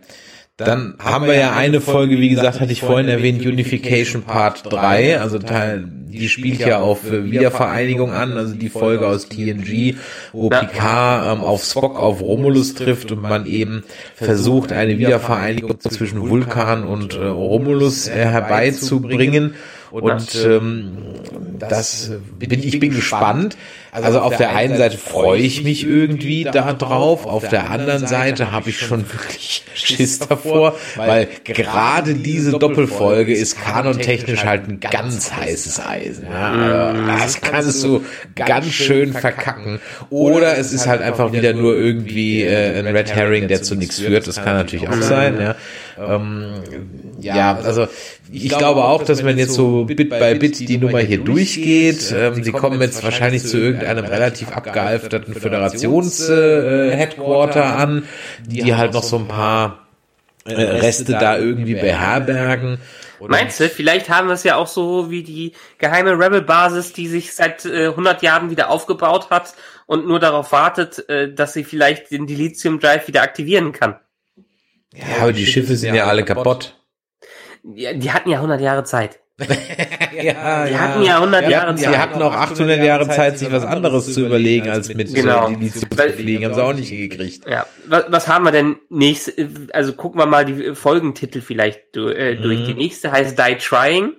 Dann 0.66 0.94
haben 0.98 1.26
wir 1.26 1.34
ja 1.34 1.52
eine 1.52 1.80
Folge, 1.80 2.18
wie 2.18 2.28
gesagt, 2.28 2.60
hatte 2.60 2.72
ich 2.72 2.80
vorhin 2.80 3.08
erwähnt, 3.08 3.44
Unification 3.44 4.22
Part 4.22 4.72
3, 4.72 5.20
also 5.20 5.38
Teil, 5.38 5.84
die 6.10 6.28
spielt 6.28 6.60
ja 6.60 6.80
auf 6.80 7.10
äh, 7.10 7.30
Wiedervereinigung 7.30 8.12
an, 8.12 8.36
also 8.36 8.54
die 8.54 8.68
Folge 8.68 9.06
aus 9.06 9.28
TNG, 9.28 9.96
wo. 10.32 10.48
Picard 10.48 11.38
ähm, 11.38 11.44
auf 11.44 11.64
Spock 11.64 11.98
auf 11.98 12.20
Romulus 12.20 12.74
trifft 12.74 13.12
und 13.12 13.22
man 13.22 13.46
eben 13.46 13.84
versucht, 14.14 14.72
eine 14.72 14.98
Wiedervereinigung 14.98 15.78
zwischen 15.80 16.28
Vulkan 16.28 16.84
und 16.84 17.14
äh, 17.14 17.26
Romulus 17.26 18.08
äh, 18.08 18.12
herbeizubringen. 18.12 19.54
Und 19.90 20.34
ähm, 20.44 20.98
das 21.58 22.10
äh, 22.10 22.18
bin 22.38 22.62
ich 22.62 22.78
bin 22.78 22.94
gespannt. 22.94 23.56
Also 23.92 24.20
auf 24.20 24.36
der 24.36 24.54
einen 24.54 24.76
Seite 24.76 24.96
freue 24.98 25.40
ich 25.40 25.64
mich 25.64 25.84
irgendwie 25.84 26.44
da 26.44 26.72
drauf, 26.74 27.26
auf 27.26 27.48
der 27.48 27.70
anderen 27.70 28.06
Seite 28.06 28.52
habe 28.52 28.70
ich 28.70 28.78
schon 28.78 29.00
wirklich 29.12 29.64
Schiss 29.74 30.20
davor, 30.20 30.76
weil 30.96 31.28
gerade 31.42 32.14
diese 32.14 32.56
Doppelfolge 32.56 33.34
ist 33.34 33.60
kanontechnisch 33.60 34.44
halt 34.44 34.68
ein 34.68 34.78
ganz 34.78 35.32
heißes 35.32 35.80
Eisen. 35.84 36.26
Ja, 36.30 36.90
also 36.90 37.06
das 37.06 37.40
kannst 37.40 37.82
du 37.82 38.04
ganz 38.36 38.66
schön 38.66 39.12
verkacken. 39.12 39.80
Oder 40.08 40.56
es 40.56 40.72
ist 40.72 40.86
halt 40.86 41.02
einfach 41.02 41.32
wieder 41.32 41.52
nur 41.52 41.74
irgendwie 41.74 42.42
äh, 42.42 42.78
ein 42.78 42.86
Red 42.86 43.12
Herring, 43.14 43.48
der 43.48 43.62
zu 43.62 43.74
nichts 43.74 43.98
führt. 43.98 44.28
Das 44.28 44.36
kann 44.36 44.56
natürlich 44.56 44.88
auch 44.88 45.02
sein. 45.02 45.40
Ja, 45.40 45.56
ähm, 46.00 46.62
ja 47.20 47.56
also 47.56 47.86
ich 48.32 48.48
glaube 48.48 48.84
auch, 48.84 49.02
dass 49.02 49.22
man 49.22 49.36
jetzt 49.38 49.54
so 49.54 49.84
Bit 49.84 50.10
by 50.10 50.34
Bit 50.34 50.68
die 50.68 50.76
Nummer 50.78 50.98
hier 51.00 51.18
durchgeht. 51.18 52.14
Ähm, 52.16 52.42
sie 52.42 52.52
kommen 52.52 52.80
jetzt 52.80 53.04
wahrscheinlich 53.04 53.44
zu 53.44 53.58
irgendeinem 53.58 54.04
relativ 54.04 54.52
abgehalfterten 54.52 55.34
Föderations-Headquarter 55.34 57.76
an, 57.76 58.04
die 58.46 58.74
halt 58.74 58.94
noch 58.94 59.02
so 59.02 59.18
ein 59.18 59.28
paar 59.28 59.86
äh, 60.44 60.54
Reste 60.54 61.12
da 61.12 61.36
irgendwie 61.38 61.74
beherbergen. 61.74 62.78
Meinst 63.20 63.60
du, 63.60 63.68
vielleicht 63.68 64.08
haben 64.08 64.28
wir 64.28 64.34
es 64.34 64.44
ja 64.44 64.56
auch 64.56 64.66
so 64.66 65.10
wie 65.10 65.22
die 65.22 65.52
geheime 65.78 66.18
Rebel-Basis, 66.18 66.94
die 66.94 67.06
sich 67.06 67.34
seit 67.34 67.66
äh, 67.66 67.88
100 67.88 68.22
Jahren 68.22 68.48
wieder 68.50 68.70
aufgebaut 68.70 69.28
hat 69.30 69.54
und 69.86 70.06
nur 70.06 70.20
darauf 70.20 70.52
wartet, 70.52 71.06
äh, 71.08 71.32
dass 71.32 71.52
sie 71.52 71.64
vielleicht 71.64 72.10
den 72.10 72.26
Dilithium-Drive 72.26 73.06
wieder 73.08 73.22
aktivieren 73.22 73.72
kann. 73.72 73.96
Ja, 74.94 75.04
aber 75.22 75.32
die 75.32 75.46
Schiffe 75.46 75.76
sind 75.76 75.94
ja 75.94 76.06
alle 76.06 76.24
kaputt. 76.24 76.76
Die, 77.62 77.98
die 77.98 78.10
hatten 78.12 78.30
ja 78.30 78.36
100 78.38 78.60
Jahre 78.60 78.84
Zeit. 78.84 79.20
Ja, 80.12 80.66
Die 80.66 80.76
hatten 80.78 81.02
ja 81.02 81.16
100 81.16 81.46
Die 81.46 81.50
Jahre 81.50 81.66
hatten, 81.68 81.76
die 81.76 81.82
Zeit. 81.84 81.98
hatten 81.98 82.22
auch 82.22 82.32
800 82.34 82.82
Jahre 82.82 83.08
Zeit, 83.08 83.38
sich 83.38 83.50
was 83.50 83.64
anderes 83.64 84.12
zu 84.12 84.26
überlegen, 84.26 84.68
als 84.68 84.92
mit 84.92 85.14
Genau. 85.14 85.48
äh, 85.48 85.54
Dilithium 85.56 85.90
zu 85.90 86.08
fliegen. 86.12 86.44
Haben 86.44 86.54
sie 86.54 86.62
auch 86.64 86.72
nicht 86.74 86.90
gekriegt. 86.90 87.48
Ja, 87.48 87.66
was, 87.86 88.04
was 88.08 88.28
haben 88.28 88.44
wir 88.44 88.52
denn 88.52 88.76
nächst, 88.90 89.32
also 89.72 89.92
gucken 89.94 90.20
wir 90.20 90.26
mal 90.26 90.44
die 90.44 90.74
Folgentitel 90.74 91.40
vielleicht 91.40 91.96
äh, 91.96 92.36
durch. 92.36 92.66
Die 92.66 92.74
nächste 92.74 93.12
heißt 93.12 93.38
Die 93.38 93.56
Trying. 93.56 94.12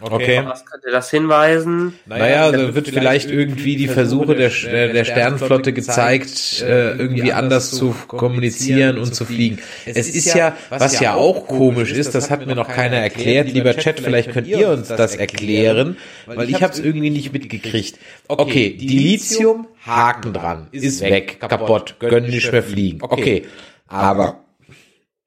Okay. 0.00 0.42
Was 0.44 0.64
könnte 0.64 0.90
das 0.90 1.10
hinweisen? 1.10 1.94
Naja, 2.06 2.44
also 2.46 2.74
wird 2.74 2.88
vielleicht 2.88 3.30
irgendwie 3.30 3.76
die 3.76 3.88
Versuche 3.88 4.34
der, 4.34 4.50
äh, 4.64 4.92
der 4.92 5.04
Sternenflotte 5.04 5.72
gezeigt, 5.72 6.62
äh, 6.62 6.92
irgendwie 6.92 7.32
anders 7.32 7.70
zu 7.70 7.94
kommunizieren 8.06 8.98
und 8.98 9.14
zu 9.14 9.24
fliegen. 9.24 9.58
Es 9.84 10.08
ist 10.08 10.34
ja, 10.34 10.56
was 10.70 11.00
ja 11.00 11.14
auch 11.14 11.46
komisch 11.46 11.92
ist, 11.92 12.14
das 12.14 12.30
hat 12.30 12.46
mir 12.46 12.54
noch 12.54 12.68
keiner 12.68 12.96
erklärt. 12.96 13.52
Lieber 13.52 13.76
Chat, 13.76 14.00
vielleicht 14.00 14.32
könnt 14.32 14.46
ihr 14.46 14.70
uns 14.70 14.88
das 14.88 15.16
erklären, 15.16 15.96
weil 16.26 16.48
ich 16.48 16.62
habe 16.62 16.72
es 16.72 16.78
irgendwie 16.78 17.10
nicht 17.10 17.32
mitgekriegt. 17.32 17.98
Okay, 18.28 18.70
Dilithium, 18.70 19.66
Haken 19.84 20.32
dran, 20.32 20.68
ist 20.72 21.02
weg, 21.02 21.40
kaputt, 21.40 21.96
können 21.98 22.30
nicht 22.30 22.50
mehr 22.50 22.62
fliegen. 22.62 22.98
Okay, 23.02 23.44
aber 23.86 24.44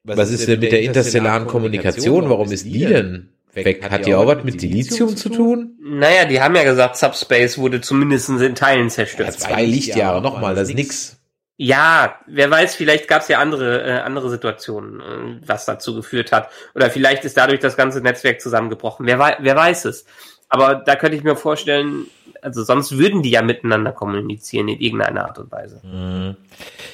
was 0.04 0.32
ist 0.32 0.48
denn 0.48 0.60
mit 0.60 0.72
der 0.72 0.82
interstellaren 0.82 1.48
Kommunikation? 1.48 2.30
Warum 2.30 2.52
ist 2.52 2.66
die 2.66 2.86
denn 2.86 3.33
weg? 3.56 3.90
Hat 3.90 4.06
die 4.06 4.16
auch 4.16 4.28
was 4.28 4.44
mit 4.44 4.62
Dilithium 4.62 5.16
zu 5.16 5.30
tun? 5.30 5.78
Naja, 5.82 6.26
die 6.26 6.42
haben 6.42 6.56
ja 6.56 6.64
gesagt, 6.64 6.98
Subspace 6.98 7.58
wurde 7.58 7.82
zumindest 7.82 8.30
in 8.30 8.56
Teilen 8.56 8.90
zerstört. 8.90 9.30
Ja, 9.30 9.38
zwei 9.38 9.66
Lichtjahre, 9.66 10.22
nochmal, 10.22 10.56
das 10.56 10.70
ist 10.70 10.76
nix. 10.76 11.18
Ja, 11.56 12.20
wer 12.26 12.50
weiß, 12.50 12.76
vielleicht 12.76 13.08
gab 13.08 13.22
es 13.22 13.28
ja 13.28 13.40
andere, 13.40 13.84
äh, 13.84 14.00
andere 14.00 14.30
Situationen, 14.30 15.00
äh, 15.00 15.48
was 15.48 15.66
dazu 15.66 15.96
geführt 15.96 16.32
hat. 16.32 16.50
Oder 16.74 16.90
vielleicht 16.90 17.26
ist 17.26 17.38
dadurch 17.38 17.60
das 17.60 17.78
ganze 17.78 18.02
Netzwerk 18.02 18.42
zusammengebrochen. 18.42 19.06
Wer, 19.06 19.20
wei 19.20 19.38
wer 19.40 19.56
weiß 19.56 19.86
es. 19.86 20.06
Aber 20.50 20.76
da 20.76 20.96
könnte 20.96 21.16
ich 21.16 21.24
mir 21.24 21.36
vorstellen, 21.36 22.08
also 22.44 22.64
sonst 22.64 22.98
würden 22.98 23.22
die 23.22 23.32
ja 23.32 23.42
miteinander 23.42 23.92
kommunizieren 23.92 24.68
in 24.68 24.80
irgendeiner 24.80 25.26
Art 25.26 25.40
und 25.40 25.52
Weise. 25.52 25.80
Mhm. 25.84 26.36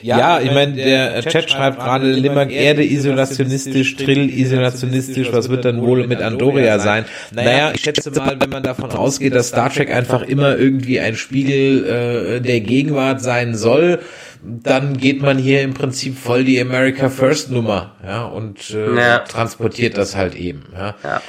Ja, 0.02 0.18
ja, 0.18 0.40
ich 0.40 0.54
meine, 0.54 0.74
der 0.76 1.22
Chat 1.22 1.50
schreibt 1.50 1.80
gerade 1.80 2.12
Limmerg 2.12 2.52
Erde 2.52 2.84
isolationistisch, 2.84 3.98
Trill 3.98 4.30
isolationistisch, 4.30 5.32
was 5.34 5.50
wird 5.50 5.66
dann 5.66 5.82
wohl 5.82 6.08
mit 6.08 6.22
Andoria 6.22 6.80
sein? 6.80 7.06
Naja, 7.32 7.72
ich 7.74 7.82
schätze 7.82 8.12
mal, 8.12 8.38
wenn 8.40 8.50
man 8.50 8.64
davon 8.64 8.92
ausgeht, 8.92 9.36
dass 9.36 9.50
Star 9.50 9.70
Trek 9.70 9.94
einfach 9.94 10.22
immer 10.22 10.58
irgendwie 10.58 11.00
ein 11.00 11.16
Spiegel 11.16 11.86
äh, 11.86 12.42
der 12.42 12.62
Gegenwart 12.62 13.22
sein 13.22 13.56
soll, 13.56 14.00
dann 14.42 14.98
geht 14.98 15.22
man 15.22 15.38
hier 15.38 15.62
im 15.64 15.74
Prinzip 15.74 16.18
voll 16.18 16.46
die 16.46 16.62
America 16.62 17.10
First 17.10 17.52
Nummer, 17.52 17.96
ja, 18.06 18.26
und 18.26 18.70
äh, 18.70 18.96
ja. 18.96 19.20
transportiert 19.20 19.98
das 19.98 20.16
halt 20.16 20.36
eben, 20.36 20.64
ja. 20.74 20.96
ja. 21.04 21.22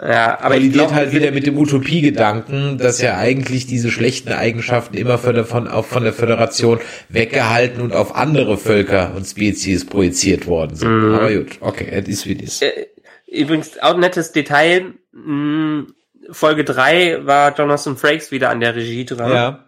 Ja, 0.00 0.38
aber 0.40 0.54
kollidiert 0.54 0.74
glaub, 0.74 0.92
halt 0.92 1.12
wieder 1.12 1.32
mit 1.32 1.46
dem 1.46 1.58
Utopiegedanken, 1.58 2.78
dass 2.78 3.00
ja 3.00 3.16
eigentlich 3.16 3.66
diese 3.66 3.90
schlechten 3.90 4.32
Eigenschaften 4.32 4.96
immer 4.96 5.18
von 5.18 5.34
der, 5.34 5.44
von, 5.44 5.66
auch 5.66 5.86
von 5.86 6.04
der 6.04 6.12
Föderation 6.12 6.78
weggehalten 7.08 7.80
und 7.80 7.92
auf 7.92 8.14
andere 8.14 8.58
Völker 8.58 9.12
und 9.16 9.24
Spezies 9.24 9.86
projiziert 9.86 10.46
worden 10.46 10.76
sind. 10.76 10.88
Mhm. 10.88 11.14
Aber 11.14 11.32
gut, 11.32 11.58
okay, 11.60 11.88
es 11.90 12.06
ist 12.06 12.26
wie 12.26 12.36
das. 12.36 12.62
Äh, 12.62 12.86
übrigens, 13.26 13.78
auch 13.80 13.94
ein 13.94 14.00
nettes 14.00 14.30
Detail, 14.30 14.94
mh, 15.10 15.86
Folge 16.30 16.62
drei 16.62 17.26
war 17.26 17.56
Jonathan 17.56 17.96
Frakes 17.96 18.30
wieder 18.30 18.50
an 18.50 18.60
der 18.60 18.76
Regie 18.76 19.04
dran. 19.04 19.32
Ja. 19.32 19.64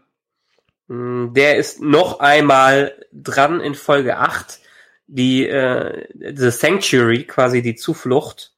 Der 0.89 1.57
ist 1.57 1.81
noch 1.81 2.21
einmal 2.21 2.95
dran 3.13 3.61
in 3.61 3.75
Folge 3.75 4.19
8, 4.19 4.61
die 5.07 5.47
äh, 5.47 6.07
The 6.35 6.51
Sanctuary, 6.51 7.25
quasi 7.25 7.63
die 7.63 7.75
Zuflucht 7.75 8.50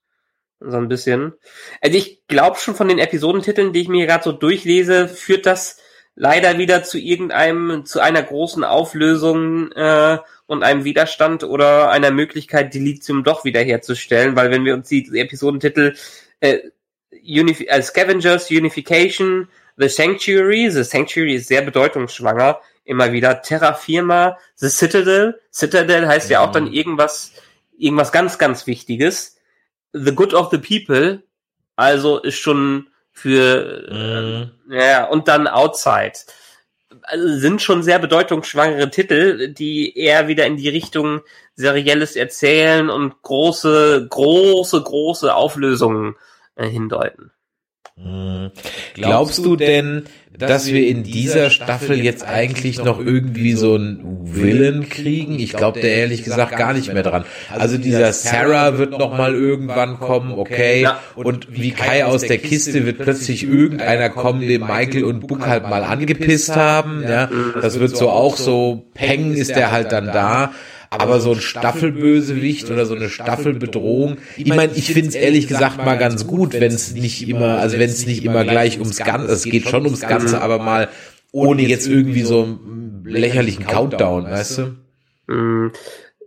so 0.66 0.76
ein 0.76 0.88
bisschen. 0.88 1.32
Also 1.80 1.96
ich 1.96 2.26
glaube 2.26 2.58
schon 2.58 2.74
von 2.74 2.88
den 2.88 2.98
Episodentiteln, 2.98 3.72
die 3.72 3.82
ich 3.82 3.88
mir 3.88 4.06
gerade 4.06 4.24
so 4.24 4.32
durchlese, 4.32 5.08
führt 5.08 5.46
das 5.46 5.78
leider 6.14 6.58
wieder 6.58 6.82
zu 6.84 6.98
irgendeinem, 6.98 7.84
zu 7.86 8.00
einer 8.00 8.22
großen 8.22 8.64
Auflösung 8.64 9.72
äh, 9.72 10.18
und 10.46 10.62
einem 10.62 10.84
Widerstand 10.84 11.44
oder 11.44 11.90
einer 11.90 12.10
Möglichkeit, 12.10 12.74
die 12.74 12.80
Lithium 12.80 13.24
doch 13.24 13.44
wiederherzustellen, 13.44 14.36
weil 14.36 14.50
wenn 14.50 14.64
wir 14.64 14.74
uns 14.74 14.88
die 14.88 15.08
Episodentitel 15.18 15.94
äh, 16.40 16.58
Unif 17.10 17.60
äh, 17.60 17.82
Scavengers, 17.82 18.50
Unification, 18.50 19.48
The 19.76 19.88
Sanctuary, 19.88 20.70
The 20.70 20.82
Sanctuary 20.82 21.36
ist 21.36 21.48
sehr 21.48 21.62
bedeutungsschwanger, 21.62 22.60
immer 22.84 23.12
wieder 23.12 23.40
Terra 23.42 23.74
Firma, 23.74 24.38
The 24.56 24.68
Citadel, 24.68 25.40
Citadel 25.50 26.06
heißt 26.06 26.28
ja, 26.28 26.40
ja 26.40 26.46
auch 26.46 26.52
dann 26.52 26.66
mhm. 26.66 26.74
irgendwas, 26.74 27.32
irgendwas 27.78 28.12
ganz, 28.12 28.38
ganz 28.38 28.66
Wichtiges 28.66 29.38
The 29.92 30.14
Good 30.14 30.34
of 30.34 30.50
the 30.50 30.58
People, 30.58 31.22
also 31.76 32.18
ist 32.18 32.38
schon 32.38 32.88
für 33.12 34.50
mhm. 34.66 34.72
äh, 34.72 34.90
ja 34.90 35.04
und 35.04 35.28
dann 35.28 35.46
Outside. 35.46 36.14
Also 37.02 37.38
sind 37.38 37.62
schon 37.62 37.82
sehr 37.82 37.98
bedeutungsschwangere 37.98 38.90
Titel, 38.90 39.48
die 39.52 39.96
eher 39.96 40.28
wieder 40.28 40.46
in 40.46 40.56
die 40.56 40.68
Richtung 40.68 41.22
serielles 41.54 42.16
Erzählen 42.16 42.90
und 42.90 43.22
große, 43.22 44.06
große, 44.08 44.82
große 44.82 45.34
Auflösungen 45.34 46.16
äh, 46.54 46.66
hindeuten. 46.66 47.32
Mhm. 48.04 48.50
Glaubst 48.94 49.44
du 49.44 49.56
denn, 49.56 50.04
dass 50.36 50.66
wir 50.66 50.86
in 50.88 51.02
dieser 51.02 51.50
Staffel 51.50 52.02
jetzt 52.02 52.24
eigentlich 52.24 52.82
noch 52.82 52.98
irgendwie 52.98 53.52
so 53.52 53.74
einen 53.74 54.34
Willen 54.34 54.88
kriegen? 54.88 55.38
Ich 55.38 55.52
glaube 55.52 55.80
der 55.80 55.94
ehrlich 55.94 56.24
gesagt 56.24 56.56
gar 56.56 56.72
nicht 56.72 56.92
mehr 56.92 57.02
dran. 57.02 57.24
Also 57.56 57.78
dieser 57.78 58.12
Sarah 58.12 58.78
wird 58.78 58.98
noch 58.98 59.16
mal 59.16 59.34
irgendwann 59.34 60.00
kommen, 60.00 60.32
okay. 60.32 60.88
Und 61.14 61.48
wie 61.50 61.70
Kai 61.70 62.04
aus 62.04 62.22
der 62.22 62.38
Kiste 62.38 62.86
wird 62.86 62.98
plötzlich 62.98 63.44
irgendeiner 63.44 64.08
kommen, 64.08 64.40
den 64.40 64.62
Michael 64.62 65.04
und 65.04 65.26
Book 65.26 65.46
halt 65.46 65.64
mal 65.64 65.84
angepisst 65.84 66.56
haben. 66.56 67.02
Ja, 67.02 67.28
das 67.60 67.78
wird 67.78 67.96
so 67.96 68.10
auch 68.10 68.36
so, 68.36 68.86
Peng 68.94 69.34
ist 69.34 69.54
der 69.54 69.70
halt 69.70 69.92
dann 69.92 70.06
da. 70.06 70.52
Aber 70.98 71.20
so 71.20 71.32
ein 71.32 71.40
Staffelbösewicht 71.40 72.70
oder 72.70 72.84
so 72.84 72.94
eine 72.94 73.08
Staffelbedrohung, 73.08 74.18
ich 74.36 74.46
meine, 74.46 74.72
ich 74.74 74.92
finde 74.92 75.08
es 75.08 75.14
ehrlich 75.14 75.48
gesagt 75.48 75.78
mal 75.78 75.96
ganz 75.96 76.26
gut, 76.26 76.52
wenn 76.52 76.72
es 76.72 76.92
nicht 76.92 77.26
immer, 77.28 77.58
also 77.58 77.78
wenn 77.78 77.88
es 77.88 78.06
nicht 78.06 78.24
immer 78.24 78.44
gleich 78.44 78.78
ums 78.78 78.98
Ganze, 78.98 79.32
es 79.32 79.44
geht 79.44 79.68
schon 79.68 79.86
ums 79.86 80.00
Ganze, 80.00 80.42
aber 80.42 80.58
mal 80.58 80.88
ohne 81.32 81.62
jetzt 81.62 81.88
irgendwie 81.88 82.22
so 82.22 82.42
einen 82.42 83.04
lächerlichen 83.06 83.66
Countdown, 83.66 84.24
weißt 84.24 84.58
du? 84.58 85.32
Mm, 85.32 85.72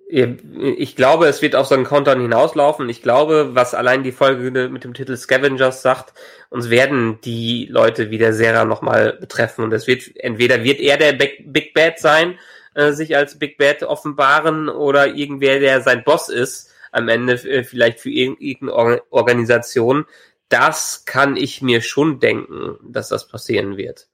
ich 0.08 0.96
glaube, 0.96 1.28
es 1.28 1.42
wird 1.42 1.56
auf 1.56 1.68
so 1.68 1.76
einen 1.76 1.84
Countdown 1.84 2.22
hinauslaufen. 2.22 2.90
Ich 2.90 3.02
glaube, 3.02 3.52
was 3.54 3.74
allein 3.74 4.04
die 4.04 4.12
Folge 4.12 4.70
mit 4.70 4.84
dem 4.84 4.94
Titel 4.94 5.18
Scavengers 5.18 5.82
sagt, 5.82 6.14
uns 6.50 6.70
werden 6.70 7.20
die 7.24 7.68
Leute 7.70 8.12
wie 8.12 8.18
der 8.18 8.34
Serra 8.34 8.66
nochmal 8.66 9.14
betreffen. 9.14 9.64
Und 9.64 9.74
es 9.74 9.88
wird, 9.88 10.04
entweder 10.16 10.64
wird 10.64 10.80
er 10.80 10.98
der 10.98 11.14
Big 11.14 11.74
Bad 11.74 12.00
sein, 12.00 12.36
äh, 12.76 12.92
sich 12.92 13.16
als 13.16 13.40
Big 13.40 13.58
Bad 13.58 13.84
offenbaren 13.84 14.70
oder 14.70 15.08
irgendwer, 15.16 15.60
der 15.60 15.82
sein 15.82 16.04
Boss 16.04 16.30
ist, 16.30 16.72
am 16.92 17.08
Ende 17.10 17.34
äh, 17.34 17.64
vielleicht 17.64 18.00
für 18.00 18.12
irgendeine 18.12 19.02
Organisation. 19.10 20.06
Das 20.50 21.04
kann 21.06 21.38
ich 21.38 21.62
mir 21.62 21.82
schon 21.82 22.20
denken, 22.20 22.78
dass 22.84 23.10
das 23.10 23.28
passieren 23.28 23.78
wird. 23.78 24.08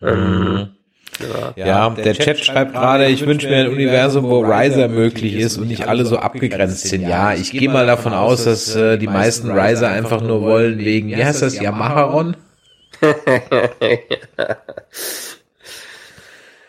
Ähm, 0.00 0.18
mhm. 0.18 0.68
Ja, 1.18 1.52
ja, 1.56 1.90
der, 1.90 2.04
der 2.04 2.14
Chat, 2.14 2.24
Chat 2.36 2.44
schreibt 2.44 2.72
gerade, 2.74 3.06
ich 3.06 3.26
wünsche 3.26 3.48
mir 3.48 3.56
ein 3.56 3.68
Universum, 3.68 4.24
wo 4.24 4.40
Riser 4.40 4.88
möglich 4.88 5.34
ist 5.34 5.56
und 5.56 5.68
nicht 5.68 5.88
alle 5.88 6.04
so 6.04 6.18
abgegrenzt 6.18 6.86
sind. 6.86 7.08
Ja, 7.08 7.32
ich 7.32 7.52
gehe 7.52 7.70
mal 7.70 7.86
davon 7.86 8.12
aus, 8.12 8.44
dass 8.44 8.76
äh, 8.76 8.98
die 8.98 9.06
meisten 9.06 9.50
Riser 9.50 9.88
einfach 9.88 10.20
nur 10.20 10.42
wollen 10.42 10.78
wegen, 10.78 11.08
wie 11.08 11.24
heißt 11.24 11.40
das, 11.40 11.58
Yamaharon? 11.58 12.36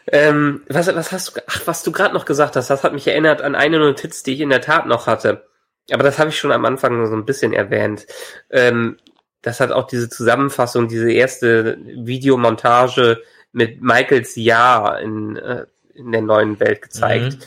Ähm, 0.10 0.64
was, 0.70 0.88
was 0.88 1.12
hast 1.12 1.36
du, 1.36 1.42
ach, 1.48 1.62
was 1.66 1.84
du 1.84 1.92
gerade 1.92 2.14
noch 2.14 2.26
gesagt 2.26 2.56
hast, 2.56 2.70
das 2.70 2.84
hat 2.84 2.94
mich 2.94 3.08
erinnert 3.08 3.42
an 3.42 3.56
eine 3.56 3.80
Notiz, 3.80 4.24
die 4.24 4.34
ich 4.34 4.42
in 4.42 4.50
der 4.50 4.62
Tat 4.62 4.86
noch 4.88 5.08
hatte. 5.08 5.46
Aber 5.92 6.04
das 6.04 6.20
habe 6.20 6.30
ich 6.30 6.38
schon 6.38 6.52
am 6.52 6.66
Anfang 6.66 7.06
so 7.08 7.14
ein 7.14 7.26
bisschen 7.26 7.54
erwähnt. 7.54 8.08
Ähm, 8.50 8.98
das 9.42 9.60
hat 9.60 9.72
auch 9.72 9.88
diese 9.88 10.10
Zusammenfassung, 10.10 10.88
diese 10.88 11.12
erste 11.12 11.78
Videomontage 11.82 13.22
mit 13.52 13.82
Michaels 13.82 14.36
Ja 14.36 14.98
in, 14.98 15.38
äh, 15.38 15.66
in 15.94 16.12
der 16.12 16.22
neuen 16.22 16.60
Welt 16.60 16.82
gezeigt. 16.82 17.40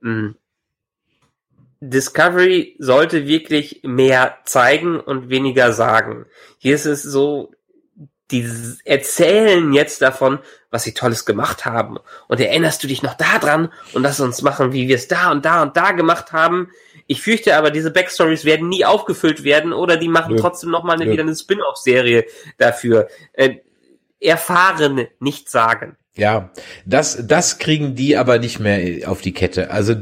Mhm. 0.00 0.10
Mm. 0.10 0.36
Discovery 1.80 2.76
sollte 2.78 3.26
wirklich 3.26 3.80
mehr 3.82 4.38
zeigen 4.44 4.98
und 4.98 5.28
weniger 5.28 5.72
sagen. 5.72 6.26
Hier 6.58 6.74
ist 6.74 6.86
es 6.86 7.02
so, 7.02 7.52
die 8.30 8.48
erzählen 8.84 9.72
jetzt 9.72 10.02
davon, 10.02 10.40
was 10.70 10.82
sie 10.82 10.94
Tolles 10.94 11.24
gemacht 11.24 11.64
haben. 11.64 11.98
Und 12.28 12.40
erinnerst 12.40 12.82
du 12.82 12.88
dich 12.88 13.02
noch 13.02 13.14
daran 13.14 13.72
und 13.92 14.02
lass 14.02 14.20
uns 14.20 14.42
machen, 14.42 14.72
wie 14.72 14.88
wir 14.88 14.96
es 14.96 15.08
da 15.08 15.30
und 15.30 15.44
da 15.44 15.62
und 15.62 15.76
da 15.76 15.92
gemacht 15.92 16.32
haben. 16.32 16.70
Ich 17.06 17.22
fürchte 17.22 17.56
aber, 17.56 17.70
diese 17.70 17.92
Backstories 17.92 18.44
werden 18.44 18.68
nie 18.68 18.84
aufgefüllt 18.84 19.44
werden 19.44 19.72
oder 19.72 19.96
die 19.96 20.08
machen 20.08 20.34
ja. 20.34 20.40
trotzdem 20.40 20.70
nochmal 20.70 20.96
eine, 20.96 21.06
ja. 21.06 21.12
wieder 21.12 21.22
eine 21.22 21.36
Spin-off-Serie 21.36 22.26
dafür. 22.58 23.08
Äh, 23.32 23.56
erfahren, 24.20 25.06
nicht 25.20 25.50
sagen. 25.50 25.96
Ja, 26.16 26.50
das, 26.86 27.26
das 27.26 27.58
kriegen 27.58 27.94
die 27.94 28.16
aber 28.16 28.38
nicht 28.38 28.58
mehr 28.58 29.08
auf 29.08 29.20
die 29.20 29.34
Kette. 29.34 29.70
Also, 29.70 29.94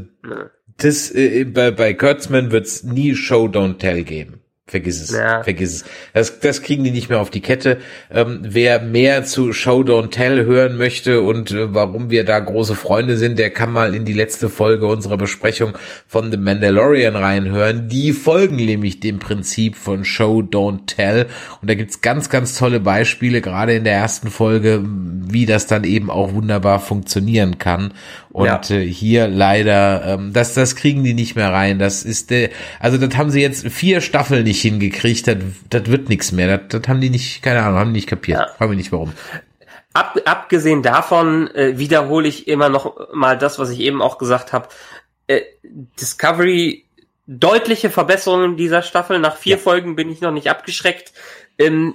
das, 0.76 1.10
äh, 1.10 1.44
bei, 1.44 1.72
bei 1.72 1.92
Kurtzman 1.92 2.52
wird's 2.52 2.84
nie 2.84 3.14
Show 3.16 3.46
Don't 3.46 3.78
Tell 3.78 4.04
geben. 4.04 4.43
Vergiss 4.66 5.02
es, 5.02 5.14
ja. 5.14 5.42
vergiss 5.42 5.74
es. 5.74 5.84
Das, 6.14 6.40
das 6.40 6.62
kriegen 6.62 6.84
die 6.84 6.90
nicht 6.90 7.10
mehr 7.10 7.20
auf 7.20 7.28
die 7.28 7.42
Kette. 7.42 7.80
Ähm, 8.10 8.40
wer 8.42 8.80
mehr 8.80 9.22
zu 9.24 9.52
Show 9.52 9.82
Don't 9.82 10.10
Tell 10.10 10.46
hören 10.46 10.78
möchte 10.78 11.20
und 11.20 11.50
äh, 11.50 11.74
warum 11.74 12.08
wir 12.08 12.24
da 12.24 12.38
große 12.40 12.74
Freunde 12.74 13.18
sind, 13.18 13.38
der 13.38 13.50
kann 13.50 13.70
mal 13.70 13.94
in 13.94 14.06
die 14.06 14.14
letzte 14.14 14.48
Folge 14.48 14.86
unserer 14.86 15.18
Besprechung 15.18 15.76
von 16.06 16.30
The 16.30 16.38
Mandalorian 16.38 17.14
reinhören. 17.14 17.90
Die 17.90 18.12
folgen 18.12 18.56
nämlich 18.56 19.00
dem 19.00 19.18
Prinzip 19.18 19.76
von 19.76 20.06
Show 20.06 20.38
Don't 20.38 20.86
Tell. 20.86 21.26
Und 21.60 21.68
da 21.68 21.74
gibt's 21.74 22.00
ganz, 22.00 22.30
ganz 22.30 22.56
tolle 22.56 22.80
Beispiele, 22.80 23.42
gerade 23.42 23.74
in 23.74 23.84
der 23.84 23.96
ersten 23.96 24.30
Folge, 24.30 24.82
wie 24.82 25.44
das 25.44 25.66
dann 25.66 25.84
eben 25.84 26.08
auch 26.08 26.32
wunderbar 26.32 26.80
funktionieren 26.80 27.58
kann. 27.58 27.92
Und 28.30 28.46
ja. 28.46 28.60
äh, 28.70 28.80
hier 28.84 29.28
leider, 29.28 30.04
ähm, 30.06 30.32
das, 30.32 30.54
das 30.54 30.74
kriegen 30.74 31.04
die 31.04 31.14
nicht 31.14 31.36
mehr 31.36 31.52
rein. 31.52 31.78
Das 31.78 32.02
ist, 32.02 32.32
äh, 32.32 32.48
also 32.80 32.98
das 32.98 33.16
haben 33.16 33.30
sie 33.30 33.40
jetzt 33.40 33.68
vier 33.68 34.00
Staffeln 34.00 34.42
nicht 34.42 34.53
hingekriegt. 34.62 35.26
Das, 35.26 35.36
das 35.70 35.86
wird 35.86 36.08
nichts 36.08 36.32
mehr. 36.32 36.58
Das, 36.58 36.68
das 36.80 36.88
haben 36.88 37.00
die 37.00 37.10
nicht, 37.10 37.42
keine 37.42 37.62
Ahnung, 37.62 37.78
haben 37.78 37.88
die 37.92 37.98
nicht 37.98 38.08
kapiert. 38.08 38.40
Ja. 38.40 38.54
Frag 38.56 38.68
mich 38.68 38.78
nicht 38.78 38.92
warum. 38.92 39.12
Ab, 39.92 40.18
abgesehen 40.24 40.82
davon 40.82 41.48
äh, 41.54 41.78
wiederhole 41.78 42.28
ich 42.28 42.48
immer 42.48 42.68
noch 42.68 43.12
mal 43.14 43.38
das, 43.38 43.58
was 43.58 43.70
ich 43.70 43.80
eben 43.80 44.02
auch 44.02 44.18
gesagt 44.18 44.52
habe. 44.52 44.68
Äh, 45.26 45.42
Discovery 45.62 46.84
deutliche 47.26 47.90
Verbesserungen 47.90 48.56
dieser 48.56 48.82
Staffel. 48.82 49.18
Nach 49.18 49.36
vier 49.36 49.56
ja. 49.56 49.62
Folgen 49.62 49.96
bin 49.96 50.10
ich 50.10 50.20
noch 50.20 50.32
nicht 50.32 50.50
abgeschreckt. 50.50 51.12
Ähm, 51.58 51.94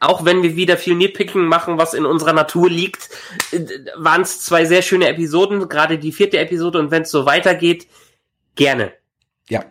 auch 0.00 0.24
wenn 0.24 0.42
wir 0.42 0.56
wieder 0.56 0.76
viel 0.76 0.94
Nitpicking 0.94 1.44
machen, 1.44 1.78
was 1.78 1.94
in 1.94 2.06
unserer 2.06 2.32
Natur 2.32 2.68
liegt, 2.68 3.10
äh, 3.52 3.60
waren 3.96 4.22
es 4.22 4.40
zwei 4.40 4.64
sehr 4.64 4.82
schöne 4.82 5.08
Episoden, 5.08 5.68
gerade 5.68 5.98
die 5.98 6.12
vierte 6.12 6.38
Episode 6.38 6.78
und 6.78 6.90
wenn 6.90 7.02
es 7.02 7.10
so 7.10 7.26
weitergeht, 7.26 7.86
gerne. 8.54 8.92
Ja, 9.48 9.64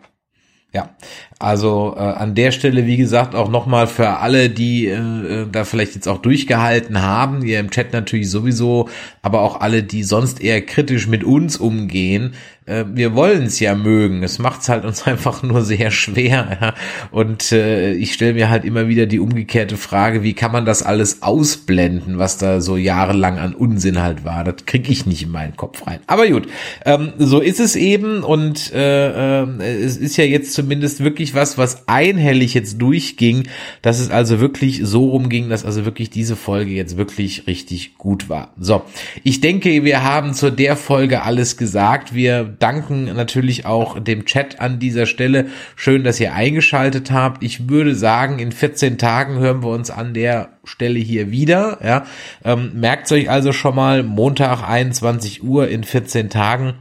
ja, 0.72 0.96
also 1.42 1.94
äh, 1.96 2.00
an 2.00 2.34
der 2.34 2.52
Stelle, 2.52 2.86
wie 2.86 2.96
gesagt, 2.96 3.34
auch 3.34 3.48
nochmal 3.48 3.86
für 3.86 4.18
alle, 4.18 4.48
die 4.48 4.86
äh, 4.86 4.96
äh, 4.96 5.46
da 5.50 5.64
vielleicht 5.64 5.94
jetzt 5.94 6.08
auch 6.08 6.18
durchgehalten 6.18 7.02
haben, 7.02 7.44
ihr 7.44 7.58
im 7.58 7.70
Chat 7.70 7.92
natürlich 7.92 8.30
sowieso, 8.30 8.88
aber 9.22 9.40
auch 9.40 9.60
alle, 9.60 9.82
die 9.82 10.04
sonst 10.04 10.40
eher 10.40 10.60
kritisch 10.62 11.08
mit 11.08 11.24
uns 11.24 11.56
umgehen, 11.56 12.34
äh, 12.66 12.84
wir 12.92 13.14
wollen 13.14 13.44
es 13.44 13.58
ja 13.60 13.74
mögen. 13.74 14.22
Es 14.22 14.38
macht 14.38 14.62
es 14.62 14.68
halt 14.68 14.84
uns 14.84 15.02
einfach 15.06 15.42
nur 15.42 15.62
sehr 15.62 15.90
schwer. 15.90 16.58
Ja? 16.60 16.74
Und 17.10 17.52
äh, 17.52 17.92
ich 17.94 18.12
stelle 18.12 18.34
mir 18.34 18.50
halt 18.50 18.64
immer 18.64 18.88
wieder 18.88 19.06
die 19.06 19.18
umgekehrte 19.18 19.76
Frage, 19.76 20.22
wie 20.22 20.34
kann 20.34 20.52
man 20.52 20.64
das 20.64 20.82
alles 20.82 21.22
ausblenden, 21.22 22.18
was 22.18 22.38
da 22.38 22.60
so 22.60 22.76
jahrelang 22.76 23.38
an 23.38 23.54
Unsinn 23.54 24.00
halt 24.02 24.24
war. 24.24 24.44
Das 24.44 24.66
kriege 24.66 24.92
ich 24.92 25.06
nicht 25.06 25.22
in 25.22 25.30
meinen 25.30 25.56
Kopf 25.56 25.86
rein. 25.86 26.00
Aber 26.06 26.28
gut, 26.28 26.46
ähm, 26.84 27.12
so 27.18 27.40
ist 27.40 27.60
es 27.60 27.76
eben 27.76 28.22
und 28.22 28.72
äh, 28.72 29.42
äh, 29.42 29.82
es 29.82 29.96
ist 29.96 30.16
ja 30.16 30.24
jetzt 30.24 30.52
zumindest 30.54 31.02
wirklich 31.02 31.34
was, 31.34 31.58
was 31.58 31.88
einhellig 31.88 32.54
jetzt 32.54 32.80
durchging, 32.80 33.48
dass 33.82 33.98
es 33.98 34.10
also 34.10 34.40
wirklich 34.40 34.80
so 34.84 35.10
rumging, 35.10 35.48
dass 35.48 35.64
also 35.64 35.84
wirklich 35.84 36.10
diese 36.10 36.36
Folge 36.36 36.72
jetzt 36.72 36.96
wirklich 36.96 37.46
richtig 37.46 37.96
gut 37.98 38.28
war. 38.28 38.52
So, 38.58 38.82
ich 39.24 39.40
denke, 39.40 39.84
wir 39.84 40.04
haben 40.04 40.34
zu 40.34 40.50
der 40.50 40.76
Folge 40.76 41.22
alles 41.22 41.56
gesagt. 41.56 42.14
Wir 42.14 42.51
danken 42.58 43.04
natürlich 43.04 43.66
auch 43.66 43.98
dem 43.98 44.24
Chat 44.24 44.60
an 44.60 44.78
dieser 44.78 45.06
Stelle. 45.06 45.46
Schön, 45.76 46.04
dass 46.04 46.20
ihr 46.20 46.34
eingeschaltet 46.34 47.10
habt. 47.10 47.42
Ich 47.42 47.68
würde 47.68 47.94
sagen, 47.94 48.38
in 48.38 48.52
14 48.52 48.98
Tagen 48.98 49.38
hören 49.38 49.62
wir 49.62 49.70
uns 49.70 49.90
an 49.90 50.14
der 50.14 50.50
Stelle 50.64 50.98
hier 50.98 51.30
wieder. 51.30 51.78
Ja, 51.84 52.06
ähm, 52.44 52.72
merkt 52.74 53.10
euch 53.12 53.30
also 53.30 53.52
schon 53.52 53.74
mal 53.74 54.02
Montag 54.02 54.62
21 54.68 55.42
Uhr 55.42 55.68
in 55.68 55.84
14 55.84 56.30
Tagen. 56.30 56.74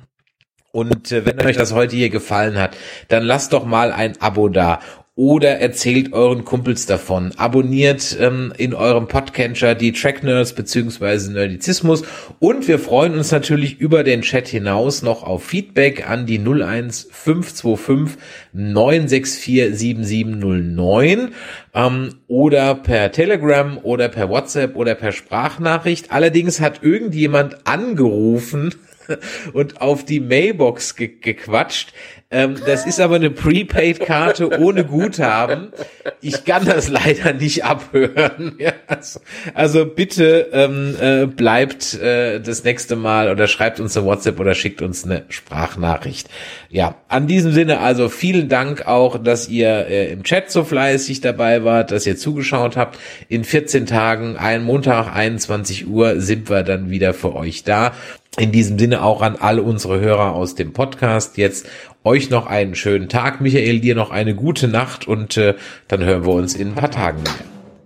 Und 0.72 1.12
äh, 1.12 1.26
wenn 1.26 1.46
euch 1.46 1.58
das 1.58 1.74
heute 1.74 1.96
hier 1.96 2.10
gefallen 2.10 2.58
hat, 2.58 2.78
dann 3.10 3.24
lasst 3.24 3.54
doch 3.54 3.66
mal 3.66 3.92
ein 3.92 4.20
Abo 4.22 4.48
da 4.48 4.80
oder 5.22 5.60
erzählt 5.60 6.14
euren 6.14 6.46
Kumpels 6.46 6.88
davon. 6.88 7.32
Abonniert 7.38 8.18
ähm, 8.20 8.52
in 8.58 8.74
eurem 8.74 9.08
Podcatcher 9.08 9.76
die 9.76 9.92
Track 9.92 10.24
Nerds 10.24 10.54
beziehungsweise 10.54 11.32
Nerdizismus 11.32 12.02
und 12.40 12.68
wir 12.68 12.80
freuen 12.80 13.14
uns 13.14 13.32
natürlich 13.32 13.80
über 13.80 14.04
den 14.04 14.24
Chat 14.24 14.48
hinaus 14.48 15.04
noch 15.04 15.22
auf 15.22 15.44
Feedback 15.44 16.10
an 16.10 16.26
die 16.26 16.40
01525 16.40 18.18
964 18.54 19.78
7709 19.78 21.36
ähm, 21.76 22.16
oder 22.28 22.74
per 22.74 23.12
Telegram 23.12 23.78
oder 23.78 24.10
per 24.10 24.28
WhatsApp 24.28 24.76
oder 24.76 24.96
per 24.96 25.12
Sprachnachricht. 25.12 26.12
Allerdings 26.12 26.60
hat 26.60 26.82
irgendjemand 26.82 27.68
angerufen 27.68 28.74
und 29.54 29.82
auf 29.82 30.04
die 30.04 30.20
Mailbox 30.20 30.96
ge 30.96 31.12
gequatscht. 31.22 31.94
Ähm, 32.32 32.56
das 32.66 32.86
ist 32.86 33.02
aber 33.02 33.16
eine 33.16 33.30
Prepaid-Karte 33.30 34.60
ohne 34.60 34.86
Guthaben. 34.86 35.74
Ich 36.22 36.46
kann 36.46 36.66
das 36.66 36.88
leider 36.88 37.34
nicht 37.34 37.66
abhören. 37.66 38.56
Ja, 38.62 38.74
also, 38.86 39.20
also, 39.56 39.86
bitte 39.86 40.50
ähm, 40.54 40.96
äh, 41.02 41.26
bleibt 41.26 41.96
äh, 41.96 42.40
das 42.40 42.64
nächste 42.64 42.96
Mal 42.96 43.32
oder 43.32 43.48
schreibt 43.48 43.80
uns 43.80 43.98
eine 43.98 44.06
WhatsApp 44.06 44.40
oder 44.40 44.54
schickt 44.54 44.84
uns 44.84 45.04
eine 45.04 45.24
Sprachnachricht. 45.30 46.30
Ja, 46.70 46.96
an 47.08 47.26
diesem 47.26 47.54
Sinne 47.54 47.80
also 47.80 48.08
vielen 48.08 48.50
Dank 48.50 48.86
auch, 48.88 49.18
dass 49.18 49.50
ihr 49.50 49.88
äh, 49.88 50.12
im 50.12 50.24
Chat 50.24 50.52
so 50.52 50.64
fleißig 50.64 51.22
dabei 51.22 51.64
wart, 51.64 51.92
dass 51.92 52.06
ihr 52.06 52.18
zugeschaut 52.18 52.78
habt. 52.78 53.00
In 53.30 53.44
14 53.44 53.88
Tagen, 53.88 54.38
ein 54.38 54.64
Montag, 54.64 55.16
21 55.16 55.88
Uhr, 55.88 56.22
sind 56.22 56.50
wir 56.50 56.64
dann 56.64 56.92
wieder 56.92 57.14
für 57.14 57.36
euch 57.36 57.64
da. 57.64 57.94
In 58.38 58.54
diesem 58.54 58.80
Sinne 58.80 59.04
auch 59.04 59.22
an 59.22 59.36
alle 59.36 59.62
unsere 59.62 60.00
Hörer 60.00 60.34
aus 60.34 60.56
dem 60.56 60.72
Podcast 60.72 61.38
jetzt 61.38 61.68
euch 62.04 62.30
noch 62.30 62.48
einen 62.48 62.76
schönen 62.76 63.10
Tag. 63.10 63.42
Michael, 63.42 63.80
dir 63.80 63.96
noch 63.96 64.12
eine 64.12 64.36
gute 64.36 64.68
Nacht 64.68 65.08
und 65.08 65.38
äh, 65.38 65.56
dann 65.88 66.04
hören 66.04 66.26
wir 66.26 66.34
uns 66.34 66.56
in 66.56 66.70
ein 66.70 66.76
paar 66.76 66.92
Tagen 66.92 67.22
wieder. 67.22 67.32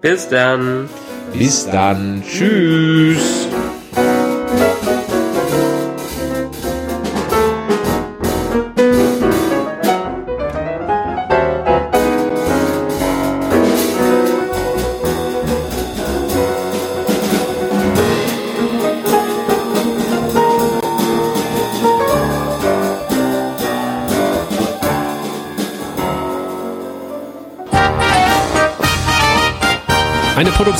Bis 0.01 0.29
dann. 0.29 0.89
Bis 1.33 1.65
dann. 1.65 2.23
Tschüss. 2.25 3.47